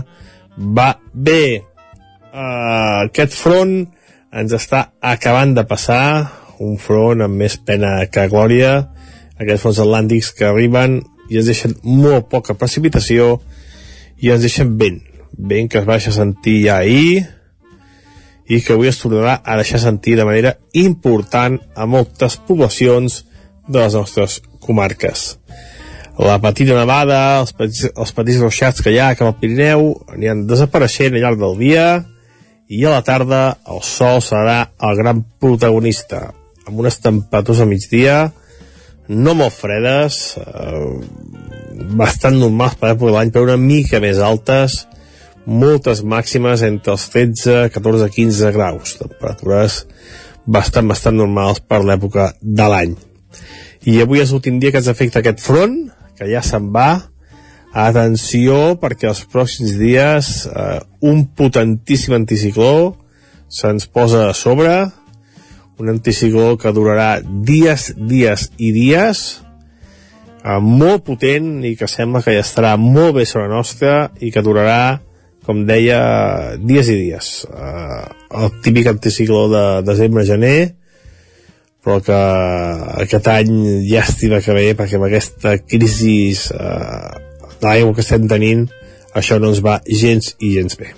va 0.58 0.94
bé. 1.14 1.64
Uh, 2.34 3.08
aquest 3.08 3.34
front 3.34 3.80
ens 4.32 4.54
està 4.54 4.90
acabant 5.02 5.56
de 5.56 5.64
passar, 5.68 6.28
un 6.60 6.78
front 6.82 7.24
amb 7.24 7.40
més 7.40 7.58
pena 7.58 8.00
que 8.12 8.28
glòria, 8.32 8.90
aquests 9.38 9.64
fronts 9.64 9.82
atlàntics 9.84 10.34
que 10.36 10.48
arriben 10.50 11.00
i 11.30 11.40
ens 11.40 11.50
deixen 11.50 11.76
molt 11.84 12.28
poca 12.32 12.56
precipitació 12.58 13.38
i 14.24 14.32
ens 14.34 14.44
deixen 14.44 14.76
vent, 14.80 15.02
vent 15.38 15.70
que 15.70 15.82
es 15.82 15.88
baixa 15.88 16.14
sentir 16.16 16.60
ja 16.66 16.80
ahir, 16.82 17.26
i 18.48 18.62
que 18.64 18.76
avui 18.76 18.90
es 18.92 19.00
tornarà 19.02 19.40
a 19.44 19.58
deixar 19.60 19.82
sentir 19.84 20.16
de 20.18 20.26
manera 20.28 20.56
important 20.74 21.60
a 21.76 21.86
moltes 21.86 22.38
poblacions 22.48 23.24
de 23.68 23.80
les 23.82 23.98
nostres 23.98 24.42
comarques. 24.64 25.34
La 26.18 26.40
petita 26.42 26.74
nevada, 26.74 27.42
els 27.44 27.54
petits, 27.54 27.92
els 27.94 28.14
petits 28.16 28.40
ruixats 28.42 28.82
que 28.82 28.94
hi 28.94 28.98
ha 29.04 29.14
cap 29.20 29.28
al 29.30 29.38
Pirineu 29.38 29.92
aniran 30.16 30.48
desapareixent 30.50 31.14
al 31.14 31.22
llarg 31.22 31.44
del 31.44 31.60
dia 31.60 31.88
i 32.68 32.84
a 32.84 32.96
la 32.96 33.04
tarda 33.06 33.42
el 33.70 33.84
sol 33.86 34.24
serà 34.24 34.64
el 34.84 34.98
gran 34.98 35.22
protagonista 35.40 36.32
amb 36.68 36.82
unes 36.82 36.98
temperatures 37.04 37.62
a 37.64 37.70
migdia 37.70 38.18
no 39.08 39.36
molt 39.40 39.56
fredes 39.56 40.18
eh, 40.42 40.90
bastant 42.02 42.40
normals 42.42 42.76
per 42.82 42.96
l'any 42.98 43.32
però 43.32 43.46
una 43.48 43.62
mica 43.62 44.02
més 44.04 44.20
altes 44.20 44.82
moltes 45.48 46.04
màximes 46.04 46.62
entre 46.68 46.94
els 46.98 47.08
13, 47.14 47.70
14, 47.72 48.10
15 48.12 48.54
graus, 48.56 48.98
temperatures 49.00 49.86
bastant, 50.46 50.88
bastant 50.88 51.16
normals 51.16 51.62
per 51.64 51.84
l'època 51.88 52.34
de 52.42 52.68
l'any. 52.68 52.96
I 53.88 54.02
avui 54.04 54.20
és 54.20 54.34
l'últim 54.34 54.60
dia 54.60 54.74
que 54.74 54.82
ens 54.82 54.92
afecta 54.92 55.22
aquest 55.24 55.40
front, 55.44 55.78
que 56.20 56.28
ja 56.28 56.44
se'n 56.44 56.68
va, 56.76 57.08
atenció 57.78 58.76
perquè 58.82 59.08
els 59.12 59.24
pròxims 59.32 59.76
dies 59.80 60.30
eh, 60.50 60.80
un 61.06 61.26
potentíssim 61.38 62.16
anticicló 62.18 62.96
se'ns 63.48 63.88
posa 63.88 64.28
a 64.30 64.36
sobre. 64.36 64.88
Un 65.78 65.92
anticicló 65.94 66.56
que 66.58 66.74
durarà 66.74 67.20
dies, 67.22 67.92
dies 67.96 68.50
i 68.58 68.72
dies. 68.76 69.26
Eh, 70.44 70.60
molt 70.60 71.06
potent 71.06 71.62
i 71.68 71.76
que 71.78 71.88
sembla 71.92 72.24
que 72.26 72.34
ja 72.36 72.44
estarà 72.44 72.76
molt 72.82 73.20
bé 73.20 73.28
sobre 73.30 73.52
nostra 73.52 74.10
i 74.20 74.34
que 74.34 74.44
durarà 74.44 74.98
com 75.48 75.64
deia, 75.68 76.02
dies 76.60 76.92
i 76.92 76.98
dies 77.06 77.32
eh, 77.48 78.04
el 78.42 78.52
típic 78.66 78.92
anticicló 78.92 79.46
de 79.52 79.64
desembre-gener 79.88 80.58
però 81.88 82.02
que 82.04 82.20
aquest 83.06 83.30
any 83.32 83.54
llàstima 83.88 84.42
que 84.44 84.56
ve 84.58 84.70
perquè 84.76 85.00
amb 85.00 85.08
aquesta 85.08 85.58
crisi 85.64 86.20
eh, 86.36 87.12
de 87.58 87.66
l'aigua 87.66 87.96
que 87.96 88.04
estem 88.06 88.28
tenint 88.30 88.68
això 89.18 89.40
no 89.40 89.54
ens 89.54 89.64
va 89.66 89.80
gens 89.88 90.36
i 90.44 90.54
gens 90.58 90.76
bé 90.80 90.92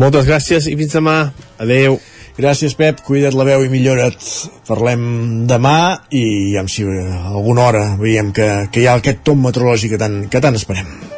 moltes 0.00 0.24
gràcies 0.26 0.70
i 0.70 0.78
fins 0.80 0.96
demà 0.96 1.20
adeu 1.60 2.00
Gràcies, 2.38 2.76
Pep. 2.78 3.00
Cuida't 3.02 3.34
la 3.34 3.42
veu 3.48 3.64
i 3.66 3.70
millora't. 3.72 4.28
Parlem 4.68 5.02
demà 5.50 5.74
i 6.14 6.54
ja 6.54 6.62
si 6.70 6.86
alguna 6.86 7.66
hora 7.66 7.84
veiem 7.98 8.30
que, 8.30 8.48
que 8.70 8.84
hi 8.84 8.86
ha 8.86 8.98
aquest 9.02 9.26
tom 9.26 9.42
meteorològic 9.42 9.96
que 9.96 10.04
tant, 10.06 10.20
que 10.30 10.46
tant 10.46 10.62
esperem. 10.62 11.17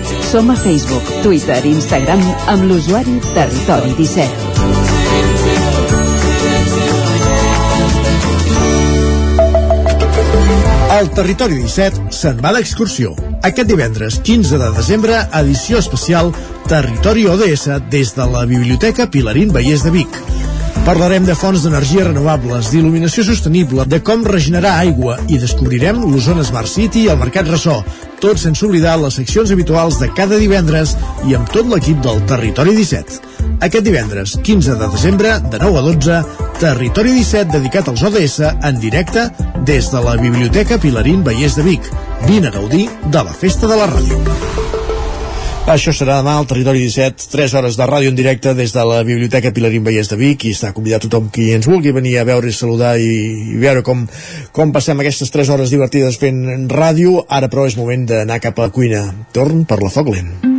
Som 0.31 0.49
a 0.49 0.55
Facebook, 0.55 1.03
Twitter 1.23 1.59
i 1.65 1.73
Instagram 1.75 2.21
amb 2.47 2.63
l'usuari 2.63 3.17
Territori 3.35 3.91
17. 3.97 4.31
El 11.01 11.09
Territori 11.17 11.59
17 11.65 12.15
se'n 12.15 12.39
va 12.39 12.53
d'excursió. 12.55 13.11
Aquest 13.43 13.67
divendres 13.73 14.21
15 14.23 14.55
de 14.61 14.69
desembre, 14.77 15.19
edició 15.41 15.83
especial 15.83 16.31
Territori 16.71 17.27
ODS 17.27 17.67
des 17.91 18.15
de 18.15 18.29
la 18.31 18.45
Biblioteca 18.47 19.11
Pilarín 19.11 19.51
Vallès 19.51 19.83
de 19.83 19.91
Vic. 19.99 20.40
Parlarem 20.85 21.25
de 21.27 21.35
fonts 21.37 21.61
d'energia 21.61 22.07
renovables, 22.07 22.71
d'il·luminació 22.73 23.23
sostenible, 23.27 23.85
de 23.85 23.99
com 24.01 24.23
regenerar 24.25 24.73
aigua 24.81 25.17
i 25.29 25.37
descobrirem 25.41 26.01
l'Osona 26.03 26.45
Smart 26.47 26.69
City 26.71 27.05
i 27.05 27.11
el 27.13 27.19
Mercat 27.21 27.49
Ressò, 27.51 27.77
tot 28.23 28.41
sense 28.41 28.65
oblidar 28.65 28.95
les 29.01 29.19
seccions 29.19 29.53
habituals 29.53 29.99
de 30.01 30.09
cada 30.17 30.39
divendres 30.41 30.95
i 31.29 31.37
amb 31.37 31.49
tot 31.53 31.69
l'equip 31.69 32.01
del 32.05 32.23
Territori 32.29 32.75
17. 32.77 33.21
Aquest 33.61 33.85
divendres, 33.85 34.35
15 34.41 34.77
de 34.79 34.89
desembre, 34.95 35.37
de 35.53 35.61
9 35.61 35.81
a 35.81 35.85
12, 35.91 36.21
Territori 36.61 37.13
17 37.17 37.53
dedicat 37.53 37.89
als 37.89 38.03
ODS 38.09 38.39
en 38.51 38.81
directe 38.81 39.29
des 39.65 39.89
de 39.93 40.01
la 40.01 40.17
Biblioteca 40.17 40.81
Pilarín 40.81 41.23
Vallès 41.25 41.57
de 41.57 41.65
Vic. 41.69 41.89
Vine 42.27 42.49
a 42.49 42.57
gaudir 42.57 42.87
de 43.05 43.25
la 43.29 43.33
Festa 43.33 43.69
de 43.69 43.77
la 43.77 43.89
Ràdio. 43.89 44.80
Això 45.69 45.93
serà 45.93 46.17
demà 46.19 46.33
al 46.39 46.47
Territori 46.49 46.81
17, 46.81 47.27
3 47.31 47.53
hores 47.55 47.77
de 47.77 47.85
ràdio 47.85 48.09
en 48.09 48.17
directe 48.17 48.55
des 48.57 48.73
de 48.73 48.83
la 48.83 49.03
Biblioteca 49.07 49.53
Pilarín 49.53 49.85
Vallès 49.85 50.09
de 50.09 50.17
Vic 50.19 50.45
i 50.45 50.55
està 50.55 50.73
convidat 50.73 51.05
tothom 51.05 51.29
qui 51.31 51.51
ens 51.55 51.69
vulgui 51.69 51.93
venir 51.95 52.17
a 52.17 52.25
veure 52.27 52.49
i 52.49 52.55
saludar 52.57 52.97
i, 52.97 53.13
i 53.53 53.57
veure 53.61 53.85
com, 53.85 54.03
com 54.51 54.73
passem 54.75 54.99
aquestes 54.99 55.31
3 55.31 55.53
hores 55.53 55.71
divertides 55.71 56.19
fent 56.19 56.67
ràdio. 56.71 57.21
Ara 57.29 57.47
però 57.47 57.69
és 57.69 57.77
moment 57.79 58.09
d'anar 58.09 58.41
cap 58.43 58.59
a 58.59 58.67
la 58.67 58.75
cuina. 58.75 59.05
Torn 59.31 59.63
per 59.69 59.79
la 59.85 59.93
foc 59.93 60.11
lent. 60.11 60.50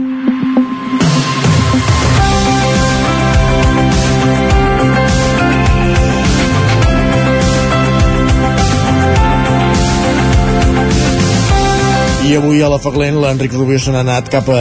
I 12.33 12.37
avui 12.37 12.63
a 12.65 12.69
la 12.73 12.79
Foc 12.81 12.95
Lent 12.97 13.19
l'Enric 13.21 13.53
Rubio 13.53 13.77
se 13.77 13.93
n'ha 13.93 14.01
anat 14.01 14.31
cap 14.33 14.47
a 14.49 14.61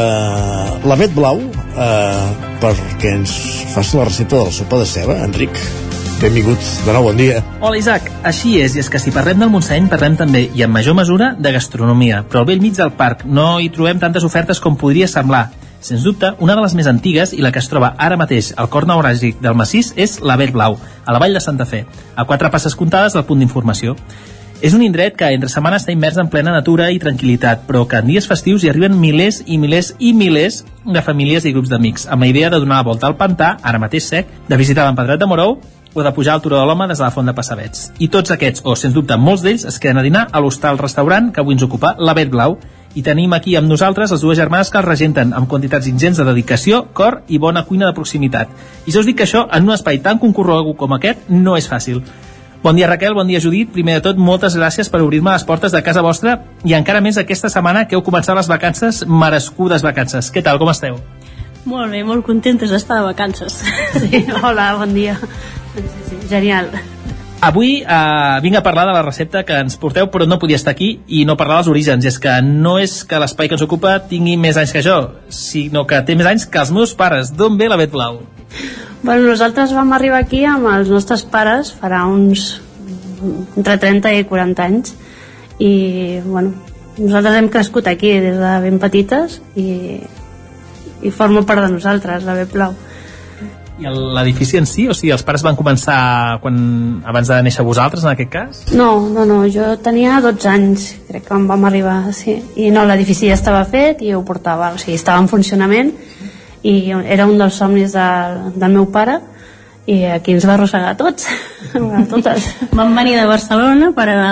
l'Avet 0.84 1.14
Blau 1.15 1.38
eh, 1.39 2.31
perquè 2.60 3.14
ens 3.15 3.31
faci 3.72 3.95
la 3.95 4.10
recepta 4.10 4.41
de 4.41 4.49
la 4.49 4.52
sopa 4.52 4.80
de 4.81 4.88
ceba. 4.89 5.15
Enric, 5.23 5.56
benvingut 6.19 6.60
de 6.84 6.91
nou, 6.91 7.06
bon 7.07 7.15
dia. 7.15 7.38
Hola 7.61 7.80
Isaac, 7.80 8.10
així 8.27 8.57
és, 8.60 8.76
i 8.76 8.81
és 8.84 8.91
que 8.91 8.99
si 8.99 9.14
parlem 9.15 9.39
del 9.39 9.53
Montseny 9.53 9.88
parlem 9.88 10.18
també, 10.19 10.41
i 10.52 10.65
en 10.65 10.73
major 10.73 10.98
mesura, 10.99 11.30
de 11.39 11.53
gastronomia, 11.56 12.26
però 12.27 12.41
al 12.41 12.49
vell 12.49 12.60
mig 12.60 12.76
del 12.76 12.91
parc 12.99 13.23
no 13.23 13.53
hi 13.64 13.72
trobem 13.72 14.03
tantes 14.03 14.27
ofertes 14.27 14.60
com 14.60 14.76
podria 14.76 15.07
semblar. 15.07 15.45
Sens 15.80 16.03
dubte, 16.03 16.34
una 16.43 16.60
de 16.60 16.65
les 16.65 16.76
més 16.76 16.91
antigues 16.91 17.31
i 17.31 17.39
la 17.39 17.53
que 17.56 17.64
es 17.64 17.72
troba 17.72 17.93
ara 17.95 18.19
mateix 18.19 18.52
al 18.60 18.68
cor 18.68 18.84
neuràgic 18.89 19.39
del 19.39 19.56
massís 19.56 19.93
és 19.95 20.19
la 20.19 20.35
Vell 20.35 20.52
Blau, 20.52 20.76
a 20.76 21.15
la 21.15 21.23
vall 21.23 21.39
de 21.39 21.45
Santa 21.48 21.69
Fe, 21.72 21.85
a 22.19 22.27
quatre 22.27 22.52
passes 22.52 22.76
comptades 22.76 23.15
del 23.15 23.23
punt 23.31 23.39
d'informació. 23.39 23.95
És 24.61 24.75
un 24.77 24.83
indret 24.85 25.15
que 25.17 25.25
entre 25.33 25.49
setmana 25.49 25.79
està 25.81 25.89
immers 25.89 26.19
en 26.21 26.27
plena 26.29 26.51
natura 26.53 26.91
i 26.93 26.99
tranquil·litat, 27.01 27.63
però 27.65 27.81
que 27.89 27.97
en 27.97 28.05
dies 28.11 28.27
festius 28.29 28.61
hi 28.61 28.69
arriben 28.69 28.93
milers 28.93 29.39
i 29.49 29.55
milers 29.57 29.95
i 29.97 30.11
milers 30.13 30.59
de 30.85 31.01
famílies 31.01 31.47
i 31.49 31.53
grups 31.55 31.71
d'amics, 31.71 32.05
amb 32.05 32.21
la 32.21 32.29
idea 32.29 32.51
de 32.53 32.59
donar 32.61 32.77
la 32.77 32.85
volta 32.85 33.09
al 33.09 33.17
pantà, 33.17 33.55
ara 33.65 33.81
mateix 33.81 34.05
sec, 34.05 34.29
de 34.47 34.59
visitar 34.61 34.85
l'empedrat 34.85 35.17
de 35.17 35.25
Morou 35.25 35.57
o 35.95 36.05
de 36.05 36.13
pujar 36.13 36.35
al 36.38 36.45
Turó 36.45 36.59
de 36.59 36.67
l'Home 36.69 36.88
des 36.88 37.01
de 37.01 37.03
la 37.03 37.09
Font 37.09 37.25
de 37.25 37.33
Passavets. 37.33 37.89
I 37.97 38.11
tots 38.13 38.38
aquests, 38.38 38.61
o 38.63 38.77
sens 38.77 38.93
dubte 38.93 39.17
molts 39.17 39.41
d'ells, 39.41 39.65
es 39.65 39.81
queden 39.81 39.97
a 39.97 40.05
dinar 40.05 40.27
a 40.29 40.39
l'hostal 40.39 40.77
restaurant 40.77 41.33
que 41.33 41.41
avui 41.41 41.57
ens 41.57 41.65
ocupa, 41.65 41.95
la 41.97 42.13
Bet 42.13 42.29
Blau, 42.29 42.59
i 42.93 43.01
tenim 43.01 43.33
aquí 43.33 43.57
amb 43.57 43.71
nosaltres 43.71 44.13
les 44.13 44.21
dues 44.21 44.38
germanes 44.38 44.69
que 44.69 44.77
el 44.77 44.85
regenten 44.85 45.33
amb 45.33 45.49
quantitats 45.49 45.89
ingents 45.89 46.21
de 46.21 46.27
dedicació, 46.29 46.85
cor 46.93 47.23
i 47.27 47.41
bona 47.41 47.65
cuina 47.65 47.89
de 47.89 47.97
proximitat. 47.97 48.53
I 48.85 48.93
jo 48.93 49.01
us 49.01 49.09
dic 49.09 49.23
que 49.23 49.25
això, 49.25 49.47
en 49.49 49.65
un 49.65 49.73
espai 49.73 50.03
tan 50.05 50.21
concorregut 50.21 50.77
com 50.77 50.99
aquest, 50.99 51.31
no 51.33 51.57
és 51.57 51.65
fàcil. 51.71 52.05
Bon 52.61 52.75
dia 52.75 52.85
Raquel, 52.85 53.15
bon 53.15 53.25
dia 53.25 53.39
Judit. 53.41 53.71
Primer 53.73 53.95
de 53.97 54.01
tot, 54.05 54.19
moltes 54.21 54.53
gràcies 54.53 54.85
per 54.93 54.99
obrir-me 55.01 55.31
les 55.33 55.43
portes 55.49 55.73
de 55.73 55.79
casa 55.81 56.03
vostra 56.05 56.35
i 56.61 56.75
encara 56.77 57.01
més 57.01 57.17
aquesta 57.17 57.49
setmana 57.49 57.88
que 57.89 57.97
heu 57.97 58.03
començat 58.05 58.38
les 58.38 58.49
vacances, 58.51 59.01
merescudes 59.09 59.81
vacances. 59.81 60.29
Què 60.29 60.43
tal, 60.45 60.59
com 60.61 60.69
esteu? 60.69 60.99
Molt 61.65 61.89
bé, 61.89 62.03
molt 62.05 62.21
contentes 62.25 62.69
d'estar 62.69 62.99
de 62.99 63.07
vacances. 63.07 63.63
Sí, 63.97 64.21
hola, 64.43 64.75
bon 64.77 64.93
dia. 64.93 65.15
Sí, 65.73 65.85
sí, 66.05 66.19
genial. 66.29 66.69
Avui 67.41 67.79
eh, 67.81 68.38
vinc 68.45 68.59
a 68.59 68.61
parlar 68.61 68.85
de 68.85 68.93
la 68.93 69.01
recepta 69.07 69.41
que 69.41 69.57
ens 69.57 69.79
porteu, 69.81 70.11
però 70.13 70.27
no 70.29 70.38
podia 70.38 70.59
estar 70.61 70.75
aquí 70.75 70.91
i 71.09 71.23
no 71.25 71.33
parlar 71.39 71.63
dels 71.63 71.71
orígens. 71.73 72.05
I 72.05 72.11
és 72.13 72.19
que 72.21 72.35
no 72.45 72.75
és 72.77 72.99
que 73.09 73.23
l'espai 73.23 73.49
que 73.49 73.57
ens 73.57 73.65
ocupa 73.65 73.95
tingui 74.05 74.38
més 74.38 74.61
anys 74.61 74.75
que 74.77 74.85
jo, 74.85 74.99
sinó 75.33 75.88
que 75.89 76.03
té 76.05 76.13
més 76.13 76.29
anys 76.29 76.45
que 76.45 76.61
els 76.61 76.69
meus 76.69 76.93
pares. 76.93 77.33
D'on 77.33 77.57
ve 77.57 77.71
la 77.73 77.81
Bet 77.81 77.97
Blau? 77.97 78.21
Bueno, 79.01 79.27
nosaltres 79.29 79.73
vam 79.73 79.93
arribar 79.95 80.21
aquí 80.21 80.43
amb 80.45 80.67
els 80.69 80.91
nostres 80.91 81.23
pares 81.23 81.71
farà 81.73 82.03
uns 82.09 82.59
entre 83.57 83.77
30 83.77 84.13
i 84.17 84.25
40 84.29 84.65
anys 84.65 84.93
i 85.61 85.73
bueno, 86.25 86.53
nosaltres 86.97 87.37
hem 87.37 87.49
crescut 87.49 87.87
aquí 87.87 88.13
des 88.19 88.37
de 88.37 88.53
ben 88.63 88.79
petites 88.81 89.39
i, 89.55 89.99
i 91.01 91.11
forma 91.11 91.45
part 91.45 91.65
de 91.65 91.75
nosaltres, 91.75 92.25
la 92.25 92.37
Bet 92.37 92.53
Blau. 92.53 92.73
I 93.81 93.89
l'edifici 93.89 94.59
en 94.59 94.67
si? 94.69 94.85
O 94.89 94.93
sigui, 94.93 95.09
els 95.13 95.23
pares 95.25 95.41
van 95.41 95.57
començar 95.57 96.37
quan, 96.43 96.57
abans 97.07 97.31
de 97.31 97.39
néixer 97.41 97.65
vosaltres, 97.65 98.03
en 98.05 98.11
aquest 98.11 98.29
cas? 98.29 98.59
No, 98.77 98.91
no, 99.09 99.25
no, 99.25 99.39
jo 99.49 99.71
tenia 99.81 100.19
12 100.21 100.49
anys, 100.51 100.87
crec 101.07 101.25
que 101.25 101.33
em 101.33 101.47
vam 101.49 101.65
arribar, 101.65 101.97
sí. 102.13 102.35
I 102.61 102.69
no, 102.73 102.85
l'edifici 102.85 103.31
ja 103.31 103.37
estava 103.39 103.63
fet 103.65 104.03
i 104.05 104.13
ho 104.13 104.21
portava, 104.27 104.69
o 104.75 104.81
sigui, 104.81 104.99
estava 104.99 105.23
en 105.23 105.31
funcionament 105.31 105.95
i 106.63 106.91
era 106.91 107.25
un 107.25 107.38
dels 107.41 107.57
somnis 107.57 107.93
de, 107.97 108.07
del 108.55 108.73
meu 108.73 108.88
pare 108.93 109.19
i 109.89 110.03
aquí 110.05 110.35
ens 110.35 110.45
va 110.45 110.53
arrossegar 110.53 110.91
a 110.93 110.97
tots, 110.97 111.25
a 111.73 112.01
totes. 112.09 112.45
Vam 112.77 112.93
venir 112.95 113.15
de 113.17 113.25
Barcelona 113.25 113.89
per 113.97 114.07
a 114.13 114.27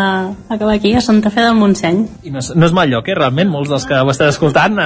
acabar 0.48 0.76
aquí 0.76 0.94
a 0.94 1.02
Santa 1.02 1.32
Fe 1.34 1.42
del 1.42 1.58
Montseny. 1.58 2.04
I 2.24 2.34
no 2.34 2.44
és, 2.44 2.52
no 2.54 2.68
és 2.68 2.76
mal 2.76 2.92
lloc, 2.92 3.10
eh? 3.10 3.16
Realment, 3.18 3.50
molts 3.50 3.72
dels 3.72 3.88
que 3.90 3.98
ho 3.98 4.14
estan 4.14 4.30
escoltant 4.30 4.78
eh, 4.78 4.86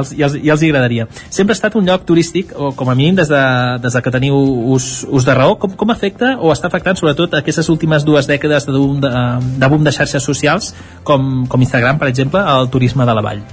els, 0.00 0.12
ja, 0.18 0.26
els, 0.26 0.36
ja 0.42 0.56
els 0.56 0.64
hi 0.64 0.72
agradaria. 0.72 1.06
Sempre 1.30 1.54
ha 1.54 1.58
estat 1.60 1.78
un 1.78 1.86
lloc 1.86 2.04
turístic, 2.08 2.50
o 2.58 2.72
com 2.76 2.90
a 2.90 2.98
mínim 2.98 3.20
des 3.22 3.30
de, 3.30 3.44
des 3.84 3.94
de 3.94 4.02
que 4.02 4.14
teniu 4.14 4.42
ús, 4.74 4.90
ús 5.06 5.28
de 5.28 5.38
raó, 5.38 5.54
com, 5.62 5.78
com 5.78 5.94
afecta 5.94 6.34
o 6.40 6.50
està 6.52 6.66
afectant 6.66 6.98
sobretot 6.98 7.38
aquestes 7.38 7.70
últimes 7.70 8.04
dues 8.08 8.26
dècades 8.26 8.66
de 8.66 8.74
boom 8.74 9.00
de, 9.06 9.14
de, 9.54 9.70
boom 9.70 9.86
de 9.86 9.94
xarxes 9.94 10.26
socials, 10.26 10.74
com, 11.06 11.46
com 11.46 11.62
Instagram, 11.62 12.02
per 12.02 12.10
exemple, 12.10 12.42
al 12.42 12.70
turisme 12.74 13.06
de 13.06 13.20
la 13.20 13.28
vall? 13.30 13.44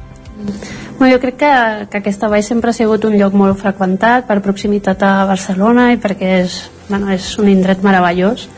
Bueno, 1.00 1.16
jo 1.16 1.22
crec 1.22 1.38
que, 1.38 1.88
que 1.88 1.98
aquesta 2.02 2.28
vall 2.28 2.44
sempre 2.44 2.74
ha 2.74 2.76
sigut 2.76 3.06
un 3.08 3.14
lloc 3.16 3.32
molt 3.32 3.56
freqüentat 3.62 4.26
per 4.28 4.42
proximitat 4.44 5.00
a 5.08 5.24
Barcelona 5.30 5.94
i 5.94 5.98
perquè 6.04 6.32
és, 6.42 6.58
bueno, 6.90 7.08
és 7.14 7.30
un 7.40 7.48
indret 7.48 7.86
meravellós. 7.88 8.50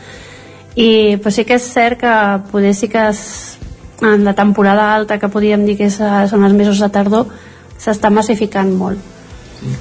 I 0.74 1.20
però 1.22 1.30
sí 1.30 1.44
que 1.46 1.54
és 1.60 1.68
cert 1.70 2.00
que 2.00 2.14
poder 2.50 2.72
sí 2.74 2.88
que 2.90 3.04
es, 3.12 3.20
en 4.02 4.24
la 4.26 4.34
temporada 4.34 4.88
alta 4.90 5.20
que 5.22 5.30
podríem 5.30 5.62
dir 5.68 5.76
que 5.78 5.86
és, 5.86 6.00
són 6.02 6.42
els 6.42 6.56
mesos 6.58 6.82
de 6.82 6.88
tardor 6.90 7.30
s'està 7.78 8.10
massificant 8.10 8.72
molt. 8.74 8.98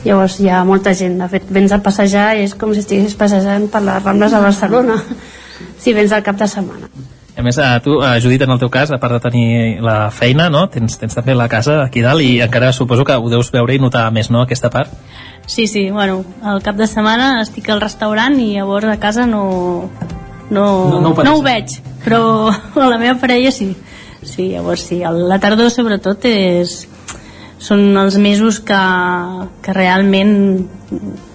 Llavors 0.05 0.37
hi 0.37 0.51
ha 0.53 0.61
molta 0.61 0.93
gent. 0.93 1.17
De 1.17 1.31
fet 1.31 1.49
vens 1.49 1.73
a 1.73 1.81
passejar 1.81 2.35
i 2.37 2.45
és 2.45 2.53
com 2.53 2.75
si 2.75 2.85
estiguessis 2.85 3.17
passejant 3.17 3.71
per 3.73 3.81
les 3.87 4.05
Rambles 4.05 4.37
de 4.37 4.43
Barcelona 4.45 4.99
si 5.81 5.97
vens 5.97 6.13
al 6.13 6.21
cap 6.21 6.37
de 6.37 6.49
setmana 6.53 6.93
A 7.37 7.41
més, 7.41 7.57
eh, 7.57 7.79
tu, 7.83 8.01
eh, 8.03 8.19
Judit, 8.21 8.41
en 8.43 8.51
el 8.51 8.59
teu 8.59 8.69
cas, 8.69 8.91
a 8.91 8.97
part 8.99 9.13
de 9.15 9.19
tenir 9.23 9.81
la 9.81 10.11
feina, 10.11 10.49
no? 10.49 10.65
tens, 10.69 10.97
tens 10.99 11.15
també 11.15 11.33
la 11.33 11.47
casa 11.49 11.81
aquí 11.85 12.01
dalt 12.03 12.21
i 12.21 12.41
encara 12.43 12.73
suposo 12.75 13.05
que 13.07 13.15
ho 13.15 13.29
deus 13.31 13.51
veure 13.53 13.73
i 13.75 13.79
notar 13.79 14.09
més, 14.11 14.29
no?, 14.29 14.41
aquesta 14.43 14.69
part. 14.69 14.91
Sí, 15.47 15.65
sí, 15.67 15.89
bueno, 15.91 16.23
al 16.43 16.61
cap 16.61 16.75
de 16.75 16.85
setmana 16.87 17.41
estic 17.41 17.69
al 17.69 17.81
restaurant 17.81 18.35
i 18.39 18.53
llavors 18.57 18.85
a 18.91 18.99
casa 18.99 19.25
no, 19.25 19.89
no, 20.49 20.65
No- 20.91 21.01
no 21.01 21.13
ho 21.15 21.23
no, 21.23 21.37
ho 21.37 21.41
veig, 21.41 21.79
però 22.03 22.51
a 22.75 22.87
la 22.91 22.97
meva 22.99 23.17
parella 23.19 23.51
sí. 23.51 23.75
Sí, 24.21 24.49
llavors 24.51 24.83
sí, 24.85 24.99
la 25.01 25.39
tardor 25.41 25.71
sobretot 25.73 26.27
és, 26.29 26.83
són 27.57 27.97
els 27.97 28.19
mesos 28.21 28.59
que, 28.61 28.81
que 29.65 29.73
realment 29.73 30.67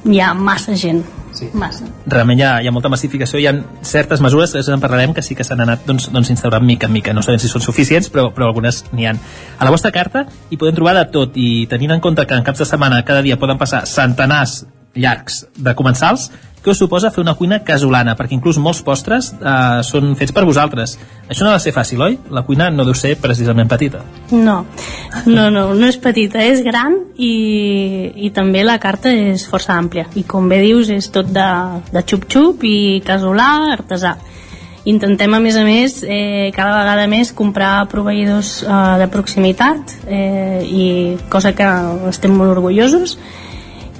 hi 0.06 0.20
ha 0.22 0.34
massa 0.34 0.76
gent. 0.78 1.02
Sí. 1.36 1.50
Massa. 1.52 1.84
realment 2.08 2.40
hi 2.40 2.44
ha, 2.46 2.52
hi 2.64 2.68
ha 2.68 2.72
molta 2.72 2.88
massificació, 2.88 3.36
hi 3.36 3.46
ha 3.50 3.52
certes 3.84 4.22
mesures, 4.24 4.54
després 4.54 4.72
en 4.72 4.80
parlarem, 4.80 5.12
que 5.12 5.24
sí 5.24 5.36
que 5.36 5.44
s'han 5.44 5.60
anat 5.66 5.84
doncs, 5.84 6.08
doncs, 6.14 6.30
instaurant 6.32 6.64
mica 6.64 6.88
en 6.88 6.94
mica, 6.94 7.12
no 7.12 7.24
sabem 7.24 7.42
si 7.42 7.50
són 7.52 7.64
suficients, 7.64 8.08
però, 8.12 8.30
però 8.32 8.48
algunes 8.48 8.84
n'hi 8.96 9.04
han. 9.10 9.20
A 9.58 9.68
la 9.68 9.74
vostra 9.74 9.92
carta 9.92 10.24
hi 10.48 10.56
podem 10.56 10.78
trobar 10.78 10.96
de 10.96 11.04
tot, 11.12 11.36
i 11.36 11.66
tenint 11.68 11.92
en 11.92 12.00
compte 12.00 12.24
que 12.24 12.40
en 12.40 12.46
caps 12.46 12.64
de 12.64 12.68
setmana 12.72 13.02
cada 13.04 13.20
dia 13.26 13.36
poden 13.36 13.60
passar 13.60 13.84
centenars 13.90 14.62
llargs 14.96 15.44
de 15.60 15.74
comensals, 15.76 16.30
què 16.66 16.74
us 16.74 16.80
suposa 16.82 17.12
fer 17.14 17.22
una 17.22 17.36
cuina 17.38 17.60
casolana? 17.62 18.16
Perquè 18.18 18.34
inclús 18.34 18.56
molts 18.58 18.80
postres 18.82 19.28
eh, 19.38 19.82
són 19.86 20.16
fets 20.18 20.34
per 20.34 20.42
vosaltres. 20.48 20.96
Això 21.30 21.44
no 21.44 21.52
ha 21.52 21.60
de 21.60 21.62
ser 21.62 21.72
fàcil, 21.76 22.02
oi? 22.02 22.16
La 22.34 22.42
cuina 22.42 22.72
no 22.74 22.82
deu 22.88 22.96
ser 22.98 23.12
precisament 23.22 23.70
petita. 23.70 24.00
No, 24.32 24.56
no, 25.30 25.44
no, 25.54 25.62
no 25.78 25.86
és 25.86 26.00
petita, 26.02 26.42
és 26.42 26.64
gran 26.66 26.98
i, 27.14 27.30
i 28.26 28.32
també 28.34 28.66
la 28.66 28.80
carta 28.82 29.14
és 29.14 29.46
força 29.46 29.76
àmplia. 29.78 30.08
I 30.18 30.26
com 30.26 30.50
bé 30.50 30.58
dius, 30.64 30.90
és 30.90 31.06
tot 31.14 31.30
de, 31.30 31.46
de 31.94 32.02
xup-xup 32.02 32.66
i 32.66 32.76
casolà, 33.06 33.52
artesà. 33.76 34.16
Intentem, 34.90 35.38
a 35.38 35.42
més 35.42 35.54
a 35.58 35.62
més, 35.66 36.00
eh, 36.02 36.50
cada 36.54 36.80
vegada 36.80 37.06
més 37.10 37.30
comprar 37.34 37.86
proveïdors 37.94 38.56
eh, 38.66 38.84
de 39.04 39.10
proximitat 39.14 39.98
eh, 40.06 40.62
i 40.66 40.86
cosa 41.30 41.54
que 41.54 41.70
estem 42.10 42.34
molt 42.34 42.58
orgullosos. 42.58 43.20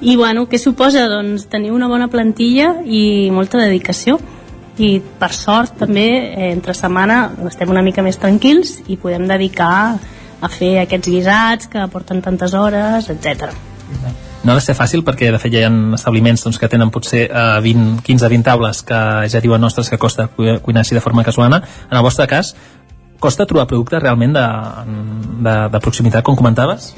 I 0.01 0.15
bueno, 0.15 0.45
què 0.47 0.59
suposa? 0.61 1.07
Doncs 1.09 1.47
tenir 1.49 1.71
una 1.73 1.87
bona 1.89 2.07
plantilla 2.07 2.75
i 2.85 3.29
molta 3.33 3.57
dedicació 3.57 4.19
i 4.77 4.99
per 5.19 5.31
sort 5.33 5.79
també 5.79 6.03
eh, 6.37 6.51
entre 6.53 6.75
setmana 6.77 7.31
estem 7.49 7.71
una 7.73 7.81
mica 7.81 8.03
més 8.05 8.19
tranquils 8.21 8.75
i 8.87 8.97
podem 9.01 9.25
dedicar 9.27 9.97
a 10.37 10.49
fer 10.53 10.75
aquests 10.83 11.09
guisats 11.09 11.65
que 11.71 11.81
porten 11.89 12.21
tantes 12.21 12.53
hores, 12.53 13.09
etc. 13.09 13.47
No 14.45 14.53
ha 14.53 14.55
de 14.59 14.61
ser 14.61 14.75
fàcil 14.77 15.01
perquè 15.03 15.31
de 15.33 15.39
fet 15.41 15.55
hi 15.57 15.63
ha 15.65 15.71
establiments 15.97 16.45
doncs, 16.45 16.59
que 16.61 16.69
tenen 16.69 16.91
potser 16.93 17.25
eh, 17.25 17.57
20, 17.65 18.03
15-20 18.05 18.45
taules 18.45 18.83
que 18.85 19.01
ja 19.33 19.41
diuen 19.41 19.59
nostres 19.65 19.89
que 19.89 19.97
costa 19.97 20.27
cu- 20.29 20.59
cuinar 20.61 20.85
així 20.85 20.93
de 20.95 21.01
forma 21.01 21.25
casolana. 21.25 21.63
En 21.89 21.97
el 21.97 22.05
vostre 22.05 22.27
cas, 22.29 22.53
costa 23.19 23.47
trobar 23.49 23.65
productes 23.67 24.03
realment 24.03 24.37
de, 24.37 24.45
de, 25.41 25.57
de 25.73 25.79
proximitat, 25.81 26.21
com 26.23 26.37
comentaves? 26.37 26.91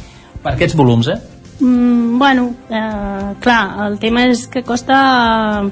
Per 0.44 0.52
aquests 0.58 0.76
volums, 0.76 1.08
eh? 1.08 1.18
Mm, 1.60 2.18
bueno, 2.18 2.54
eh, 2.70 3.36
clar, 3.40 3.88
el 3.88 4.00
tema 4.00 4.26
és 4.32 4.48
que 4.48 4.64
costa 4.64 5.64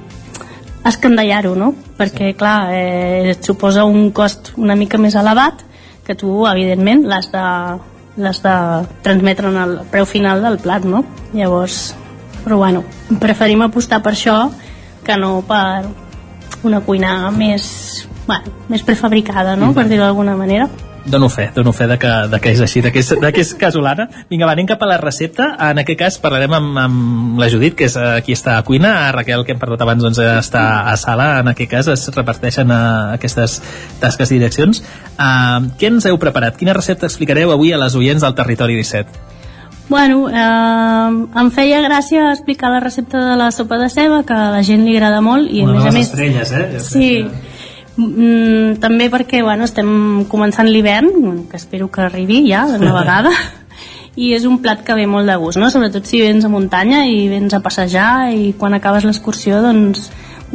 escandallar-ho, 0.87 1.55
no? 1.55 1.73
Perquè, 1.97 2.33
clar, 2.35 2.73
eh, 2.75 3.31
et 3.31 3.43
suposa 3.43 3.85
un 3.87 4.11
cost 4.11 4.53
una 4.57 4.75
mica 4.75 4.99
més 4.99 5.15
elevat 5.15 5.63
que 6.07 6.15
tu, 6.15 6.45
evidentment, 6.47 7.05
l'has 7.07 7.31
de, 7.31 7.45
l'has 8.17 8.41
de 8.43 8.55
transmetre 9.03 9.51
en 9.51 9.57
el 9.63 9.77
preu 9.91 10.07
final 10.07 10.43
del 10.43 10.59
plat, 10.63 10.83
no? 10.87 11.03
Llavors, 11.33 11.95
però 12.43 12.59
bueno, 12.63 12.83
preferim 13.19 13.63
apostar 13.63 14.01
per 14.03 14.15
això 14.15 14.37
que 15.03 15.17
no 15.19 15.41
per 15.47 15.87
una 16.67 16.81
cuina 16.83 17.31
més, 17.31 18.07
bueno, 18.27 18.55
més 18.67 18.83
prefabricada, 18.83 19.55
no? 19.55 19.73
Per 19.75 19.87
dir-ho 19.87 20.03
d'alguna 20.03 20.35
manera. 20.39 20.67
Dono 21.07 21.29
fe, 21.29 21.51
dono 21.55 21.71
fe 21.71 21.87
de 21.87 21.97
que, 21.97 22.09
de 22.27 22.39
que 22.43 22.51
és 22.51 22.59
així, 22.59 22.81
de 22.83 22.91
que 22.91 22.99
és, 22.99 23.09
de 23.21 23.29
que 23.31 23.39
és 23.39 23.53
casolana. 23.55 24.09
Vinga, 24.27 24.47
va, 24.49 24.55
anem 24.57 24.67
cap 24.67 24.81
a 24.83 24.89
la 24.89 24.97
recepta. 24.99 25.53
En 25.69 25.79
aquest 25.79 25.99
cas 26.01 26.17
parlarem 26.19 26.51
amb, 26.57 26.81
amb 26.81 27.39
la 27.39 27.47
Judit, 27.51 27.77
que 27.79 27.87
és 27.87 27.95
eh, 27.95 28.09
qui 28.25 28.35
està 28.35 28.57
a 28.57 28.65
cuina. 28.67 28.91
A 29.05 29.13
Raquel, 29.15 29.45
que 29.47 29.55
hem 29.55 29.61
parlat 29.61 29.85
abans, 29.85 30.03
doncs, 30.03 30.19
està 30.19 30.65
a 30.91 30.97
sala. 30.99 31.29
En 31.39 31.53
aquest 31.53 31.71
cas 31.71 31.91
es 31.93 32.03
reparteixen 32.11 32.73
uh, 32.73 33.15
aquestes 33.15 33.61
tasques 34.01 34.35
i 34.35 34.41
direccions. 34.41 34.83
Uh, 35.15 35.71
què 35.79 35.93
ens 35.93 36.09
heu 36.09 36.19
preparat? 36.19 36.59
Quina 36.59 36.75
recepta 36.75 37.07
explicareu 37.07 37.55
avui 37.55 37.71
a 37.71 37.79
les 37.79 37.95
oients 37.95 38.27
del 38.27 38.35
Territori 38.35 38.75
17? 38.81 39.35
Bueno, 39.87 40.27
eh, 40.27 41.39
em 41.39 41.49
feia 41.55 41.79
gràcia 41.79 42.33
explicar 42.33 42.73
la 42.73 42.81
recepta 42.83 43.21
de 43.23 43.35
la 43.39 43.51
sopa 43.55 43.77
de 43.79 43.87
ceba, 43.89 44.23
que 44.27 44.35
a 44.35 44.49
la 44.51 44.63
gent 44.63 44.83
li 44.83 44.97
agrada 44.97 45.21
molt, 45.23 45.47
i 45.47 45.61
a 45.63 45.69
Una 45.69 45.77
més 45.77 45.83
de 45.83 45.87
a 45.87 45.91
les 45.91 45.95
més... 45.95 46.09
estrelles, 46.09 46.51
eh? 46.51 46.65
Jo 46.73 46.81
Sí, 46.83 47.11
mm, 47.97 48.77
també 48.83 49.09
perquè 49.13 49.41
bueno, 49.43 49.65
estem 49.67 50.25
començant 50.29 50.69
l'hivern, 50.69 51.45
que 51.49 51.57
espero 51.57 51.89
que 51.91 52.01
arribi 52.07 52.43
ja 52.49 52.65
d'una 52.69 52.93
vegada, 52.99 53.31
i 54.17 54.31
és 54.33 54.45
un 54.49 54.59
plat 54.63 54.79
que 54.83 54.95
ve 54.97 55.05
molt 55.05 55.27
de 55.29 55.35
gust, 55.37 55.59
no? 55.61 55.69
sobretot 55.69 56.05
si 56.09 56.21
vens 56.23 56.45
a 56.45 56.49
muntanya 56.49 57.03
i 57.05 57.27
vens 57.29 57.53
a 57.53 57.59
passejar 57.61 58.31
i 58.33 58.53
quan 58.57 58.73
acabes 58.73 59.03
l'excursió 59.05 59.59
doncs 59.61 60.07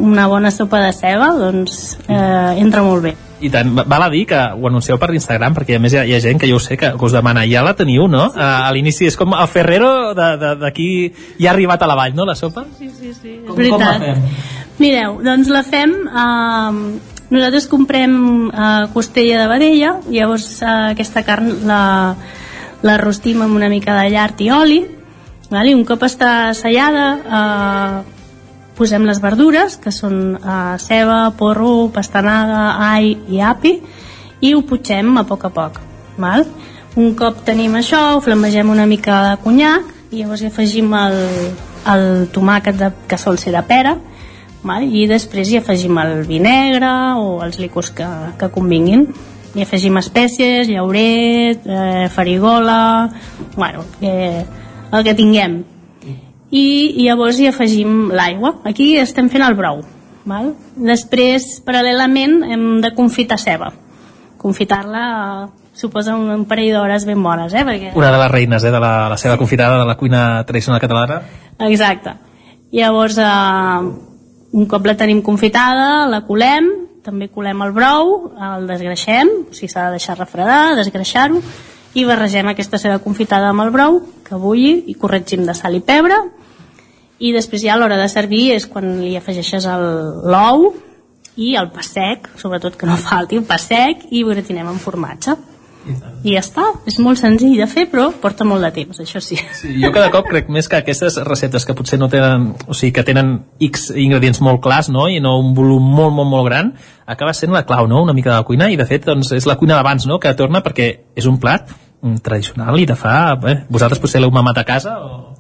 una 0.03 0.25
bona 0.27 0.51
sopa 0.51 0.81
de 0.81 0.93
ceba 0.97 1.29
doncs 1.37 1.99
eh, 2.09 2.57
entra 2.59 2.83
molt 2.83 3.03
bé. 3.05 3.13
I 3.43 3.51
tant, 3.51 3.73
va- 3.77 3.85
val 3.87 4.05
a 4.07 4.09
dir 4.09 4.23
que 4.31 4.39
ho 4.39 4.67
anuncieu 4.69 4.97
per 5.03 5.11
Instagram, 5.15 5.53
perquè 5.55 5.77
a 5.77 5.81
més 5.83 5.93
hi 5.93 5.99
ha, 5.99 6.05
hi 6.07 6.15
ha 6.15 6.21
gent 6.23 6.39
que 6.41 6.49
jo 6.49 6.57
ho 6.57 6.63
sé, 6.63 6.77
que, 6.79 6.93
que 6.97 7.05
us 7.07 7.13
demana, 7.13 7.43
ja 7.51 7.63
la 7.67 7.75
teniu, 7.77 8.07
no? 8.09 8.29
A, 8.35 8.67
a 8.69 8.73
l'inici 8.73 9.07
és 9.11 9.17
com 9.19 9.35
el 9.35 9.49
Ferrero 9.51 10.15
de- 10.15 10.37
de- 10.41 10.53
d'aquí 10.63 10.89
ja 11.39 11.51
ha 11.51 11.53
arribat 11.53 11.83
a 11.83 11.89
la 11.91 11.97
vall, 11.99 12.15
no, 12.15 12.25
la 12.25 12.35
sopa? 12.39 12.65
Sí, 12.79 12.89
sí, 12.89 13.13
sí. 13.15 13.41
Com, 13.47 13.59
com 13.59 13.83
la 13.83 13.99
fem? 14.01 14.23
Mireu, 14.79 15.19
doncs 15.27 15.51
la 15.53 15.63
fem... 15.67 15.93
Eh, 16.09 17.11
nosaltres 17.33 17.67
comprem 17.67 18.15
eh, 18.53 18.87
costella 18.93 19.41
de 19.41 19.49
vedella, 19.49 19.97
llavors 20.13 20.61
eh, 20.61 20.73
aquesta 20.93 21.25
carn 21.25 21.63
la, 21.67 21.83
la 22.85 22.97
rostim 23.01 23.41
amb 23.43 23.57
una 23.57 23.71
mica 23.73 23.97
de 23.97 24.11
llard 24.13 24.41
i 24.45 24.51
oli, 24.53 24.83
val? 25.49 25.69
i 25.69 25.77
un 25.77 25.87
cop 25.89 26.05
està 26.05 26.53
sellada 26.57 27.07
eh, 27.23 28.19
posem 28.77 29.07
les 29.09 29.21
verdures, 29.23 29.79
que 29.81 29.93
són 29.95 30.37
eh, 30.37 30.77
ceba, 30.83 31.25
porro, 31.39 31.89
pastanaga, 31.95 32.77
all 32.93 33.33
i 33.33 33.41
api, 33.41 33.79
i 34.43 34.53
ho 34.55 34.63
putxem 34.67 35.17
a 35.17 35.25
poc 35.29 35.49
a 35.49 35.53
poc. 35.55 35.81
Val? 36.21 36.47
Un 37.01 37.15
cop 37.17 37.41
tenim 37.47 37.75
això, 37.79 38.01
ho 38.17 38.21
flamegem 38.21 38.69
una 38.69 38.87
mica 38.87 39.23
de 39.31 39.37
conyac, 39.45 39.89
i 40.13 40.21
llavors 40.21 40.43
hi 40.43 40.51
afegim 40.51 40.93
el, 40.93 41.21
el 41.89 42.09
tomàquet 42.35 42.77
de, 42.77 42.91
que 43.09 43.17
sol 43.21 43.41
ser 43.41 43.55
de 43.57 43.63
pera, 43.65 43.97
val? 44.63 44.87
i 44.87 45.07
després 45.11 45.51
hi 45.51 45.59
afegim 45.61 45.99
el 46.03 46.23
vi 46.29 46.41
negre 46.43 46.93
o 47.19 47.43
els 47.45 47.59
licors 47.63 47.93
que, 47.95 48.09
que 48.39 48.51
convinguin. 48.55 49.09
Hi 49.53 49.67
afegim 49.67 49.99
espècies, 50.01 50.71
llauret, 50.71 51.67
eh, 51.69 52.09
farigola, 52.15 53.11
bueno, 53.55 53.85
eh, 54.01 54.45
el 54.93 55.05
que 55.05 55.15
tinguem 55.19 55.63
i 56.53 57.07
llavors 57.07 57.41
hi 57.41 57.49
afegim 57.49 58.13
l'aigua. 58.13 58.59
Aquí 58.69 58.93
estem 59.01 59.31
fent 59.33 59.45
el 59.47 59.57
brou. 59.57 59.81
Val? 60.29 60.53
Després, 60.77 61.47
paral·lelament, 61.67 62.43
hem 62.53 62.67
de 62.85 62.93
confitar 62.95 63.41
ceba. 63.41 63.73
Confitar-la 64.43 65.07
eh, 65.09 65.49
suposa 65.79 66.15
un, 66.19 66.29
un 66.31 66.45
parell 66.51 66.75
d'hores 66.77 67.07
ben 67.09 67.23
bones, 67.25 67.57
eh? 67.57 67.65
Perquè... 67.67 67.95
Una 67.99 68.13
de 68.13 68.21
les 68.21 68.31
reines, 68.31 68.67
eh, 68.69 68.75
de 68.75 68.83
la, 68.85 68.93
la 69.11 69.19
seva 69.19 69.39
confitada 69.41 69.81
de 69.81 69.89
la 69.89 69.97
cuina 69.99 70.23
tradicional 70.47 70.83
catalana. 70.83 71.23
Exacte. 71.71 72.15
Llavors, 72.77 73.19
eh, 73.19 74.12
un 74.53 74.67
cop 74.69 74.87
la 74.87 74.97
tenim 75.01 75.23
confitada, 75.25 76.07
la 76.13 76.23
colem, 76.29 76.69
també 77.03 77.29
colem 77.33 77.65
el 77.65 77.73
brou, 77.75 78.13
el 78.37 78.69
desgreixem, 78.69 79.31
o 79.49 79.57
sigui, 79.57 79.71
s'ha 79.73 79.89
de 79.89 79.97
deixar 79.99 80.19
refredar, 80.19 80.77
desgreixar-ho, 80.79 81.41
i 81.99 82.05
barregem 82.09 82.49
aquesta 82.49 82.81
ceba 82.81 83.01
confitada 83.05 83.51
amb 83.51 83.65
el 83.65 83.73
brou, 83.75 83.99
que 84.25 84.39
bulli, 84.39 84.77
i 84.93 84.95
corregim 84.95 85.45
de 85.49 85.57
sal 85.57 85.77
i 85.77 85.83
pebre, 85.85 86.21
i 87.23 87.33
després 87.35 87.63
ja 87.63 87.77
a 87.77 87.79
l'hora 87.79 87.99
de 88.01 88.09
servir 88.11 88.51
és 88.57 88.67
quan 88.67 88.97
li 89.01 89.15
afegeixes 89.17 89.67
l'ou 89.67 90.73
i 91.39 91.55
el 91.57 91.71
pa 91.73 91.85
sec, 91.87 92.29
sobretot 92.41 92.77
que 92.77 92.89
no 92.89 92.99
falti 93.01 93.39
el 93.41 93.47
pa 93.49 93.61
sec, 93.63 94.09
i 94.11 94.23
ho 94.23 94.33
gratinem 94.33 94.69
amb 94.69 94.83
formatge. 94.83 95.37
I 96.23 96.37
ja 96.37 96.43
està, 96.43 96.65
és 96.87 96.99
molt 97.03 97.19
senzill 97.19 97.57
de 97.59 97.67
fer, 97.71 97.89
però 97.91 98.07
porta 98.23 98.47
molt 98.47 98.63
de 98.63 98.71
temps, 98.77 99.01
això 99.03 99.21
sí. 99.25 99.39
Sí, 99.59 99.73
jo 99.83 99.91
cada 99.95 100.13
cop 100.15 100.29
crec 100.31 100.51
més 100.53 100.69
que 100.71 100.79
aquestes 100.79 101.19
receptes 101.27 101.67
que 101.67 101.75
potser 101.79 101.99
no 101.99 102.09
tenen, 102.13 102.53
o 102.67 102.77
sigui, 102.77 102.93
que 102.95 103.05
tenen 103.07 103.35
X 103.71 103.91
ingredients 103.91 104.43
molt 104.45 104.63
clars, 104.63 104.93
no?, 104.95 105.09
i 105.11 105.19
no 105.23 105.35
un 105.41 105.53
volum 105.59 105.83
molt, 105.83 106.15
molt, 106.15 106.31
molt 106.31 106.49
gran, 106.51 106.73
acaba 107.07 107.35
sent 107.35 107.55
la 107.55 107.65
clau, 107.67 107.91
no?, 107.91 108.05
una 108.07 108.15
mica 108.15 108.31
de 108.31 108.37
la 108.37 108.47
cuina, 108.47 108.71
i 108.71 108.79
de 108.79 108.87
fet, 108.87 109.07
doncs, 109.09 109.35
és 109.35 109.49
la 109.51 109.59
cuina 109.59 109.79
d'abans, 109.81 110.07
no?, 110.07 110.21
que 110.23 110.35
torna 110.39 110.63
perquè 110.63 110.89
és 111.19 111.27
un 111.27 111.41
plat 111.43 111.67
mm, 111.73 112.23
tradicional 112.23 112.79
i 112.79 112.87
de 112.87 112.99
fa... 112.99 113.17
Eh, 113.43 113.59
vosaltres 113.73 114.03
potser 114.03 114.23
l'heu 114.23 114.35
mamat 114.35 114.63
a 114.63 114.69
casa 114.69 114.99
o... 115.03 115.32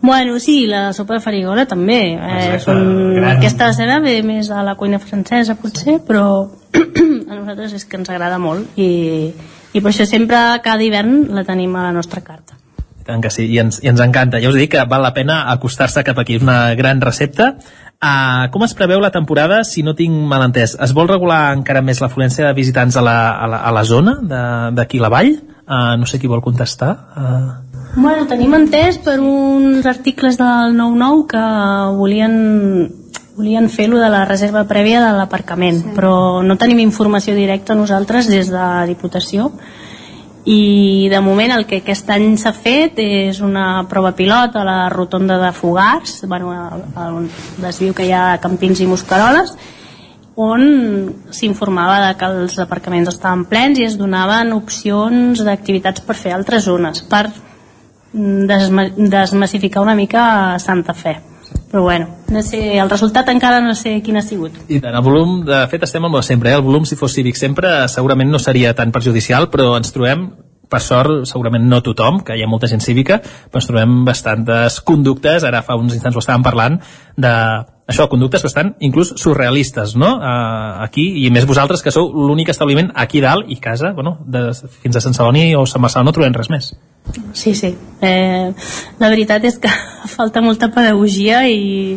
Bueno, 0.00 0.38
sí, 0.38 0.66
la 0.66 0.92
sopa 0.92 1.16
de 1.18 1.20
farigola 1.20 1.66
també. 1.66 2.00
Eh, 2.14 2.58
són... 2.62 2.82
gran. 3.16 3.32
Aquesta 3.36 3.72
cena 3.74 3.98
ve 4.04 4.20
més 4.22 4.50
a 4.50 4.62
la 4.66 4.76
cuina 4.78 5.00
francesa, 5.02 5.58
potser, 5.58 5.98
però 6.06 6.28
a 6.78 7.34
nosaltres 7.34 7.74
és 7.80 7.88
que 7.88 7.98
ens 7.98 8.10
agrada 8.12 8.38
molt 8.38 8.78
i, 8.78 9.32
i 9.74 9.82
per 9.82 9.90
això 9.90 10.06
sempre 10.06 10.38
cada 10.62 10.86
hivern 10.86 11.26
la 11.34 11.44
tenim 11.48 11.74
a 11.76 11.88
la 11.88 11.96
nostra 11.96 12.22
carta. 12.22 12.54
tant 13.08 13.22
que 13.24 13.30
sí, 13.32 13.46
i 13.48 13.56
ens, 13.58 13.80
i 13.82 13.88
ens 13.88 14.02
encanta. 14.04 14.38
Ja 14.38 14.50
us 14.52 14.56
dic 14.58 14.74
que 14.74 14.84
val 14.84 15.00
la 15.02 15.14
pena 15.16 15.46
acostar-se 15.50 16.04
cap 16.04 16.18
aquí. 16.20 16.36
És 16.36 16.44
una 16.44 16.74
gran 16.76 17.00
recepta. 17.00 17.54
Uh, 17.98 18.46
com 18.54 18.62
es 18.62 18.76
preveu 18.78 19.00
la 19.00 19.10
temporada, 19.10 19.62
si 19.64 19.82
no 19.82 19.96
tinc 19.98 20.12
mal 20.30 20.44
entès? 20.44 20.76
Es 20.78 20.92
vol 20.94 21.08
regular 21.08 21.54
encara 21.56 21.82
més 21.82 22.02
l'afluència 22.04 22.46
de 22.46 22.52
visitants 22.54 23.00
a 23.00 23.02
la, 23.02 23.16
a 23.32 23.48
la, 23.50 23.62
a 23.64 23.72
la 23.74 23.84
zona 23.88 24.18
d'aquí 24.76 25.00
la 25.02 25.10
vall? 25.10 25.32
Uh, 25.64 25.96
no 25.98 26.06
sé 26.06 26.20
qui 26.20 26.30
vol 26.30 26.44
contestar. 26.44 26.92
Uh... 27.16 27.67
Bueno, 27.96 28.26
tenim 28.30 28.54
entès 28.54 28.98
per 29.02 29.18
uns 29.20 29.86
articles 29.88 30.36
del 30.38 30.76
9-9 30.76 31.26
que 31.32 31.44
volien 31.98 32.34
volien 33.38 33.68
fer 33.70 33.86
lo 33.88 34.00
de 34.02 34.08
la 34.10 34.24
reserva 34.26 34.64
prèvia 34.66 34.98
de 34.98 35.12
l'aparcament, 35.14 35.78
sí. 35.84 35.92
però 35.94 36.42
no 36.42 36.56
tenim 36.58 36.80
informació 36.82 37.36
directa 37.38 37.76
nosaltres 37.78 38.26
des 38.26 38.50
de 38.50 38.64
Diputació 38.90 39.52
i 40.48 41.08
de 41.12 41.20
moment 41.20 41.52
el 41.54 41.66
que 41.68 41.82
aquest 41.82 42.08
any 42.10 42.32
s'ha 42.40 42.54
fet 42.56 42.98
és 43.02 43.40
una 43.44 43.84
prova 43.90 44.14
pilot 44.18 44.56
a 44.56 44.64
la 44.66 44.78
rotonda 44.88 45.38
de 45.38 45.50
Fogars 45.52 46.22
bueno, 46.26 46.54
on 46.96 47.28
es 47.68 47.80
diu 47.82 47.94
que 47.94 48.06
hi 48.08 48.14
ha 48.16 48.38
campins 48.42 48.80
i 48.80 48.88
mosqueroles 48.90 49.54
on 50.38 50.64
s'informava 51.34 51.98
de 52.06 52.14
que 52.18 52.30
els 52.30 52.58
aparcaments 52.62 53.10
estaven 53.12 53.44
plens 53.50 53.78
i 53.78 53.86
es 53.86 53.98
donaven 53.98 54.54
opcions 54.56 55.42
d'activitats 55.44 56.02
per 56.06 56.16
fer 56.16 56.32
altres 56.34 56.64
zones 56.70 57.02
per 57.10 57.26
desma 58.12 58.88
desmassificar 58.96 59.82
una 59.82 59.94
mica 59.94 60.58
Santa 60.58 60.94
Fe 60.94 61.18
però 61.68 61.82
bueno, 61.82 62.08
no 62.28 62.42
sé, 62.42 62.78
el 62.78 62.88
resultat 62.88 63.28
encara 63.28 63.60
no 63.60 63.74
sé 63.76 63.98
quin 64.04 64.16
ha 64.16 64.22
sigut. 64.24 64.54
I 64.72 64.80
tant, 64.80 64.94
el 64.96 65.04
volum, 65.04 65.42
de 65.44 65.60
fet 65.68 65.84
estem 65.84 66.04
amb 66.08 66.16
el 66.16 66.24
sempre, 66.24 66.50
eh? 66.50 66.56
el 66.56 66.64
volum 66.64 66.86
si 66.88 66.96
fos 66.96 67.12
cívic 67.12 67.36
sempre 67.36 67.72
segurament 67.92 68.30
no 68.32 68.40
seria 68.40 68.72
tan 68.76 68.92
perjudicial, 68.92 69.50
però 69.52 69.74
ens 69.76 69.92
trobem 69.92 70.30
per 70.68 70.80
sort, 70.84 71.24
segurament 71.30 71.64
no 71.68 71.80
tothom, 71.84 72.20
que 72.24 72.36
hi 72.36 72.44
ha 72.44 72.50
molta 72.50 72.68
gent 72.70 72.84
cívica, 72.84 73.20
però 73.22 73.62
ens 73.62 73.68
trobem 73.70 74.04
bastantes 74.06 74.80
conductes, 74.84 75.46
ara 75.48 75.64
fa 75.66 75.78
uns 75.80 75.96
instants 75.96 76.16
ho 76.16 76.22
estàvem 76.22 76.44
parlant, 76.46 76.78
de 77.16 77.32
això, 77.88 78.04
conductes 78.12 78.44
bastant 78.44 78.74
inclús 78.84 79.14
surrealistes, 79.16 79.94
no? 79.96 80.10
Uh, 80.20 80.84
aquí, 80.84 81.06
i 81.24 81.30
més 81.32 81.46
vosaltres 81.48 81.80
que 81.84 81.92
sou 81.94 82.10
l'únic 82.12 82.52
establiment 82.52 82.92
aquí 82.94 83.22
dalt 83.24 83.48
i 83.48 83.56
casa, 83.64 83.94
bueno, 83.96 84.18
de, 84.28 84.50
fins 84.82 84.98
a 84.98 85.02
Sant 85.04 85.16
Celoni 85.16 85.54
o 85.56 85.64
Sant 85.66 85.82
Marçal 85.82 86.04
no 86.04 86.12
trobem 86.12 86.36
res 86.36 86.52
més. 86.52 86.74
Sí, 87.32 87.54
sí. 87.56 87.72
Eh, 88.04 88.52
la 89.00 89.08
veritat 89.08 89.44
és 89.48 89.56
que 89.62 89.72
falta 90.16 90.44
molta 90.44 90.68
pedagogia 90.74 91.46
i, 91.48 91.96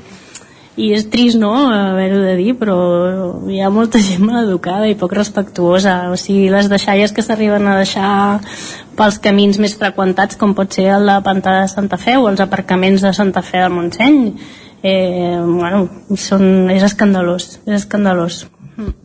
i 0.79 0.91
és 0.95 1.03
trist, 1.11 1.35
no?, 1.39 1.51
haver-ho 1.71 2.21
de 2.23 2.35
dir, 2.39 2.53
però 2.59 2.75
hi 3.51 3.59
ha 3.59 3.71
molta 3.73 3.99
gent 3.99 4.23
maleducada 4.23 4.87
i 4.87 4.95
poc 4.95 5.13
respectuosa. 5.17 5.97
O 6.13 6.15
sigui, 6.19 6.47
les 6.53 6.69
deixalles 6.71 7.11
que 7.11 7.25
s'arriben 7.25 7.67
a 7.67 7.75
deixar 7.81 8.39
pels 8.95 9.19
camins 9.23 9.59
més 9.59 9.75
freqüentats, 9.79 10.39
com 10.39 10.55
pot 10.55 10.71
ser 10.71 10.87
el 10.95 11.11
de 11.11 11.19
Pantà 11.25 11.57
de 11.59 11.67
Santa 11.71 11.99
Fe 11.99 12.15
o 12.19 12.29
els 12.31 12.43
aparcaments 12.43 13.03
de 13.03 13.11
Santa 13.17 13.43
Fe 13.43 13.59
del 13.65 13.75
Montseny, 13.75 14.23
eh, 14.81 15.37
bueno, 15.43 15.85
són, 16.15 16.69
és 16.71 16.87
escandalós, 16.87 17.57
és 17.65 17.81
escandalós. 17.83 18.45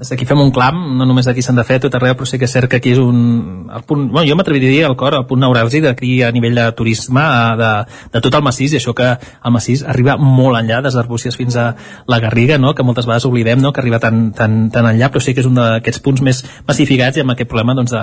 Des 0.00 0.10
d'aquí 0.12 0.26
fem 0.28 0.40
un 0.40 0.50
clam, 0.54 0.76
no 0.98 1.06
només 1.08 1.26
d'aquí 1.28 1.42
s'han 1.44 1.58
de 1.58 1.64
fer 1.66 1.78
tot 1.82 1.94
arreu, 1.98 2.14
però 2.16 2.26
sí 2.28 2.38
que 2.40 2.46
és 2.48 2.52
cert 2.52 2.70
que 2.70 2.80
aquí 2.80 2.92
és 2.94 3.00
un... 3.02 3.68
El 3.72 3.84
punt, 3.88 4.06
bueno, 4.12 4.26
jo 4.28 4.36
m'atreviria 4.38 4.70
a 4.70 4.74
dir 4.74 4.84
al 4.88 4.96
cor, 4.98 5.14
el 5.18 5.26
punt 5.28 5.42
neuràlgic 5.42 5.84
d'aquí 5.84 6.20
a 6.24 6.30
nivell 6.34 6.56
de 6.58 6.66
turisme 6.78 7.24
de, 7.60 7.70
de 8.14 8.22
tot 8.24 8.38
el 8.38 8.44
massís, 8.46 8.74
i 8.74 8.80
això 8.80 8.94
que 8.96 9.08
el 9.16 9.54
massís 9.54 9.84
arriba 9.84 10.16
molt 10.20 10.60
enllà, 10.60 10.80
des 10.84 10.96
d'Arbúcies 10.96 11.36
fins 11.38 11.58
a 11.60 11.66
la 12.06 12.20
Garriga, 12.22 12.58
no? 12.58 12.74
que 12.74 12.86
moltes 12.86 13.08
vegades 13.08 13.28
oblidem 13.28 13.60
no? 13.62 13.72
que 13.72 13.82
arriba 13.84 14.00
tan, 14.02 14.32
tan, 14.36 14.66
tan 14.74 14.90
enllà, 14.92 15.10
però 15.12 15.22
sí 15.22 15.34
que 15.34 15.44
és 15.44 15.50
un 15.50 15.60
d'aquests 15.60 16.02
punts 16.04 16.24
més 16.24 16.42
massificats 16.68 17.20
i 17.20 17.24
amb 17.24 17.36
aquest 17.36 17.50
problema 17.52 17.76
doncs, 17.78 17.94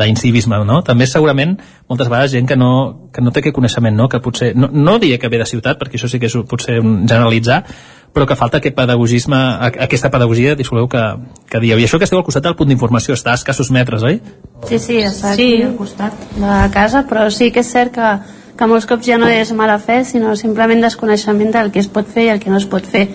d'incivisme. 0.00 0.62
No? 0.68 0.82
També 0.86 1.08
segurament 1.10 1.56
moltes 1.88 2.08
vegades 2.08 2.32
gent 2.36 2.48
que 2.48 2.56
no, 2.60 2.70
que 3.12 3.24
no 3.24 3.32
té 3.32 3.44
aquest 3.44 3.56
coneixement, 3.56 3.96
no? 3.96 4.08
que 4.08 4.22
potser, 4.24 4.54
no, 4.56 4.70
no 4.72 4.98
diria 5.02 5.18
que 5.18 5.32
ve 5.32 5.42
de 5.42 5.48
ciutat, 5.48 5.80
perquè 5.80 6.00
això 6.00 6.10
sí 6.10 6.20
que 6.22 6.30
és 6.30 6.38
potser 6.48 6.80
generalitzar, 6.82 7.62
però 8.14 8.28
que 8.30 8.36
falta 8.38 8.60
aquest 8.60 8.76
pedagogisme, 8.78 9.36
aquesta 9.66 10.08
pedagogia, 10.14 10.54
disculpeu, 10.54 10.86
que, 10.88 11.02
que 11.50 11.60
dieu. 11.62 11.78
I 11.78 11.86
això 11.86 11.98
que 11.98 12.06
esteu 12.08 12.18
al 12.18 12.26
costat 12.26 12.44
del 12.46 12.56
punt 12.58 12.70
d'informació, 12.70 13.16
està 13.16 13.32
a 13.32 13.38
escassos 13.40 13.70
metres, 13.74 14.04
oi? 14.06 14.20
Sí, 14.68 14.78
sí, 14.78 15.00
està 15.04 15.34
sí. 15.34 15.48
aquí 15.48 15.62
al 15.66 15.76
costat 15.78 16.24
de 16.36 16.56
casa, 16.74 17.04
però 17.10 17.26
sí 17.30 17.50
que 17.54 17.64
és 17.64 17.70
cert 17.70 17.94
que, 17.94 18.10
que 18.58 18.68
molts 18.70 18.88
cops 18.90 19.06
ja 19.06 19.18
no 19.20 19.30
és 19.30 19.52
mala 19.56 19.78
fe, 19.82 20.02
sinó 20.08 20.34
simplement 20.40 20.82
desconeixement 20.84 21.54
del 21.54 21.72
que 21.74 21.82
es 21.82 21.90
pot 21.92 22.08
fer 22.08 22.28
i 22.28 22.32
el 22.34 22.42
que 22.42 22.52
no 22.52 22.60
es 22.60 22.68
pot 22.70 22.86
fer. 22.86 23.08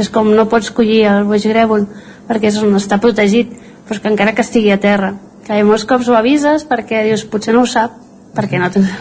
És 0.00 0.08
com 0.10 0.30
no 0.34 0.48
pots 0.48 0.72
collir 0.72 1.04
el 1.10 1.26
boix 1.28 1.44
grèvol 1.46 1.86
perquè 2.28 2.48
és 2.48 2.60
on 2.62 2.74
està 2.78 3.00
protegit, 3.00 3.50
però 3.88 4.00
que 4.00 4.12
encara 4.12 4.34
que 4.34 4.44
estigui 4.46 4.72
a 4.72 4.80
terra. 4.80 5.14
Que 5.46 5.58
hi 5.58 5.64
molts 5.66 5.84
cops 5.88 6.08
ho 6.08 6.14
avises 6.16 6.64
perquè 6.68 7.02
dius, 7.08 7.26
potser 7.28 7.52
no 7.54 7.66
ho 7.66 7.68
sap, 7.68 7.98
perquè 8.36 8.60
no 8.62 8.70
tens, 8.72 8.92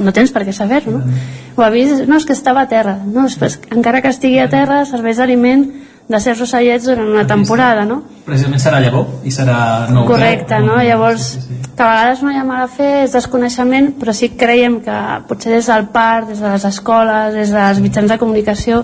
no 0.00 0.14
tens 0.16 0.32
per 0.34 0.46
què 0.48 0.54
saber-ho, 0.56 0.96
no? 0.96 1.20
ho 1.58 1.62
ha 1.62 1.70
vist, 1.74 2.06
no, 2.06 2.16
és 2.16 2.26
que 2.26 2.34
estava 2.36 2.62
a 2.62 2.70
terra 2.70 2.96
no, 3.02 3.26
és, 3.26 3.58
encara 3.74 4.00
que 4.04 4.12
estigui 4.12 4.38
a 4.38 4.48
terra 4.50 4.84
serveix 4.86 5.18
d'aliment 5.18 5.66
de 6.08 6.20
certs 6.24 6.40
ocellets 6.46 6.86
durant 6.88 7.08
una 7.08 7.26
temporada, 7.28 7.84
no? 7.84 8.00
Precisament 8.24 8.62
serà 8.62 8.80
llavor 8.80 9.26
i 9.28 9.32
serà 9.32 9.58
nou. 9.92 10.06
Correcte, 10.08 10.60
no? 10.64 10.78
Llavors, 10.84 11.34
sí, 11.34 11.42
sí, 11.42 11.58
sí. 11.58 11.72
que 11.76 11.84
a 11.84 11.90
vegades 11.90 12.22
no 12.24 12.32
hi 12.32 12.38
ha 12.40 12.46
mala 12.48 12.68
fe, 12.72 12.88
és 13.04 13.16
desconeixement, 13.16 13.90
però 14.00 14.14
sí 14.16 14.30
que 14.32 14.40
creiem 14.40 14.80
que 14.84 14.96
potser 15.28 15.52
des 15.52 15.68
del 15.68 15.90
parc, 15.92 16.30
des 16.32 16.40
de 16.40 16.54
les 16.54 16.64
escoles, 16.70 17.36
des 17.36 17.52
dels 17.52 17.82
mitjans 17.84 18.08
de 18.14 18.18
comunicació, 18.20 18.82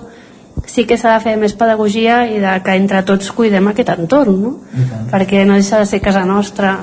sí 0.69 0.85
que 0.85 0.97
s'ha 0.97 1.15
de 1.17 1.23
fer 1.23 1.35
més 1.41 1.57
pedagogia 1.57 2.23
i 2.29 2.37
de 2.41 2.53
que 2.65 2.77
entre 2.77 3.01
tots 3.07 3.31
cuidem 3.33 3.71
aquest 3.71 3.91
entorn, 3.97 4.37
no? 4.41 4.53
Perquè 5.11 5.45
no 5.49 5.57
deixa 5.57 5.81
de 5.81 5.89
ser 5.89 6.01
casa 6.05 6.25
nostra 6.29 6.77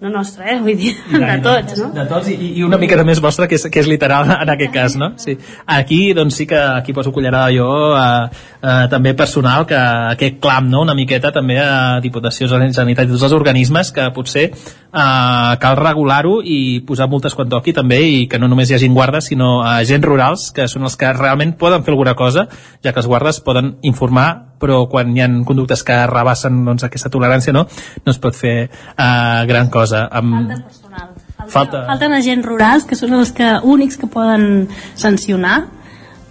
no 0.00 0.10
nostra, 0.14 0.46
eh? 0.52 0.58
vull 0.62 0.76
dir, 0.78 0.92
de 1.12 1.36
tots, 1.42 1.74
no? 1.80 1.88
De 1.94 2.04
tots 2.06 2.28
i, 2.30 2.36
i 2.60 2.64
una 2.66 2.78
mica 2.78 2.98
més 3.06 3.18
vostra, 3.22 3.48
que 3.50 3.58
és, 3.58 3.66
que 3.66 3.82
és 3.82 3.88
literal 3.90 4.28
en 4.30 4.52
aquest 4.54 4.72
cas, 4.74 4.96
no? 5.00 5.10
Sí. 5.18 5.34
Aquí, 5.78 6.00
doncs 6.14 6.38
sí 6.38 6.46
que 6.46 6.58
aquí 6.58 6.94
poso 6.94 7.10
cullerada 7.14 7.50
jo, 7.54 7.68
eh, 7.98 8.44
eh, 8.62 8.84
també 8.92 9.14
personal, 9.18 9.66
que 9.66 9.78
aquest 10.14 10.38
clam, 10.44 10.70
no?, 10.70 10.84
una 10.86 10.94
miqueta 10.98 11.32
també 11.34 11.58
a 11.62 11.98
Diputació 12.04 12.46
Sanitat 12.50 13.08
i 13.08 13.10
tots 13.10 13.26
els 13.26 13.34
organismes 13.34 13.90
que 13.94 14.06
potser 14.14 14.48
eh, 14.92 15.52
cal 15.60 15.78
regular-ho 15.78 16.38
i 16.44 16.80
posar 16.86 17.08
multes 17.08 17.36
quan 17.36 17.48
toqui 17.52 17.74
també 17.76 18.00
i 18.02 18.26
que 18.30 18.40
no 18.40 18.48
només 18.48 18.70
hi 18.70 18.78
hagin 18.78 18.96
guardes, 18.96 19.30
sinó 19.30 19.62
agents 19.66 20.06
rurals, 20.06 20.50
que 20.54 20.68
són 20.68 20.88
els 20.88 20.96
que 20.96 21.12
realment 21.12 21.56
poden 21.60 21.84
fer 21.84 21.94
alguna 21.94 22.14
cosa, 22.18 22.48
ja 22.84 22.92
que 22.92 23.02
els 23.02 23.10
guardes 23.10 23.40
poden 23.44 23.76
informar 23.82 24.28
però 24.58 24.82
quan 24.90 25.14
hi 25.14 25.22
ha 25.22 25.28
conductes 25.46 25.84
que 25.86 25.96
rebassen 26.10 26.64
doncs, 26.66 26.84
aquesta 26.84 27.10
tolerància 27.14 27.54
no, 27.54 27.64
no 28.04 28.10
es 28.12 28.18
pot 28.18 28.34
fer 28.34 28.56
uh, 28.66 29.46
gran 29.46 29.70
cosa 29.70 30.08
amb... 30.10 30.34
falta 30.34 30.62
personal. 30.66 31.08
Falta, 31.38 31.52
falta... 31.54 31.82
falten 31.92 32.14
agents 32.16 32.46
rurals 32.46 32.86
que 32.88 32.98
són 32.98 33.14
els 33.20 33.30
que, 33.32 33.52
únics 33.62 34.00
que 34.00 34.10
poden 34.10 34.66
sancionar 34.98 35.60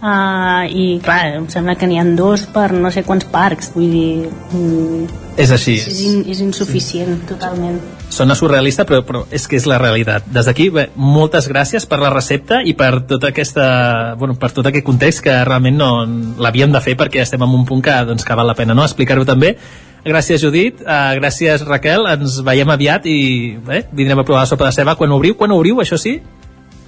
uh, 0.02 0.66
i 0.70 0.98
clar, 1.04 1.22
em 1.42 1.48
sembla 1.52 1.76
que 1.78 1.88
n'hi 1.90 2.00
han 2.02 2.16
dos 2.18 2.46
per 2.54 2.70
no 2.76 2.92
sé 2.94 3.04
quants 3.08 3.28
parcs 3.32 3.72
vull 3.76 3.90
dir... 3.92 4.30
Mm, 4.54 5.08
és 5.38 5.54
així 5.54 5.76
és, 5.78 6.02
in, 6.02 6.22
és 6.32 6.42
insuficient 6.42 7.14
sí. 7.20 7.26
totalment 7.30 7.80
sona 8.14 8.38
surrealista 8.40 8.88
però, 8.90 9.04
però 9.06 9.24
és 9.34 9.46
que 9.50 9.58
és 9.60 9.68
la 9.70 9.78
realitat 9.82 10.26
des 10.34 10.48
d'aquí, 10.50 10.70
moltes 10.96 11.50
gràcies 11.52 11.86
per 11.90 12.00
la 12.02 12.14
recepta 12.14 12.62
i 12.66 12.74
per 12.78 13.04
tota 13.10 13.32
aquesta 13.34 13.68
bueno, 14.20 14.38
per 14.40 14.52
tot 14.56 14.70
aquest 14.70 14.86
context 14.88 15.26
que 15.26 15.36
realment 15.44 15.78
no 15.78 15.92
l'havíem 16.42 16.74
de 16.74 16.82
fer 16.82 16.98
perquè 16.98 17.22
estem 17.26 17.44
en 17.44 17.60
un 17.60 17.68
punt 17.68 17.84
que, 17.86 18.00
doncs, 18.08 18.26
que 18.26 18.40
val 18.40 18.50
la 18.50 18.58
pena 18.58 18.78
no? 18.78 18.88
explicar-ho 18.88 19.28
també 19.28 19.58
Gràcies, 20.08 20.40
Judit. 20.40 20.80
Uh, 20.86 21.18
gràcies, 21.18 21.66
Raquel. 21.68 22.06
Ens 22.08 22.38
veiem 22.46 22.70
aviat 22.72 23.04
i 23.12 23.58
bé, 23.60 23.82
vindrem 23.92 24.22
a 24.22 24.24
provar 24.24 24.46
la 24.46 24.48
sopa 24.48 24.70
de 24.70 24.78
ceba 24.78 24.96
quan 24.96 25.12
obriu. 25.12 25.36
Quan 25.36 25.52
obriu, 25.52 25.82
això 25.84 25.98
sí? 26.00 26.14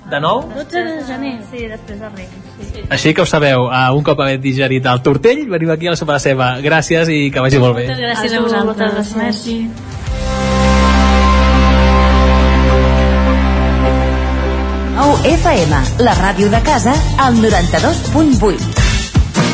De 0.10 0.20
nou? 0.24 0.44
12 0.56 0.84
de 0.88 0.96
gener, 1.06 1.36
sí, 1.52 1.68
després 1.70 2.00
de 2.02 2.10
Reis. 2.16 2.32
Sí. 2.60 2.86
Així 2.90 3.14
que 3.14 3.22
ho 3.22 3.30
sabeu, 3.30 3.68
uh, 3.68 3.90
un 3.96 4.04
cop 4.04 4.20
haver 4.26 4.40
digerit 4.42 4.90
el 4.90 5.04
tortell, 5.06 5.46
venim 5.52 5.70
aquí 5.76 5.88
a 5.88 5.94
la 5.94 6.00
sopa 6.02 6.18
de 6.18 6.26
ceba. 6.26 6.56
Gràcies 6.66 7.14
i 7.14 7.30
que 7.34 7.46
vagi 7.46 7.62
molt 7.62 7.78
bé. 7.78 7.88
Moltes 7.92 8.06
gràcies 8.08 8.34
a, 8.34 8.42
a 8.42 8.48
vosaltres. 8.48 8.94
Moltes 8.96 9.16
gràcies. 9.16 9.98
FM, 15.24 15.76
la 16.00 16.14
ràdio 16.16 16.50
de 16.50 16.62
casa, 16.64 16.94
al 17.18 17.36
92.8. 17.44 18.79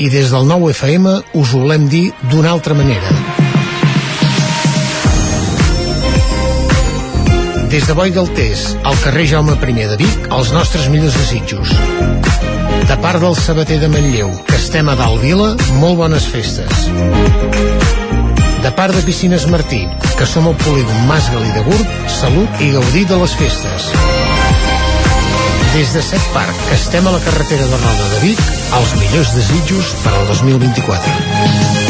i 0.00 0.08
des 0.08 0.30
del 0.32 0.46
nou 0.48 0.64
FM 0.70 1.10
us 1.36 1.50
ho 1.52 1.60
volem 1.60 1.84
dir 1.92 2.06
d'una 2.30 2.54
altra 2.54 2.74
manera. 2.74 3.10
Des 7.70 7.84
de 7.86 7.94
Boi 7.94 8.10
Galtés, 8.10 8.64
al 8.82 8.96
carrer 9.04 9.26
Jaume 9.30 9.54
I 9.60 9.74
de 9.92 9.98
Vic, 10.00 10.30
els 10.32 10.52
nostres 10.56 10.88
millors 10.88 11.14
desitjos. 11.14 11.74
De 12.88 12.96
part 13.04 13.20
del 13.20 13.36
sabater 13.36 13.78
de 13.78 13.88
Manlleu, 13.92 14.32
que 14.48 14.56
estem 14.56 14.88
a 14.88 14.96
dalt 14.96 15.20
vila, 15.22 15.52
molt 15.78 16.00
bones 16.00 16.26
festes. 16.26 16.88
De 18.64 18.72
part 18.72 18.96
de 18.96 19.04
Piscines 19.04 19.46
Martí, 19.52 19.84
que 20.16 20.26
som 20.26 20.48
al 20.48 20.56
polígon 20.64 21.06
Mas 21.06 21.28
Galí 21.30 21.52
de 21.52 21.62
Gurb, 21.68 21.94
salut 22.08 22.64
i 22.64 22.72
gaudir 22.72 23.06
de 23.06 23.20
les 23.20 23.36
festes. 23.36 23.92
Des 25.72 25.92
de 25.94 26.02
Set 26.02 26.24
Parc, 26.34 26.56
estem 26.74 27.06
a 27.06 27.12
la 27.14 27.20
carretera 27.22 27.66
de 27.70 27.76
Roda 27.76 28.08
de 28.14 28.18
Vic, 28.24 28.42
els 28.80 28.96
millors 28.98 29.36
desitjos 29.38 29.94
per 30.02 30.16
al 30.18 30.26
2024. 30.32 31.89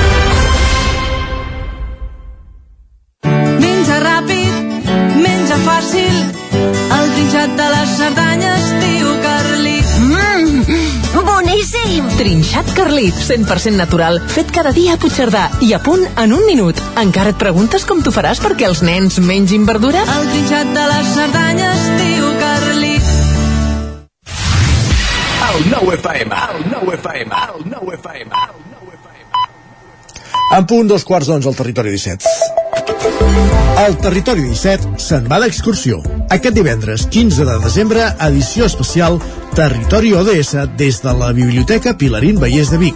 Carlit, 13.01 13.15
100% 13.15 13.77
natural, 13.77 14.19
fet 14.29 14.51
cada 14.53 14.69
dia 14.71 14.93
a 14.93 14.97
Puigcerdà 15.01 15.47
i 15.65 15.71
a 15.73 15.79
punt 15.81 16.03
en 16.21 16.33
un 16.35 16.43
minut. 16.45 16.77
Encara 17.01 17.31
et 17.33 17.39
preguntes 17.39 17.81
com 17.89 18.03
t'ho 18.05 18.13
faràs 18.13 18.37
perquè 18.43 18.67
els 18.67 18.83
nens 18.85 19.17
mengin 19.25 19.65
verdura? 19.65 20.03
El 20.19 20.29
trinxat 20.29 20.69
de 20.75 20.83
les 20.91 21.09
Cerdanyes, 21.15 21.87
tio 21.97 22.29
Carlit. 22.37 23.09
El 25.47 25.65
nou 25.73 25.89
FM, 25.97 26.43
el 26.53 26.69
nou 26.75 26.93
FM, 26.99 27.41
el 27.47 27.65
nou 27.73 27.91
FM. 27.97 28.43
En 30.59 30.69
punt 30.69 30.93
dos 30.93 31.07
quarts 31.07 31.31
d'onze 31.31 31.49
al 31.49 31.57
territori 31.57 31.97
17. 31.97 32.51
El 33.81 33.95
Territori 33.97 34.43
17 34.45 34.99
se'n 35.01 35.25
va 35.31 35.39
d'excursió. 35.41 36.03
Aquest 36.29 36.53
divendres 36.53 37.07
15 37.09 37.47
de 37.47 37.55
desembre, 37.63 38.03
edició 38.27 38.67
especial 38.69 39.17
Territori 39.55 40.13
ODS 40.13 40.55
des 40.77 41.01
de 41.03 41.11
la 41.11 41.33
Biblioteca 41.35 41.91
Pilarín 41.97 42.39
Vallès 42.39 42.69
de 42.71 42.77
Vic. 42.79 42.95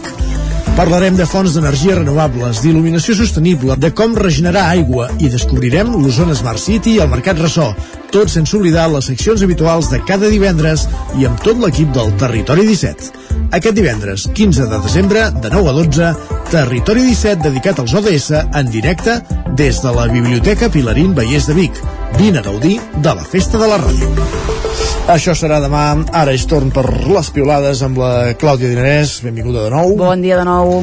Parlarem 0.75 1.17
de 1.19 1.25
fonts 1.27 1.51
d'energia 1.55 1.97
renovables, 1.97 2.61
d'il·luminació 2.63 3.15
sostenible, 3.15 3.75
de 3.75 3.89
com 3.95 4.15
regenerar 4.15 4.63
aigua 4.71 5.09
i 5.19 5.27
descobrirem 5.31 5.91
l'Osona 5.99 6.35
Smart 6.35 6.59
City 6.59 6.95
i 6.95 7.01
el 7.03 7.11
Mercat 7.11 7.41
Ressò, 7.43 7.67
tot 8.11 8.31
sense 8.31 8.55
oblidar 8.55 8.87
les 8.91 9.07
seccions 9.11 9.43
habituals 9.43 9.91
de 9.91 9.99
cada 10.07 10.31
divendres 10.31 10.87
i 11.19 11.27
amb 11.27 11.43
tot 11.43 11.59
l'equip 11.59 11.91
del 11.95 12.15
Territori 12.23 12.63
17. 12.71 13.11
Aquest 13.59 13.75
divendres, 13.75 14.27
15 14.35 14.71
de 14.71 14.81
desembre, 14.87 15.27
de 15.43 15.51
9 15.51 15.71
a 15.71 15.77
12, 15.81 16.11
Territori 16.55 17.03
17 17.11 17.49
dedicat 17.49 17.83
als 17.83 17.95
ODS 17.99 18.31
en 18.47 18.71
directe 18.71 19.19
des 19.59 19.83
de 19.83 19.95
la 19.95 20.07
Biblioteca 20.11 20.71
Pilarín 20.71 21.15
Vallès 21.19 21.51
de 21.51 21.59
Vic. 21.59 21.83
Vine 22.15 22.39
a 22.39 22.47
gaudir 22.47 22.79
de 22.95 23.11
la 23.11 23.27
Festa 23.35 23.59
de 23.59 23.67
la 23.67 23.79
Ràdio. 23.83 24.94
Això 25.05 25.35
serà 25.37 25.59
demà. 25.61 25.83
Ara 26.17 26.33
és 26.33 26.47
torn 26.49 26.71
per 26.73 26.87
les 27.05 27.27
piolades 27.29 27.83
amb 27.85 27.99
la 28.01 28.33
Clàudia 28.41 28.71
Dinarès. 28.71 29.19
Benvinguda 29.21 29.67
de 29.67 29.69
nou. 29.69 29.93
Bon 29.99 30.21
dia 30.21 30.39
de 30.39 30.45
nou. 30.47 30.79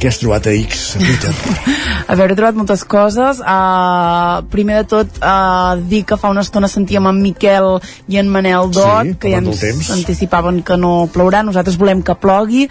Què 0.00 0.10
has 0.10 0.18
trobat 0.18 0.48
a 0.50 0.54
X, 0.58 0.96
a 0.98 1.02
Twitter? 1.04 1.30
A 2.10 2.16
veure, 2.18 2.34
he 2.34 2.38
trobat 2.38 2.56
moltes 2.58 2.82
coses. 2.82 3.38
Uh, 3.38 4.40
primer 4.50 4.80
de 4.80 4.88
tot, 4.90 5.20
uh, 5.22 5.78
dir 5.86 6.00
que 6.08 6.18
fa 6.18 6.32
una 6.34 6.42
estona 6.42 6.66
sentíem 6.72 7.06
en 7.06 7.20
Miquel 7.22 7.76
i 8.10 8.18
en 8.18 8.32
Manel 8.32 8.72
Dot, 8.74 9.06
Sí, 9.06 9.14
que 9.22 9.30
ja 9.30 9.38
ens 9.38 9.92
anticipaven 9.94 10.64
que 10.66 10.74
no 10.80 11.04
plourà. 11.14 11.44
Nosaltres 11.46 11.78
volem 11.78 12.02
que 12.02 12.18
plogui. 12.18 12.66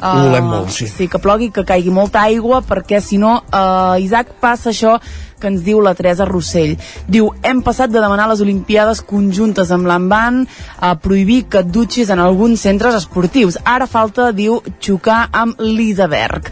Ho 0.00 0.16
volem 0.16 0.50
molt, 0.50 0.72
sí. 0.74 0.88
Sí, 0.90 1.06
que 1.12 1.20
plogui, 1.22 1.52
que 1.54 1.62
caigui 1.68 1.92
molta 1.94 2.24
aigua, 2.26 2.62
perquè 2.66 2.98
si 3.04 3.20
no, 3.22 3.36
uh, 3.52 4.00
Isaac, 4.02 4.34
passa 4.42 4.72
això 4.72 4.96
que 5.40 5.48
ens 5.50 5.64
diu 5.64 5.80
la 5.80 5.94
Teresa 5.98 6.28
Rossell. 6.28 6.76
Diu, 7.08 7.30
hem 7.42 7.64
passat 7.66 7.90
de 7.90 8.02
demanar 8.02 8.28
les 8.30 8.42
Olimpiades 8.44 9.00
conjuntes 9.00 9.72
amb 9.74 9.88
l'Envan 9.88 10.44
a 10.78 10.94
prohibir 11.00 11.42
que 11.50 11.64
et 11.64 11.72
dutxis 11.72 12.10
en 12.10 12.20
alguns 12.20 12.62
centres 12.64 12.96
esportius. 12.96 13.58
Ara 13.64 13.88
falta, 13.90 14.30
diu, 14.36 14.60
xocar 14.80 15.26
amb 15.32 15.60
l'Isaberg. 15.60 16.50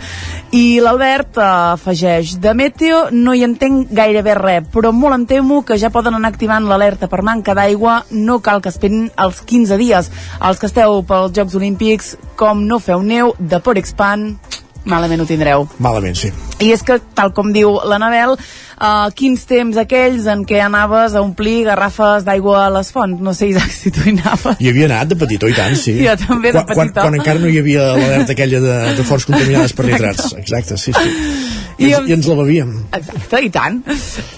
I 0.56 0.80
l'Albert 0.80 1.36
eh, 1.36 1.46
afegeix, 1.74 2.38
de 2.40 2.54
meteo 2.56 3.02
no 3.12 3.34
hi 3.36 3.44
entenc 3.44 3.92
gairebé 3.92 4.36
res, 4.38 4.68
però 4.72 4.92
molt 4.96 5.18
em 5.18 5.26
temo 5.28 5.60
que 5.66 5.76
ja 5.80 5.92
poden 5.92 6.16
anar 6.16 6.32
activant 6.32 6.68
l'alerta 6.68 7.08
per 7.12 7.20
manca 7.26 7.56
d'aigua, 7.56 8.02
no 8.10 8.40
cal 8.44 8.62
que 8.64 8.72
esperin 8.72 9.10
els 9.16 9.42
15 9.44 9.80
dies. 9.80 10.12
Els 10.40 10.60
que 10.60 10.70
esteu 10.70 11.02
pels 11.08 11.34
Jocs 11.36 11.58
Olímpics, 11.58 12.14
com 12.36 12.64
no 12.68 12.80
feu 12.80 13.04
neu, 13.04 13.34
de 13.38 13.60
por 13.60 13.80
expand, 13.80 14.38
malament 14.88 15.20
ho 15.20 15.28
tindreu. 15.28 15.68
Malament, 15.78 16.16
sí. 16.16 16.32
I 16.58 16.72
és 16.74 16.82
que, 16.82 16.96
tal 17.14 17.30
com 17.36 17.52
diu 17.54 17.76
l'Anabel, 17.86 18.32
uh, 18.34 19.10
quins 19.14 19.44
temps 19.46 19.76
aquells 19.78 20.24
en 20.26 20.40
què 20.48 20.58
anaves 20.64 21.14
a 21.14 21.22
omplir 21.22 21.60
garrafes 21.68 22.24
d'aigua 22.26 22.64
a 22.66 22.70
les 22.74 22.90
fonts? 22.94 23.20
No 23.22 23.34
sé, 23.36 23.52
Isaac, 23.52 23.70
si 23.70 23.92
tu 23.94 24.02
hi 24.02 24.16
anaves. 24.16 24.58
Hi 24.58 24.72
havia 24.72 24.88
anat 24.90 25.12
de 25.12 25.18
petitó, 25.20 25.46
i 25.46 25.54
tant, 25.54 25.76
sí. 25.78 25.94
Jo 26.02 26.16
també 26.18 26.50
de 26.50 26.58
quan, 26.58 26.74
quan, 26.74 26.88
petitó. 26.90 27.04
quan 27.06 27.18
encara 27.20 27.38
no 27.44 27.52
hi 27.52 27.60
havia 27.62 27.92
l'alerta 27.94 28.34
aquella 28.34 28.62
de, 28.64 28.74
de 28.98 29.06
fonts 29.06 29.28
contaminades 29.30 29.76
per 29.78 29.86
nitrats. 29.86 30.32
Exacte, 30.42 30.76
sí, 30.82 30.94
sí. 30.98 31.14
I, 31.78 31.86
I 31.86 31.92
ens, 31.92 32.00
em- 32.00 32.08
I 32.10 32.12
ens 32.16 32.26
la 32.26 32.34
bevíem. 32.40 32.72
Exacte, 32.98 33.38
i 33.46 33.50
tant. 33.54 33.76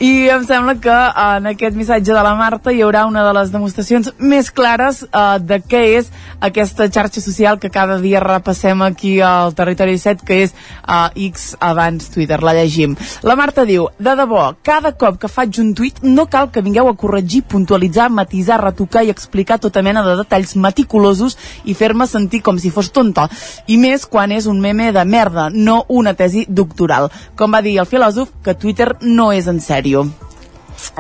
I 0.05 0.11
em 0.35 0.45
sembla 0.45 0.75
que 0.85 0.93
en 1.25 1.49
aquest 1.55 1.79
missatge 1.79 2.13
de 2.13 2.21
la 2.27 2.35
Marta 2.37 2.69
hi 2.77 2.83
haurà 2.85 3.07
una 3.09 3.23
de 3.25 3.33
les 3.39 3.49
demostracions 3.55 4.11
més 4.21 4.51
clares 4.53 5.01
uh, 5.09 5.39
de 5.41 5.63
què 5.65 5.81
és 6.03 6.11
aquesta 6.45 6.91
xarxa 6.93 7.25
social 7.25 7.57
que 7.63 7.73
cada 7.73 7.97
dia 8.03 8.21
repassem 8.21 8.85
aquí 8.85 9.15
al 9.25 9.57
Territori 9.57 9.97
17, 9.97 10.27
que 10.29 10.43
és 10.45 10.53
uh, 10.85 11.09
X 11.31 11.55
abans 11.65 12.10
Twitter, 12.11 12.41
la 12.43 12.55
llegim. 12.57 12.97
La 13.23 13.37
Marta 13.39 13.65
diu, 13.69 13.89
de 13.99 14.15
debò, 14.19 14.45
cada 14.67 14.93
cop 14.99 15.19
que 15.23 15.31
faig 15.31 15.61
un 15.63 15.73
tuit 15.75 16.01
no 16.03 16.27
cal 16.31 16.51
que 16.53 16.63
vingueu 16.67 16.91
a 16.91 16.97
corregir, 16.99 17.43
puntualitzar, 17.49 18.11
matisar, 18.11 18.61
retocar 18.63 19.05
i 19.05 19.13
explicar 19.15 19.61
tota 19.63 19.83
mena 19.83 20.05
de 20.07 20.17
detalls 20.21 20.57
meticulosos 20.57 21.39
i 21.65 21.75
fer-me 21.75 22.09
sentir 22.11 22.43
com 22.47 22.59
si 22.59 22.73
fos 22.75 22.93
tonta. 22.95 23.29
I 23.67 23.79
més 23.81 24.07
quan 24.07 24.33
és 24.33 24.49
un 24.51 24.61
meme 24.61 24.91
de 24.93 25.05
merda, 25.05 25.51
no 25.51 25.85
una 25.89 26.15
tesi 26.15 26.47
doctoral. 26.49 27.11
Com 27.37 27.55
va 27.55 27.63
dir 27.65 27.79
el 27.81 27.89
filòsof, 27.91 28.35
que 28.45 28.59
Twitter 28.59 28.95
no 29.03 29.33
és 29.33 29.49
en 29.51 29.63
sèrio. 29.65 30.09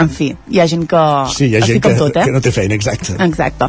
En 0.00 0.10
fi, 0.12 0.30
hi 0.50 0.60
ha 0.60 0.66
gent 0.70 0.86
que 0.88 1.00
Sí, 1.34 1.48
hi 1.50 1.56
ha 1.56 1.62
gent 1.66 1.82
que, 1.82 1.92
tot, 1.98 2.16
eh? 2.16 2.24
que 2.24 2.34
no 2.34 2.40
té 2.44 2.52
feina, 2.54 2.76
exacte. 2.76 3.16
Exacte. 3.24 3.68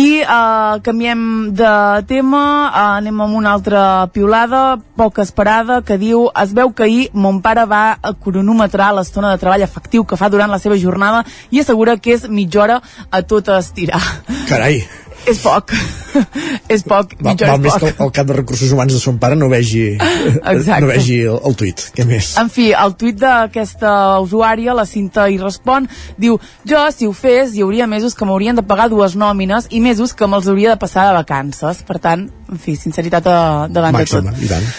I 0.00 0.22
uh, 0.22 0.80
canviem 0.84 1.24
de 1.56 1.72
tema, 2.10 2.42
uh, 2.68 2.82
anem 2.98 3.20
amb 3.24 3.38
una 3.38 3.54
altra 3.54 3.84
piolada, 4.14 4.64
poc 4.98 5.20
esperada, 5.24 5.80
que 5.86 5.98
diu 6.00 6.26
es 6.42 6.54
veu 6.56 6.72
que 6.74 6.86
ahir 6.88 7.08
mon 7.12 7.40
pare 7.44 7.66
va 7.70 7.84
a 8.00 8.14
cronometrar 8.14 8.92
l'estona 8.96 9.32
de 9.32 9.40
treball 9.42 9.64
efectiu 9.66 10.04
que 10.04 10.18
fa 10.20 10.30
durant 10.32 10.50
la 10.50 10.60
seva 10.62 10.78
jornada 10.80 11.24
i 11.50 11.62
assegura 11.62 11.96
que 11.96 12.16
és 12.18 12.28
mitja 12.28 12.64
hora 12.64 12.80
a 13.10 13.22
tot 13.22 13.52
estirar. 13.54 14.02
Carai. 14.48 14.82
És 15.30 15.40
poc 15.42 15.72
és 16.74 16.84
poc, 16.86 17.14
Va, 17.18 17.34
val 17.34 17.56
és 17.56 17.62
més 17.64 17.74
que 17.74 17.80
poc 17.80 17.90
el, 17.90 18.06
el 18.06 18.12
cap 18.16 18.28
de 18.28 18.36
recursos 18.36 18.72
humans 18.74 18.94
de 18.94 19.00
son 19.02 19.18
pare 19.22 19.36
no 19.38 19.48
vegi, 19.52 19.84
Exacte. 20.54 20.80
no 20.84 20.90
vegi 20.90 21.20
el, 21.24 21.38
el 21.48 21.56
tuit. 21.58 21.84
Què 21.96 22.06
més? 22.08 22.32
En 22.40 22.50
fi, 22.52 22.70
el 22.76 22.94
tuit 23.00 23.18
d'aquesta 23.20 23.94
usuària, 24.24 24.74
la 24.76 24.86
Cinta 24.88 25.26
hi 25.30 25.38
respon, 25.40 25.88
diu 26.20 26.38
jo, 26.68 26.84
si 26.94 27.08
ho 27.10 27.14
fes, 27.16 27.54
hi 27.54 27.64
hauria 27.66 27.88
mesos 27.90 28.14
que 28.14 28.28
m'haurien 28.28 28.58
de 28.58 28.66
pagar 28.66 28.88
dues 28.92 29.16
nòmines 29.18 29.70
i 29.74 29.82
mesos 29.84 30.14
que 30.14 30.28
me'ls 30.30 30.48
hauria 30.50 30.74
de 30.74 30.80
passar 30.80 31.08
de 31.10 31.18
vacances. 31.18 31.82
Per 31.86 31.98
tant, 32.02 32.28
en 32.50 32.60
fi, 32.60 32.76
sinceritat 32.78 33.28
a, 33.30 33.38
davant 33.70 33.96
Màxima, 33.98 34.30
de 34.30 34.36
tot. 34.36 34.44
i 34.44 34.52
tant. 34.52 34.72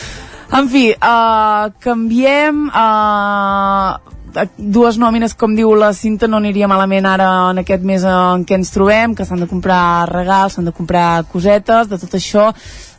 En 0.56 0.70
fi, 0.72 0.90
uh, 0.96 1.72
canviem... 1.84 2.68
Uh, 2.70 4.14
dues 4.58 4.98
nòmines, 5.02 5.36
com 5.40 5.56
diu 5.56 5.72
la 5.78 5.92
cinta, 5.96 6.28
no 6.28 6.38
aniria 6.42 6.68
malament 6.68 7.08
ara 7.10 7.30
en 7.52 7.62
aquest 7.62 7.84
mes 7.88 8.04
en 8.04 8.46
què 8.48 8.58
ens 8.60 8.74
trobem, 8.74 9.16
que 9.16 9.26
s'han 9.26 9.44
de 9.44 9.50
comprar 9.52 10.08
regals, 10.12 10.56
s'han 10.56 10.70
de 10.70 10.76
comprar 10.76 11.24
cosetes, 11.32 11.90
de 11.92 12.00
tot 12.02 12.18
això 12.20 12.52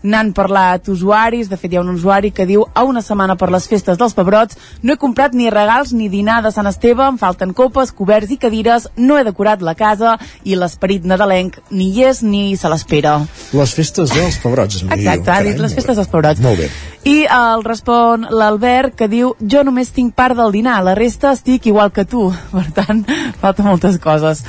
n'han 0.07 0.33
parlat 0.37 0.87
usuaris, 0.93 1.51
de 1.51 1.59
fet 1.59 1.73
hi 1.73 1.81
ha 1.81 1.83
un 1.83 1.91
usuari 1.93 2.31
que 2.31 2.47
diu 2.47 2.65
a 2.75 2.85
una 2.87 3.03
setmana 3.03 3.37
per 3.37 3.51
les 3.53 3.67
festes 3.69 3.99
dels 3.99 4.15
pebrots 4.15 4.59
no 4.83 4.95
he 4.95 5.01
comprat 5.03 5.35
ni 5.35 5.51
regals 5.51 5.93
ni 5.97 6.09
dinar 6.13 6.39
de 6.45 6.53
Sant 6.55 6.69
Esteve, 6.71 7.05
em 7.07 7.19
falten 7.19 7.55
copes, 7.57 7.93
coberts 7.97 8.31
i 8.31 8.39
cadires, 8.41 8.89
no 8.97 9.19
he 9.19 9.25
decorat 9.27 9.65
la 9.67 9.75
casa 9.75 10.17
i 10.45 10.57
l'esperit 10.59 11.05
nadalenc 11.05 11.59
ni 11.71 11.91
hi 11.97 12.07
és 12.07 12.23
ni 12.23 12.45
se 12.57 12.71
l'espera. 12.71 13.19
Les 13.57 13.75
festes 13.75 14.13
dels 14.15 14.39
pebrots. 14.43 14.83
em 14.83 14.89
diu. 14.89 14.99
Exacte, 14.99 15.31
ha 15.31 15.43
dit 15.43 15.59
les 15.59 15.75
festes 15.75 15.99
dels 15.99 16.13
pebrots. 16.13 16.43
Molt 16.45 16.63
bé. 16.63 16.71
I 17.07 17.19
el 17.31 17.63
respon 17.65 18.27
l'Albert 18.31 18.97
que 18.99 19.11
diu 19.11 19.35
jo 19.41 19.63
només 19.67 19.93
tinc 19.95 20.15
part 20.15 20.37
del 20.39 20.55
dinar, 20.55 20.81
la 20.85 20.95
resta 20.99 21.33
estic 21.35 21.67
igual 21.67 21.93
que 21.93 22.05
tu. 22.05 22.29
Per 22.55 22.67
tant, 22.75 23.05
falta 23.43 23.67
moltes 23.67 23.99
coses. 24.03 24.45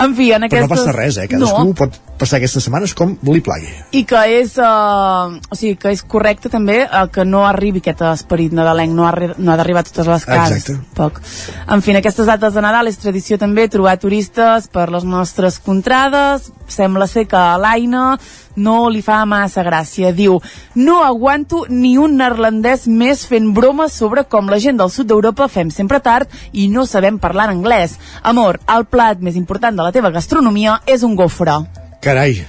En 0.00 0.14
fi, 0.16 0.32
en 0.32 0.46
Però 0.46 0.64
aquestes... 0.64 0.68
no 0.68 0.76
passa 0.76 0.96
res, 0.96 1.18
eh? 1.20 1.28
Cadascú 1.28 1.72
No, 1.72 1.76
pot 1.76 2.00
passar 2.20 2.38
aquestes 2.38 2.66
setmanes 2.66 2.94
com 2.96 3.16
li 3.30 3.40
plagui. 3.44 3.70
i 3.96 4.04
que 4.04 4.20
és, 4.36 4.56
uh, 4.60 5.32
o 5.40 5.56
sigui, 5.56 5.76
que 5.80 5.94
és 5.94 6.02
correcte 6.02 6.52
també 6.52 6.82
uh, 6.84 7.06
que 7.12 7.24
no 7.24 7.46
arribi 7.48 7.80
aquest 7.80 8.04
esperit 8.10 8.52
nadalenc, 8.56 8.92
no, 8.94 9.06
arri 9.08 9.30
no 9.38 9.52
ha 9.52 9.56
d'arribar 9.58 9.84
a 9.84 9.88
totes 9.88 10.10
les 10.10 10.26
cases. 10.28 10.68
Exacte. 10.68 10.94
Poc. 10.96 11.20
En 11.66 11.82
fi, 11.82 11.94
en 11.94 12.00
aquestes 12.02 12.28
dates 12.28 12.54
de 12.54 12.64
Nadal 12.64 12.90
és 12.90 13.00
tradició 13.00 13.38
també 13.40 13.68
trobar 13.72 13.96
turistes 14.02 14.68
per 14.72 14.90
les 14.92 15.06
nostres 15.08 15.58
contrades. 15.64 16.50
Sembla 16.70 17.08
ser 17.10 17.26
que 17.26 17.38
a 17.38 17.58
l'Aina 17.58 18.18
no 18.60 18.76
li 18.92 19.02
fa 19.02 19.24
massa 19.26 19.64
gràcia. 19.66 20.12
Diu, 20.14 20.38
no 20.74 21.00
aguanto 21.04 21.64
ni 21.68 21.96
un 21.98 22.16
neerlandès 22.20 22.86
més 22.86 23.24
fent 23.26 23.50
bromes 23.56 23.96
sobre 23.96 24.26
com 24.28 24.50
la 24.50 24.60
gent 24.62 24.80
del 24.80 24.92
sud 24.92 25.10
d'Europa 25.10 25.48
fem 25.48 25.72
sempre 25.74 26.00
tard 26.04 26.30
i 26.52 26.68
no 26.68 26.86
sabem 26.86 27.18
parlar 27.18 27.50
en 27.50 27.58
anglès. 27.58 27.98
Amor, 28.22 28.60
el 28.68 28.86
plat 28.86 29.20
més 29.20 29.38
important 29.40 29.76
de 29.76 29.86
la 29.86 29.94
teva 29.94 30.14
gastronomia 30.14 30.80
és 30.86 31.06
un 31.06 31.16
gofre. 31.18 31.60
Carai. 32.00 32.46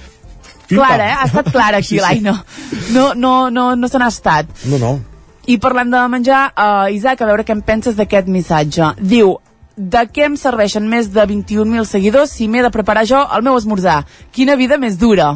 Clara, 0.68 1.06
eh? 1.10 1.16
Ha 1.20 1.24
estat 1.28 1.50
clara 1.52 1.78
aquí, 1.78 1.88
Sí, 1.88 1.96
sí. 1.98 2.00
l'Aina. 2.00 2.44
No, 2.92 3.12
no, 3.14 3.50
no, 3.50 3.74
no 3.76 3.88
se 3.88 3.98
n'ha 4.00 4.08
estat. 4.08 4.46
No, 4.64 4.78
no. 4.78 4.92
I 5.46 5.58
parlant 5.58 5.90
de 5.90 6.00
menjar, 6.08 6.52
uh, 6.56 6.86
Isaac, 6.94 7.20
a 7.20 7.26
veure 7.28 7.44
què 7.44 7.52
en 7.52 7.62
penses 7.66 7.96
d'aquest 7.98 8.28
missatge. 8.30 8.92
Diu, 9.00 9.34
de 9.76 10.04
què 10.12 10.26
em 10.28 10.36
serveixen 10.36 10.86
més 10.88 11.10
de 11.12 11.24
21.000 11.26 11.84
seguidors 11.88 12.30
si 12.30 12.46
m'he 12.48 12.62
de 12.62 12.70
preparar 12.70 13.04
jo 13.08 13.20
el 13.36 13.42
meu 13.42 13.56
esmorzar? 13.58 14.04
Quina 14.32 14.56
vida 14.56 14.78
més 14.78 14.96
dura. 15.00 15.32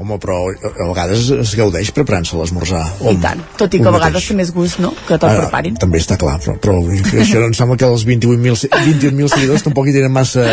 Home, 0.00 0.16
però 0.16 0.36
a 0.48 0.68
a 0.80 0.86
vegades 0.88 1.26
es 1.34 1.50
gaudeix 1.58 1.90
preparant-se 1.92 2.38
l'esmorzar. 2.38 2.86
I 3.04 3.16
tant. 3.20 3.42
Tot 3.60 3.74
i 3.76 3.80
que 3.82 3.88
a 3.90 3.92
vegades 3.92 4.26
té 4.30 4.34
més 4.38 4.50
gust, 4.54 4.78
no?, 4.80 4.94
que 5.06 5.18
te'l 5.20 5.28
Ah, 5.28 5.42
preparin. 5.42 5.76
També 5.76 5.98
està 6.00 6.16
clar, 6.16 6.38
però, 6.40 6.54
però 6.62 6.78
això 7.20 7.42
em 7.44 7.52
sembla 7.58 7.76
que 7.76 7.84
els 7.84 8.06
28.000 8.08 8.56
se- 8.56 8.70
21.000 8.72 9.28
seguidors 9.28 9.62
tampoc 9.66 9.90
hi 9.90 9.92
tenen 9.98 10.12
massa 10.14 10.46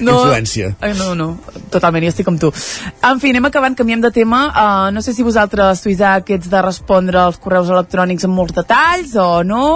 influència. 0.00 0.74
Ai, 0.80 0.94
no, 0.98 1.12
no, 1.18 1.28
totalment, 1.70 2.04
jo 2.06 2.12
estic 2.14 2.26
com 2.26 2.38
tu. 2.40 2.50
En 3.04 3.20
fi, 3.20 3.30
anem 3.34 3.44
acabant, 3.50 3.76
canviem 3.76 4.00
de 4.00 4.10
tema. 4.14 4.46
Uh, 4.54 4.88
no 4.94 5.02
sé 5.04 5.12
si 5.12 5.22
vosaltres, 5.26 5.82
tu, 5.84 5.92
Isaac, 5.92 6.30
ets 6.38 6.48
de 6.50 6.62
respondre 6.64 7.20
als 7.20 7.36
correus 7.42 7.68
electrònics 7.68 8.24
amb 8.24 8.34
molts 8.40 8.56
detalls 8.56 9.14
o 9.20 9.42
no. 9.44 9.66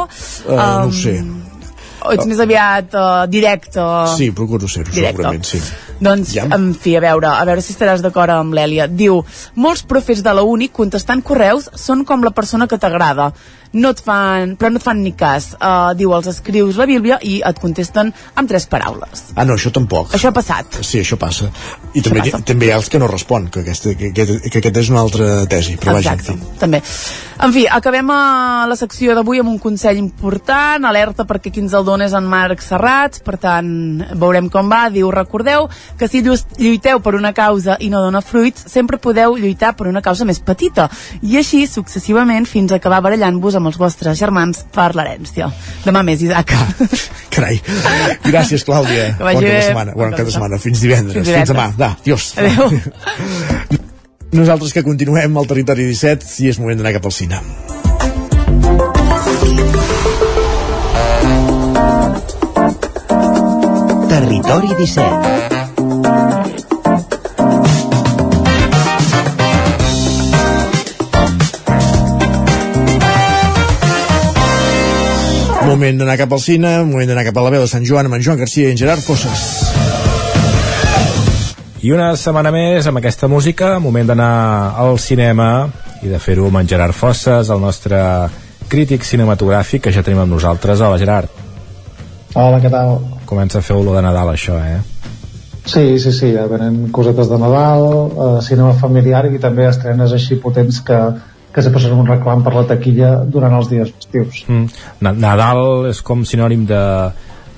Uh, 0.49 0.57
no 0.57 0.89
ho 0.89 0.93
sé. 0.93 1.19
O 2.07 2.13
ets 2.15 2.27
més 2.31 2.39
aviat 2.41 2.95
uh, 2.95 3.27
directe. 3.31 3.83
Sí, 4.17 4.31
procuro 4.37 4.69
ser-ho, 4.71 4.93
segurament, 4.95 5.45
sí. 5.45 5.61
Doncs, 6.01 6.35
Ja. 6.37 6.45
en 6.55 6.71
fi, 6.79 6.95
a 6.97 7.03
veure, 7.03 7.27
a 7.27 7.45
veure 7.49 7.63
si 7.65 7.73
estaràs 7.75 8.03
d'acord 8.05 8.31
amb 8.31 8.55
l'Èlia. 8.55 8.87
Diu, 8.87 9.25
molts 9.59 9.83
profes 9.83 10.23
de 10.23 10.35
la 10.35 10.45
uni 10.47 10.69
contestant 10.69 11.23
correus 11.27 11.71
són 11.75 12.05
com 12.07 12.23
la 12.23 12.31
persona 12.31 12.69
que 12.71 12.79
t'agrada. 12.79 13.33
No 13.73 13.91
et 13.93 14.01
fan, 14.01 14.55
però 14.57 14.71
no 14.73 14.79
et 14.81 14.85
fan 14.85 15.03
ni 15.05 15.13
cas. 15.13 15.51
Uh, 15.61 15.93
diu, 15.99 16.13
els 16.17 16.27
escrius 16.31 16.77
la 16.81 16.87
Bíblia 16.89 17.19
i 17.23 17.41
et 17.45 17.59
contesten 17.61 18.13
amb 18.35 18.49
tres 18.49 18.65
paraules. 18.67 19.27
Ah, 19.37 19.45
no, 19.45 19.55
això 19.59 19.73
tampoc. 19.75 20.15
Això 20.17 20.31
ha 20.31 20.37
passat. 20.37 20.79
Sí, 20.81 21.03
això 21.03 21.19
passa. 21.21 21.51
I 21.93 22.01
també, 22.03 22.23
passa. 22.25 22.41
també 22.49 22.67
hi 22.69 22.73
ha 22.73 22.79
els 22.81 22.89
que 22.89 22.99
no 22.99 23.07
respon, 23.11 23.49
que, 23.53 23.61
aquesta, 23.61 23.93
que, 23.99 24.13
que, 24.17 24.27
que 24.49 24.59
aquesta 24.63 24.81
és 24.81 24.89
una 24.93 25.01
altra 25.05 25.45
tesi, 25.51 25.77
però 25.77 25.99
vaja, 25.99 26.15
en 26.15 26.21
Exacte, 26.23 26.39
fi. 26.39 26.59
també. 26.63 26.83
En 27.45 27.53
fi, 27.55 27.67
acabem 27.71 28.09
a 28.11 28.67
la 28.67 28.75
secció 28.77 29.15
d'avui 29.15 29.39
amb 29.43 29.53
un 29.53 29.59
consell 29.63 29.99
important, 30.01 30.85
alerta 30.89 31.27
perquè 31.29 31.53
qui 31.55 31.61
ens 31.63 31.75
el 31.77 31.85
dona 31.87 32.09
és 32.09 32.15
en 32.17 32.27
Marc 32.27 32.65
Serrats, 32.65 33.21
per 33.23 33.37
tant, 33.39 33.69
veurem 34.19 34.49
com 34.51 34.71
va. 34.73 34.89
Diu, 34.91 35.11
recordeu 35.15 35.69
que 35.99 36.09
si 36.09 36.23
llu- 36.25 36.39
lluiteu 36.59 36.99
per 37.05 37.15
una 37.15 37.33
causa 37.37 37.77
i 37.79 37.91
no 37.93 38.01
dona 38.03 38.23
fruits, 38.25 38.65
sempre 38.73 38.99
podeu 38.99 39.37
lluitar 39.39 39.75
per 39.77 39.87
una 39.87 40.03
causa 40.03 40.25
més 40.27 40.41
petita. 40.41 40.89
I 41.23 41.37
així, 41.39 41.67
successivament, 41.71 42.47
fins 42.49 42.73
a 42.73 42.81
acabar 42.81 43.01
barallant-vos 43.07 43.58
amb 43.61 43.71
els 43.71 43.79
vostres 43.81 44.19
germans 44.21 44.65
per 44.75 44.91
l'herència. 44.97 45.51
Demà 45.85 46.03
més, 46.07 46.23
Isaac. 46.25 46.55
Carai. 47.35 47.61
Gràcies, 48.25 48.65
Clàudia. 48.67 49.11
Que 49.19 49.25
vagi 49.29 49.43
bon 49.43 49.49
bé. 49.51 49.63
setmana. 49.69 49.95
Bon, 49.95 50.09
Bon 50.09 50.17
cap 50.19 50.27
de 50.31 50.35
setmana. 50.35 50.59
Fins 50.63 50.81
divendres. 50.85 51.19
Fins 51.19 51.29
Fins, 51.29 51.49
divendres. 51.49 51.55
demà. 51.55 51.69
Va, 51.79 51.93
adiós. 52.01 52.33
Adéu. 52.39 53.79
Nosaltres 54.39 54.75
que 54.77 54.83
continuem 54.85 55.37
al 55.41 55.47
territori 55.49 55.87
17 55.89 56.27
i 56.45 56.51
és 56.53 56.59
moment 56.61 56.77
d'anar 56.81 56.97
cap 56.99 57.07
al 57.09 57.15
cine. 57.17 57.41
Territori 64.09 64.69
17 64.77 65.58
Moment 75.79 76.01
d'anar 76.01 76.17
cap 76.19 76.33
al 76.35 76.41
cine, 76.43 76.71
moment 76.83 77.07
d'anar 77.07 77.23
cap 77.29 77.37
a 77.39 77.43
la 77.45 77.51
veu 77.55 77.61
de 77.63 77.69
Sant 77.71 77.85
Joan 77.87 78.09
amb 78.09 78.17
en 78.17 78.23
Joan 78.27 78.41
Garcia 78.41 78.67
i 78.67 78.73
en 78.75 78.79
Gerard 78.81 78.99
Fosses. 78.99 79.43
I 81.87 81.93
una 81.95 82.09
setmana 82.19 82.51
més 82.51 82.89
amb 82.91 82.99
aquesta 82.99 83.29
música, 83.31 83.77
moment 83.79 84.11
d'anar 84.11 84.33
al 84.83 84.99
cinema 84.99 85.69
i 86.03 86.11
de 86.11 86.19
fer-ho 86.19 86.49
amb 86.51 86.59
en 86.59 86.73
Gerard 86.73 86.99
Fosses, 86.99 87.53
el 87.55 87.63
nostre 87.63 88.01
crític 88.67 89.07
cinematogràfic 89.07 89.87
que 89.87 89.95
ja 89.95 90.03
tenim 90.03 90.25
amb 90.25 90.35
nosaltres. 90.35 90.83
Hola, 90.83 90.99
Gerard. 90.99 91.31
Hola, 92.35 92.59
què 92.59 92.75
tal? 92.75 92.97
Comença 93.31 93.63
a 93.63 93.67
fer 93.69 93.79
olor 93.79 94.01
de 94.01 94.03
Nadal, 94.09 94.35
això, 94.35 94.59
eh? 94.59 94.83
Sí, 95.63 95.87
sí, 96.03 96.11
sí, 96.11 96.33
ja 96.35 96.49
venen 96.51 96.89
cosetes 96.91 97.31
de 97.31 97.39
Nadal, 97.39 97.87
eh, 97.87 98.29
cinema 98.43 98.75
familiar 98.83 99.29
i 99.31 99.39
també 99.39 99.71
estrenes 99.71 100.11
així 100.11 100.43
potents 100.43 100.83
que, 100.83 100.99
que 101.55 101.63
sempre 101.65 101.81
són 101.83 101.97
un 101.99 102.07
reclam 102.09 102.43
per 102.45 102.53
la 102.55 102.67
taquilla 102.69 103.15
durant 103.25 103.55
els 103.59 103.71
dies 103.71 103.91
festius. 103.95 104.45
Mm. 104.49 104.67
Na- 105.05 105.15
Nadal 105.17 105.89
és 105.91 106.03
com 106.05 106.25
sinònim 106.29 106.67
de, 106.69 106.83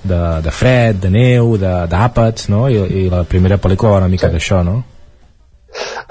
de, 0.05 0.21
de 0.47 0.55
fred, 0.55 1.01
de 1.03 1.11
neu, 1.11 1.57
de- 1.61 1.87
d'àpats, 1.91 2.49
no? 2.53 2.69
I, 2.71 2.81
I 3.05 3.09
la 3.13 3.25
primera 3.29 3.59
pel·lícula 3.59 3.97
va 3.97 4.03
una 4.05 4.13
mica 4.13 4.29
sí. 4.31 4.37
d'això, 4.39 4.63
no? 4.67 4.79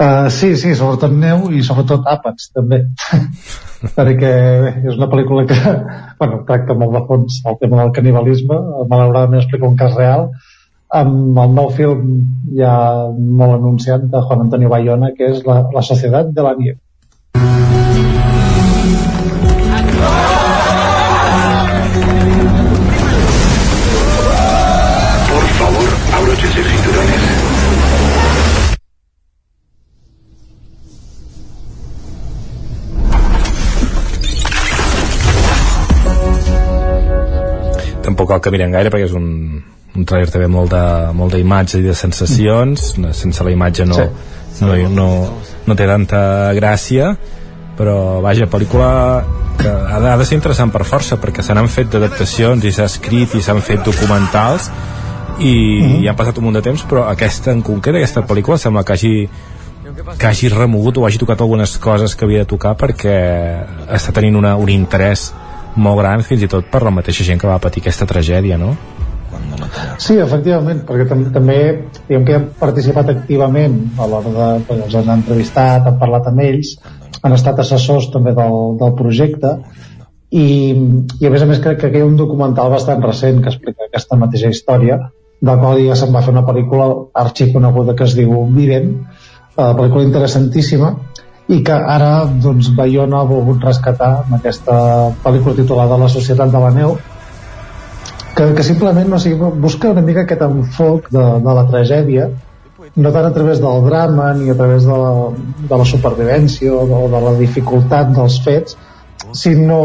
Uh, 0.00 0.30
sí, 0.32 0.54
sí, 0.56 0.70
sobretot 0.74 1.12
neu 1.12 1.50
i 1.52 1.60
sobretot 1.64 2.06
àpats, 2.08 2.48
també. 2.56 2.84
Perquè 3.96 4.30
bé, 4.64 4.70
és 4.88 4.96
una 4.96 5.08
pel·lícula 5.12 5.44
que 5.48 5.56
bueno, 6.20 6.42
tracta 6.48 6.76
molt 6.76 6.96
de 6.96 7.02
fons 7.08 7.40
el 7.48 7.58
tema 7.60 7.82
del 7.82 7.92
canibalisme, 7.96 8.56
malauradament 8.88 9.40
explica 9.42 9.68
un 9.68 9.76
cas 9.80 9.96
real, 9.96 10.30
amb 11.00 11.38
el 11.38 11.52
nou 11.56 11.68
film 11.76 12.06
ja 12.56 12.72
molt 13.12 13.58
anunciat 13.58 14.08
de 14.12 14.22
Juan 14.26 14.46
Antonio 14.46 14.72
Bayona, 14.72 15.12
que 15.16 15.28
és 15.32 15.44
La, 15.46 15.60
la 15.72 15.84
Societat 15.86 16.32
de 16.34 16.42
la 16.46 16.54
Nieve. 16.58 16.80
Abróchense 26.50 26.76
cinturones. 26.76 28.30
tampoc 38.02 38.28
cal 38.28 38.40
que 38.42 38.52
mirem 38.54 38.72
gaire 38.72 38.90
perquè 38.92 39.06
és 39.08 39.14
un, 39.16 39.26
un 39.96 40.06
trailer 40.08 40.30
també 40.32 40.48
molt 40.50 40.72
de, 40.72 40.82
molt 41.16 41.34
d'imatge 41.36 41.80
i 41.80 41.84
de 41.86 41.94
sensacions 41.96 42.94
sense 43.16 43.44
la 43.44 43.52
imatge 43.54 43.86
no, 43.86 44.00
Sí. 44.50 44.64
no, 44.64 44.76
no, 44.96 45.08
no 45.66 45.76
té 45.76 45.86
tanta 45.86 46.22
gràcia 46.56 47.14
però 47.78 48.20
vaja, 48.20 48.48
pel·lícula 48.50 48.88
que 49.60 49.68
ha 49.68 50.00
de, 50.00 50.08
ha 50.10 50.16
de 50.20 50.24
ser 50.28 50.36
interessant 50.36 50.72
per 50.72 50.84
força 50.88 51.16
perquè 51.20 51.44
se 51.44 51.54
n'han 51.56 51.68
fet 51.68 51.92
d'adaptacions 51.92 52.64
i 52.64 52.72
s'ha 52.72 52.88
escrit 52.90 53.36
i 53.38 53.42
s'han 53.44 53.62
fet 53.64 53.84
documentals 53.86 54.68
i 55.40 55.52
mm 55.52 55.86
-hmm. 55.86 56.02
hi 56.02 56.08
han 56.08 56.16
passat 56.16 56.38
un 56.38 56.44
munt 56.44 56.56
de 56.56 56.62
temps 56.62 56.84
però 56.86 57.08
aquesta 57.08 57.52
en 57.52 57.62
concret, 57.62 57.96
aquesta 57.96 58.26
pel·lícula 58.26 58.58
sembla 58.58 58.84
que 58.84 58.92
hagi 58.92 59.28
que 60.18 60.26
hagi 60.26 60.48
remogut 60.48 60.98
o 60.98 61.06
hagi 61.06 61.18
tocat 61.18 61.40
algunes 61.40 61.78
coses 61.78 62.14
que 62.14 62.24
havia 62.24 62.38
de 62.38 62.44
tocar 62.44 62.76
perquè 62.76 63.16
està 63.88 64.12
tenint 64.12 64.36
una, 64.36 64.56
un 64.56 64.68
interès 64.68 65.32
molt 65.76 65.98
gran 65.98 66.22
fins 66.22 66.42
i 66.42 66.48
tot 66.48 66.66
per 66.70 66.82
la 66.82 66.90
mateixa 66.90 67.24
gent 67.24 67.40
que 67.40 67.48
va 67.48 67.58
patir 67.58 67.82
aquesta 67.82 68.06
tragèdia, 68.06 68.58
no? 68.58 68.76
Sí, 69.98 70.16
efectivament, 70.18 70.82
perquè 70.86 71.06
tam 71.08 71.22
també 71.34 71.58
diguem 72.08 72.24
que 72.26 72.34
han 72.34 72.48
participat 72.58 73.12
activament 73.12 73.76
a 73.98 74.08
l'hora 74.10 74.32
de... 74.34 74.48
Doncs, 74.68 74.82
els 74.88 74.96
han 74.98 75.12
entrevistat, 75.14 75.86
han 75.86 76.00
parlat 76.00 76.26
amb 76.26 76.42
ells, 76.42 76.74
han 77.22 77.36
estat 77.36 77.62
assessors 77.62 78.10
també 78.10 78.34
del, 78.34 78.58
del 78.80 78.96
projecte 78.98 79.54
i, 80.30 80.46
i 81.20 81.26
a 81.26 81.30
més 81.30 81.42
a 81.42 81.48
més 81.50 81.62
crec 81.62 81.80
que 81.82 81.92
hi 81.92 82.02
ha 82.02 82.08
un 82.08 82.18
documental 82.18 82.70
bastant 82.72 83.02
recent 83.04 83.42
que 83.44 83.52
explica 83.52 83.86
aquesta 83.86 84.18
mateixa 84.18 84.50
història 84.50 84.98
del 85.40 85.60
qual 85.60 85.80
ja 85.86 85.96
se'n 85.96 86.12
va 86.14 86.22
fer 86.24 86.34
una 86.34 86.44
pel·lícula 86.46 86.86
arxiconeguda 87.22 87.96
que 87.96 88.04
es 88.04 88.16
diu 88.18 88.44
Viven, 88.54 88.90
una 89.56 89.72
pel·lícula 89.78 90.04
interessantíssima 90.06 90.92
i 91.50 91.62
que 91.66 91.76
ara 91.94 92.26
doncs, 92.42 92.70
Bayona 92.76 93.22
ha 93.22 93.28
volgut 93.28 93.64
rescatar 93.66 94.10
amb 94.20 94.36
aquesta 94.38 94.76
pel·lícula 95.24 95.56
titulada 95.56 95.98
La 95.98 96.10
societat 96.12 96.52
de 96.52 96.60
la 96.62 96.70
neu 96.76 96.94
que, 98.36 98.52
que 98.54 98.66
simplement 98.66 99.16
o 99.16 99.18
sigui, 99.18 99.50
busca 99.64 99.90
una 99.90 100.04
mica 100.06 100.24
aquest 100.26 100.44
enfoc 100.46 101.10
de, 101.10 101.24
de 101.46 101.56
la 101.58 101.66
tragèdia 101.72 102.28
no 102.96 103.10
tant 103.14 103.26
a 103.26 103.32
través 103.34 103.60
del 103.62 103.82
drama 103.86 104.30
ni 104.34 104.50
a 104.50 104.56
través 104.58 104.86
de 104.86 105.00
la, 105.02 105.10
de 105.72 105.80
la 105.82 105.88
supervivència 105.88 106.72
o 106.74 106.86
de, 106.86 107.02
de 107.16 107.24
la 107.26 107.34
dificultat 107.40 108.14
dels 108.16 108.38
fets 108.44 108.78
sinó 109.36 109.80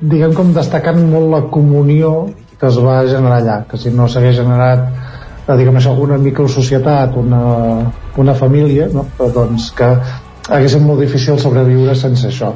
diguem 0.00 0.32
com 0.34 0.54
destacant 0.54 1.02
molt 1.10 1.30
la 1.34 1.42
comunió 1.52 2.14
que 2.64 2.72
es 2.72 2.80
va 2.80 3.02
generar 3.04 3.42
allà 3.42 3.58
que 3.68 3.80
si 3.80 3.92
no 3.92 4.08
s'hagués 4.08 4.38
generat 4.40 4.86
eh, 4.88 5.56
diguem 5.60 5.76
això, 5.76 5.92
una 6.00 6.16
microsocietat 6.18 7.18
una, 7.20 7.42
una 8.16 8.34
família 8.38 8.88
no? 8.92 9.04
doncs 9.20 9.68
que 9.76 9.90
hagués 10.48 10.76
molt 10.80 11.00
difícil 11.04 11.38
sobreviure 11.40 11.94
sense 11.96 12.28
això. 12.28 12.52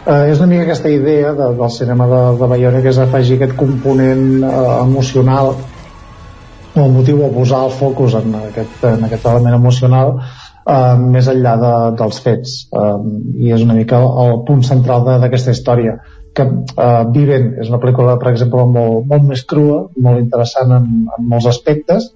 Eh, 0.00 0.30
és 0.32 0.38
una 0.38 0.48
mica 0.50 0.64
aquesta 0.66 0.90
idea 0.90 1.34
de, 1.36 1.50
del 1.58 1.70
cinema 1.74 2.06
de, 2.10 2.20
de 2.40 2.48
Bayona 2.52 2.82
que 2.82 2.90
és 2.90 2.98
afegir 2.98 3.36
aquest 3.38 3.56
component 3.58 4.24
eh, 4.42 4.52
emocional 4.84 5.54
o 6.80 6.86
motiu 6.94 7.24
o 7.26 7.32
posar 7.34 7.64
el 7.66 7.74
focus 7.74 8.14
en 8.20 8.34
aquest, 8.38 8.78
en 8.86 9.04
aquest 9.06 9.26
element 9.26 9.58
emocional 9.58 10.14
eh, 10.20 10.96
més 11.02 11.28
enllà 11.30 11.56
de, 11.60 11.74
dels 12.00 12.22
fets. 12.24 12.56
Eh, 12.72 12.96
i 13.46 13.52
és 13.54 13.66
una 13.66 13.76
mica 13.78 14.00
el, 14.00 14.08
el 14.26 14.40
punt 14.48 14.64
central 14.66 15.06
d'aquesta 15.10 15.54
història 15.54 15.98
que 16.34 16.46
eh, 16.46 17.04
Viven 17.14 17.54
és 17.60 17.68
una 17.72 17.80
pel·lícula 17.82 18.18
per 18.20 18.30
exemple 18.32 18.64
molt, 18.76 19.06
molt 19.10 19.28
més 19.28 19.42
crua 19.44 19.82
molt 19.96 20.20
interessant 20.22 20.72
en, 20.76 20.88
en 21.18 21.28
molts 21.32 21.48
aspectes 21.50 22.12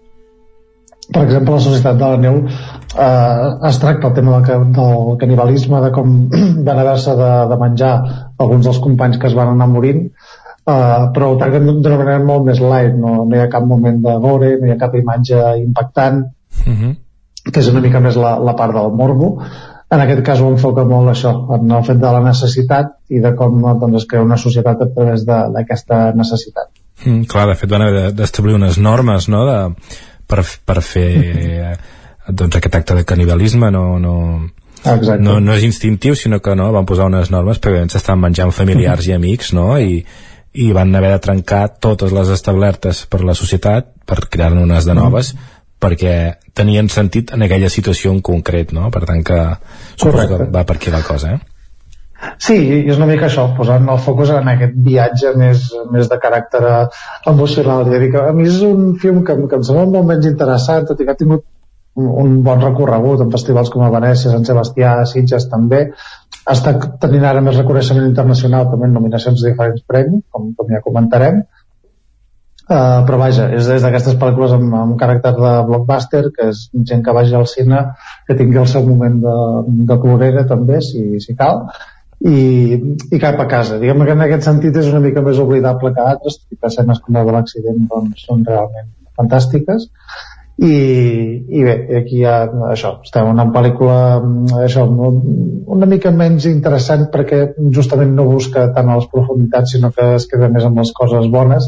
per 1.12 1.24
exemple, 1.26 1.52
la 1.52 1.60
Societat 1.60 1.98
de 2.00 2.06
la 2.08 2.20
Neu 2.20 2.38
eh, 2.46 3.68
es 3.68 3.78
tracta 3.82 4.08
el 4.08 4.14
tema 4.16 4.38
del, 4.40 4.70
del 4.72 5.18
canibalisme, 5.20 5.80
de 5.84 5.90
com 5.92 6.14
van 6.68 6.80
haver-se 6.80 7.16
de, 7.18 7.32
de 7.50 7.58
menjar 7.60 7.92
alguns 8.40 8.64
dels 8.64 8.80
companys 8.84 9.20
que 9.20 9.28
es 9.28 9.36
van 9.36 9.52
anar 9.52 9.68
morint, 9.68 10.06
eh, 10.06 11.02
però 11.12 11.28
ho 11.32 11.36
tracten 11.40 11.68
d'una 11.68 12.00
manera 12.00 12.22
molt 12.24 12.48
més 12.48 12.62
light, 12.64 12.96
no, 12.96 13.18
no 13.28 13.36
hi 13.36 13.42
ha 13.42 13.50
cap 13.52 13.68
moment 13.68 14.00
de 14.06 14.16
gore, 14.24 14.54
no 14.60 14.70
hi 14.70 14.74
ha 14.74 14.80
cap 14.80 14.96
imatge 15.00 15.42
impactant, 15.60 16.24
uh 16.24 16.70
Mhm. 16.70 16.80
-huh. 16.80 17.52
que 17.52 17.60
és 17.60 17.68
una 17.68 17.80
mica 17.80 18.00
més 18.00 18.16
la, 18.16 18.38
la 18.38 18.56
part 18.56 18.72
del 18.72 18.92
morbo. 18.92 19.42
En 19.94 20.00
aquest 20.02 20.22
cas 20.26 20.40
ho 20.42 20.48
enfoca 20.50 20.84
molt 20.88 21.12
això, 21.12 21.32
en 21.54 21.70
el 21.70 21.84
fet 21.86 22.00
de 22.02 22.10
la 22.16 22.22
necessitat 22.24 22.94
i 23.14 23.20
de 23.22 23.34
com 23.38 23.60
doncs, 23.62 24.00
es 24.02 24.08
crea 24.10 24.24
una 24.24 24.38
societat 24.40 24.82
a 24.82 24.88
través 24.94 25.24
d'aquesta 25.28 26.08
necessitat. 26.18 26.70
Mm, 27.04 27.26
clar, 27.30 27.48
de 27.50 27.54
fet 27.60 27.70
van 27.70 27.82
haver 27.84 28.00
de- 28.00 28.12
d'establir 28.18 28.54
unes 28.56 28.78
normes 28.78 29.28
no? 29.28 29.44
de, 29.46 29.58
per, 30.30 30.44
per 30.66 30.80
fer 30.82 31.08
eh, 31.20 31.72
doncs 32.28 32.56
aquest 32.56 32.76
acte 32.78 32.94
de 32.94 33.04
canibalisme 33.04 33.70
no, 33.74 33.98
no, 33.98 34.14
Exacte. 34.84 35.18
no, 35.22 35.40
no 35.40 35.52
és 35.56 35.66
instintiu 35.66 36.14
sinó 36.14 36.38
que 36.40 36.54
no, 36.56 36.70
van 36.72 36.86
posar 36.86 37.08
unes 37.10 37.30
normes 37.34 37.58
perquè 37.60 37.82
s'estan 37.90 38.22
menjant 38.22 38.54
familiars 38.54 39.08
i 39.10 39.12
amics 39.16 39.52
no? 39.58 39.74
I, 39.76 40.04
i 40.54 40.70
van 40.72 40.94
haver 40.94 41.10
de 41.16 41.18
trencar 41.26 41.64
totes 41.82 42.14
les 42.14 42.30
establertes 42.30 43.04
per 43.10 43.24
la 43.26 43.34
societat 43.34 43.90
per 44.06 44.22
crear-ne 44.30 44.62
unes 44.62 44.86
de 44.86 44.94
noves 44.94 45.34
perquè 45.84 46.14
tenien 46.56 46.88
sentit 46.92 47.34
en 47.36 47.44
aquella 47.44 47.70
situació 47.72 48.12
en 48.14 48.22
concret 48.24 48.72
no? 48.76 48.90
per 48.94 49.04
tant 49.08 49.24
que 49.26 49.40
suposo 49.96 50.22
que 50.22 50.30
Correcte. 50.32 50.54
va 50.54 50.64
per 50.64 50.78
aquí 50.78 50.94
la 50.94 51.04
cosa 51.06 51.34
eh? 51.36 51.42
Sí, 52.40 52.54
i 52.56 52.76
és 52.90 52.98
una 52.98 53.08
mica 53.08 53.26
això, 53.28 53.46
posant 53.56 53.88
el 53.92 53.98
focus 54.04 54.30
en 54.34 54.48
aquest 54.48 54.76
viatge 54.86 55.32
més, 55.40 55.64
més 55.92 56.08
de 56.10 56.18
caràcter 56.22 56.62
eh, 56.64 56.84
emocional. 57.32 57.84
Ja 57.90 58.00
dic, 58.00 58.14
a 58.16 58.32
mi 58.36 58.46
és 58.48 58.60
un 58.64 58.94
film 59.02 59.22
que, 59.26 59.36
que 59.50 59.58
em 59.58 59.66
sembla 59.66 59.84
molt 59.90 60.08
menys 60.08 60.28
interessant, 60.30 60.86
tot 60.88 61.00
i 61.00 61.06
que 61.06 61.12
ha 61.12 61.20
tingut 61.20 61.44
un, 62.00 62.08
un 62.24 62.36
bon 62.46 62.62
recorregut 62.64 63.22
en 63.24 63.32
festivals 63.34 63.72
com 63.74 63.84
a 63.84 63.90
Venècia, 63.92 64.32
Sant 64.32 64.46
Sebastià, 64.48 64.96
Sitges 65.10 65.48
també. 65.52 65.84
Està 66.54 66.74
tenint 67.02 67.24
ara 67.28 67.42
més 67.44 67.58
reconeixement 67.60 68.08
internacional, 68.08 68.70
també 68.70 68.88
en 68.88 68.96
nominacions 68.98 69.40
de 69.40 69.52
diferents 69.52 69.84
premis, 69.88 70.24
com, 70.32 70.50
com 70.58 70.72
ja 70.74 70.82
comentarem. 70.84 71.44
Uh, 72.64 73.02
però 73.04 73.18
vaja, 73.20 73.50
és 73.52 73.66
des 73.68 73.82
d'aquestes 73.84 74.14
pel·lícules 74.16 74.54
amb, 74.56 74.72
amb 74.78 74.94
caràcter 75.00 75.34
de 75.36 75.50
blockbuster, 75.68 76.22
que 76.32 76.46
és 76.48 76.62
gent 76.88 77.02
que 77.04 77.12
vagi 77.12 77.34
al 77.36 77.44
cine, 77.50 77.82
que 78.24 78.36
tingui 78.38 78.56
el 78.56 78.70
seu 78.70 78.86
moment 78.86 79.18
de, 79.20 79.34
de 79.90 79.96
plorera 80.00 80.46
també, 80.48 80.78
si, 80.80 81.02
si 81.20 81.36
cal, 81.36 81.66
i, 82.24 82.38
i 83.12 83.20
cap 83.20 83.40
a 83.42 83.46
casa. 83.50 83.76
Diguem 83.82 84.06
que 84.08 84.14
en 84.16 84.24
aquest 84.24 84.48
sentit 84.48 84.78
és 84.80 84.88
una 84.88 85.02
mica 85.04 85.20
més 85.24 85.40
oblidable 85.42 85.92
que 85.92 86.06
altres, 86.08 86.38
i 86.48 86.56
que 86.56 86.70
escenes 86.70 87.02
com 87.04 87.18
la 87.18 87.24
de 87.28 87.34
l'accident 87.36 87.82
doncs, 87.90 88.24
són 88.24 88.46
realment 88.48 88.88
fantàstiques. 89.18 89.84
I, 90.54 90.74
i 91.50 91.64
bé, 91.66 91.74
aquí 91.98 92.20
hi 92.20 92.26
ha 92.30 92.36
això, 92.70 92.94
estem 93.02 93.26
en 93.26 93.34
una 93.34 93.48
pel·lícula 93.52 93.96
això, 94.62 94.84
una 94.86 95.88
mica 95.90 96.12
menys 96.14 96.46
interessant 96.46 97.08
perquè 97.12 97.40
justament 97.74 98.14
no 98.14 98.28
busca 98.28 98.68
tant 98.76 98.88
a 98.88 99.00
les 99.00 99.08
profunditats 99.10 99.74
sinó 99.74 99.90
que 99.96 100.12
es 100.14 100.28
queda 100.30 100.48
més 100.54 100.64
amb 100.68 100.78
les 100.78 100.94
coses 100.94 101.26
bones 101.32 101.66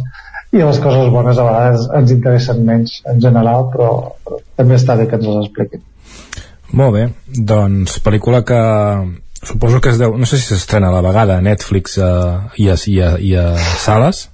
i 0.56 0.64
les 0.64 0.80
coses 0.82 1.12
bones 1.12 1.38
a 1.38 1.44
vegades 1.46 1.86
ens 1.98 2.14
interessen 2.14 2.64
menys 2.66 3.00
en 3.10 3.20
general 3.22 3.68
però, 3.72 3.90
però 4.24 4.40
també 4.56 4.78
està 4.78 4.96
bé 4.98 5.06
que 5.10 5.18
ens 5.18 5.28
les 5.28 5.44
expliquin. 5.44 5.84
Molt 6.76 6.96
bé, 6.96 7.04
doncs 7.52 8.00
pel·lícula 8.04 8.42
que 8.46 8.60
suposo 9.46 9.80
que 9.80 9.92
es 9.92 10.00
deu, 10.00 10.16
no 10.18 10.26
sé 10.26 10.40
si 10.40 10.48
s'estrena 10.48 10.88
a 10.90 10.96
la 10.96 11.04
vegada 11.04 11.36
a 11.36 11.44
Netflix 11.44 11.98
uh, 12.00 12.48
i, 12.58 12.70
a, 12.72 12.78
i, 12.86 12.96
a, 13.00 13.12
i 13.22 13.36
a 13.38 13.52
sales. 13.82 14.26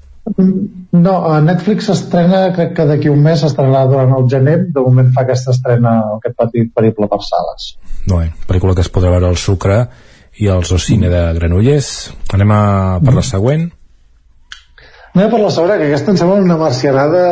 No, 0.92 1.16
a 1.26 1.40
Netflix 1.42 1.90
s'estrena, 1.90 2.44
crec 2.56 2.76
que 2.78 2.86
d'aquí 2.88 3.10
un 3.10 3.20
mes 3.24 3.42
s'estrenarà 3.42 3.84
durant 3.90 4.14
el 4.16 4.28
gener, 4.30 4.56
de 4.72 4.84
moment 4.86 5.10
fa 5.12 5.26
aquesta 5.26 5.52
estrena 5.52 5.96
aquest 6.16 6.38
petit 6.38 6.72
periple 6.72 7.10
per 7.10 7.20
sales. 7.26 7.74
Molt 8.06 8.18
bé, 8.22 8.32
pel·lícula 8.48 8.78
que 8.78 8.86
es 8.86 8.92
podrà 8.94 9.12
veure 9.12 9.28
al 9.28 9.38
Sucre 9.40 9.82
i 10.40 10.48
als 10.48 10.72
Ocine 10.72 11.10
de 11.12 11.22
Granollers. 11.36 11.92
Anem 12.32 12.54
a 12.54 12.62
per 13.04 13.16
la 13.18 13.26
següent 13.26 13.68
Anem 15.12 15.28
per 15.28 15.40
la 15.42 15.50
segona, 15.52 15.76
que 15.76 15.90
aquesta 15.90 16.12
em 16.12 16.16
sembla 16.16 16.40
una 16.40 16.56
marcianada 16.56 17.22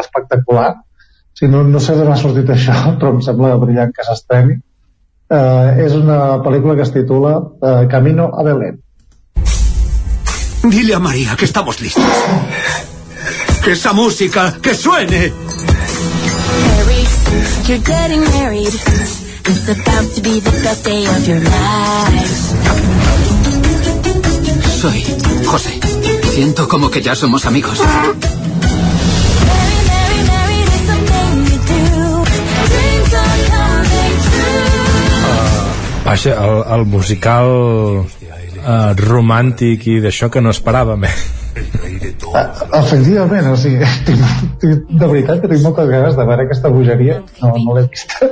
espectacular. 0.00 0.70
O 0.76 1.38
sigui, 1.38 1.50
no, 1.54 1.62
no 1.64 1.80
sé 1.80 1.96
d'on 1.96 2.12
ha 2.12 2.20
sortit 2.20 2.50
això, 2.52 2.74
però 3.00 3.14
em 3.14 3.22
sembla 3.24 3.56
brillant 3.62 3.94
que 3.96 4.04
s'estreni. 4.06 4.58
Uh, 5.24 5.72
és 5.80 5.94
una 5.96 6.18
pel·lícula 6.44 6.76
que 6.76 6.84
es 6.84 6.92
titula 6.92 7.38
uh, 7.40 7.86
Camino 7.90 8.28
a 8.28 8.44
Belén. 8.44 8.76
Dile 10.64 10.94
a 10.94 11.00
María 11.00 11.36
que 11.36 11.46
estamos 11.46 11.80
listos. 11.80 12.04
Que 13.64 13.72
esa 13.72 13.92
música, 13.94 14.52
que 14.60 14.74
suene. 14.74 15.32
Harry, 16.76 17.04
you're 17.66 17.80
getting 17.84 18.20
married. 18.36 18.74
It's 19.46 19.68
about 19.68 20.14
to 20.14 20.20
be 20.20 20.40
the 20.40 20.52
best 20.62 20.84
day 20.84 21.06
of 21.06 21.26
your 21.26 21.40
life. 21.40 22.34
Soy 24.80 25.02
José. 25.44 25.93
Siento 26.34 26.66
como 26.66 26.90
que 26.90 27.00
ya 27.00 27.14
somos 27.14 27.46
amigos. 27.46 27.78
True. 27.78 28.34
Vaja, 36.04 36.32
el, 36.44 36.80
el 36.80 36.84
musical 36.86 37.48
uh, 38.04 38.92
romàntic 38.98 39.86
i 39.88 39.94
d'això 40.04 40.28
que 40.30 40.42
no 40.44 40.52
esperàvem 40.52 41.06
eh? 41.08 41.12
Uh, 41.54 42.42
efectivament, 42.80 43.48
o 43.48 43.56
sigui, 43.56 43.88
tinc, 44.06 44.22
tinc, 44.60 44.84
de 44.90 45.08
veritat 45.08 45.40
que 45.40 45.50
tinc 45.54 45.64
moltes 45.64 45.88
ganes 45.88 46.18
de 46.18 46.26
veure 46.28 46.44
aquesta 46.44 46.70
bogeria, 46.74 47.20
no, 47.40 47.54
no 47.62 47.78
l'he 47.78 47.86
vista. 47.88 48.30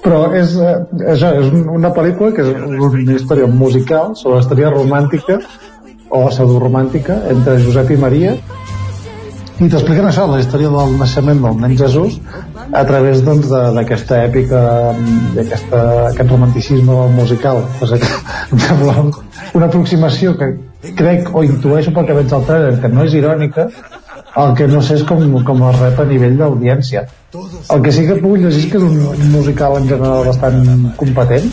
Però 0.00 0.20
és, 0.32 0.56
eh, 0.56 0.76
això, 1.12 1.34
és 1.36 1.52
una 1.52 1.92
pel·lícula 1.94 2.32
que 2.32 2.44
és 2.48 2.52
una 2.56 3.16
història 3.18 3.48
musical 3.52 4.16
sobre 4.16 4.38
la 4.38 4.44
història 4.46 4.72
romàntica 4.72 5.36
o 6.10 6.26
pseudoromàntica 6.28 7.20
entre 7.30 7.58
Josep 7.62 7.90
i 7.94 7.96
Maria. 8.00 8.34
I 9.60 9.68
t'expliquen 9.68 10.06
això, 10.08 10.24
la 10.30 10.38
història 10.40 10.70
del 10.72 10.94
naixement 10.96 11.42
del 11.44 11.58
nen 11.60 11.74
Jesús 11.76 12.14
a 12.72 12.80
través 12.88 13.20
doncs, 13.26 13.48
de- 13.50 13.72
d'aquesta 13.76 14.22
èpica 14.24 14.60
d'aquest 15.36 16.30
romanticisme 16.30 16.96
musical. 17.16 17.62
Cosa 17.78 17.98
que 18.00 18.08
em 18.52 18.58
sembla 18.58 18.94
una 19.54 19.66
aproximació 19.66 20.32
que 20.38 20.54
crec 20.96 21.28
o 21.36 21.44
intueixo 21.44 21.92
pel 21.92 22.06
que 22.08 22.16
veig 22.22 22.32
al 22.32 22.46
trailer 22.48 22.78
que 22.80 22.88
no 22.88 23.04
és 23.04 23.14
irònica 23.18 23.68
el 24.40 24.52
que 24.56 24.66
no 24.70 24.80
sé 24.80 24.94
és 24.94 25.02
com, 25.04 25.20
com 25.44 25.62
es 25.68 25.78
rep 25.80 25.98
a 26.00 26.04
nivell 26.06 26.36
d'audiència. 26.38 27.04
El 27.74 27.82
que 27.82 27.92
sí 27.92 28.06
que 28.06 28.16
puc 28.22 28.36
llegir 28.38 28.64
és 28.64 28.70
que 28.72 28.78
és 28.78 28.84
un 28.86 29.32
musical 29.34 29.76
en 29.76 29.88
general 29.90 30.24
bastant 30.24 30.60
competent 30.96 31.50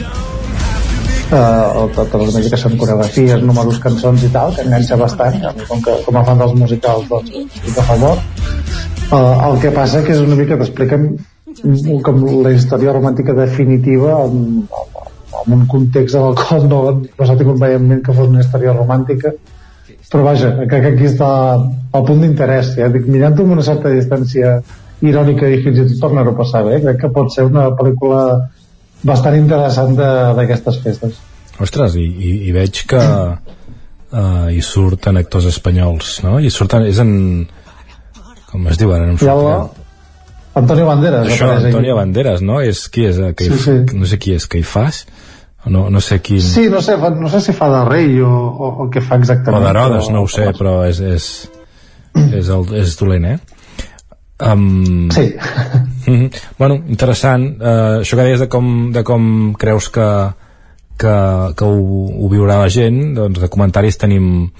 uh, 1.31 1.87
totes 1.95 2.21
les 2.23 2.35
músiques 2.37 2.63
són 2.63 2.75
coreografies, 2.79 3.43
números, 3.43 3.79
cançons 3.83 4.23
i 4.23 4.29
tal, 4.33 4.53
que 4.55 4.65
enganxa 4.65 4.97
bastant, 4.99 5.39
com, 5.67 5.81
que, 5.83 5.95
com 6.05 6.19
a 6.19 6.23
fan 6.27 6.43
dels 6.43 6.55
musicals 6.59 7.09
doncs 7.09 7.33
estic 7.47 7.81
a 7.81 7.87
favor. 7.91 8.21
Uh, 9.07 9.33
el 9.47 9.59
que 9.63 9.71
passa 9.75 10.03
que 10.03 10.15
és 10.15 10.23
una 10.23 10.37
mica 10.39 10.57
t'expliquen 10.59 11.09
com 12.05 12.25
la 12.43 12.51
història 12.53 12.93
romàntica 12.93 13.33
definitiva 13.33 14.17
en, 14.25 14.65
en 15.43 15.53
un 15.55 15.63
context 15.71 16.17
en 16.19 16.27
el 16.29 16.35
qual 16.37 16.67
no, 16.69 16.81
no 17.01 17.27
s'ha 17.27 17.37
tingut 17.39 17.61
mai 17.61 17.77
en 17.77 17.87
ment 17.87 18.03
que 18.05 18.15
fos 18.15 18.27
una 18.29 18.43
història 18.43 18.75
romàntica. 18.75 19.33
Però 20.07 20.23
vaja, 20.23 20.53
crec 20.59 20.83
que 20.83 20.91
aquí 20.93 21.07
està 21.09 21.29
el 21.57 22.03
punt 22.07 22.21
d'interès, 22.23 22.75
ja 22.79 22.87
dic, 22.91 23.07
mirant-ho 23.11 23.43
amb 23.43 23.57
una 23.57 23.65
certa 23.65 23.91
distància 23.91 24.59
irònica 25.03 25.49
i 25.51 25.59
fins 25.63 25.81
i 25.81 25.87
tot 25.89 25.99
tornar-ho 26.05 26.31
a 26.31 26.37
passar 26.37 26.63
bé, 26.67 26.79
crec 26.83 27.01
que 27.01 27.09
pot 27.13 27.33
ser 27.33 27.45
una 27.49 27.67
pel·lícula 27.75 28.21
bastant 29.03 29.35
interessant 29.37 29.95
d'aquestes 29.97 30.79
festes 30.83 31.19
Ostres, 31.61 31.95
i, 31.97 32.03
i, 32.05 32.31
i 32.49 32.51
veig 32.53 32.83
que 32.89 32.99
uh, 33.01 34.47
hi 34.53 34.61
surten 34.61 35.17
actors 35.17 35.47
espanyols, 35.49 36.19
no? 36.25 36.37
I 36.39 36.51
surten, 36.53 36.85
és 36.85 36.99
en... 37.01 37.47
Com 38.51 38.67
es 38.71 38.77
diu 38.79 38.93
ara? 38.93 39.07
No 39.09 39.15
em 39.15 39.21
surt 39.21 39.83
Antonio 40.57 40.85
Banderas 40.87 41.25
Això, 41.27 41.45
apareix 41.45 41.65
aquí. 41.65 41.71
Antonio 41.73 41.95
Banderas, 41.97 42.41
no? 42.45 42.59
És, 42.61 42.85
qui 42.93 43.05
és? 43.09 43.17
eh, 43.21 43.33
Que 43.37 43.49
Sí, 43.49 43.57
sí. 43.61 43.75
No 43.97 44.05
sé 44.09 44.17
qui 44.21 44.33
és, 44.37 44.45
que 44.49 44.61
hi 44.61 44.65
fas? 44.65 45.03
No, 45.67 45.89
no 45.91 45.99
sé 46.01 46.19
quin... 46.23 46.41
Sí, 46.41 46.69
no 46.71 46.79
sé, 46.81 46.95
no 46.97 47.29
sé 47.29 47.41
si 47.43 47.53
fa 47.53 47.67
de 47.73 47.81
rei 47.89 48.21
o, 48.23 48.29
o, 48.29 48.69
o 48.85 48.89
què 48.93 49.01
fa 49.03 49.17
O 49.17 49.19
exactament. 49.19 49.65
d'Herodes, 49.65 50.05
però- 50.07 50.13
no 50.15 50.21
ho 50.23 50.29
sé, 50.31 50.47
però 50.57 50.75
és, 50.87 51.01
és, 51.01 51.27
és, 52.39 52.49
el, 52.53 52.63
és 52.79 52.95
dolent, 53.01 53.25
eh? 53.33 53.37
Um, 54.39 55.09
sí. 55.09 55.35
bueno, 56.59 56.81
interessant. 56.87 57.55
Uh, 57.57 58.01
això 58.01 58.17
que 58.17 58.27
deies 58.27 58.43
de 58.43 58.49
com, 58.51 58.91
de 58.93 59.03
com 59.07 59.53
creus 59.57 59.89
que, 59.93 60.09
que, 60.97 61.15
que 61.57 61.65
ho, 61.65 61.79
ho 62.17 62.29
viurà 62.31 62.59
la 62.61 62.69
gent, 62.73 63.15
doncs 63.17 63.41
de 63.43 63.49
comentaris 63.53 63.97
tenim... 63.97 64.51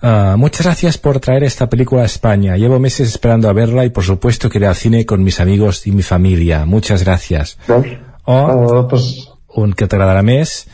Uh, 0.00 0.34
muchas 0.40 0.64
gracias 0.64 0.96
por 0.96 1.20
traer 1.20 1.44
esta 1.44 1.68
película 1.68 2.02
a 2.02 2.06
España. 2.06 2.56
Llevo 2.56 2.78
meses 2.78 3.10
esperando 3.10 3.50
a 3.50 3.52
verla 3.52 3.84
y 3.84 3.90
por 3.90 4.02
supuesto 4.02 4.48
que 4.48 4.56
iré 4.56 4.66
al 4.66 4.74
cine 4.74 5.04
con 5.04 5.22
mis 5.22 5.40
amigos 5.40 5.86
y 5.86 5.92
mi 5.92 6.02
familia. 6.02 6.64
Muchas 6.64 7.04
gracias. 7.04 7.58
O 8.24 8.88
un 9.52 9.72
que 9.74 9.86
te 9.88 9.96
agradará 9.96 10.22
més, 10.22 10.68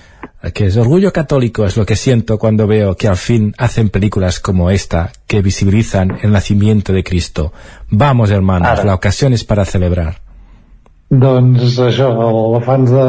que 0.52 0.66
es 0.66 0.77
Orgullo 0.77 1.12
católico 1.12 1.64
es 1.64 1.77
lo 1.77 1.85
que 1.86 1.97
siento 1.97 2.39
cuando 2.39 2.66
veo 2.66 2.97
que 2.97 3.09
al 3.09 3.16
fin 3.16 3.55
hacen 3.59 3.89
películas 3.90 4.40
como 4.40 4.70
esta 4.70 5.10
que 5.27 5.43
visibilizan 5.43 6.18
el 6.23 6.32
nacimiento 6.32 6.93
de 6.93 7.02
Cristo. 7.05 7.52
Vamos, 7.90 8.31
hermanos, 8.31 8.68
Ara. 8.68 8.85
la 8.85 8.94
ocasión 8.94 9.32
es 9.32 9.44
para 9.44 9.64
celebrar. 9.64 10.20
Doncs 11.09 11.77
això, 11.78 12.09
els 12.10 12.64
fans 12.66 12.90
de 12.90 13.05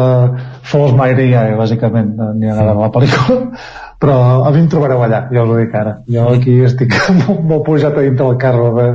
Fos 0.69 0.91
Maria, 0.93 1.47
bàsicament, 1.57 2.11
n'hi 2.37 2.45
ha 2.51 2.57
a 2.61 2.75
la 2.77 2.91
pel·lícula, 2.93 3.39
però 4.01 4.17
a 4.45 4.51
mi 4.53 4.59
em 4.61 4.67
trobareu 4.69 5.01
allà, 5.01 5.23
ja 5.33 5.41
us 5.43 5.49
ho 5.49 5.57
dic 5.57 5.73
ara. 5.73 5.95
Jo 6.05 6.27
aquí 6.35 6.59
estic 6.67 6.93
molt, 7.23 7.41
molt 7.41 7.65
pujat 7.65 7.97
a 7.97 8.03
dintre 8.05 8.27
el 8.29 8.37
carro 8.37 8.69
de- 8.77 8.91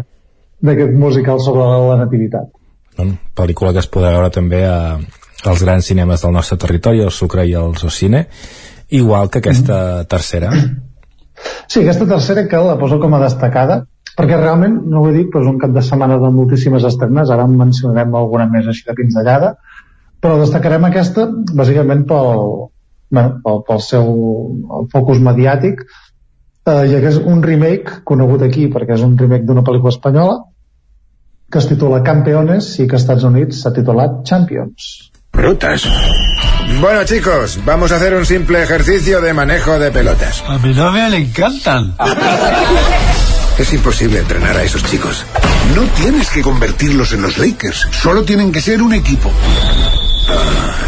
d'aquest 0.63 0.95
musical 0.95 1.41
sobre 1.43 1.67
la 1.67 1.97
nativitat. 2.05 2.47
Bueno, 2.97 3.17
pel·lícula 3.35 3.73
que 3.75 3.83
es 3.83 3.91
podrà 3.91 4.13
veure 4.15 4.31
també 4.31 4.63
a, 4.69 4.77
als 5.45 5.63
grans 5.65 5.87
cinemes 5.87 6.23
del 6.23 6.33
nostre 6.33 6.59
territori, 6.59 7.03
el 7.03 7.11
Sucre 7.11 7.47
i 7.47 7.55
el 7.59 7.77
Socine, 7.77 8.27
igual 8.91 9.31
que 9.31 9.41
aquesta 9.41 10.05
tercera. 10.05 10.53
Sí, 11.67 11.81
aquesta 11.81 12.07
tercera 12.07 12.47
que 12.49 12.61
la 12.61 12.79
poso 12.79 13.01
com 13.01 13.15
a 13.17 13.23
destacada, 13.23 13.83
perquè 14.19 14.37
realment, 14.39 14.77
no 14.93 15.03
ho 15.03 15.09
he 15.09 15.15
dit, 15.17 15.31
però 15.33 15.43
és 15.43 15.51
un 15.51 15.59
cap 15.59 15.73
de 15.75 15.83
setmana 15.83 16.19
de 16.21 16.31
moltíssimes 16.31 16.85
estrenes, 16.85 17.31
ara 17.33 17.47
en 17.49 17.57
mencionarem 17.59 18.15
alguna 18.15 18.47
més 18.53 18.69
així 18.69 18.85
de 18.87 18.95
pinzellada, 18.99 19.57
però 20.23 20.39
destacarem 20.39 20.85
aquesta 20.87 21.27
bàsicament 21.33 22.05
pel, 22.11 22.43
bueno, 23.11 23.39
pel, 23.45 23.63
pel 23.67 23.83
seu 23.83 24.13
el 24.79 24.89
focus 24.93 25.23
mediàtic, 25.25 25.83
eh, 26.67 26.85
ja 26.93 27.01
que 27.01 27.11
és 27.11 27.19
un 27.19 27.43
remake 27.43 28.03
conegut 28.09 28.45
aquí 28.47 28.69
perquè 28.71 28.95
és 28.99 29.07
un 29.07 29.17
remake 29.19 29.49
d'una 29.49 29.65
pel·lícula 29.67 29.95
espanyola 29.97 30.39
que 31.53 31.61
es 31.61 31.69
titula 31.69 32.05
Campeones 32.07 32.69
i 32.79 32.87
que 32.87 32.97
als 32.97 33.03
Estats 33.03 33.27
Units 33.29 33.59
s'ha 33.61 33.75
titulat 33.77 34.23
Champions. 34.29 35.12
Brutas. 35.33 35.89
Bueno, 36.81 37.05
chicos, 37.05 37.59
vamos 37.65 37.91
a 37.91 37.97
hacer 37.97 38.15
un 38.15 38.25
simple 38.27 38.63
ejercicio 38.63 39.21
de 39.21 39.33
manejo 39.33 39.79
de 39.79 39.91
pelotas. 39.91 40.43
A 40.47 40.59
mi 40.59 40.73
novia 40.75 41.09
le 41.09 41.19
encantan. 41.19 41.97
Es 43.59 43.73
imposible 43.73 44.19
entrenar 44.19 44.57
a 44.57 44.63
esos 44.63 44.85
chicos. 44.85 45.25
No 45.75 45.83
tienes 45.97 46.29
que 46.31 46.43
convertirlos 46.43 47.13
en 47.13 47.23
los 47.23 47.39
Lakers. 47.39 47.89
Solo 47.91 48.25
tienen 48.25 48.53
que 48.53 48.61
ser 48.61 48.83
un 48.83 48.93
equipo. 48.93 49.31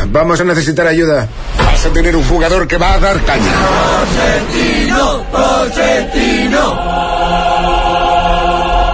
Vamos 0.08 0.40
a 0.40 0.44
necesitar 0.44 0.86
ayuda. 0.86 1.28
Vas 1.58 1.86
a 1.86 1.88
tener 1.90 2.14
un 2.14 2.24
jugador 2.24 2.68
que 2.68 2.76
va 2.76 2.94
a 2.94 3.00
dar 3.00 3.20
caña. 3.24 3.52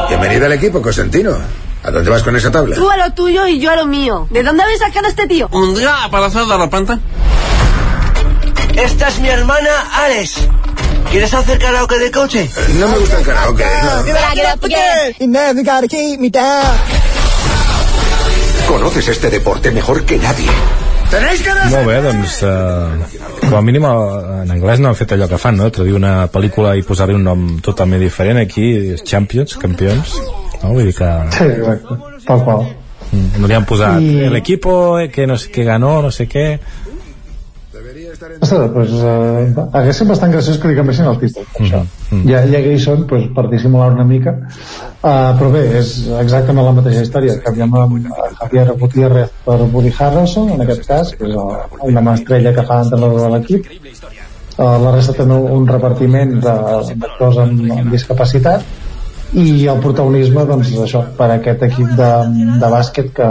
Bienvenida 0.09 0.47
al 0.47 0.53
equipo, 0.53 0.81
Cosentino. 0.81 1.37
¿A 1.83 1.91
dónde 1.91 2.11
vas 2.11 2.23
con 2.23 2.37
esa 2.37 2.51
tabla? 2.51 2.77
Tú 2.77 2.91
a 2.91 2.97
lo 2.97 3.13
tuyo 3.13 3.47
y 3.47 3.59
yo 3.59 3.71
a 3.71 3.77
lo 3.77 3.87
mío. 3.87 4.29
¿De 4.31 4.43
dónde 4.43 4.63
habéis 4.63 4.81
sacado 4.81 5.07
a 5.07 5.11
este 5.11 5.27
tío? 5.27 5.49
Un 5.53 5.75
día 5.75 5.97
para 6.11 6.27
hacer 6.27 6.45
de 6.45 6.57
repente. 6.57 6.99
Esta 8.77 9.09
es 9.09 9.19
mi 9.21 9.29
hermana 9.29 9.71
Alex. 9.95 10.49
¿Quieres 11.11 11.33
hacer 11.35 11.59
karaoke 11.59 11.99
de 11.99 12.11
coche? 12.11 12.51
No 12.79 12.89
me 12.89 12.99
gusta 12.99 13.19
el 13.19 13.25
karaoke. 13.25 13.65
Conoces 18.69 19.09
este 19.09 19.31
deporte 19.31 19.71
mejor 19.71 20.05
que 20.05 20.19
nadie. 20.19 20.51
Tenéis 21.11 21.43
que 21.43 21.51
Molt 21.73 21.89
bé, 21.89 21.97
doncs, 22.05 22.37
uh, 22.47 23.49
com 23.49 23.57
a 23.59 23.63
mínim 23.67 23.83
eh, 23.83 24.43
en 24.45 24.53
anglès 24.55 24.79
no 24.79 24.93
han 24.93 24.95
fet 24.95 25.17
allò 25.17 25.27
que 25.27 25.41
fan, 25.43 25.57
no? 25.59 25.67
Traduir 25.75 25.97
una 25.99 26.29
pel·lícula 26.31 26.77
i 26.79 26.85
posar-li 26.87 27.17
un 27.19 27.27
nom 27.27 27.43
totalment 27.67 27.99
diferent 27.99 28.39
aquí, 28.39 28.95
Champions, 29.03 29.57
campions, 29.59 30.15
no? 30.63 30.73
Vull 30.75 30.85
dir 30.91 30.95
que... 30.99 31.11
Sí, 31.37 31.45
exacte, 31.45 31.99
tal 32.27 32.45
qual. 32.45 32.67
Mm, 33.11 33.41
No 33.43 33.49
li 33.51 33.55
han 33.59 33.65
posat 33.67 34.01
I- 34.03 34.25
el 34.29 34.37
equipo 34.39 34.97
que, 35.13 35.27
no 35.27 35.37
sé, 35.39 35.51
que 35.51 35.65
ganó, 35.65 36.01
no 36.03 36.11
sé 36.15 36.29
què... 36.31 36.47
Ostres, 38.41 38.71
pues, 38.75 38.91
uh, 38.91 39.69
hagués 39.73 39.97
sigut 39.97 40.11
bastant 40.13 40.33
graciós 40.35 40.59
que 40.61 40.69
li 40.71 40.75
canviessin 40.77 41.07
el 41.09 41.17
títol 41.21 41.45
per 41.55 41.63
això. 41.65 41.81
ja, 42.29 42.41
ja 42.51 42.61
que 42.65 42.73
hi 42.75 42.81
són 42.83 43.05
pues, 43.09 43.25
per 43.37 43.45
dissimular 43.53 43.91
una 43.95 44.05
mica 44.05 44.33
uh, 44.35 45.31
però 45.39 45.49
bé, 45.55 45.63
és 45.81 45.93
exactament 46.21 46.67
la 46.67 46.75
mateixa 46.77 47.05
història 47.07 47.37
canviem 47.45 47.75
a, 47.79 47.85
a 47.87 48.29
Javier 48.41 48.67
Gutiérrez 48.81 49.31
per 49.47 49.57
Woody 49.63 49.93
Harrelson 49.97 50.51
en 50.57 50.65
aquest 50.67 50.85
cas 50.89 51.13
que 51.17 51.29
és 51.31 51.37
el, 51.37 51.95
de 51.95 52.03
mà 52.07 52.15
estrella 52.19 52.53
que 52.57 52.67
fa 52.69 52.81
d'entrenador 52.83 53.21
de 53.25 53.31
l'equip 53.37 53.71
uh, 53.71 54.77
la 54.85 54.95
resta 54.99 55.17
també 55.21 55.39
un 55.61 55.67
repartiment 55.71 56.37
d'actors 56.45 57.41
amb, 57.47 57.65
amb 57.79 57.91
discapacitat 57.97 58.67
i 59.39 59.67
el 59.71 59.79
protagonisme 59.83 60.43
doncs 60.49 60.73
això, 60.85 61.05
per 61.19 61.29
aquest 61.37 61.63
equip 61.69 61.93
de, 61.99 62.11
de 62.63 62.71
bàsquet 62.73 63.13
que, 63.15 63.29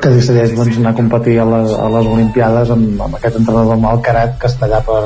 que 0.00 0.10
decideix 0.10 0.56
doncs, 0.56 0.80
anar 0.80 0.94
a 0.94 0.98
competir 0.98 1.38
a 1.38 1.46
les, 1.52 1.70
a 1.78 1.86
les 1.94 2.10
Olimpiades 2.16 2.74
amb, 2.74 3.00
amb 3.06 3.20
aquest 3.20 3.38
entrenador 3.42 3.78
malcarat 3.82 4.36
que 4.40 4.50
està 4.50 4.66
allà 4.66 4.82
per, 4.86 5.00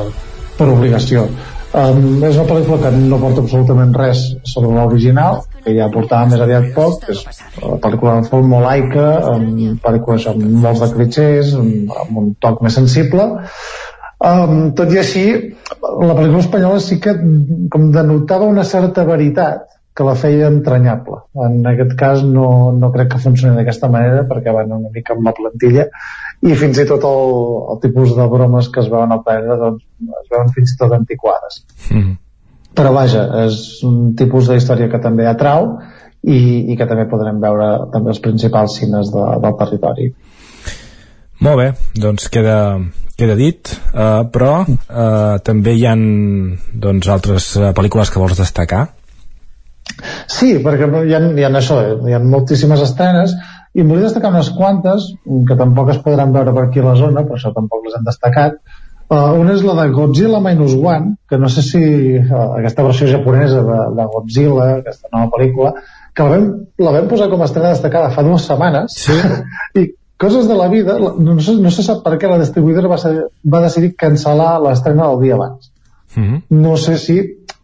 per 0.57 0.71
obligació. 0.73 1.29
Um, 1.69 2.23
és 2.25 2.39
una 2.39 2.47
pel·lícula 2.49 2.79
que 2.81 2.91
no 2.97 3.19
porta 3.21 3.43
absolutament 3.45 3.91
res 3.93 4.23
sobre 4.49 4.71
l'original 4.73 5.43
que 5.67 5.75
ja 5.77 5.91
portava 5.93 6.31
més 6.31 6.41
aviat 6.41 6.71
poc 6.73 7.05
és 7.13 7.21
una 7.61 7.77
pel·lícula 7.83 8.15
en 8.17 8.25
forma 8.25 8.63
laica 8.63 9.05
amb 9.35 9.83
pel·lícules 9.85 10.25
amb 10.33 10.47
molts 10.63 10.81
de 10.81 10.89
clichés 10.95 11.53
amb, 11.61 11.93
amb 12.07 12.23
un 12.23 12.31
toc 12.41 12.65
més 12.65 12.79
sensible 12.81 13.27
Um, 14.19 14.73
tot 14.75 14.91
i 14.91 14.99
així, 14.99 15.25
la 15.79 16.15
pel·lícula 16.19 16.43
espanyola 16.43 16.81
sí 16.83 16.99
que 17.03 17.15
com 17.71 17.91
denotava 17.95 18.49
una 18.51 18.65
certa 18.67 19.05
veritat 19.07 19.69
que 19.99 20.07
la 20.07 20.15
feia 20.19 20.47
entranyable. 20.51 21.21
En 21.47 21.67
aquest 21.67 21.95
cas 21.99 22.23
no, 22.23 22.71
no 22.75 22.91
crec 22.95 23.13
que 23.13 23.23
funcioni 23.23 23.57
d'aquesta 23.59 23.91
manera 23.91 24.25
perquè 24.31 24.55
van 24.55 24.75
una 24.77 24.93
mica 24.95 25.17
amb 25.17 25.27
la 25.27 25.35
plantilla 25.35 25.89
i 26.47 26.55
fins 26.59 26.79
i 26.79 26.87
tot 26.87 27.07
el, 27.09 27.33
el 27.75 27.81
tipus 27.83 28.15
de 28.15 28.27
bromes 28.31 28.69
que 28.75 28.85
es 28.85 28.91
veuen 28.93 29.15
al 29.15 29.25
planeta 29.27 29.57
doncs, 29.59 29.83
es 30.23 30.31
veuen 30.31 30.53
fins 30.55 30.75
i 30.75 30.79
tot 30.79 30.95
antiquades. 30.95 31.63
Mm. 31.91 32.15
Però 32.79 32.95
vaja, 32.95 33.25
és 33.47 33.59
un 33.87 34.15
tipus 34.19 34.51
d'història 34.53 34.87
que 34.93 35.03
també 35.03 35.27
atrau 35.27 35.73
i, 36.23 36.39
i 36.71 36.79
que 36.79 36.87
també 36.87 37.09
podrem 37.11 37.43
veure 37.43 37.69
també 37.91 38.15
els 38.15 38.23
principals 38.23 38.79
cines 38.79 39.11
de, 39.15 39.27
del 39.43 39.59
territori. 39.65 40.13
Molt 41.43 41.59
bé, 41.59 41.69
doncs 41.99 42.31
queda, 42.35 42.59
queda 43.19 43.35
dit, 43.39 43.73
uh, 43.91 44.23
però 44.31 44.53
uh, 44.63 45.39
també 45.45 45.75
hi 45.75 45.85
han 45.91 46.03
doncs, 46.73 47.11
altres 47.11 47.51
uh, 47.59 47.71
pel·lícules 47.77 48.13
que 48.15 48.23
vols 48.23 48.39
destacar. 48.39 48.87
Sí, 50.31 50.55
perquè 50.63 50.87
hi 51.09 51.15
ha, 51.17 51.23
hi 51.35 51.47
ha 51.47 51.53
això, 51.59 51.81
eh? 51.83 51.95
hi 52.07 52.15
ha 52.15 52.23
moltíssimes 52.23 52.85
estrenes 52.85 53.35
i 53.75 53.83
volia 53.83 54.07
destacar 54.07 54.31
unes 54.31 54.53
quantes 54.55 55.09
que 55.49 55.57
tampoc 55.59 55.91
es 55.95 56.03
podran 56.05 56.33
veure 56.35 56.55
per 56.55 56.69
aquí 56.69 56.83
a 56.83 56.91
la 56.91 56.99
zona, 57.01 57.25
per 57.27 57.39
això 57.39 57.51
tampoc 57.57 57.89
les 57.89 57.99
hem 57.99 58.07
destacat 58.07 58.61
Uh, 59.09 59.31
una 59.41 59.55
és 59.57 59.63
la 59.65 59.73
de 59.73 59.87
Godzilla 59.89 60.37
Minus 60.45 60.75
One, 60.77 61.15
que 61.31 61.39
no 61.41 61.49
sé 61.49 61.63
si 61.65 61.79
uh, 62.19 62.41
aquesta 62.59 62.85
versió 62.85 63.07
japonesa 63.09 63.63
de, 63.65 63.77
de 63.97 64.05
Godzilla, 64.13 64.67
aquesta 64.83 65.09
nova 65.15 65.31
pel·lícula, 65.33 65.71
que 66.13 66.27
la 66.27 66.35
vam, 66.35 66.45
la 66.85 66.93
vam 66.93 67.09
posar 67.09 67.31
com 67.31 67.41
a 67.41 67.47
estrena 67.49 67.71
destacada 67.73 68.11
fa 68.13 68.27
dues 68.27 68.45
setmanes, 68.45 68.99
sí. 69.07 69.17
i 69.81 69.87
coses 70.19 70.49
de 70.49 70.55
la 70.59 70.69
vida, 70.69 70.99
no, 70.99 71.39
sé, 71.41 71.55
no 71.63 71.71
se 71.71 71.85
sap 71.87 72.03
per 72.05 72.17
què 72.19 72.29
la 72.29 72.41
distribuïdora 72.41 72.91
va, 72.91 72.99
ser, 72.99 73.15
va 73.47 73.63
decidir 73.65 73.95
cancel·lar 73.97 74.59
l'estrena 74.65 75.07
el 75.13 75.21
dia 75.23 75.37
abans. 75.39 75.71
Mm 76.17 76.25
-hmm. 76.25 76.43
No 76.51 76.77
sé 76.77 76.99
si 76.99 77.19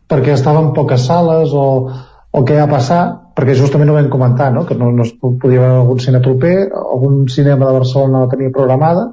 perquè 0.08 0.32
estaven 0.32 0.72
poques 0.72 1.06
sales 1.06 1.52
o, 1.52 1.90
o 2.30 2.44
què 2.44 2.56
va 2.60 2.70
passar, 2.70 3.02
perquè 3.34 3.56
justament 3.58 3.90
ho 3.90 3.94
vam 3.94 4.08
comentar, 4.10 4.52
no? 4.52 4.64
que 4.66 4.74
no, 4.74 4.92
no 4.92 5.02
es 5.02 5.12
podia 5.18 5.60
veure 5.60 5.80
algun 5.80 5.98
cine 5.98 6.20
proper, 6.20 6.70
algun 6.94 7.28
cinema 7.28 7.66
de 7.66 7.78
Barcelona 7.78 8.20
la 8.20 8.30
tenia 8.30 8.52
programada, 8.54 9.08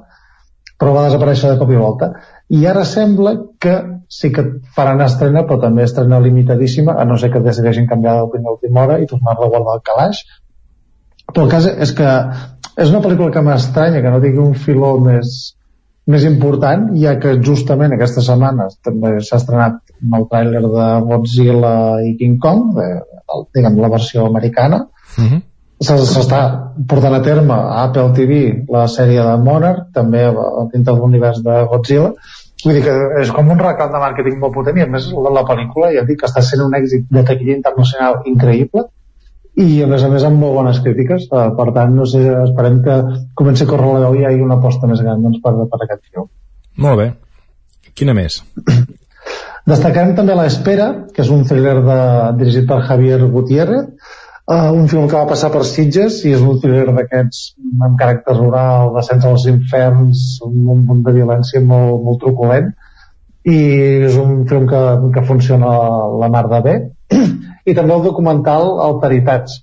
però 0.78 0.94
va 0.94 1.06
desaparèixer 1.08 1.50
de 1.50 1.58
cop 1.58 1.70
i 1.70 1.80
volta. 1.80 2.12
I 2.48 2.66
ara 2.66 2.84
sembla 2.84 3.34
que 3.58 3.74
sí 4.08 4.30
que 4.30 4.44
faran 4.76 5.00
estrena, 5.00 5.44
però 5.48 5.60
també 5.60 5.86
estrena 5.86 6.20
limitadíssima, 6.20 6.94
a 6.98 7.04
no 7.04 7.16
ser 7.18 7.30
que 7.32 7.40
decideixin 7.40 7.86
canviar 7.88 8.18
d'opinió 8.18 8.50
a 8.50 8.56
última 8.58 8.82
hora 8.82 8.98
i 9.00 9.06
tornar-la 9.06 9.46
a 9.46 9.52
guardar 9.54 9.76
al 9.76 9.84
calaix. 9.86 10.24
Però 11.32 11.46
el 11.46 11.52
cas 11.54 11.68
és 11.70 11.94
que 11.96 12.10
és 12.76 12.90
una 12.90 13.00
pel·lícula 13.04 13.30
que 13.34 13.42
m'estranya 13.44 14.00
que 14.02 14.10
no 14.10 14.20
tingui 14.22 14.40
un 14.42 14.54
filó 14.54 14.94
més, 15.00 15.32
més 16.06 16.24
important, 16.24 16.88
ja 16.98 17.18
que 17.20 17.36
justament 17.44 17.92
aquestes 17.94 18.26
setmanes 18.26 18.78
també 18.82 19.18
s'ha 19.20 19.36
estrenat 19.42 19.78
nou 20.14 20.26
tràiler 20.30 20.62
de 20.62 20.86
Godzilla 21.08 21.74
i 22.02 22.16
King 22.18 22.38
Kong, 22.42 22.72
de, 22.78 22.86
el, 23.34 23.44
diguem, 23.54 23.80
la 23.80 23.88
versió 23.98 24.26
americana, 24.26 24.86
Mm 25.18 25.24
-hmm. 25.28 25.42
Se- 25.82 25.96
s'està 25.98 26.38
portant 26.88 27.14
a 27.14 27.22
terme 27.22 27.52
a 27.52 27.82
Apple 27.84 28.12
TV 28.14 28.64
la 28.70 28.86
sèrie 28.86 29.20
de 29.20 29.36
Monarch, 29.44 29.92
també 29.92 30.24
a- 30.24 30.68
dintre 30.72 30.94
de 30.94 31.00
l'univers 31.00 31.42
de 31.42 31.64
Godzilla, 31.70 32.12
vull 32.64 32.74
dir 32.74 32.82
que 32.84 32.94
és 33.20 33.32
com 33.32 33.50
un 33.50 33.58
reclam 33.58 33.90
de 33.92 33.98
màrqueting 33.98 34.38
molt 34.38 34.54
potent 34.54 34.76
i 34.78 34.82
a 34.82 34.86
més 34.86 35.10
la, 35.12 35.30
la 35.30 35.42
pel·lícula 35.42 35.92
ja 35.92 36.04
dic 36.04 36.20
que 36.20 36.26
està 36.26 36.40
sent 36.40 36.62
un 36.62 36.72
èxit 36.72 37.04
de 37.10 37.22
taquilla 37.24 37.56
internacional 37.56 38.14
increïble 38.24 38.84
i 39.60 39.82
a 39.84 39.88
més 39.88 40.04
a 40.04 40.08
més 40.12 40.24
amb 40.24 40.40
molt 40.40 40.56
bones 40.56 40.78
crítiques 40.84 41.26
eh, 41.28 41.48
per 41.58 41.68
tant 41.76 41.92
no 41.96 42.06
sé, 42.08 42.22
esperem 42.46 42.80
que 42.86 43.00
comenci 43.36 43.66
a 43.66 43.72
córrer 43.72 43.90
la 43.92 44.06
veu 44.06 44.16
i 44.16 44.22
hi 44.22 44.30
hagi 44.30 44.46
una 44.46 44.56
aposta 44.60 44.88
més 44.88 45.02
gran 45.04 45.20
doncs, 45.24 45.42
per, 45.44 45.56
per 45.68 45.82
aquest 45.84 46.06
film 46.08 46.30
Molt 46.80 46.98
bé. 46.98 47.10
Quina 47.98 48.14
més? 48.16 48.40
Destacarem 49.72 50.16
també 50.18 50.34
La 50.34 50.48
Espera, 50.50 50.88
que 51.14 51.22
és 51.22 51.30
un 51.30 51.44
thriller 51.46 51.76
de, 51.84 51.98
dirigit 52.40 52.66
per 52.66 52.80
Javier 52.88 53.20
Gutiérrez, 53.30 53.90
uh, 54.50 54.70
un 54.74 54.88
film 54.90 55.04
que 55.10 55.18
va 55.18 55.28
passar 55.28 55.52
per 55.54 55.62
Sitges 55.68 56.22
i 56.26 56.32
és 56.34 56.42
un 56.42 56.58
thriller 56.62 56.96
d'aquests 56.96 57.42
amb 57.86 58.00
caràcter 58.00 58.38
rural, 58.38 58.94
descens 58.96 59.28
als 59.28 59.46
inferns, 59.52 60.24
un, 60.48 60.64
un 60.74 60.82
punt 60.88 61.04
de 61.06 61.14
violència 61.20 61.62
molt, 61.62 62.02
molt 62.08 62.24
truculent 62.24 62.72
i 63.42 63.58
és 64.08 64.16
un 64.22 64.44
film 64.50 64.68
que, 64.70 64.82
que 65.14 65.24
funciona 65.26 65.70
la, 65.70 65.94
la 66.24 66.28
mar 66.30 66.44
de 66.50 66.60
bé 66.66 66.74
i 67.66 67.74
també 67.74 67.94
el 67.94 68.06
documental 68.06 68.78
Alteritats 68.82 69.60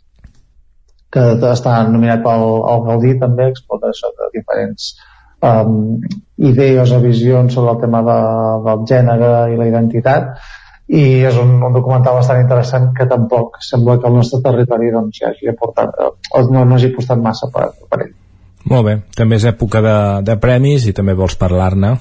que 1.10 1.26
està 1.50 1.80
nominat 1.90 2.26
al, 2.30 2.46
al 2.70 2.84
Gaudí 2.86 3.16
també 3.22 3.50
explota 3.50 3.90
això 3.90 4.12
de 4.14 4.30
diferents 4.36 4.92
um, 5.42 5.98
idees 6.38 6.94
o 6.94 7.00
visions 7.02 7.54
sobre 7.54 7.74
el 7.74 7.82
tema 7.82 8.04
de, 8.06 8.20
del 8.68 8.86
gènere 8.92 9.32
i 9.54 9.58
la 9.58 9.68
identitat 9.72 10.36
i 10.90 11.02
és 11.30 11.36
un, 11.38 11.58
un 11.62 11.74
documental 11.74 12.18
bastant 12.18 12.42
interessant 12.42 12.90
que 12.98 13.06
tampoc 13.10 13.60
sembla 13.66 14.00
que 14.02 14.10
el 14.10 14.16
nostre 14.18 14.42
territori 14.46 14.90
doncs, 14.94 15.20
ja 15.22 15.30
hagi 15.30 15.52
aportat, 15.52 15.98
no, 16.50 16.64
no 16.64 16.78
hagi 16.78 16.90
apostat 16.90 17.22
massa 17.22 17.50
per, 17.54 17.68
per 17.90 18.00
ell. 18.06 18.16
Molt 18.70 18.88
bé. 18.88 18.96
També 19.16 19.38
és 19.38 19.46
època 19.50 19.84
de, 19.86 19.98
de 20.26 20.36
premis 20.42 20.88
i 20.90 20.96
també 20.98 21.14
vols 21.18 21.38
parlar-ne. 21.40 21.94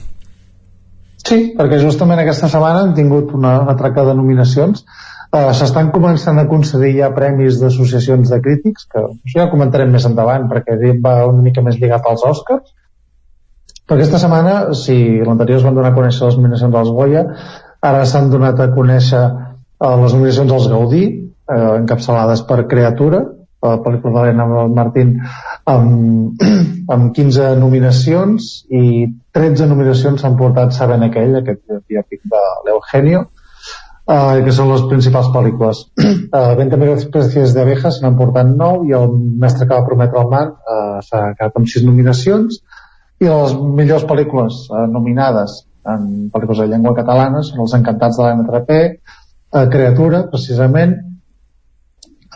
Sí, 1.21 1.39
perquè 1.59 1.83
justament 1.83 2.23
aquesta 2.23 2.49
setmana 2.49 2.87
hem 2.87 2.95
tingut 2.97 3.35
una, 3.37 3.59
una 3.61 3.77
traca 3.77 4.07
de 4.09 4.17
nominacions 4.17 4.87
Uh, 5.29 5.51
s'estan 5.53 5.91
començant 5.93 6.39
a 6.41 6.47
concedir 6.49 6.95
ja 7.03 7.11
premis 7.13 7.59
d'associacions 7.61 8.31
de 8.33 8.39
crítics 8.41 8.87
que 8.89 9.03
això 9.05 9.43
ja 9.43 9.51
comentarem 9.53 9.91
més 9.93 10.07
endavant 10.09 10.47
perquè 10.49 10.79
va 11.05 11.27
una 11.29 11.45
mica 11.45 11.61
més 11.65 11.77
lligat 11.77 12.07
als 12.09 12.25
Oscars. 12.25 12.71
Però 13.85 13.99
aquesta 13.99 14.21
setmana 14.23 14.73
si 14.77 14.97
l'anterior 15.21 15.61
es 15.61 15.67
van 15.67 15.77
donar 15.77 15.93
a 15.93 15.97
conèixer 15.99 16.25
les 16.25 16.39
nominacions 16.41 16.73
dels 16.73 16.93
Goya 16.97 17.27
ara 17.91 18.07
s'han 18.09 18.33
donat 18.33 18.61
a 18.61 18.71
conèixer 18.73 19.21
uh, 19.21 19.97
les 20.01 20.17
nominacions 20.17 20.53
als 20.53 20.69
Gaudí 20.73 21.05
uh, 21.13 21.77
encapçalades 21.77 22.47
per 22.49 22.65
Creatura 22.73 23.27
la 23.65 23.79
pel·lícula 23.85 24.23
d'Helena 24.23 24.67
Martín 24.75 25.17
amb, 25.69 26.43
amb 26.95 27.09
15 27.17 27.55
nominacions 27.61 28.51
i 28.71 29.09
13 29.37 29.69
nominacions 29.69 30.23
s'han 30.23 30.39
portat 30.39 30.73
Saben 30.77 31.05
aquell, 31.05 31.37
aquest 31.41 31.65
biòpic 31.91 32.23
de 32.33 32.45
l'Eugenio 32.69 33.27
uh, 34.09 34.41
que 34.45 34.55
són 34.55 34.73
les 34.73 34.85
principals 34.91 35.31
pel·lícules. 35.35 35.85
Uh, 36.01 36.55
20 36.59 36.81
mil 36.81 36.95
especies 36.97 37.55
d'abejas 37.57 38.01
n'han 38.03 38.19
portat 38.19 38.51
9 38.51 38.89
i 38.89 38.97
el 38.97 39.09
mestre 39.45 39.69
que 39.69 39.75
va 39.75 39.87
prometre 39.87 40.21
el 40.23 40.31
mar 40.33 40.45
uh, 40.49 40.99
s'ha 41.05 41.33
quedat 41.37 41.59
amb 41.61 41.71
6 41.71 41.87
nominacions 41.89 42.61
i 43.23 43.29
les 43.29 43.57
millors 43.81 44.07
pel·lícules 44.09 44.65
uh, 44.71 44.87
nominades 44.91 45.63
en 45.89 46.29
pel·lícules 46.33 46.63
de 46.63 46.69
llengua 46.73 46.95
catalana 46.97 47.43
són 47.47 47.65
Els 47.65 47.77
encantats 47.79 48.19
de 48.19 48.25
l'Anna 48.25 48.49
Trapé, 48.49 48.81
uh, 49.55 49.65
Creatura, 49.73 50.25
precisament, 50.33 50.97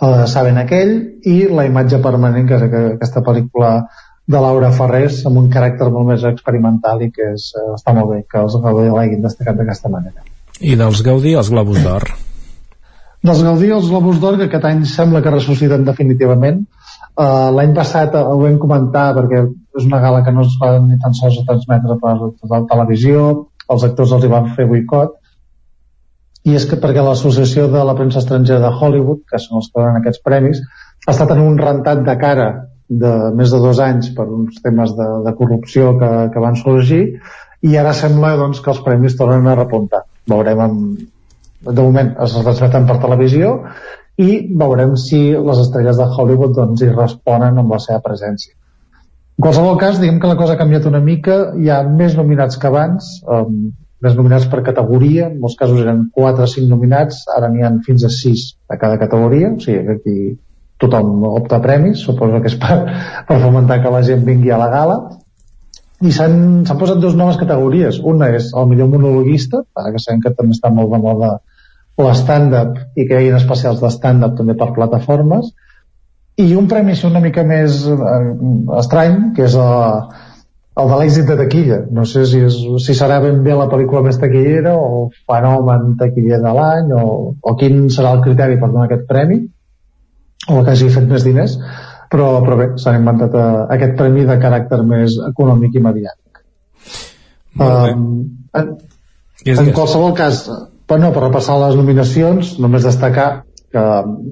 uh, 0.00 0.24
Saben 0.30 0.60
aquell 0.62 0.94
i 1.28 1.36
La 1.52 1.66
imatge 1.68 2.00
permanent, 2.04 2.48
que 2.48 2.58
és 2.58 2.66
aquesta 2.94 3.24
pel·lícula 3.26 3.74
de 4.32 4.40
Laura 4.40 4.70
Ferrés 4.72 5.24
amb 5.28 5.40
un 5.42 5.48
caràcter 5.52 5.90
molt 5.90 6.12
més 6.14 6.24
experimental 6.28 7.02
i 7.04 7.10
que 7.14 7.32
és, 7.34 7.50
uh, 7.58 7.72
està 7.76 7.94
molt 7.96 8.14
bé 8.14 8.22
que 8.28 8.44
els 8.46 8.56
l'hagin 8.62 9.26
destacat 9.26 9.58
d'aquesta 9.58 9.92
manera. 9.92 10.31
I 10.62 10.76
dels 10.78 11.00
Gaudí, 11.02 11.32
els 11.34 11.50
Globus 11.50 11.80
d'Or. 11.82 12.04
Dels 13.22 13.40
Gaudí, 13.42 13.70
els 13.74 13.88
Globus 13.90 14.20
d'Or, 14.22 14.36
que 14.38 14.46
aquest 14.46 14.66
any 14.68 14.84
sembla 14.86 15.22
que 15.22 15.32
ressusciten 15.34 15.86
definitivament. 15.86 16.62
Uh, 17.18 17.50
L'any 17.54 17.74
passat 17.74 18.14
uh, 18.14 18.22
ho 18.30 18.38
vam 18.44 18.60
comentar 18.62 19.08
perquè 19.16 19.42
és 19.78 19.88
una 19.88 20.00
gala 20.02 20.22
que 20.26 20.34
no 20.34 20.46
es 20.46 20.54
va 20.60 20.76
ni 20.84 20.98
tan 21.02 21.16
sols 21.18 21.40
a 21.40 21.46
transmetre 21.48 21.98
per 22.02 22.14
la 22.52 22.62
televisió, 22.70 23.26
els 23.74 23.84
actors 23.88 24.14
els 24.16 24.24
hi 24.24 24.30
van 24.32 24.52
fer 24.56 24.68
boicot, 24.70 25.18
i 26.46 26.54
és 26.58 26.66
que 26.70 26.78
perquè 26.82 27.02
l'associació 27.04 27.68
de 27.72 27.82
la 27.86 27.94
premsa 27.98 28.22
estrangera 28.22 28.62
de 28.62 28.72
Hollywood, 28.72 29.22
que 29.30 29.42
són 29.42 29.60
els 29.60 29.70
que 29.70 29.80
donen 29.80 30.00
aquests 30.00 30.22
premis, 30.26 30.62
ha 31.06 31.14
estat 31.14 31.34
en 31.34 31.42
un 31.42 31.58
rentat 31.58 32.02
de 32.06 32.16
cara 32.22 32.48
de 33.02 33.12
més 33.34 33.50
de 33.50 33.58
dos 33.62 33.78
anys 33.80 34.10
per 34.16 34.26
uns 34.28 34.58
temes 34.62 34.92
de, 34.98 35.06
de 35.26 35.32
corrupció 35.38 35.94
que, 35.98 36.10
que 36.34 36.42
van 36.42 36.58
sorgir 36.60 37.04
i 37.62 37.76
ara 37.78 37.92
sembla 37.94 38.34
doncs, 38.38 38.60
que 38.62 38.72
els 38.72 38.82
premis 38.84 39.16
tornen 39.18 39.46
a 39.46 39.58
repuntar. 39.58 40.04
Veurem 40.30 40.62
amb... 40.64 41.02
de 41.62 41.78
moment 41.78 42.08
es 42.24 42.32
transmeten 42.34 42.88
per 42.88 42.96
televisió 43.02 43.52
i 44.18 44.30
veurem 44.58 44.96
si 44.98 45.20
les 45.30 45.60
estrelles 45.62 46.00
de 46.00 46.08
Hollywood 46.10 46.56
doncs, 46.56 46.82
hi 46.82 46.90
responen 46.90 47.60
amb 47.62 47.70
la 47.70 47.78
seva 47.84 48.00
presència. 48.04 48.56
En 49.38 49.46
qualsevol 49.46 49.78
cas, 49.80 50.00
diguem 50.02 50.18
que 50.20 50.28
la 50.28 50.36
cosa 50.36 50.56
ha 50.56 50.60
canviat 50.60 50.88
una 50.90 51.00
mica. 51.00 51.38
Hi 51.56 51.70
ha 51.70 51.80
més 51.86 52.18
nominats 52.18 52.58
que 52.60 52.68
abans 52.68 53.14
um, 53.24 53.70
més 54.02 54.18
nominats 54.18 54.48
per 54.50 54.64
categoria. 54.66 55.30
En 55.30 55.38
molts 55.40 55.56
casos 55.58 55.80
eren 55.80 56.08
4 56.18 56.44
o 56.44 56.50
5 56.50 56.68
nominats. 56.68 57.22
Ara 57.36 57.48
n'hi 57.48 57.64
ha 57.64 57.72
fins 57.86 58.04
a 58.04 58.10
6 58.12 58.44
a 58.74 58.78
cada 58.82 58.98
categoria. 59.00 59.54
O 59.54 59.62
sigui 59.62 59.86
que 59.86 59.96
aquí 60.00 60.18
tothom 60.82 61.24
opta 61.30 61.62
premis. 61.64 62.02
Suposo 62.04 62.42
que 62.42 62.52
és 62.52 62.58
per, 62.60 62.76
per 63.30 63.40
fomentar 63.40 63.80
que 63.82 63.94
la 63.94 64.02
gent 64.06 64.26
vingui 64.28 64.52
a 64.52 64.60
la 64.60 64.70
gala 64.74 64.98
i 66.02 66.10
s'han 66.14 66.64
posat 66.80 67.00
dues 67.02 67.14
noves 67.18 67.38
categories. 67.40 68.00
Una 68.12 68.32
és 68.34 68.50
el 68.58 68.68
millor 68.70 68.90
monologuista 68.90 69.62
ara 69.78 69.92
que 69.94 70.02
sabem 70.02 70.22
que 70.24 70.34
també 70.34 70.56
està 70.56 70.72
molt 70.74 70.90
de 70.90 71.00
moda 71.02 71.36
l'stand-up 72.02 72.98
i 72.98 73.06
que 73.06 73.20
hi 73.20 73.30
ha 73.30 73.38
especials 73.38 73.82
de 73.82 73.90
stand-up 73.92 74.34
també 74.38 74.56
per 74.58 74.72
plataformes. 74.74 75.52
I 76.40 76.54
un 76.56 76.66
premi 76.68 76.96
una 77.06 77.20
mica 77.20 77.44
més 77.44 77.84
eh, 77.86 78.20
estrany 78.80 79.18
que 79.36 79.44
és 79.46 79.54
el, 79.54 80.06
el 80.82 80.92
de 80.92 80.98
l'èxit 80.98 81.28
de 81.28 81.36
taquilla. 81.42 81.78
No 81.92 82.06
sé 82.08 82.24
si, 82.26 82.40
és, 82.48 82.58
si 82.86 82.96
serà 82.98 83.20
ben 83.22 83.42
bé 83.44 83.54
la 83.54 83.68
pel·lícula 83.70 84.02
més 84.06 84.18
taquillera 84.18 84.74
o 84.74 85.08
fenomen 85.28 85.96
taquiller 86.00 86.40
de 86.42 86.54
l'any 86.58 86.92
o, 86.96 87.06
o 87.36 87.56
quin 87.60 87.84
serà 87.92 88.16
el 88.16 88.24
criteri 88.24 88.58
per 88.58 88.72
donar 88.72 88.88
aquest 88.88 89.06
premi 89.10 89.42
o 90.48 90.58
el 90.58 90.64
que 90.64 90.72
hagi 90.72 90.90
fet 90.90 91.06
més 91.06 91.22
diners 91.22 91.58
però, 92.12 92.28
però 92.44 92.58
bé, 92.60 92.66
s'han 92.80 93.00
inventat 93.00 93.36
uh, 93.38 93.44
aquest 93.72 93.96
premi 93.98 94.26
de 94.28 94.36
caràcter 94.40 94.82
més 94.84 95.16
econòmic 95.30 95.78
i 95.78 95.84
mediàtic. 95.84 96.42
Um, 97.60 98.04
en, 98.56 98.74
en 99.52 99.70
qualsevol 99.72 100.12
cas, 100.16 100.44
però 100.88 101.00
no, 101.00 101.12
per 101.14 101.24
repassar 101.24 101.56
les 101.62 101.78
nominacions, 101.78 102.56
només 102.60 102.84
destacar 102.84 103.28
que, 103.72 103.84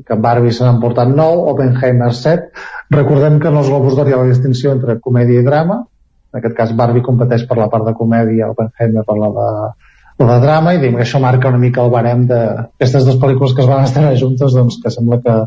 que 0.07 0.19
Barbie 0.21 0.53
se 0.53 0.67
n'han 0.67 0.81
portat 0.83 1.09
9, 1.09 1.47
Oppenheimer 1.55 2.11
7. 2.17 2.67
Recordem 2.93 3.39
que 3.41 3.49
en 3.49 3.57
els 3.61 3.71
Globus 3.73 3.97
d'Or 3.97 4.11
hi 4.11 4.17
ha 4.17 4.21
la 4.21 4.29
distinció 4.29 4.75
entre 4.77 4.99
comèdia 5.01 5.41
i 5.41 5.47
drama. 5.47 5.81
En 6.31 6.41
aquest 6.41 6.57
cas, 6.59 6.75
Barbie 6.77 7.05
competeix 7.07 7.47
per 7.49 7.57
la 7.59 7.71
part 7.73 7.89
de 7.89 7.97
comèdia, 7.97 8.51
Oppenheimer 8.53 9.07
per 9.09 9.17
la 9.19 9.31
de, 9.39 9.49
la 10.21 10.29
de 10.35 10.39
drama, 10.45 10.75
i 10.77 10.83
diguem 10.83 11.01
que 11.01 11.07
això 11.07 11.23
marca 11.23 11.49
una 11.49 11.63
mica 11.63 11.83
el 11.87 11.95
barem 11.95 12.29
d'aquestes 12.29 13.09
dues 13.09 13.19
pel·lícules 13.23 13.57
que 13.57 13.65
es 13.65 13.73
van 13.73 13.89
estrenar 13.89 14.13
juntes, 14.21 14.55
doncs 14.55 14.79
que 14.85 14.93
sembla 14.93 15.23
que 15.25 15.39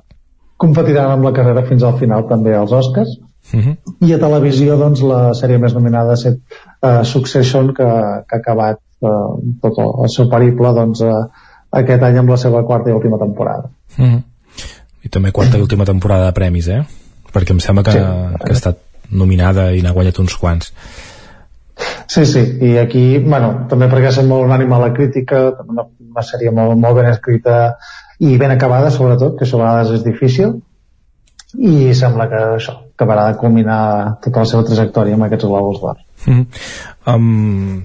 competiran 0.63 1.11
amb 1.11 1.27
la 1.27 1.35
carrera 1.35 1.67
fins 1.67 1.83
al 1.83 1.99
final 1.99 2.27
també 2.31 2.55
als 2.57 2.73
Oscars 2.81 3.19
Uh 3.53 3.59
-huh. 3.59 3.75
i 4.07 4.13
a 4.13 4.17
televisió 4.19 4.77
doncs 4.79 5.01
la 5.03 5.33
sèrie 5.35 5.59
més 5.59 5.73
nominada 5.73 6.11
ha 6.11 6.13
estat 6.13 6.37
uh, 6.81 7.03
Succession 7.03 7.73
que, 7.77 7.83
que 8.27 8.35
ha 8.35 8.39
acabat 8.39 8.79
uh, 9.01 9.35
tot 9.61 9.79
el, 9.83 9.89
el 10.03 10.09
seu 10.09 10.29
periple 10.29 10.71
doncs, 10.73 11.01
uh, 11.01 11.27
aquest 11.81 12.03
any 12.03 12.17
amb 12.17 12.29
la 12.29 12.37
seva 12.37 12.63
quarta 12.63 12.89
i 12.89 12.93
última 12.93 13.19
temporada 13.19 13.69
uh 13.99 14.05
-huh. 14.05 14.21
i 15.03 15.09
també 15.09 15.31
quarta 15.31 15.57
i 15.57 15.61
última 15.61 15.85
temporada 15.85 16.25
de 16.25 16.31
premis 16.31 16.67
eh? 16.67 16.81
perquè 17.33 17.51
em 17.51 17.59
sembla 17.59 17.83
que, 17.83 17.91
sí. 17.91 17.99
que 18.45 18.49
ha 18.49 18.59
estat 18.59 18.77
nominada 19.11 19.71
i 19.73 19.81
n'ha 19.81 19.93
guanyat 19.93 20.19
uns 20.19 20.37
quants 20.37 20.73
Sí, 22.07 22.25
sí, 22.25 22.41
i 22.61 22.77
aquí, 22.77 23.17
bueno, 23.19 23.65
també 23.69 23.87
perquè 23.89 24.11
sent 24.11 24.27
molt 24.27 24.45
unànime 24.45 24.75
a 24.75 24.79
la 24.79 24.93
crítica, 24.93 25.37
una, 25.67 25.85
una 26.11 26.21
sèrie 26.21 26.51
molt, 26.51 26.77
molt 26.77 26.95
ben 26.95 27.07
escrita 27.09 27.77
i 28.23 28.37
ben 28.39 28.53
acabada, 28.53 28.91
sobretot, 28.93 29.35
que 29.37 29.45
això 29.45 29.59
a 29.59 29.63
vegades 29.63 29.97
és 29.99 30.03
difícil, 30.05 30.55
i 31.53 31.93
sembla 31.97 32.27
que 32.31 32.39
això 32.57 32.75
acabarà 32.93 33.27
de 33.31 33.37
culminar 33.41 33.79
tota 34.23 34.43
la 34.43 34.49
seva 34.49 34.65
trajectòria 34.67 35.17
amb 35.17 35.27
aquests 35.27 35.49
globus 35.49 35.81
d'or. 35.81 35.97
Mm 36.25 36.33
-hmm. 36.33 36.45
um, 37.13 37.83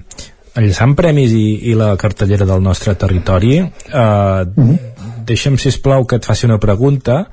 enllaçant 0.55 0.95
premis 0.95 1.31
i, 1.31 1.71
i 1.71 1.75
la 1.75 1.95
cartellera 1.95 2.45
del 2.45 2.61
nostre 2.61 2.95
territori, 2.95 3.59
uh, 3.61 4.45
mm 4.45 4.63
-hmm. 4.63 4.77
deixa'm, 5.25 5.57
si 5.57 5.81
plau 5.81 6.05
que 6.05 6.15
et 6.15 6.25
faci 6.25 6.45
una 6.45 6.57
pregunta. 6.57 7.27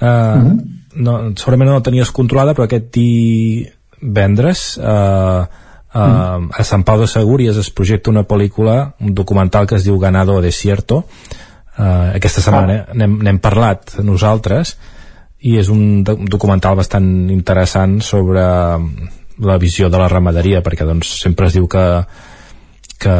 Uh, 0.00 0.06
mm 0.06 0.44
-hmm. 0.44 0.58
no, 0.94 1.32
segurament 1.36 1.70
no 1.70 1.76
la 1.76 1.82
tenies 1.82 2.10
controlada, 2.10 2.54
però 2.54 2.64
aquest 2.64 2.92
divendres... 2.92 4.76
Uh, 4.78 5.46
Uh, 5.92 6.46
a 6.54 6.62
Sant 6.62 6.84
Pau 6.84 7.00
de 7.00 7.06
Segúries 7.08 7.56
es 7.56 7.70
projecta 7.70 8.10
una 8.10 8.22
pel·lícula, 8.22 8.94
un 9.00 9.12
documental 9.12 9.66
que 9.66 9.74
es 9.74 9.82
diu 9.82 9.98
Ganado 9.98 10.40
Desierto 10.40 11.04
uh, 11.78 12.10
aquesta 12.16 12.42
setmana 12.44 12.80
ah. 12.88 12.96
n'hem 12.96 13.38
parlat 13.42 13.98
nosaltres 14.04 14.76
i 15.40 15.56
és 15.56 15.70
un 15.72 16.02
documental 16.04 16.76
bastant 16.76 17.30
interessant 17.32 18.00
sobre 18.04 18.42
la 19.40 19.56
visió 19.60 19.88
de 19.88 20.00
la 20.00 20.08
ramaderia 20.12 20.60
perquè 20.64 20.84
doncs, 20.84 21.14
sempre 21.22 21.48
es 21.48 21.56
diu 21.56 21.68
que 21.70 21.84
que, 23.00 23.14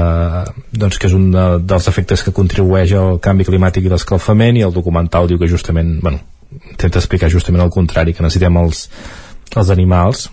doncs, 0.76 0.98
que 1.00 1.08
és 1.08 1.14
un 1.16 1.30
de, 1.32 1.44
dels 1.64 1.86
efectes 1.88 2.20
que 2.20 2.34
contribueix 2.36 2.92
al 2.92 3.16
canvi 3.24 3.46
climàtic 3.48 3.86
i 3.86 3.92
l'escalfament 3.92 4.58
i 4.60 4.66
el 4.66 4.74
documental 4.76 5.30
diu 5.30 5.40
que 5.40 5.48
justament 5.48 5.94
bueno, 6.02 6.20
intenta 6.74 7.00
explicar 7.00 7.30
justament 7.32 7.64
el 7.64 7.72
contrari 7.72 8.12
que 8.12 8.20
necessitem 8.20 8.60
els, 8.60 8.84
els 9.56 9.72
animals 9.72 10.28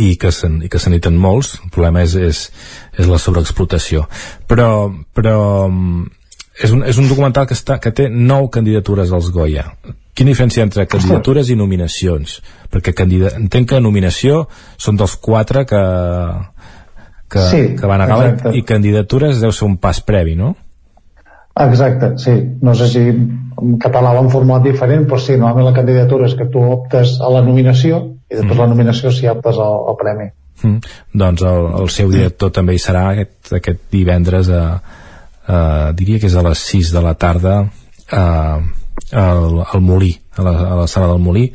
i 0.00 0.14
que 0.20 0.32
se, 0.32 0.48
i 0.64 0.68
que 0.68 0.80
se 0.80 0.90
n'hi 0.92 1.00
molts 1.16 1.58
el 1.62 1.70
problema 1.74 2.02
és, 2.04 2.14
és, 2.16 2.42
és 2.96 3.08
la 3.08 3.20
sobreexplotació 3.20 4.06
però, 4.48 4.88
però 5.12 5.68
és 6.64 6.74
un, 6.74 6.82
és 6.86 6.98
un 6.98 7.08
documental 7.10 7.46
que, 7.46 7.56
està, 7.58 7.78
que 7.82 7.94
té 7.94 8.08
nou 8.10 8.48
candidatures 8.52 9.12
als 9.14 9.30
Goya 9.34 9.68
Quina 10.18 10.32
diferència 10.32 10.64
entre 10.66 10.88
candidatures 10.90 11.50
i 11.52 11.54
nominacions? 11.54 12.40
Perquè 12.74 12.90
candida... 12.96 13.30
entenc 13.38 13.68
que 13.70 13.78
nominació 13.78 14.48
són 14.74 14.96
dels 14.98 15.14
quatre 15.22 15.62
que, 15.70 15.82
que, 17.30 17.44
sí, 17.52 17.60
que 17.78 17.86
van 17.86 18.02
a 18.02 18.08
gala 18.10 18.54
i 18.58 18.64
candidatures 18.66 19.38
deu 19.38 19.54
ser 19.54 19.68
un 19.68 19.76
pas 19.78 20.00
previ, 20.02 20.34
no? 20.34 20.56
Exacte, 21.58 22.16
sí. 22.18 22.34
No 22.66 22.74
sé 22.78 22.90
si 22.90 23.04
en 23.12 23.78
català 23.82 24.10
ho 24.14 24.24
han 24.24 24.32
format 24.34 24.66
diferent, 24.66 25.06
però 25.06 25.20
sí, 25.22 25.36
normalment 25.38 25.70
la 25.70 25.76
candidatura 25.78 26.26
és 26.26 26.34
que 26.38 26.50
tu 26.50 26.66
optes 26.66 27.20
a 27.22 27.30
la 27.36 27.44
nominació 27.46 28.02
i 28.26 28.40
després 28.40 28.56
mm. 28.56 28.62
la 28.64 28.70
nominació 28.74 29.14
si 29.14 29.30
optes 29.30 29.58
al, 29.62 29.80
al 29.92 29.98
premi. 30.02 30.32
Mm. 30.64 30.94
Doncs 31.22 31.46
el, 31.46 31.68
el 31.84 31.92
seu 31.94 32.10
director 32.10 32.50
també 32.58 32.74
hi 32.74 32.82
serà 32.82 33.12
aquest, 33.12 33.54
aquest 33.60 33.86
divendres 33.94 34.50
a, 34.50 34.64
a, 35.48 35.90
diria 35.96 36.20
que 36.20 36.28
és 36.28 36.36
a 36.36 36.44
les 36.44 36.64
6 36.70 36.92
de 36.94 37.02
la 37.04 37.14
tarda 37.18 37.58
a, 38.12 38.24
al, 39.12 39.44
al 39.64 39.80
Molí, 39.80 40.12
a 40.36 40.44
la, 40.44 40.56
a 40.74 40.80
la 40.82 40.86
sala 40.86 41.08
del 41.12 41.24
Molí, 41.24 41.48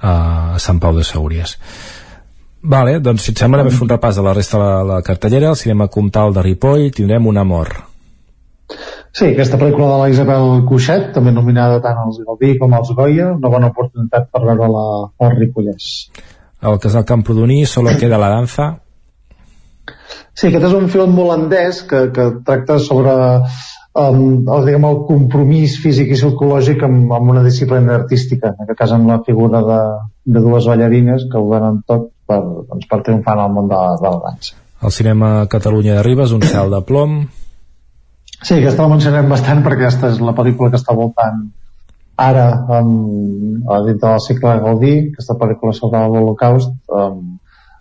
a 0.00 0.58
Sant 0.60 0.80
Pau 0.80 0.96
de 0.96 1.04
Segúries. 1.04 1.58
Vale, 2.64 2.96
doncs 3.04 3.26
si 3.26 3.34
et 3.34 3.40
sembla 3.40 3.60
anem 3.60 3.72
a 3.72 3.76
fer 3.76 3.84
un 3.84 3.90
repàs 3.92 4.16
de 4.16 4.22
la 4.24 4.32
resta 4.36 4.56
de 4.56 4.64
la, 4.64 4.76
la 4.94 5.02
cartellera, 5.04 5.50
al 5.52 5.60
cinema 5.60 5.90
Comtal 5.92 6.32
de 6.32 6.44
Ripoll 6.46 6.88
tindrem 6.96 7.26
un 7.28 7.40
amor. 7.40 7.74
Sí, 9.14 9.28
aquesta 9.28 9.58
pel·lícula 9.60 9.90
de 9.90 9.98
la 10.00 10.06
Isabel 10.10 10.64
Cuixet, 10.66 11.10
també 11.14 11.30
nominada 11.34 11.82
tant 11.84 12.00
als 12.02 12.16
Gaudí 12.24 12.56
com 12.58 12.72
als 12.74 12.90
Goya, 12.96 13.28
una 13.36 13.50
bona 13.52 13.68
oportunitat 13.70 14.30
per 14.32 14.42
veure-la 14.46 14.86
al 15.22 15.36
Ripollès. 15.36 15.90
El 16.64 16.80
casal 16.80 17.04
Camprodoní, 17.04 17.60
Solo 17.68 17.92
queda 18.00 18.18
la 18.18 18.32
danza. 18.32 18.70
Sí, 20.34 20.48
aquest 20.48 20.66
és 20.70 20.74
un 20.76 20.90
film 20.92 21.18
holandès 21.22 21.82
que, 21.90 22.08
que 22.14 22.26
tracta 22.46 22.80
sobre 22.82 23.14
um, 23.94 24.42
el, 24.42 24.66
diguem, 24.66 24.86
el 24.88 24.98
compromís 25.08 25.76
físic 25.82 26.10
i 26.10 26.18
psicològic 26.18 26.82
amb, 26.86 27.12
amb 27.14 27.32
una 27.34 27.44
disciplina 27.46 27.94
artística, 28.00 28.50
en 28.52 28.66
aquest 28.66 28.80
cas 28.80 28.94
amb 28.96 29.10
la 29.12 29.20
figura 29.26 29.62
de, 29.68 29.80
de 30.34 30.42
dues 30.44 30.66
ballarines 30.70 31.28
que 31.30 31.40
ho 31.40 31.46
donen 31.52 31.80
tot 31.86 32.10
per, 32.26 32.40
doncs, 32.42 32.88
per 32.90 33.00
triomfar 33.06 33.38
en 33.38 33.44
el 33.46 33.56
món 33.56 33.70
de, 33.70 33.80
de 34.02 34.10
la 34.10 34.20
dansa. 34.26 34.58
El 34.84 34.92
cinema 34.92 35.32
Catalunya 35.48 35.98
de 35.98 36.06
Ribes, 36.06 36.34
un 36.36 36.42
cel 36.44 36.72
de 36.74 36.82
plom. 36.84 37.20
Sí, 38.44 38.58
aquesta 38.58 38.84
la 38.84 38.92
mencionem 38.92 39.30
bastant 39.30 39.62
perquè 39.64 39.86
aquesta 39.86 40.10
és 40.12 40.18
la 40.20 40.34
pel·lícula 40.36 40.72
que 40.72 40.80
està 40.80 40.92
voltant 40.96 41.46
ara 42.20 42.44
a 42.68 42.80
dintre 43.86 44.10
del 44.10 44.20
cicle 44.22 44.50
de 44.50 44.64
Gaudí, 44.66 44.92
aquesta 45.12 45.38
pel·lícula 45.40 45.72
sobre 45.74 46.02
l'Holocaust, 46.10 46.74
amb, 46.92 47.38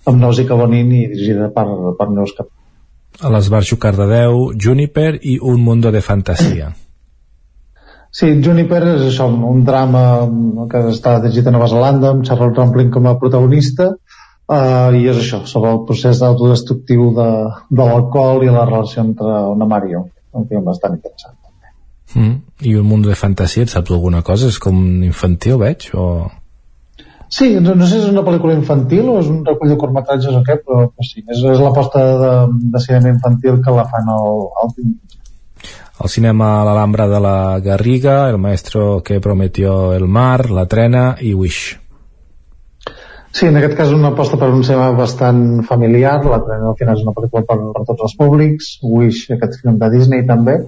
amb 0.10 0.20
Nausica 0.20 0.58
Bonin 0.60 0.92
i 0.92 1.08
dirigida 1.12 1.50
per, 1.56 1.68
per 2.00 2.10
Neus 2.12 2.36
Cap 2.38 2.52
a 3.22 3.30
l'Esbarjo 3.30 3.78
Cardedeu, 3.78 4.54
Juniper 4.58 5.20
i 5.22 5.38
Un 5.42 5.62
Mundo 5.62 5.92
de 5.92 6.02
Fantasia. 6.02 6.72
Sí, 8.14 8.28
Juniper 8.46 8.80
és 8.92 9.08
això, 9.08 9.26
un 9.26 9.64
drama 9.66 10.02
que 10.70 10.84
està 10.92 11.16
dirigit 11.24 11.48
a 11.50 11.54
Nova 11.56 11.66
Zelanda 11.72 12.12
amb 12.14 12.22
Charlotte 12.28 12.62
Rampling 12.62 12.92
com 12.94 13.08
a 13.10 13.16
protagonista 13.18 13.88
uh, 13.90 14.94
i 14.94 15.08
és 15.10 15.18
això, 15.18 15.40
sobre 15.50 15.72
el 15.74 15.80
procés 15.88 16.22
autodestructiu 16.22 17.08
de, 17.18 17.26
de 17.74 17.88
l'alcohol 17.88 18.46
i 18.46 18.52
la 18.54 18.68
relació 18.70 19.02
entre 19.02 19.40
una 19.56 19.66
Mario 19.66 20.04
un 20.38 20.46
film 20.46 20.70
bastant 20.70 20.94
interessant 21.00 21.34
mm. 22.14 22.36
i 22.70 22.76
un 22.78 22.86
mundo 22.86 23.10
de 23.10 23.18
fantasia, 23.18 23.66
et 23.66 23.74
saps 23.74 23.90
alguna 23.90 24.22
cosa? 24.22 24.52
És 24.54 24.62
com 24.62 24.78
infantil, 25.04 25.58
veig? 25.66 25.90
O... 25.98 26.30
Sí, 27.34 27.47
no, 27.65 27.73
no 27.73 27.85
sé 27.88 27.97
si 27.97 28.03
és 28.03 28.11
una 28.11 28.22
pel·lícula 28.26 28.53
infantil 28.53 29.07
o 29.10 29.15
és 29.18 29.30
un 29.31 29.39
recull 29.47 29.72
de 29.72 29.77
curtmetratges 29.81 30.35
o 30.38 30.43
què, 30.45 30.60
però, 30.61 30.84
però 30.91 31.05
sí, 31.07 31.23
és, 31.23 31.39
és 31.53 31.61
l'aposta 31.64 32.03
de, 32.19 32.34
de 32.76 32.81
cinema 32.84 33.10
infantil 33.10 33.57
que 33.64 33.73
la 33.73 33.88
fan 33.89 34.11
al, 34.14 34.43
al 34.61 34.76
el 36.03 36.10
cinema 36.10 36.49
a 36.60 36.64
l'Alhambra 36.68 37.07
de 37.07 37.19
la 37.22 37.60
Garriga, 37.64 38.27
El 38.30 38.38
maestro 38.41 39.01
que 39.05 39.22
prometió 39.22 39.93
el 39.93 40.07
mar, 40.07 40.49
La 40.49 40.65
trena 40.65 41.15
i 41.22 41.34
Wish. 41.34 41.80
Sí, 43.34 43.47
en 43.47 43.57
aquest 43.57 43.77
cas 43.77 43.89
és 43.89 43.97
una 43.97 44.11
aposta 44.14 44.38
per 44.38 44.49
un 44.53 44.65
cinema 44.65 44.91
bastant 44.97 45.64
familiar, 45.69 46.18
La 46.26 46.41
trena 46.45 46.72
al 46.72 46.77
final 46.81 46.97
és 46.97 47.05
una 47.05 47.14
pel·lícula 47.18 47.45
per, 47.49 47.60
per 47.77 47.85
tots 47.91 48.07
els 48.10 48.18
públics, 48.19 48.73
Wish, 48.84 49.30
aquest 49.34 49.61
film 49.61 49.77
de 49.81 49.89
Disney 49.93 50.26
també, 50.30 50.60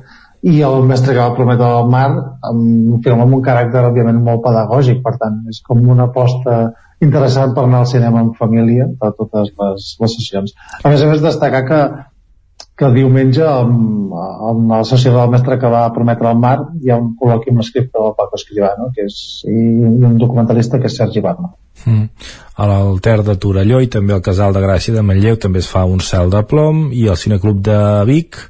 i 0.45 0.55
el 0.61 0.83
mestre 0.85 1.13
que 1.13 1.21
va 1.21 1.35
prometre 1.37 1.67
al 1.67 1.87
mar 1.89 2.07
amb 2.49 2.95
un 2.95 3.03
film 3.05 3.21
amb 3.23 3.37
un 3.37 3.45
caràcter 3.45 3.85
òbviament 3.89 4.19
molt 4.25 4.43
pedagògic 4.45 5.01
per 5.05 5.15
tant 5.21 5.39
és 5.51 5.61
com 5.65 5.81
una 5.95 6.09
aposta 6.11 6.57
interessant 7.05 7.55
per 7.55 7.65
anar 7.65 7.83
al 7.83 7.89
cinema 7.91 8.21
en 8.23 8.33
família 8.37 8.85
a 9.01 9.11
totes 9.11 9.49
les, 9.51 9.87
les 10.01 10.17
sessions. 10.19 10.53
A 10.83 10.91
més 10.91 11.01
a 11.01 11.09
més 11.09 11.23
destacar 11.23 11.63
que 11.69 11.79
que 12.75 12.89
diumenge 12.91 13.43
amb, 13.47 14.11
amb 14.49 14.71
la 14.73 14.81
sessió 14.87 15.13
del 15.15 15.29
mestre 15.31 15.55
que 15.59 15.69
va 15.71 15.85
prometre 15.95 16.27
al 16.27 16.39
mar 16.39 16.55
hi 16.83 16.91
ha 16.91 16.97
un 16.99 17.13
col·loqui 17.19 17.51
amb 17.51 17.61
l'escriptor 17.61 18.03
del 18.03 18.15
Paco 18.17 18.35
Escribano 18.39 18.89
que 18.95 19.05
és, 19.07 19.19
i, 19.47 19.55
i 19.55 20.03
un 20.09 20.17
documentalista 20.19 20.81
que 20.81 20.91
és 20.91 20.97
Sergi 20.99 21.23
Barna 21.23 21.53
mm. 21.85 22.27
a 22.59 22.67
l'Alter 22.67 23.21
de 23.29 23.37
Torelló 23.39 23.79
i 23.83 23.87
també 23.91 24.15
al 24.15 24.25
Casal 24.25 24.55
de 24.55 24.63
Gràcia 24.65 24.95
de 24.97 25.05
Manlleu 25.07 25.39
també 25.39 25.63
es 25.63 25.71
fa 25.71 25.85
un 25.87 26.03
cel 26.03 26.33
de 26.35 26.43
plom 26.51 26.89
i 26.91 27.07
al 27.07 27.19
Cineclub 27.21 27.63
de 27.63 27.79
Vic 28.11 28.41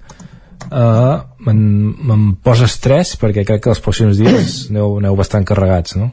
eh, 0.72 1.15
me'n 1.45 2.27
posa 2.43 2.69
estrès 2.69 3.15
perquè 3.22 3.45
crec 3.47 3.63
que 3.65 3.73
els 3.73 3.81
pròxims 3.84 4.19
dies 4.19 4.59
aneu, 4.72 4.99
aneu 5.01 5.17
bastant 5.19 5.47
carregats, 5.47 5.97
no? 5.99 6.11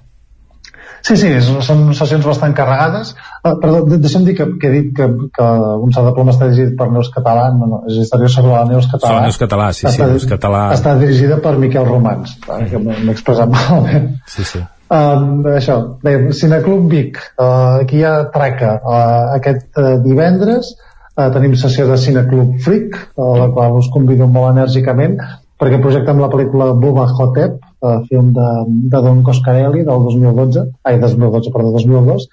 Sí, 1.03 1.17
sí, 1.19 1.31
són 1.67 1.89
sessions 1.99 2.27
bastant 2.29 2.53
carregades. 2.55 3.11
Uh, 3.43 3.57
perdó, 3.59 3.81
deixa'm 3.91 4.27
dir 4.27 4.37
que, 4.39 4.47
que 4.63 4.69
he 4.69 4.75
dit 4.77 4.93
que, 4.95 5.09
que 5.35 5.47
un 5.83 5.95
salt 5.95 6.07
de 6.07 6.13
plom 6.15 6.31
està 6.31 6.47
dirigit 6.47 6.77
per 6.79 6.87
Neus 6.95 7.11
Català, 7.15 7.49
no, 7.57 7.67
no, 7.67 7.81
és 7.91 7.99
història 8.05 8.31
sobre 8.31 8.53
la 8.55 8.63
Neus 8.69 8.87
Català. 8.87 9.09
Sobre 9.09 9.25
Neus 9.27 9.41
Català, 9.41 9.67
sí, 9.75 9.87
està, 9.89 10.07
sí, 10.07 10.13
Neus 10.13 10.29
Català. 10.31 10.61
Està 10.77 10.95
dirigida 11.01 11.41
per 11.43 11.57
Miquel 11.59 11.89
Romans, 11.89 12.37
que 12.47 12.83
m'he 12.85 13.17
expressat 13.17 13.51
malament. 13.57 14.13
Sí, 14.31 14.47
sí. 14.47 14.63
Um, 14.93 15.43
això, 15.57 15.79
bé, 16.05 16.15
Cineclub 16.37 16.87
Vic, 16.93 17.19
uh, 17.35 17.81
aquí 17.81 18.03
hi 18.03 18.07
ha 18.07 18.15
traca 18.31 18.77
uh, 18.79 19.35
aquest 19.39 19.81
uh, 19.81 19.97
divendres, 20.05 20.75
Eh, 21.13 21.29
tenim 21.35 21.55
sessió 21.61 21.85
de 21.89 21.99
Cineclub 22.01 22.59
Freak, 22.65 22.95
a 23.21 23.33
la 23.37 23.49
qual 23.53 23.75
us 23.77 23.91
convido 23.93 24.29
molt 24.33 24.55
enèrgicament, 24.55 25.19
perquè 25.61 25.81
projectem 25.83 26.21
la 26.23 26.31
pel·lícula 26.33 26.71
Bubba 26.73 27.05
Hotep, 27.11 27.59
eh, 27.61 27.99
film 28.09 28.31
de, 28.39 28.49
de 28.95 29.03
Don 29.05 29.21
Coscarelli 29.27 29.85
del 29.85 30.07
2012, 30.09 30.65
ai, 30.89 30.97
2012, 31.03 31.53
perdó, 31.53 31.75
2002, 31.77 32.25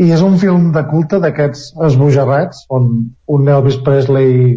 i 0.00 0.12
és 0.14 0.22
un 0.22 0.38
film 0.38 0.70
de 0.76 0.84
culte 0.92 1.18
d'aquests 1.20 1.72
esbojarrats, 1.88 2.62
on 2.70 2.86
un 3.34 3.50
Elvis 3.56 3.80
Presley 3.84 4.54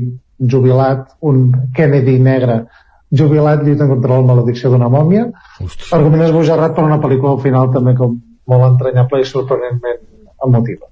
jubilat, 0.54 1.10
un 1.26 1.50
Kennedy 1.74 2.20
negre 2.22 2.62
jubilat 3.14 3.62
lluitant 3.66 3.90
contra 3.92 4.18
la 4.20 4.28
maledicció 4.30 4.72
d'una 4.74 4.90
mòmia. 4.90 5.28
Ostres. 5.62 5.92
Argument 5.98 6.26
esbojarrat 6.28 6.74
per 6.78 6.86
una 6.86 7.02
pel·lícula 7.02 7.36
al 7.36 7.44
final 7.44 7.70
també 7.74 7.94
com 7.98 8.16
molt 8.50 8.70
entranyable 8.72 9.22
i 9.22 9.28
sorprenentment 9.30 10.02
emotiva. 10.46 10.90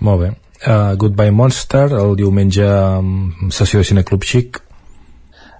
Molt 0.00 0.24
bé. 0.24 0.30
Uh, 0.62 0.94
Goodbye 0.94 1.32
Monster, 1.34 1.88
el 1.98 2.12
diumenge 2.14 2.66
um, 2.66 3.48
sessió 3.50 3.80
de 3.80 3.88
Cine 3.88 4.04
Club 4.06 4.22
Chic. 4.22 4.60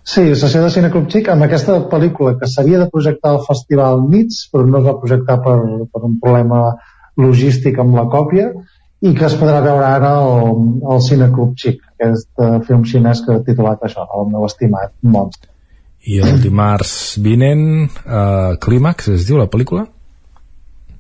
Sí, 0.03 0.23
sessió 0.39 0.63
de 0.63 0.71
Cine 0.71 0.91
Club 0.95 1.09
Chic 1.11 1.31
amb 1.31 1.47
aquesta 1.47 1.81
pel·lícula 1.91 2.37
que 2.39 2.47
s'havia 2.51 2.79
de 2.79 2.87
projectar 2.91 3.33
al 3.33 3.43
Festival 3.47 4.05
Nits, 4.11 4.45
però 4.53 4.67
no 4.67 4.79
es 4.79 4.87
va 4.87 4.99
projectar 5.03 5.41
per, 5.43 5.57
per 5.91 6.03
un 6.07 6.21
problema 6.23 6.63
logístic 7.19 7.81
amb 7.83 7.99
la 7.99 8.07
còpia, 8.11 8.53
i 9.03 9.11
que 9.19 9.27
es 9.27 9.35
podrà 9.39 9.59
veure 9.65 9.89
ara 9.89 10.13
al, 10.23 10.61
al 10.95 11.03
Cine 11.03 11.33
Club 11.35 11.57
Chic, 11.59 11.83
aquest 11.97 12.31
uh, 12.39 12.61
film 12.69 12.85
xinès 12.87 13.25
que 13.27 13.35
ha 13.35 13.43
titulat 13.47 13.83
això, 13.83 14.07
el 14.19 14.31
meu 14.31 14.47
estimat 14.47 14.95
Monster. 15.03 15.51
I 16.07 16.21
el 16.23 16.39
dimarts 16.43 16.95
vinent, 17.23 17.67
uh, 18.07 18.55
Clímax, 18.63 19.11
es 19.17 19.27
diu 19.27 19.39
la 19.39 19.51
pel·lícula? 19.51 19.89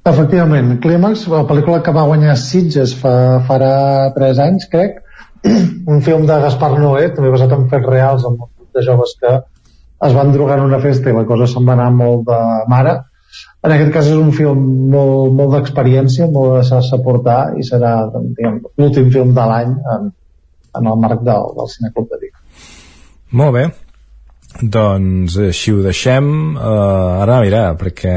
Efectivament, 0.02 0.80
Clímax, 0.82 1.28
la 1.30 1.44
pel·lícula 1.46 1.78
que 1.86 1.92
va 1.94 2.08
guanyar 2.08 2.32
Sitges 2.40 2.96
fa, 2.98 3.14
farà 3.46 3.74
3 4.16 4.40
anys, 4.42 4.66
crec, 4.72 4.98
un 5.94 6.02
film 6.02 6.26
de 6.26 6.38
Gaspar 6.42 6.72
Noé, 6.74 7.12
també 7.14 7.30
basat 7.30 7.54
en 7.54 7.68
fets 7.70 7.86
reals, 7.86 8.26
amb 8.26 8.42
un 8.42 8.66
de 8.74 8.82
joves 8.82 9.14
que 9.20 9.36
es 10.02 10.16
van 10.18 10.34
drogar 10.34 10.58
en 10.58 10.66
una 10.66 10.82
festa 10.82 11.10
i 11.10 11.14
la 11.14 11.22
cosa 11.28 11.46
se'n 11.46 11.68
va 11.68 11.76
anar 11.76 11.92
molt 11.94 12.26
de 12.26 12.40
mare. 12.72 12.96
En 13.62 13.76
aquest 13.76 13.94
cas 13.94 14.10
és 14.10 14.18
un 14.18 14.34
film 14.34 14.66
molt, 14.90 15.36
molt 15.38 15.54
d'experiència, 15.54 16.26
molt 16.34 16.56
de 16.58 16.66
saber 16.66 17.04
portar 17.06 17.38
i 17.54 17.62
serà 17.70 17.94
l'últim 18.10 19.10
film 19.14 19.30
de 19.38 19.48
l'any 19.52 19.76
en, 19.94 20.12
en 20.80 20.92
el 20.94 21.02
marc 21.04 21.22
del, 21.28 21.50
del 21.58 21.70
Cineclub 21.76 22.10
de 22.10 22.24
Vic. 22.24 22.34
Molt 23.38 23.54
bé. 23.54 23.68
Doncs 24.62 25.38
així 25.46 25.72
ho 25.72 25.84
deixem. 25.86 26.26
Uh, 26.58 27.22
ara, 27.22 27.38
mira, 27.46 27.68
perquè 27.78 28.16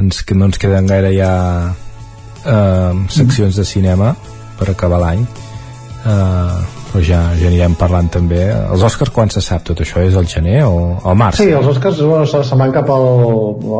ens, 0.00 0.22
que 0.22 0.36
no 0.36 0.48
ens 0.50 0.58
queden 0.62 0.88
gaire 0.88 1.12
ja 1.16 1.32
uh, 1.72 3.04
seccions 3.12 3.58
de 3.58 3.66
cinema 3.68 4.14
per 4.58 4.70
acabar 4.72 5.00
l'any 5.02 5.22
uh, 5.26 6.58
però 6.90 7.02
ja, 7.04 7.20
ja 7.36 7.50
anirem 7.50 7.76
parlant 7.78 8.08
també 8.12 8.42
els 8.54 8.84
Oscars 8.86 9.12
quan 9.12 9.32
se 9.32 9.42
sap 9.44 9.66
tot 9.68 9.82
això? 9.84 10.00
és 10.06 10.16
el 10.16 10.28
gener 10.30 10.62
o 10.64 10.96
al 11.04 11.16
març? 11.18 11.42
Sí, 11.42 11.50
els 11.52 11.68
Oscars 11.72 12.00
bueno, 12.02 12.26
se, 12.30 12.42
se 12.46 12.58
van 12.58 12.74
cap 12.76 12.90
al, 12.92 13.08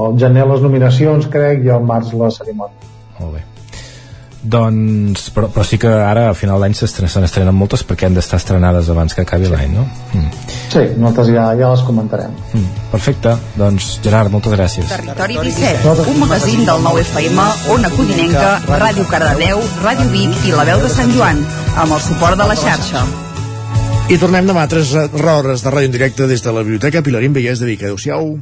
al 0.05 0.17
gener 0.21 0.49
les 0.53 0.65
nominacions 0.65 1.29
crec 1.33 1.65
i 1.65 1.73
al 1.73 1.85
març 1.87 2.13
la 2.17 2.33
cerimònia 2.35 2.95
molt 3.21 3.39
bé 3.39 3.56
doncs, 4.47 5.29
però, 5.35 5.49
però 5.53 5.65
sí 5.67 5.79
que 5.83 5.91
ara 5.91 6.29
a 6.31 6.35
final 6.39 6.63
d'any 6.63 6.75
se 6.77 6.87
n'estrenen 6.87 7.55
moltes 7.55 7.83
perquè 7.87 8.09
han 8.09 8.17
d'estar 8.17 8.39
estrenades 8.41 8.89
abans 8.93 9.15
que 9.15 9.25
acabi 9.27 9.51
l'any, 9.51 9.75
no? 9.75 9.85
Mm. 10.13 10.31
Sí, 10.73 10.83
nosaltres 10.97 11.33
ja, 11.35 11.47
ja 11.59 11.71
les 11.73 11.85
comentarem. 11.87 12.33
Mm. 12.53 12.87
Perfecte, 12.93 13.37
doncs 13.59 13.91
Gerard, 14.05 14.33
moltes 14.35 14.57
gràcies. 14.57 14.89
Territori 14.91 15.39
17, 15.51 16.09
un 16.15 16.19
magazín 16.23 16.65
del 16.69 16.83
9 16.87 17.05
FM, 17.05 17.47
Ona 17.77 17.93
Codinenca, 17.95 18.51
Ràdio 18.87 19.07
Cardedeu, 19.11 19.63
Ràdio 19.85 20.11
Vic 20.15 20.49
i 20.49 20.57
La 20.57 20.67
Veu 20.69 20.83
de 20.83 20.91
Sant 20.95 21.15
Joan, 21.17 21.43
amb 21.77 21.99
el 21.99 22.05
suport 22.07 22.39
de 22.39 22.49
la 22.49 22.59
xarxa. 22.59 23.07
I 24.07 24.21
tornem 24.23 24.47
demà 24.47 24.69
a 24.69 24.71
3 24.71 24.93
hores 25.19 25.65
de 25.65 25.73
ràdio 25.73 25.91
en 25.91 25.97
directe 25.97 26.29
des 26.31 26.45
de 26.45 26.53
la 26.55 26.63
Biblioteca 26.63 27.03
Pilarín 27.03 27.35
Vallès 27.35 27.59
de 27.59 27.67
Vic. 27.67 27.83
Adéu-siau. 27.83 28.37